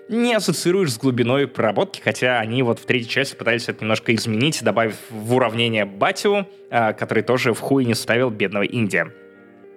не 0.09 0.35
ассоциируешь 0.35 0.93
с 0.93 0.99
глубиной 0.99 1.47
проработки, 1.47 2.01
хотя 2.01 2.39
они 2.41 2.63
вот 2.63 2.79
в 2.79 2.87
третьей 2.87 3.09
части 3.09 3.35
пытались 3.35 3.69
это 3.69 3.83
немножко 3.83 4.15
изменить, 4.15 4.63
добавив 4.63 4.97
в 5.11 5.35
уравнение 5.35 5.85
Батю, 5.85 6.47
а, 6.71 6.93
который 6.93 7.23
тоже 7.23 7.53
в 7.53 7.61
хуй 7.61 7.85
не 7.85 7.95
ставил 7.95 8.31
бедного 8.31 8.65
Инди. 8.65 9.13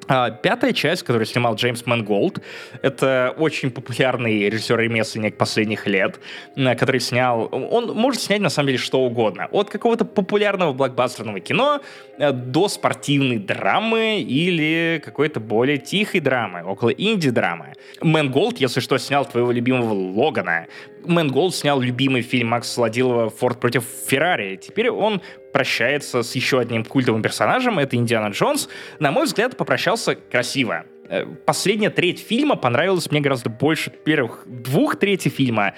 А, 0.07 0.31
пятая 0.31 0.73
часть, 0.73 1.03
которую 1.03 1.25
снимал 1.25 1.55
Джеймс 1.55 1.85
Мэнголд, 1.85 2.41
это 2.81 3.33
очень 3.37 3.71
популярный 3.71 4.49
режиссер-ремесленник 4.49 5.37
последних 5.37 5.87
лет, 5.87 6.19
который 6.55 6.99
снял... 6.99 7.49
Он 7.51 7.93
может 7.95 8.21
снять, 8.21 8.41
на 8.41 8.49
самом 8.49 8.67
деле, 8.67 8.79
что 8.79 9.01
угодно. 9.01 9.47
От 9.51 9.69
какого-то 9.69 10.05
популярного 10.05 10.73
блокбастерного 10.73 11.39
кино 11.39 11.81
э, 12.17 12.31
до 12.31 12.67
спортивной 12.67 13.37
драмы 13.37 14.21
или 14.21 15.01
какой-то 15.03 15.39
более 15.39 15.77
тихой 15.77 16.19
драмы, 16.19 16.63
около 16.63 16.89
инди-драмы. 16.89 17.73
Мэнголд, 18.01 18.57
если 18.57 18.79
что, 18.79 18.97
снял 18.97 19.25
твоего 19.25 19.51
любимого 19.51 19.93
Логана. 19.93 20.67
Мэнголд 21.05 21.55
снял 21.55 21.79
любимый 21.79 22.21
фильм 22.21 22.49
Макса 22.49 22.73
Сладилова 22.73 23.29
«Форд 23.29 23.59
против 23.59 23.85
Феррари». 24.07 24.55
Теперь 24.57 24.89
он 24.89 25.21
прощается 25.51 26.23
с 26.23 26.35
еще 26.35 26.59
одним 26.59 26.85
культовым 26.85 27.21
персонажем, 27.21 27.79
это 27.79 27.95
Индиана 27.95 28.31
Джонс. 28.31 28.69
На 28.99 29.11
мой 29.11 29.25
взгляд, 29.25 29.57
попрощался 29.57 30.15
красиво. 30.15 30.85
Э, 31.11 31.25
последняя 31.25 31.89
треть 31.89 32.25
фильма 32.25 32.55
понравилась 32.55 33.11
мне 33.11 33.19
гораздо 33.19 33.49
больше 33.49 33.91
первых 33.91 34.43
двух 34.45 34.95
трети 34.95 35.27
фильма, 35.27 35.73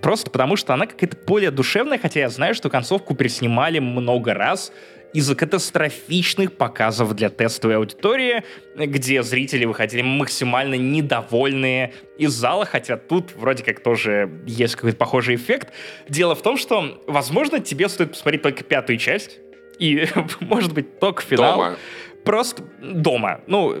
просто 0.00 0.30
потому 0.30 0.54
что 0.54 0.72
она 0.72 0.86
какая-то 0.86 1.16
более 1.26 1.50
душевная, 1.50 1.98
хотя 1.98 2.20
я 2.20 2.28
знаю, 2.28 2.54
что 2.54 2.70
концовку 2.70 3.16
переснимали 3.16 3.80
много 3.80 4.34
раз, 4.34 4.72
из-за 5.12 5.34
катастрофичных 5.34 6.56
показов 6.56 7.14
для 7.14 7.30
тестовой 7.30 7.76
аудитории, 7.76 8.44
где 8.76 9.22
зрители 9.22 9.64
выходили 9.64 10.02
максимально 10.02 10.74
недовольные 10.74 11.94
из 12.18 12.32
зала, 12.32 12.64
хотя 12.64 12.96
тут 12.96 13.32
вроде 13.36 13.64
как 13.64 13.80
тоже 13.80 14.30
есть 14.46 14.76
какой-то 14.76 14.96
похожий 14.96 15.36
эффект. 15.36 15.72
Дело 16.08 16.34
в 16.34 16.42
том, 16.42 16.56
что, 16.56 17.02
возможно, 17.06 17.60
тебе 17.60 17.88
стоит 17.88 18.10
посмотреть 18.12 18.42
только 18.42 18.64
пятую 18.64 18.98
часть, 18.98 19.38
и, 19.78 20.06
может 20.40 20.72
быть, 20.72 20.98
только 20.98 21.22
финал. 21.22 21.56
Дома 21.56 21.76
просто 22.24 22.62
дома. 22.80 23.40
Ну, 23.46 23.74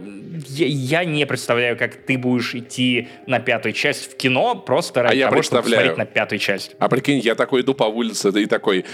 я, 0.46 0.66
я 0.66 1.04
не 1.04 1.26
представляю, 1.26 1.76
как 1.76 1.96
ты 1.96 2.16
будешь 2.16 2.54
идти 2.54 3.08
на 3.26 3.40
пятую 3.40 3.72
часть 3.72 4.12
в 4.12 4.16
кино 4.16 4.54
просто 4.54 5.02
ради 5.02 5.20
а 5.20 5.28
того, 5.28 5.42
чтобы 5.42 5.62
посмотреть 5.62 5.96
на 5.96 6.06
пятую 6.06 6.38
часть. 6.38 6.74
А 6.78 6.88
прикинь, 6.88 7.18
я 7.18 7.34
такой 7.34 7.62
иду 7.62 7.74
по 7.74 7.84
улице 7.84 8.30
и 8.30 8.46
такой... 8.46 8.84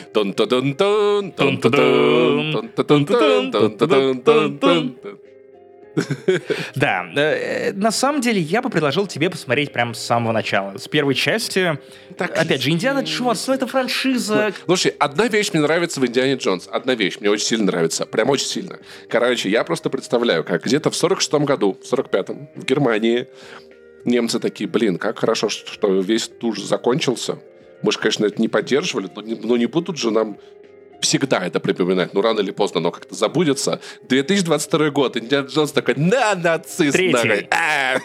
Да, 6.74 7.06
э, 7.14 7.72
на 7.72 7.90
самом 7.90 8.20
деле 8.20 8.40
я 8.40 8.62
бы 8.62 8.70
предложил 8.70 9.06
тебе 9.06 9.30
посмотреть 9.30 9.72
прямо 9.72 9.94
с 9.94 10.00
самого 10.00 10.32
начала, 10.32 10.76
с 10.78 10.88
первой 10.88 11.14
части. 11.14 11.78
Так, 12.16 12.36
Опять 12.36 12.62
же, 12.62 12.70
Индиана 12.70 13.00
Джонс, 13.00 13.46
ну 13.46 13.54
это 13.54 13.66
франшиза. 13.66 14.52
Слушай, 14.64 14.94
одна 14.98 15.28
вещь 15.28 15.50
мне 15.52 15.62
нравится 15.62 16.00
в 16.00 16.06
Индиане 16.06 16.34
Джонс, 16.34 16.68
одна 16.70 16.94
вещь 16.94 17.18
мне 17.20 17.30
очень 17.30 17.46
сильно 17.46 17.66
нравится, 17.66 18.06
прям 18.06 18.30
очень 18.30 18.46
сильно. 18.46 18.78
Короче, 19.08 19.48
я 19.48 19.64
просто 19.64 19.90
представляю, 19.90 20.44
как 20.44 20.64
где-то 20.64 20.90
в 20.90 20.94
46-м 20.94 21.44
году, 21.44 21.78
в 21.80 21.92
45-м, 21.92 22.48
в 22.54 22.64
Германии, 22.64 23.28
немцы 24.04 24.38
такие, 24.40 24.68
блин, 24.68 24.98
как 24.98 25.18
хорошо, 25.18 25.48
что 25.48 26.00
весь 26.00 26.28
тур 26.28 26.58
закончился. 26.60 27.38
Мы 27.82 27.92
же, 27.92 27.98
конечно, 27.98 28.24
это 28.24 28.40
не 28.40 28.48
поддерживали, 28.48 29.10
но 29.14 29.22
не, 29.22 29.34
но 29.34 29.56
не 29.56 29.66
будут 29.66 29.98
же 29.98 30.10
нам 30.10 30.38
всегда 31.00 31.44
это 31.44 31.60
припоминать. 31.60 32.14
Ну, 32.14 32.22
рано 32.22 32.40
или 32.40 32.50
поздно 32.50 32.80
оно 32.80 32.90
как-то 32.90 33.14
забудется. 33.14 33.80
2022 34.08 34.90
год. 34.90 35.16
Индиана 35.16 35.46
Джонс 35.46 35.72
такой, 35.72 35.94
на, 35.96 36.34
нацист. 36.34 36.92
Третий. 36.92 37.48
А. 37.50 37.98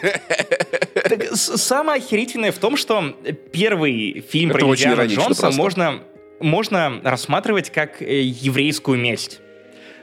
Так, 0.94 1.24
самое 1.34 2.02
охерительное 2.02 2.52
в 2.52 2.58
том, 2.58 2.76
что 2.76 3.16
первый 3.52 4.24
фильм 4.28 4.50
это 4.50 4.58
про 4.60 4.68
Индиана 4.68 5.06
Джонса 5.06 5.42
просто. 5.42 5.58
можно, 5.58 6.02
можно 6.40 7.00
рассматривать 7.02 7.70
как 7.70 8.02
э, 8.02 8.22
еврейскую 8.22 8.98
месть. 8.98 9.40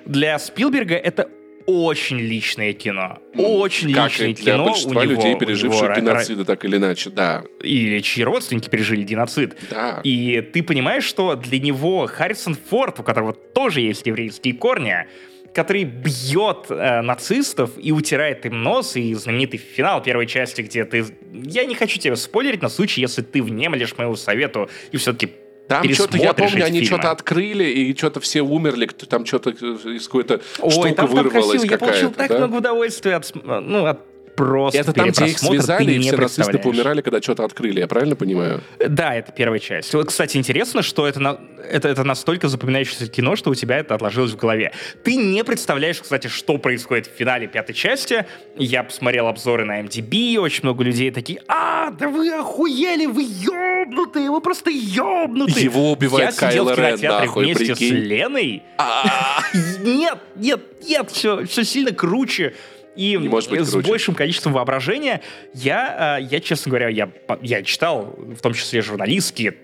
Для 0.06 0.40
Спилберга 0.40 0.96
это 0.96 1.30
очень 1.68 2.18
личное 2.18 2.72
кино. 2.72 3.20
Очень 3.36 3.94
как 3.94 4.10
личное 4.10 4.34
для 4.34 4.54
кино. 4.54 4.64
большинства 4.64 5.02
у 5.02 5.04
него, 5.04 5.22
людей, 5.22 5.38
переживших 5.38 5.98
геноциды, 5.98 6.46
так 6.46 6.64
или 6.64 6.78
иначе, 6.78 7.10
да. 7.10 7.44
Или 7.62 8.00
чьи 8.00 8.24
родственники 8.24 8.70
пережили 8.70 9.04
геноцид. 9.04 9.56
Да. 9.70 10.00
И 10.04 10.42
ты 10.54 10.64
понимаешь, 10.64 11.04
что 11.04 11.36
для 11.36 11.60
него 11.60 12.08
Харрисон 12.08 12.56
Форд, 12.70 13.02
у 13.02 13.04
которого 13.04 13.34
тоже 13.34 13.82
есть 13.82 14.08
еврейские 14.08 14.54
корни, 14.54 15.08
который 15.54 15.84
бьет 15.84 16.68
э, 16.70 17.02
нацистов 17.02 17.72
и 17.78 17.92
утирает 17.92 18.46
им 18.46 18.64
нос, 18.64 18.96
и 18.96 19.14
знаменитый 19.14 19.60
финал 19.60 20.02
первой 20.02 20.28
части, 20.28 20.62
где 20.62 20.86
ты... 20.86 21.06
Я 21.34 21.66
не 21.66 21.76
хочу 21.76 22.00
тебя 22.00 22.16
спойлерить 22.16 22.62
на 22.62 22.70
случай, 22.70 23.02
если 23.02 23.22
ты 23.22 23.44
внемлешь 23.44 23.98
моему 23.98 24.16
совету 24.16 24.70
и 24.92 24.98
все-таки 24.98 25.32
там 25.68 25.94
что-то, 25.94 26.18
я 26.18 26.34
помню, 26.34 26.66
они 26.66 26.84
что-то 26.84 27.12
открыли, 27.12 27.66
и 27.66 27.96
что-то 27.96 28.20
все 28.20 28.42
умерли, 28.42 28.86
там 28.88 29.26
что-то 29.26 29.52
из 29.52 30.06
какой-то 30.08 30.42
штуки 30.56 30.94
там, 30.94 31.08
вырвалась 31.08 31.62
там 31.62 31.70
какая-то. 31.70 31.86
Я 31.86 32.10
получил 32.10 32.12
так 32.12 32.30
много 32.32 32.56
удовольствия 32.56 33.16
от, 33.16 33.32
ну, 33.44 33.86
от 33.86 34.00
просто 34.38 34.80
Это 34.80 34.94
там, 34.94 35.10
где 35.10 35.26
их 35.26 35.40
связали, 35.40 35.92
и 35.94 36.00
все 36.00 36.16
нацисты 36.16 36.60
поумирали, 36.60 37.02
когда 37.02 37.22
что-то 37.22 37.44
открыли, 37.44 37.80
я 37.80 37.88
правильно 37.88 38.16
понимаю? 38.16 38.62
Да, 38.80 39.16
это 39.16 39.32
первая 39.32 39.60
часть. 39.60 39.94
Вот, 39.94 40.08
кстати, 40.08 40.38
интересно, 40.38 40.84
что 40.84 41.08
это, 41.08 41.20
на... 41.20 41.40
это, 41.70 41.90
это 41.90 42.04
настолько 42.04 42.48
запоминающееся 42.48 43.08
кино, 43.08 43.36
что 43.36 43.50
у 43.50 43.56
тебя 43.56 43.80
это 43.80 43.96
отложилось 43.96 44.32
в 44.32 44.38
голове. 44.38 44.72
Ты 45.04 45.16
не 45.16 45.44
представляешь, 45.44 46.00
кстати, 46.00 46.28
что 46.28 46.58
происходит 46.60 47.08
в 47.08 47.18
финале 47.18 47.48
пятой 47.48 47.74
части. 47.74 48.26
Я 48.56 48.84
посмотрел 48.84 49.28
обзоры 49.28 49.66
на 49.66 49.82
MDB, 49.82 50.38
очень 50.38 50.62
много 50.64 50.84
людей 50.84 51.10
такие, 51.12 51.42
а, 51.48 51.90
да 51.92 52.08
вы 52.08 52.30
охуели, 52.30 53.08
вы 53.08 53.24
ёбнутые, 53.24 54.30
вы 54.30 54.40
просто 54.40 54.70
ёбнутые. 54.70 55.64
Его 55.64 55.92
убивает 55.92 56.28
Я 56.28 56.32
сидел 56.32 56.66
Кайло 56.68 56.74
в 56.74 56.76
кинотеатре 56.76 57.28
нахуй, 57.28 57.46
вместе 57.46 57.66
прикинь. 57.66 57.90
с 57.90 57.92
Леной. 57.92 58.64
Нет, 59.84 60.20
нет, 60.36 60.62
нет, 60.88 61.10
все, 61.12 61.46
все 61.46 61.64
сильно 61.64 61.92
круче 61.92 62.54
и 62.98 63.16
Не 63.18 63.30
может 63.30 63.50
быть 63.50 63.66
с 63.66 63.72
круче. 63.72 63.90
большим 63.90 64.16
количеством 64.16 64.54
воображения 64.54 65.22
я, 65.54 66.18
э, 66.20 66.24
я, 66.24 66.40
честно 66.40 66.72
говоря, 66.72 66.90
я, 66.90 67.10
я 67.42 67.64
читал, 67.64 68.16
в 68.18 68.42
том 68.42 68.54
числе 68.54 68.82
журналистские 68.82 69.56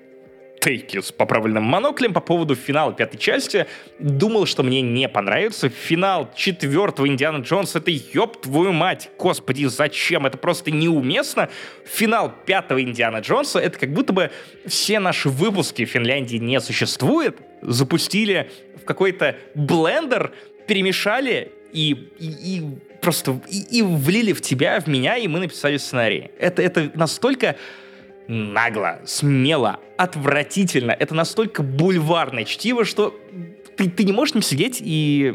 тейки 0.63 1.01
с 1.01 1.11
поправленным 1.11 1.63
моноклем 1.63 2.13
по 2.13 2.21
поводу 2.21 2.55
финала 2.55 2.93
пятой 2.93 3.17
части. 3.17 3.65
Думал, 3.99 4.45
что 4.45 4.63
мне 4.63 4.81
не 4.81 5.09
понравится. 5.09 5.67
Финал 5.67 6.29
четвертого 6.35 7.05
Индиана 7.07 7.41
Джонса— 7.41 7.79
это 7.79 7.91
ёб 7.91 8.41
твою 8.41 8.71
мать. 8.71 9.09
Господи, 9.19 9.65
зачем? 9.65 10.25
Это 10.25 10.37
просто 10.37 10.71
неуместно. 10.71 11.49
Финал 11.85 12.31
пятого 12.45 12.81
Индиана 12.81 13.17
Джонса— 13.17 13.59
это 13.59 13.77
как 13.77 13.91
будто 13.91 14.13
бы 14.13 14.31
все 14.65 14.99
наши 14.99 15.27
выпуски 15.27 15.83
в 15.83 15.89
Финляндии 15.89 16.37
не 16.37 16.61
существует. 16.61 17.37
Запустили 17.61 18.49
в 18.81 18.85
какой-то 18.85 19.35
блендер, 19.55 20.31
перемешали 20.65 21.51
и, 21.73 22.09
и, 22.19 22.57
и 22.57 22.61
просто 23.01 23.41
и, 23.49 23.79
и 23.79 23.81
влили 23.81 24.33
в 24.33 24.41
тебя, 24.41 24.79
в 24.79 24.87
меня, 24.87 25.17
и 25.17 25.27
мы 25.27 25.39
написали 25.39 25.77
сценарий. 25.77 26.31
Это, 26.39 26.61
это 26.61 26.91
настолько 26.93 27.55
нагло, 28.27 29.01
смело, 29.05 29.79
отвратительно. 29.97 30.91
Это 30.91 31.13
настолько 31.13 31.63
бульварное 31.63 32.45
чтиво, 32.45 32.85
что 32.85 33.19
ты, 33.75 33.89
ты 33.89 34.03
не 34.03 34.11
можешь 34.11 34.35
не 34.35 34.41
сидеть 34.41 34.81
и 34.81 35.33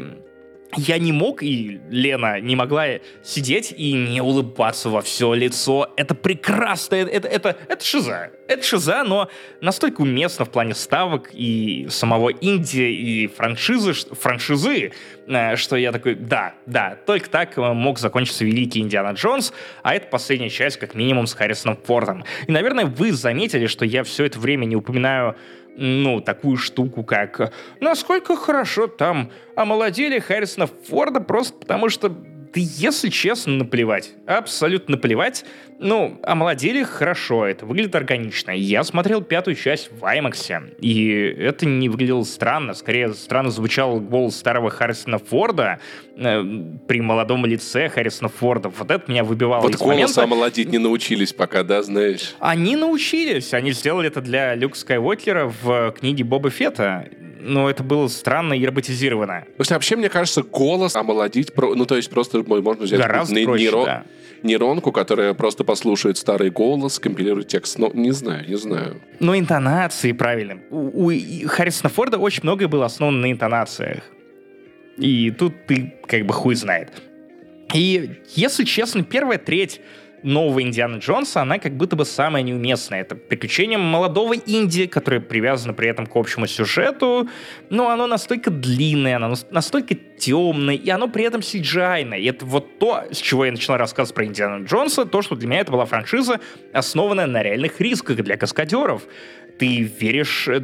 я 0.75 0.99
не 0.99 1.11
мог, 1.11 1.41
и 1.41 1.81
Лена 1.89 2.39
не 2.39 2.55
могла 2.55 2.85
сидеть 3.23 3.73
и 3.75 3.93
не 3.93 4.21
улыбаться 4.21 4.89
во 4.89 5.01
все 5.01 5.33
лицо. 5.33 5.91
Это 5.97 6.13
прекрасно, 6.13 6.95
это, 6.95 7.27
это, 7.27 7.57
это, 7.67 7.83
шиза. 7.83 8.31
Это 8.47 8.63
шиза, 8.63 9.03
но 9.03 9.29
настолько 9.61 10.01
уместно 10.01 10.45
в 10.45 10.49
плане 10.49 10.75
ставок 10.75 11.29
и 11.33 11.87
самого 11.89 12.29
Индии, 12.29 12.91
и 12.91 13.27
франшизы, 13.27 13.93
франшизы, 13.93 14.91
э, 15.27 15.55
что 15.55 15.75
я 15.75 15.91
такой, 15.91 16.15
да, 16.15 16.53
да, 16.65 16.97
только 17.05 17.29
так 17.29 17.57
мог 17.57 17.97
закончиться 17.97 18.45
великий 18.45 18.79
Индиана 18.79 19.13
Джонс, 19.13 19.53
а 19.81 19.95
это 19.95 20.07
последняя 20.07 20.49
часть, 20.49 20.77
как 20.77 20.93
минимум, 20.93 21.25
с 21.25 21.33
Харрисоном 21.33 21.77
Фордом. 21.83 22.23
И, 22.47 22.51
наверное, 22.51 22.85
вы 22.85 23.11
заметили, 23.11 23.65
что 23.65 23.85
я 23.85 24.03
все 24.03 24.25
это 24.25 24.39
время 24.39 24.65
не 24.65 24.75
упоминаю 24.75 25.35
ну, 25.79 26.21
такую 26.21 26.57
штуку, 26.57 27.03
как 27.03 27.53
насколько 27.79 28.35
хорошо 28.35 28.87
там 28.87 29.31
омолодили 29.55 30.19
Харрисона 30.19 30.67
Форда 30.67 31.21
просто 31.21 31.57
потому, 31.57 31.89
что 31.89 32.09
да 32.09 32.59
если 32.59 33.09
честно, 33.09 33.53
наплевать. 33.53 34.13
Абсолютно 34.25 34.95
наплевать. 34.95 35.45
Ну, 35.79 36.19
омолодили 36.23 36.83
хорошо, 36.83 37.45
это 37.45 37.65
выглядит 37.65 37.95
органично. 37.95 38.51
Я 38.51 38.83
смотрел 38.83 39.21
пятую 39.21 39.55
часть 39.55 39.89
в 39.91 40.03
IMAX, 40.03 40.75
и 40.79 41.09
это 41.39 41.65
не 41.65 41.87
выглядело 41.87 42.23
странно. 42.23 42.73
Скорее, 42.73 43.13
странно 43.13 43.49
звучал 43.49 43.99
голос 44.01 44.35
старого 44.35 44.69
Харрисона 44.69 45.19
Форда 45.19 45.79
э, 46.17 46.43
при 46.87 46.99
молодом 46.99 47.45
лице 47.45 47.87
Харрисона 47.87 48.29
Форда. 48.29 48.69
Вот 48.69 48.91
это 48.91 49.09
меня 49.09 49.23
выбивало 49.23 49.61
вот 49.61 49.75
из 49.75 49.79
голос 49.79 49.95
момента. 49.95 50.23
омолодить 50.23 50.69
не 50.69 50.79
научились 50.79 51.31
пока, 51.31 51.63
да, 51.63 51.81
знаешь? 51.81 52.35
Они 52.39 52.75
научились. 52.75 53.53
Они 53.53 53.71
сделали 53.71 54.09
это 54.09 54.19
для 54.21 54.55
Люка 54.55 54.77
Скайуокера 54.77 55.51
в 55.61 55.93
книге 55.97 56.25
Боба 56.25 56.49
Фетта 56.49 57.07
но 57.41 57.69
это 57.69 57.83
было 57.83 58.07
странно 58.07 58.53
и 58.53 58.65
роботизировано. 58.65 59.45
Что 59.59 59.73
вообще, 59.75 59.95
мне 59.95 60.09
кажется, 60.09 60.43
голос 60.43 60.95
омолодить, 60.95 61.51
ну, 61.55 61.85
то 61.85 61.95
есть 61.95 62.09
просто 62.09 62.43
можно 62.43 62.83
взять 62.83 62.99
Гораздо 62.99 63.41
проще, 63.43 63.65
нейро- 63.65 63.85
да. 63.85 64.03
нейронку, 64.43 64.91
которая 64.91 65.33
просто 65.33 65.63
послушает 65.69 66.17
старый 66.17 66.49
голос, 66.49 66.97
компилирует 66.97 67.47
текст. 67.47 67.77
Ну, 67.77 67.91
не 67.93 68.09
знаю, 68.09 68.43
не 68.49 68.57
знаю. 68.57 68.99
Но 69.19 69.37
интонации 69.37 70.13
правильно. 70.13 70.57
У, 70.71 71.11
у 71.11 71.47
Харрисона 71.47 71.89
Форда 71.89 72.17
очень 72.17 72.39
многое 72.41 72.67
было 72.67 72.87
основано 72.87 73.19
на 73.19 73.31
интонациях. 73.31 74.01
И 74.97 75.29
тут 75.29 75.67
ты 75.67 75.93
как 76.07 76.25
бы 76.25 76.33
хуй 76.33 76.55
знает. 76.55 76.89
И, 77.75 78.09
если 78.33 78.63
честно, 78.63 79.03
первая 79.03 79.37
треть 79.37 79.79
нового 80.23 80.61
Индиана 80.61 80.97
Джонса, 80.97 81.41
она 81.41 81.59
как 81.59 81.73
будто 81.73 81.95
бы 81.95 82.05
самая 82.05 82.43
неуместная. 82.43 83.01
Это 83.01 83.15
приключение 83.15 83.77
молодого 83.77 84.33
Инди, 84.33 84.87
которое 84.87 85.19
привязано 85.19 85.73
при 85.73 85.89
этом 85.89 86.05
к 86.05 86.15
общему 86.15 86.47
сюжету, 86.47 87.27
но 87.69 87.89
оно 87.89 88.07
настолько 88.07 88.51
длинное, 88.51 89.15
оно 89.17 89.35
настолько 89.51 89.95
темное, 89.95 90.75
и 90.75 90.89
оно 90.89 91.07
при 91.07 91.23
этом 91.23 91.41
cgi 91.41 92.19
И 92.19 92.25
это 92.25 92.45
вот 92.45 92.79
то, 92.79 93.03
с 93.11 93.17
чего 93.17 93.45
я 93.45 93.51
начала 93.51 93.77
рассказывать 93.77 94.15
про 94.15 94.25
Индиана 94.25 94.65
Джонса, 94.65 95.05
то, 95.05 95.21
что 95.21 95.35
для 95.35 95.47
меня 95.47 95.61
это 95.61 95.71
была 95.71 95.85
франшиза, 95.85 96.39
основанная 96.73 97.27
на 97.27 97.41
реальных 97.43 97.79
рисках 97.79 98.17
для 98.17 98.37
каскадеров. 98.37 99.03
Ты 99.57 99.81
веришь 99.81 100.47
э, 100.47 100.61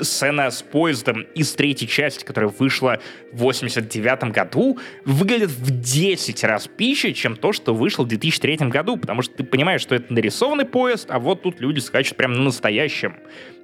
сцена 0.00 0.50
с 0.50 0.62
поездом 0.62 1.22
из 1.34 1.52
третьей 1.54 1.88
части, 1.88 2.24
которая 2.24 2.50
вышла 2.50 3.00
в 3.32 3.38
89 3.38 4.24
году, 4.32 4.78
выглядит 5.04 5.50
в 5.50 5.80
10 5.80 6.44
раз 6.44 6.68
пища, 6.68 7.12
чем 7.12 7.36
то, 7.36 7.52
что 7.52 7.74
вышло 7.74 8.04
в 8.04 8.08
2003 8.08 8.68
году, 8.68 8.96
потому 8.96 9.22
что 9.22 9.34
ты 9.34 9.44
понимаешь, 9.44 9.80
что 9.80 9.94
это 9.94 10.12
нарисованный 10.12 10.64
поезд, 10.64 11.10
а 11.10 11.18
вот 11.18 11.42
тут 11.42 11.60
люди 11.60 11.80
скачут 11.80 12.16
прямо 12.16 12.34
на 12.34 12.44
настоящем. 12.44 13.16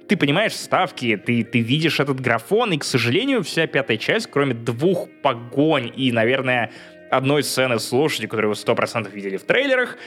Ты 0.07 0.17
понимаешь 0.17 0.53
ставки, 0.53 1.17
ты, 1.17 1.43
ты 1.43 1.59
видишь 1.59 1.99
этот 1.99 2.19
графон, 2.19 2.73
и, 2.73 2.77
к 2.77 2.83
сожалению, 2.83 3.43
вся 3.43 3.67
пятая 3.67 3.97
часть, 3.97 4.27
кроме 4.27 4.55
двух 4.55 5.07
погонь 5.21 5.91
и, 5.95 6.11
наверное, 6.11 6.71
одной 7.09 7.43
сцены 7.43 7.79
с 7.79 7.91
лошадью, 7.91 8.29
которую 8.29 8.53
вы 8.53 8.55
100% 8.55 9.11
видели 9.11 9.37
в 9.37 9.43
трейлерах, 9.43 9.97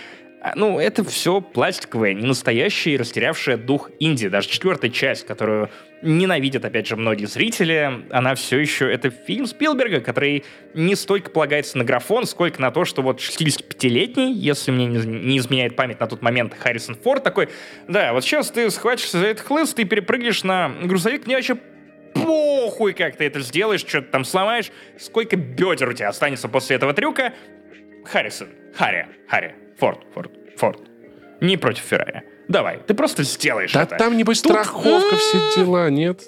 ну, 0.57 0.81
это 0.81 1.05
все 1.05 1.41
пластиковое, 1.41 2.15
не 2.15 2.27
настоящее, 2.27 2.99
растерявшее 2.99 3.57
дух 3.57 3.91
инди. 4.01 4.29
Даже 4.29 4.49
четвертая 4.49 4.91
часть, 4.91 5.25
которую 5.25 5.71
ненавидят, 6.03 6.65
опять 6.65 6.89
же, 6.89 6.97
многие 6.97 7.27
зрители, 7.27 8.03
она 8.11 8.35
все 8.35 8.59
еще... 8.59 8.93
Это 8.93 9.11
фильм 9.11 9.47
Спилберга, 9.47 10.01
который 10.01 10.45
не 10.75 10.97
столько 10.97 11.31
полагается 11.31 11.79
на 11.79 11.85
графон, 11.85 12.27
сколько 12.27 12.61
на 12.61 12.73
то, 12.73 12.85
что 12.85 13.03
вот 13.03 13.21
65-летний, 13.21 14.33
если 14.35 14.73
мне 14.73 14.87
не 14.87 15.39
изменяет 15.39 15.77
память 15.77 16.01
на 16.01 16.09
тот 16.09 16.23
момент, 16.23 16.55
Харрисон 16.59 16.97
Форд 16.97 17.23
такой, 17.23 17.49
да, 17.87 18.13
вот 18.13 18.25
сейчас 18.25 18.51
ты 18.51 18.69
схватишься 18.71 19.19
за 19.19 19.27
этот 19.27 19.47
хлыст, 19.47 19.77
ты 19.77 19.85
перепрыгнешь 19.85 20.43
на 20.43 20.73
грузовик, 20.83 21.27
мне 21.27 21.37
вообще 21.37 21.57
похуй, 22.15 22.95
как 22.95 23.17
ты 23.17 23.27
это 23.27 23.39
сделаешь, 23.41 23.81
что-то 23.87 24.09
там 24.09 24.25
сломаешь, 24.25 24.73
сколько 24.99 25.37
бедер 25.37 25.89
у 25.89 25.93
тебя 25.93 26.09
останется 26.09 26.49
после 26.49 26.77
этого 26.77 26.95
трюка. 26.95 27.33
Харрисон, 28.05 28.49
Харри, 28.75 29.07
Харри, 29.29 29.55
Форд, 29.83 29.99
Форд, 30.15 30.31
Форд. 30.59 30.81
Не 31.41 31.57
против 31.57 31.83
Феррари. 31.83 32.23
Давай, 32.47 32.79
ты 32.87 32.95
просто 32.95 33.25
сделаешь 33.25 33.73
да 33.73 33.83
это. 33.83 33.97
там, 33.97 34.17
небось, 34.17 34.41
Тут... 34.41 34.53
страховка, 34.53 35.17
все 35.17 35.57
дела, 35.57 35.91
нет? 35.91 36.23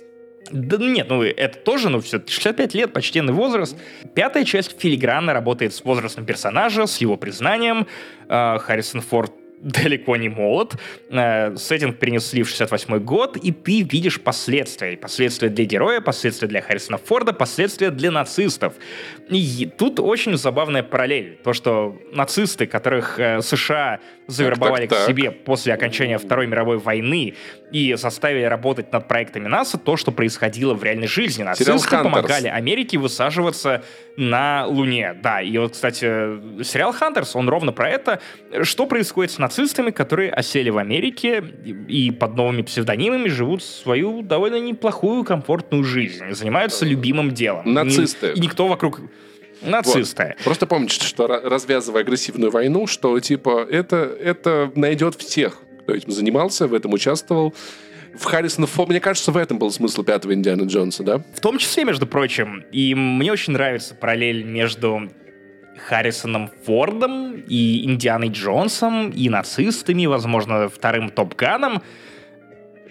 Да 0.51 0.77
нет, 0.77 1.09
ну 1.09 1.23
это 1.23 1.57
тоже, 1.61 1.89
ну 1.89 2.01
все, 2.01 2.21
65 2.27 2.75
лет, 2.75 2.93
почтенный 2.93 3.33
возраст. 3.33 3.77
Пятая 4.13 4.45
часть 4.45 4.77
филигранно 4.77 5.33
работает 5.33 5.73
с 5.73 5.85
возрастом 5.85 6.27
персонажа, 6.27 6.89
с 6.89 6.97
его 6.97 7.17
признанием. 7.17 7.87
Э, 8.29 8.59
Харрисон 8.59 9.03
Форд 9.03 9.33
далеко 9.61 10.17
не 10.17 10.29
молод. 10.29 10.75
Э, 11.11 11.57
сеттинг 11.57 11.99
перенесли 11.99 12.43
в 12.43 12.49
68 12.49 12.99
год, 12.99 13.37
и 13.37 13.53
ты 13.53 13.83
видишь 13.83 14.21
последствия. 14.21 14.97
Последствия 14.97 15.49
для 15.49 15.65
героя, 15.65 16.01
последствия 16.01 16.49
для 16.49 16.61
Харрисона 16.61 16.99
Форда, 16.99 17.33
последствия 17.33 17.91
для 17.91 18.11
нацистов. 18.11 18.75
И 19.31 19.71
тут 19.79 20.01
очень 20.01 20.37
забавная 20.37 20.83
параллель. 20.83 21.39
То, 21.43 21.53
что 21.53 21.97
нацисты, 22.13 22.67
которых 22.67 23.19
э, 23.19 23.41
США 23.41 24.01
завербовали 24.27 24.87
так, 24.87 24.99
так, 24.99 25.07
к 25.07 25.09
себе 25.09 25.31
после 25.31 25.73
окончания 25.73 26.19
Второй 26.19 26.47
мировой 26.47 26.79
войны 26.79 27.35
и 27.75 27.95
заставили 27.95 28.45
работать 28.45 28.93
над 28.93 29.09
проектами 29.09 29.49
НАСА, 29.49 29.79
то, 29.79 29.97
что 29.97 30.13
происходило 30.13 30.75
в 30.75 30.85
реальной 30.85 31.09
жизни. 31.09 31.43
Нацисты 31.43 31.91
помогали 31.91 32.47
Америке 32.47 32.99
высаживаться 32.99 33.83
на 34.17 34.65
Луне. 34.67 35.13
Да, 35.21 35.43
и 35.43 35.59
вот, 35.59 35.73
кстати, 35.73 36.05
сериал 36.63 36.93
«Хантерс», 36.93 37.35
он 37.35 37.49
ровно 37.49 37.73
про 37.73 37.91
это. 37.91 38.21
Что 38.63 38.87
происходит 38.87 39.33
с 39.33 39.39
нацистами, 39.39 39.91
которые 39.91 40.31
осели 40.31 40.71
в 40.71 40.79
Америке 40.79 41.43
и 41.89 42.13
под 42.13 42.37
новыми 42.37 42.63
псевдонимами 42.63 43.27
живут 43.27 43.65
свою 43.65 44.23
довольно 44.23 44.61
неплохую, 44.61 45.25
комфортную 45.25 45.83
жизнь, 45.83 46.31
занимаются 46.31 46.87
любимым 46.87 47.33
делом. 47.33 47.75
Нацисты. 47.75 48.35
И, 48.37 48.41
никто 48.41 48.69
вокруг... 48.69 49.01
Нацисты. 49.63 50.35
Вот. 50.37 50.45
Просто 50.45 50.67
помните, 50.67 51.05
что 51.05 51.27
развязывая 51.27 52.03
агрессивную 52.03 52.53
войну, 52.53 52.87
что 52.87 53.19
типа 53.19 53.67
это, 53.69 53.97
это 53.97 54.71
найдет 54.77 55.17
всех, 55.17 55.59
кто 55.85 55.95
этим 55.95 56.11
занимался, 56.11 56.67
в 56.67 56.75
этом 56.75 56.93
участвовал. 56.93 57.55
В 58.19 58.25
Харрисона 58.25 58.67
Фо, 58.67 58.87
мне 58.87 59.01
кажется, 59.01 59.33
в 59.33 59.37
этом 59.37 59.59
был 59.59 59.71
смысл 59.71 60.03
пятого 60.03 60.35
Индиана 60.35 60.63
Джонса, 60.63 61.03
да? 61.03 61.19
В 61.35 61.41
том 61.41 61.59
числе, 61.59 61.85
между 61.85 62.07
прочим. 62.07 62.65
И 62.73 62.95
мне 62.95 63.33
очень 63.33 63.53
нравится 63.53 63.95
параллель 63.95 64.45
между 64.45 65.11
Харрисоном 65.89 66.51
Фордом 66.65 67.43
и 67.49 67.85
Индианой 67.85 68.29
Джонсом 68.29 69.11
и 69.11 69.29
нацистами, 69.29 70.07
возможно, 70.07 70.69
вторым 70.69 71.11
Топганом. 71.11 71.83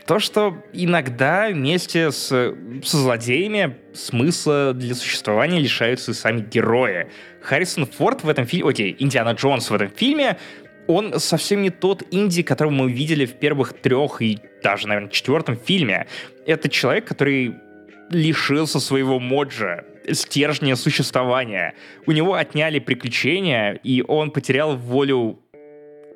То, 0.05 0.19
что 0.19 0.57
иногда 0.73 1.47
вместе 1.47 2.11
с, 2.11 2.27
со 2.27 2.97
злодеями 2.97 3.77
смысла 3.93 4.73
для 4.73 4.95
существования 4.95 5.59
лишаются 5.59 6.11
и 6.11 6.13
сами 6.13 6.41
герои. 6.41 7.07
Харрисон 7.41 7.85
Форд 7.85 8.23
в 8.23 8.29
этом 8.29 8.45
фильме, 8.45 8.69
окей, 8.69 8.95
Индиана 8.99 9.29
Джонс 9.29 9.69
в 9.69 9.73
этом 9.73 9.89
фильме, 9.89 10.37
он 10.87 11.19
совсем 11.19 11.61
не 11.61 11.69
тот 11.69 12.03
инди, 12.11 12.43
которого 12.43 12.71
мы 12.71 12.91
видели 12.91 13.25
в 13.25 13.33
первых 13.33 13.73
трех 13.73 14.21
и 14.21 14.39
даже, 14.63 14.87
наверное, 14.87 15.09
четвертом 15.09 15.57
фильме. 15.57 16.07
Это 16.45 16.69
человек, 16.69 17.05
который 17.05 17.55
лишился 18.09 18.79
своего 18.79 19.19
моджа, 19.19 19.83
стержня 20.11 20.75
существования. 20.75 21.73
У 22.05 22.11
него 22.11 22.33
отняли 22.33 22.79
приключения, 22.79 23.79
и 23.83 24.03
он 24.05 24.31
потерял 24.31 24.75
волю 24.75 25.39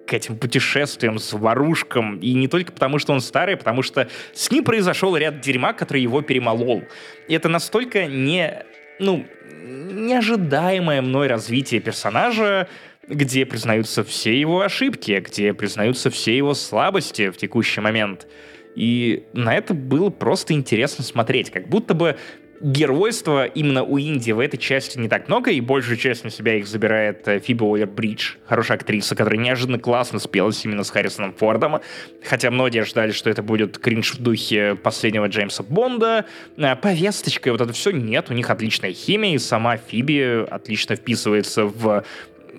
к 0.06 0.14
этим 0.14 0.38
путешествиям, 0.38 1.20
заварушкам. 1.20 2.20
И 2.20 2.34
не 2.34 2.48
только 2.48 2.72
потому, 2.72 2.98
что 3.00 3.14
он 3.14 3.22
старый, 3.22 3.56
а 3.56 3.58
потому 3.58 3.82
что 3.82 4.08
с 4.34 4.50
ним 4.52 4.64
произошел 4.64 5.16
ряд 5.18 5.42
дерьма, 5.42 5.74
который 5.74 6.02
его 6.02 6.22
перемолол. 6.22 6.84
И 7.28 7.34
это 7.34 7.50
настолько 7.50 8.06
не... 8.06 8.64
Ну, 9.00 9.26
неожидаемое 9.68 11.02
мной 11.02 11.28
развитие 11.28 11.82
персонажа, 11.82 12.68
где 13.08 13.46
признаются 13.46 14.04
все 14.04 14.40
его 14.40 14.62
ошибки, 14.62 15.24
где 15.26 15.54
признаются 15.54 16.10
все 16.10 16.36
его 16.36 16.54
слабости 16.54 17.30
в 17.30 17.38
текущий 17.38 17.82
момент. 17.82 18.28
И 18.76 19.24
на 19.34 19.56
это 19.56 19.74
было 19.74 20.10
просто 20.10 20.54
интересно 20.54 21.04
смотреть, 21.04 21.50
как 21.50 21.68
будто 21.68 21.94
бы 21.94 22.18
геройства 22.62 23.46
именно 23.46 23.84
у 23.84 24.00
Инди 24.00 24.32
в 24.32 24.40
этой 24.40 24.58
части 24.58 24.98
не 24.98 25.10
так 25.10 25.28
много, 25.28 25.52
и 25.52 25.62
большую 25.62 25.98
часть 25.98 26.24
на 26.24 26.30
себя 26.30 26.56
их 26.56 26.68
забирает 26.68 27.28
э, 27.28 27.40
Фиби 27.40 27.64
Уоллер-Бридж, 27.64 28.36
хорошая 28.46 28.78
актриса, 28.78 29.16
которая 29.16 29.40
неожиданно 29.40 29.80
классно 29.80 30.20
спелась 30.20 30.64
именно 30.66 30.84
с 30.84 30.90
Харрисоном 30.90 31.34
Фордом, 31.34 31.82
хотя 32.24 32.52
многие 32.52 32.84
ждали, 32.84 33.12
что 33.12 33.30
это 33.30 33.44
будет 33.44 33.78
кринж 33.78 34.16
в 34.16 34.22
духе 34.22 34.76
последнего 34.76 35.28
Джеймса 35.28 35.64
Бонда. 35.64 36.26
Э, 36.58 36.76
повесточка, 36.76 37.52
вот 37.52 37.62
это 37.62 37.74
все 37.74 37.92
нет, 37.92 38.30
у 38.30 38.34
них 38.34 38.50
отличная 38.50 38.94
химия, 38.94 39.36
и 39.36 39.38
сама 39.38 39.78
Фиби 39.78 40.46
отлично 40.50 40.96
вписывается 40.96 41.66
в 41.66 42.04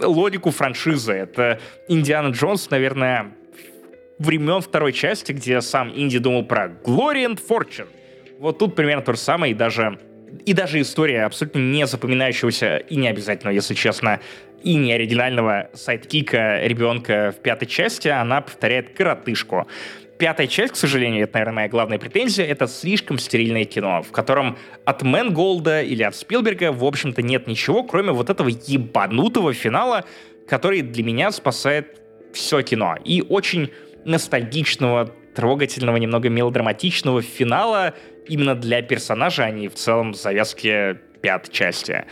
логику 0.00 0.50
франшизы. 0.50 1.12
Это 1.12 1.60
Индиана 1.88 2.28
Джонс, 2.28 2.70
наверное, 2.70 3.32
времен 4.18 4.60
второй 4.60 4.92
части, 4.92 5.32
где 5.32 5.60
сам 5.60 5.92
Инди 5.94 6.18
думал 6.18 6.44
про 6.44 6.66
Glory 6.66 7.24
and 7.26 7.40
Fortune. 7.46 7.88
Вот 8.38 8.58
тут 8.58 8.74
примерно 8.74 9.02
то 9.02 9.12
же 9.12 9.18
самое, 9.18 9.52
и 9.52 9.54
даже, 9.54 9.98
и 10.44 10.52
даже 10.52 10.80
история 10.80 11.24
абсолютно 11.24 11.58
не 11.58 11.86
запоминающегося 11.86 12.78
и 12.78 12.96
не 12.96 13.08
обязательно, 13.08 13.50
если 13.50 13.74
честно, 13.74 14.20
и 14.62 14.74
не 14.74 14.92
оригинального 14.92 15.70
sidekick 15.74 16.51
а 16.51 16.60
ребенка 16.64 17.32
в 17.36 17.40
пятой 17.40 17.66
части, 17.66 18.08
она 18.08 18.40
повторяет 18.40 18.96
коротышку. 18.96 19.68
Пятая 20.18 20.48
часть, 20.48 20.72
к 20.72 20.76
сожалению, 20.76 21.22
это, 21.22 21.34
наверное, 21.34 21.54
моя 21.54 21.68
главная 21.68 21.98
претензия, 22.00 22.44
это 22.44 22.66
слишком 22.66 23.18
стерильное 23.18 23.64
кино, 23.64 24.02
в 24.02 24.10
котором 24.10 24.58
от 24.84 25.02
Мэнголда 25.02 25.82
или 25.82 26.02
от 26.02 26.16
Спилберга, 26.16 26.72
в 26.72 26.84
общем-то, 26.84 27.22
нет 27.22 27.46
ничего, 27.46 27.84
кроме 27.84 28.10
вот 28.10 28.28
этого 28.28 28.48
ебанутого 28.48 29.52
финала, 29.52 30.04
который 30.48 30.82
для 30.82 31.04
меня 31.04 31.30
спасает 31.30 32.00
все 32.32 32.62
кино. 32.62 32.96
И 33.04 33.22
очень 33.22 33.70
ностальгичного, 34.04 35.14
трогательного, 35.36 35.96
немного 35.98 36.28
мелодраматичного 36.28 37.22
финала 37.22 37.94
именно 38.26 38.56
для 38.56 38.82
персонажа, 38.82 39.44
а 39.44 39.50
не 39.52 39.68
в 39.68 39.74
целом 39.74 40.14
завязки 40.14 40.98
пятой 41.22 41.52
части. 41.52 42.06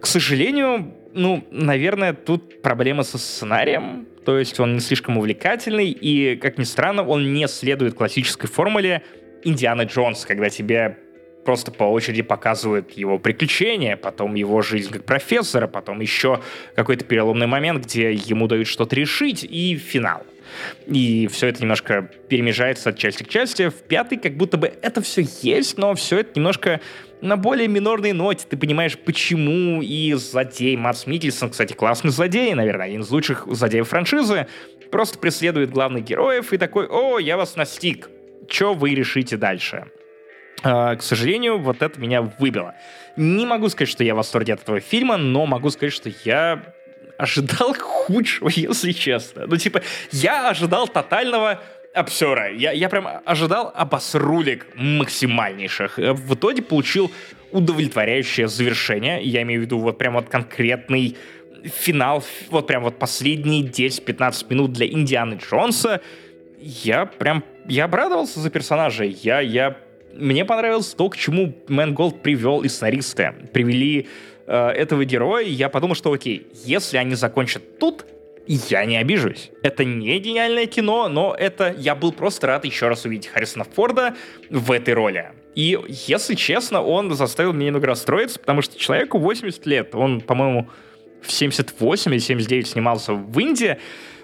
К 0.00 0.06
сожалению, 0.06 0.94
ну, 1.12 1.46
наверное, 1.50 2.12
тут 2.12 2.62
проблема 2.62 3.02
со 3.02 3.18
сценарием, 3.18 4.06
то 4.24 4.38
есть 4.38 4.60
он 4.60 4.74
не 4.74 4.80
слишком 4.80 5.18
увлекательный, 5.18 5.90
и, 5.90 6.36
как 6.36 6.58
ни 6.58 6.64
странно, 6.64 7.06
он 7.06 7.32
не 7.32 7.48
следует 7.48 7.94
классической 7.94 8.48
формуле 8.48 9.02
Индианы 9.42 9.82
Джонс, 9.82 10.24
когда 10.24 10.50
тебе 10.50 10.98
просто 11.44 11.72
по 11.72 11.84
очереди 11.84 12.22
показывают 12.22 12.92
его 12.92 13.18
приключения, 13.18 13.96
потом 13.96 14.34
его 14.34 14.60
жизнь 14.62 14.92
как 14.92 15.04
профессора, 15.04 15.66
потом 15.66 16.00
еще 16.00 16.40
какой-то 16.76 17.04
переломный 17.04 17.46
момент, 17.46 17.84
где 17.84 18.12
ему 18.12 18.46
дают 18.46 18.68
что-то 18.68 18.94
решить, 18.96 19.42
и 19.42 19.76
финал. 19.76 20.22
И 20.86 21.28
все 21.28 21.46
это 21.46 21.62
немножко 21.62 22.10
перемежается 22.28 22.90
от 22.90 22.98
части 22.98 23.22
к 23.22 23.28
части. 23.28 23.68
В 23.68 23.74
пятой 23.74 24.18
как 24.18 24.36
будто 24.36 24.58
бы 24.58 24.72
это 24.82 25.00
все 25.00 25.24
есть, 25.42 25.78
но 25.78 25.94
все 25.94 26.18
это 26.18 26.32
немножко 26.34 26.80
на 27.22 27.36
более 27.36 27.68
минорной 27.68 28.12
ноте. 28.12 28.46
Ты 28.48 28.56
понимаешь, 28.56 28.98
почему 28.98 29.82
и 29.82 30.12
злодей 30.14 30.76
Матс 30.76 31.06
Микельсон, 31.06 31.50
кстати, 31.50 31.72
классный 31.72 32.10
злодей, 32.10 32.54
наверное, 32.54 32.86
один 32.86 33.02
из 33.02 33.10
лучших 33.10 33.46
злодеев 33.46 33.88
франшизы, 33.88 34.46
просто 34.90 35.18
преследует 35.18 35.70
главных 35.70 36.04
героев 36.04 36.52
и 36.52 36.58
такой, 36.58 36.86
о, 36.86 37.18
я 37.18 37.36
вас 37.36 37.56
настиг, 37.56 38.10
что 38.48 38.74
вы 38.74 38.94
решите 38.94 39.36
дальше? 39.36 39.86
Uh, 40.62 40.96
к 40.96 41.02
сожалению, 41.02 41.58
вот 41.58 41.80
это 41.80 41.98
меня 41.98 42.20
выбило. 42.20 42.74
Не 43.16 43.46
могу 43.46 43.70
сказать, 43.70 43.88
что 43.88 44.04
я 44.04 44.12
в 44.12 44.18
восторге 44.18 44.54
от 44.54 44.62
этого 44.62 44.80
фильма, 44.80 45.16
но 45.16 45.46
могу 45.46 45.70
сказать, 45.70 45.94
что 45.94 46.12
я 46.24 46.74
ожидал 47.16 47.74
худшего, 47.78 48.50
если 48.54 48.92
честно. 48.92 49.46
Ну, 49.46 49.56
типа, 49.56 49.82
я 50.10 50.50
ожидал 50.50 50.86
тотального 50.86 51.62
обсера. 51.94 52.52
Я, 52.52 52.72
я 52.72 52.88
прям 52.88 53.08
ожидал 53.24 53.72
обосрулик 53.74 54.66
максимальнейших. 54.74 55.98
В 55.98 56.34
итоге 56.34 56.62
получил 56.62 57.10
удовлетворяющее 57.52 58.48
завершение. 58.48 59.22
Я 59.22 59.42
имею 59.42 59.60
в 59.60 59.64
виду 59.64 59.78
вот 59.78 59.98
прям 59.98 60.14
вот 60.14 60.28
конкретный 60.28 61.16
финал, 61.64 62.24
вот 62.50 62.66
прям 62.66 62.82
вот 62.82 62.98
последние 62.98 63.64
10-15 63.64 64.46
минут 64.50 64.72
для 64.72 64.86
Индианы 64.86 65.34
Джонса. 65.34 66.00
Я 66.58 67.06
прям, 67.06 67.44
я 67.66 67.84
обрадовался 67.84 68.40
за 68.40 68.50
персонажа. 68.50 69.04
Я, 69.04 69.40
я, 69.40 69.76
мне 70.14 70.44
понравилось 70.44 70.94
то, 70.94 71.08
к 71.08 71.16
чему 71.16 71.54
Мэнголд 71.68 72.22
привел 72.22 72.62
и 72.62 72.68
сценаристы. 72.68 73.34
Привели 73.52 74.08
э, 74.46 74.68
этого 74.68 75.04
героя, 75.04 75.44
я 75.44 75.68
подумал, 75.68 75.94
что 75.94 76.12
окей, 76.12 76.46
если 76.64 76.98
они 76.98 77.14
закончат 77.14 77.78
тут, 77.78 78.04
я 78.54 78.84
не 78.84 78.96
обижусь. 78.96 79.50
Это 79.62 79.84
не 79.84 80.18
гениальное 80.18 80.66
кино, 80.66 81.08
но 81.08 81.34
это 81.38 81.74
я 81.78 81.94
был 81.94 82.12
просто 82.12 82.48
рад 82.48 82.64
еще 82.64 82.88
раз 82.88 83.04
увидеть 83.04 83.28
Харрисона 83.28 83.64
Форда 83.64 84.16
в 84.50 84.72
этой 84.72 84.94
роли. 84.94 85.30
И, 85.54 85.78
если 85.86 86.34
честно, 86.34 86.82
он 86.82 87.14
заставил 87.14 87.52
меня 87.52 87.66
немного 87.66 87.86
расстроиться, 87.86 88.40
потому 88.40 88.62
что 88.62 88.78
человеку 88.78 89.18
80 89.18 89.66
лет. 89.66 89.94
Он, 89.94 90.20
по-моему, 90.20 90.68
в 91.22 91.30
78 91.30 92.12
или 92.12 92.18
79 92.18 92.68
снимался 92.68 93.14
в 93.14 93.38
Инди. 93.38 93.78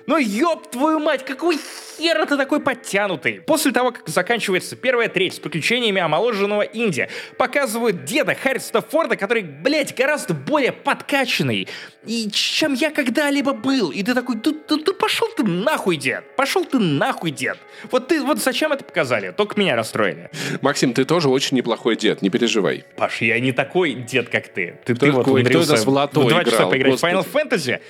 Но 0.06 0.18
ёб 0.18 0.70
твою 0.70 1.00
мать, 1.00 1.24
какой 1.24 1.58
хера 1.98 2.26
ты 2.26 2.36
такой 2.36 2.60
подтянутый? 2.60 3.40
После 3.40 3.72
того, 3.72 3.90
как 3.90 4.08
заканчивается 4.08 4.76
первая 4.76 5.08
треть 5.08 5.34
с 5.34 5.38
приключениями 5.38 6.00
омоложенного 6.00 6.62
Инди, 6.62 7.08
показывают 7.36 8.04
деда 8.04 8.34
Харрисона 8.34 8.82
Форда, 8.82 9.16
который, 9.16 9.42
блядь, 9.42 9.96
гораздо 9.96 10.34
более 10.34 10.72
подкачанный, 10.72 11.68
и 12.06 12.30
чем 12.30 12.74
я 12.74 12.90
когда-либо 12.90 13.52
был. 13.52 13.90
И 13.90 14.02
ты 14.02 14.14
такой, 14.14 14.36
да, 14.36 14.52
да, 14.68 14.76
да 14.76 14.92
пошел 14.92 15.28
ты 15.36 15.42
нахуй, 15.42 15.96
дед, 15.96 16.24
пошел 16.36 16.64
ты 16.64 16.78
нахуй, 16.78 17.32
дед. 17.32 17.58
Вот 17.90 18.08
ты, 18.08 18.22
вот 18.22 18.38
зачем 18.38 18.72
это 18.72 18.84
показали? 18.84 19.32
Только 19.36 19.58
меня 19.58 19.74
расстроили. 19.74 20.30
Максим, 20.62 20.92
ты 20.92 21.04
тоже 21.04 21.28
очень 21.28 21.56
неплохой 21.56 21.96
дед, 21.96 22.22
не 22.22 22.30
переживай. 22.30 22.84
Паш, 22.96 23.22
я 23.22 23.40
не 23.40 23.52
такой 23.52 23.94
дед, 23.94 24.28
как 24.28 24.48
ты. 24.48 24.78
Ты, 24.84 24.94
ты 24.94 25.10
вот 25.10 25.26
умудрился 25.26 25.76
в, 25.76 25.84
в 25.84 26.28
два 26.28 26.44
часа 26.44 26.66
поиграть 26.66 27.00
в 27.00 27.04
Final 27.04 27.26
Fantasy, 27.26 27.80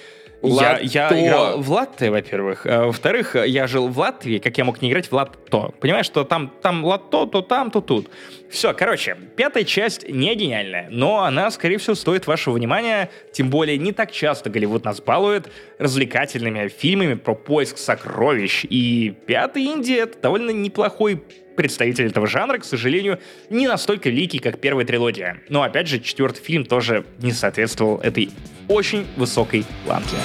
я, 0.42 0.78
я 0.80 1.08
играл 1.08 1.60
в 1.60 1.70
латте, 1.70 2.10
во-первых. 2.10 2.66
А, 2.66 2.86
во-вторых, 2.86 3.34
я 3.34 3.66
жил 3.66 3.88
в 3.88 3.98
Латвии, 3.98 4.38
как 4.38 4.56
я 4.58 4.64
мог 4.64 4.82
не 4.82 4.90
играть 4.90 5.08
в 5.08 5.12
латто? 5.12 5.72
Понимаешь, 5.80 6.06
что 6.06 6.24
там, 6.24 6.52
там 6.62 6.84
латто, 6.84 7.26
то 7.26 7.42
там, 7.42 7.70
то 7.70 7.80
тут. 7.80 8.08
Все, 8.50 8.72
короче, 8.74 9.16
пятая 9.36 9.64
часть 9.64 10.08
не 10.08 10.34
гениальная, 10.34 10.88
но 10.90 11.22
она, 11.22 11.50
скорее 11.50 11.78
всего, 11.78 11.94
стоит 11.94 12.26
вашего 12.26 12.54
внимания, 12.54 13.10
тем 13.32 13.50
более 13.50 13.76
не 13.78 13.92
так 13.92 14.12
часто 14.12 14.50
Голливуд 14.50 14.84
нас 14.84 15.00
балует 15.00 15.50
развлекательными 15.78 16.68
фильмами 16.68 17.14
про 17.14 17.34
поиск 17.34 17.78
сокровищ, 17.78 18.64
и 18.68 19.14
пятый 19.26 19.64
Индия— 19.64 19.98
это 20.02 20.18
довольно 20.20 20.50
неплохой 20.50 21.22
представитель 21.56 22.06
этого 22.06 22.26
жанра, 22.26 22.58
к 22.58 22.64
сожалению, 22.64 23.18
не 23.50 23.66
настолько 23.66 24.10
великий, 24.10 24.38
как 24.38 24.60
первая 24.60 24.84
трилогия. 24.86 25.42
Но, 25.48 25.62
опять 25.62 25.88
же, 25.88 25.98
четвертый 25.98 26.42
фильм 26.42 26.64
тоже 26.64 27.04
не 27.18 27.32
соответствовал 27.32 27.98
этой 28.00 28.30
очень 28.68 29.06
высокой 29.16 29.64
планке. 29.84 30.16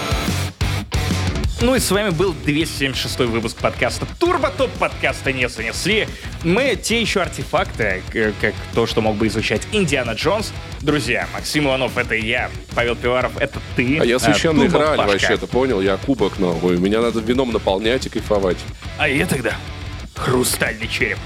Ну 1.61 1.75
и 1.75 1.79
с 1.79 1.91
вами 1.91 2.09
был 2.09 2.33
276 2.33 3.19
выпуск 3.19 3.55
подкаста 3.57 4.07
Турбо 4.19 4.49
Топ 4.49 4.71
подкаста 4.71 5.31
не 5.31 5.47
занесли. 5.47 6.07
Мы 6.43 6.75
те 6.75 6.99
еще 6.99 7.21
артефакты, 7.21 8.01
как 8.41 8.55
то, 8.73 8.87
что 8.87 9.01
мог 9.01 9.15
бы 9.15 9.27
изучать 9.27 9.61
Индиана 9.71 10.11
Джонс. 10.11 10.53
Друзья, 10.81 11.27
Максим 11.33 11.65
Иванов— 11.65 11.95
это 11.99 12.15
я, 12.15 12.49
Павел 12.73 12.95
Пиваров— 12.95 13.37
это 13.39 13.59
ты. 13.75 13.99
А 13.99 14.05
я 14.05 14.17
священный 14.17 14.65
а, 14.65 14.69
Грааль 14.69 14.97
вообще-то, 14.97 15.45
понял? 15.45 15.81
Я 15.81 15.97
кубок 15.97 16.39
новый. 16.39 16.79
Меня 16.79 16.99
надо 16.99 17.19
вином 17.19 17.51
наполнять 17.51 18.07
и 18.07 18.09
кайфовать. 18.09 18.57
А 18.97 19.07
я 19.07 19.27
тогда 19.27 19.53
хрустальный 20.15 20.87
череп. 20.87 21.19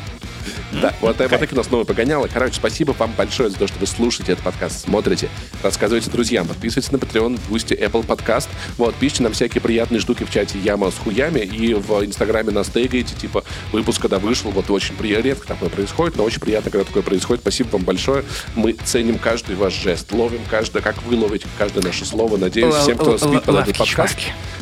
Да, 0.71 0.93
вот, 1.01 1.17
вот 1.19 1.29
так 1.29 1.51
у 1.51 1.55
нас 1.55 1.69
новое 1.69 1.85
погоняло. 1.85 2.27
Короче, 2.31 2.55
спасибо 2.55 2.91
вам 2.91 3.13
большое 3.17 3.49
за 3.49 3.57
то, 3.57 3.67
что 3.67 3.79
вы 3.79 3.87
слушаете 3.87 4.33
этот 4.33 4.43
подкаст, 4.43 4.85
смотрите, 4.85 5.29
рассказывайте 5.63 6.09
друзьям, 6.09 6.47
подписывайтесь 6.47 6.91
на 6.91 6.97
Patreon, 6.97 7.39
Boosty, 7.49 7.79
Apple 7.79 8.05
Podcast. 8.05 8.47
Вот, 8.77 8.95
пишите 8.95 9.23
нам 9.23 9.33
всякие 9.33 9.61
приятные 9.61 9.99
штуки 9.99 10.23
в 10.23 10.31
чате 10.31 10.59
Яма 10.59 10.91
с 10.91 10.95
хуями 10.95 11.39
и 11.39 11.73
в 11.73 12.03
Инстаграме 12.05 12.51
нас 12.51 12.67
тегайте, 12.67 13.15
типа, 13.15 13.43
выпуск, 13.71 14.01
когда 14.01 14.19
вышел, 14.19 14.51
вот 14.51 14.69
очень 14.69 14.95
редко 14.99 15.47
такое 15.47 15.69
происходит, 15.69 16.17
но 16.17 16.23
очень 16.23 16.39
приятно, 16.39 16.71
когда 16.71 16.85
такое 16.85 17.03
происходит. 17.03 17.41
Спасибо 17.41 17.69
вам 17.69 17.83
большое. 17.83 18.23
Мы 18.55 18.73
ценим 18.73 19.17
каждый 19.17 19.55
ваш 19.55 19.73
жест, 19.73 20.11
ловим 20.11 20.41
каждое, 20.49 20.81
как 20.81 21.01
вы 21.03 21.15
ловите 21.15 21.47
каждое 21.57 21.83
наше 21.83 22.05
слово. 22.05 22.37
Надеюсь, 22.37 22.75
всем, 22.75 22.97
кто 22.97 23.17
спит 23.17 23.43
под 23.43 23.55
этот 23.57 23.77
подкаст, 23.77 24.17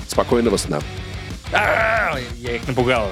спокойного 0.08 0.58
сна. 0.58 0.80
Я 1.54 2.56
их 2.56 2.68
напугал. 2.68 3.12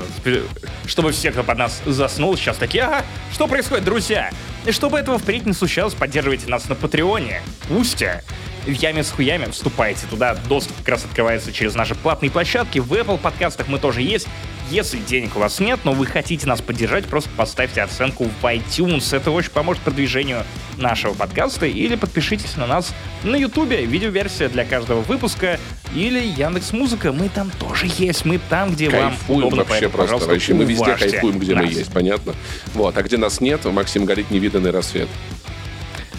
Чтобы 0.85 1.11
все, 1.11 1.31
кто 1.31 1.43
под 1.43 1.57
нас 1.57 1.81
заснул, 1.85 2.35
сейчас 2.35 2.57
такие, 2.57 2.83
ага, 2.83 3.05
что 3.31 3.47
происходит, 3.47 3.85
друзья? 3.85 4.31
И 4.65 4.71
чтобы 4.71 4.99
этого 4.99 5.17
впредь 5.17 5.45
не 5.45 5.53
случалось, 5.53 5.93
поддерживайте 5.93 6.47
нас 6.47 6.67
на 6.67 6.75
Патреоне, 6.75 7.41
Устя 7.69 8.21
в 8.65 8.69
яме 8.71 9.03
с 9.03 9.11
хуями. 9.11 9.45
Вступайте 9.51 10.05
туда. 10.09 10.35
Доступ 10.47 10.77
как 10.77 10.89
раз 10.89 11.05
открывается 11.05 11.51
через 11.51 11.75
наши 11.75 11.95
платные 11.95 12.29
площадки. 12.31 12.79
В 12.79 12.93
Apple 12.93 13.17
подкастах 13.17 13.67
мы 13.67 13.79
тоже 13.79 14.01
есть. 14.01 14.27
Если 14.69 14.99
денег 14.99 15.35
у 15.35 15.39
вас 15.39 15.59
нет, 15.59 15.81
но 15.83 15.91
вы 15.91 16.05
хотите 16.05 16.47
нас 16.47 16.61
поддержать, 16.61 17.05
просто 17.05 17.29
поставьте 17.35 17.81
оценку 17.81 18.23
в 18.41 18.45
iTunes. 18.45 19.13
Это 19.13 19.29
очень 19.31 19.51
поможет 19.51 19.81
продвижению 19.83 20.45
нашего 20.77 21.13
подкаста. 21.13 21.65
Или 21.65 21.95
подпишитесь 21.95 22.55
на 22.55 22.67
нас 22.67 22.93
на 23.23 23.35
YouTube. 23.35 23.71
Видеоверсия 23.71 24.47
для 24.47 24.63
каждого 24.63 25.01
выпуска. 25.01 25.59
Или 25.93 26.19
Яндекс 26.23 26.71
Музыка. 26.71 27.11
Мы 27.11 27.27
там 27.27 27.49
тоже 27.59 27.87
есть. 27.97 28.23
Мы 28.23 28.39
там, 28.49 28.71
где 28.71 28.89
Кайфуем 28.89 29.11
вам 29.27 29.37
удобно. 29.37 29.57
вообще 29.57 29.69
Поэтому, 29.71 29.91
просто. 29.91 30.03
пожалуйста, 30.13 30.29
Вообще 30.31 30.53
мы 30.53 30.63
везде 30.63 30.95
кайфуем, 30.95 31.39
где 31.39 31.53
мы 31.55 31.63
нас. 31.63 31.71
есть, 31.73 31.91
понятно? 31.91 32.33
Вот. 32.73 32.97
А 32.97 33.01
где 33.03 33.17
нас 33.17 33.41
нет, 33.41 33.65
Максим 33.65 34.05
горит 34.05 34.31
невиданный 34.31 34.71
рассвет. 34.71 35.09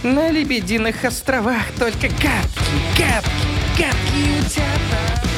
На 0.03 0.31
Лебединых 0.31 1.05
островах 1.05 1.63
только 1.79 2.09
капки, 2.09 2.99
капки, 2.99 3.79
капки 3.79 4.41
утята. 4.41 5.32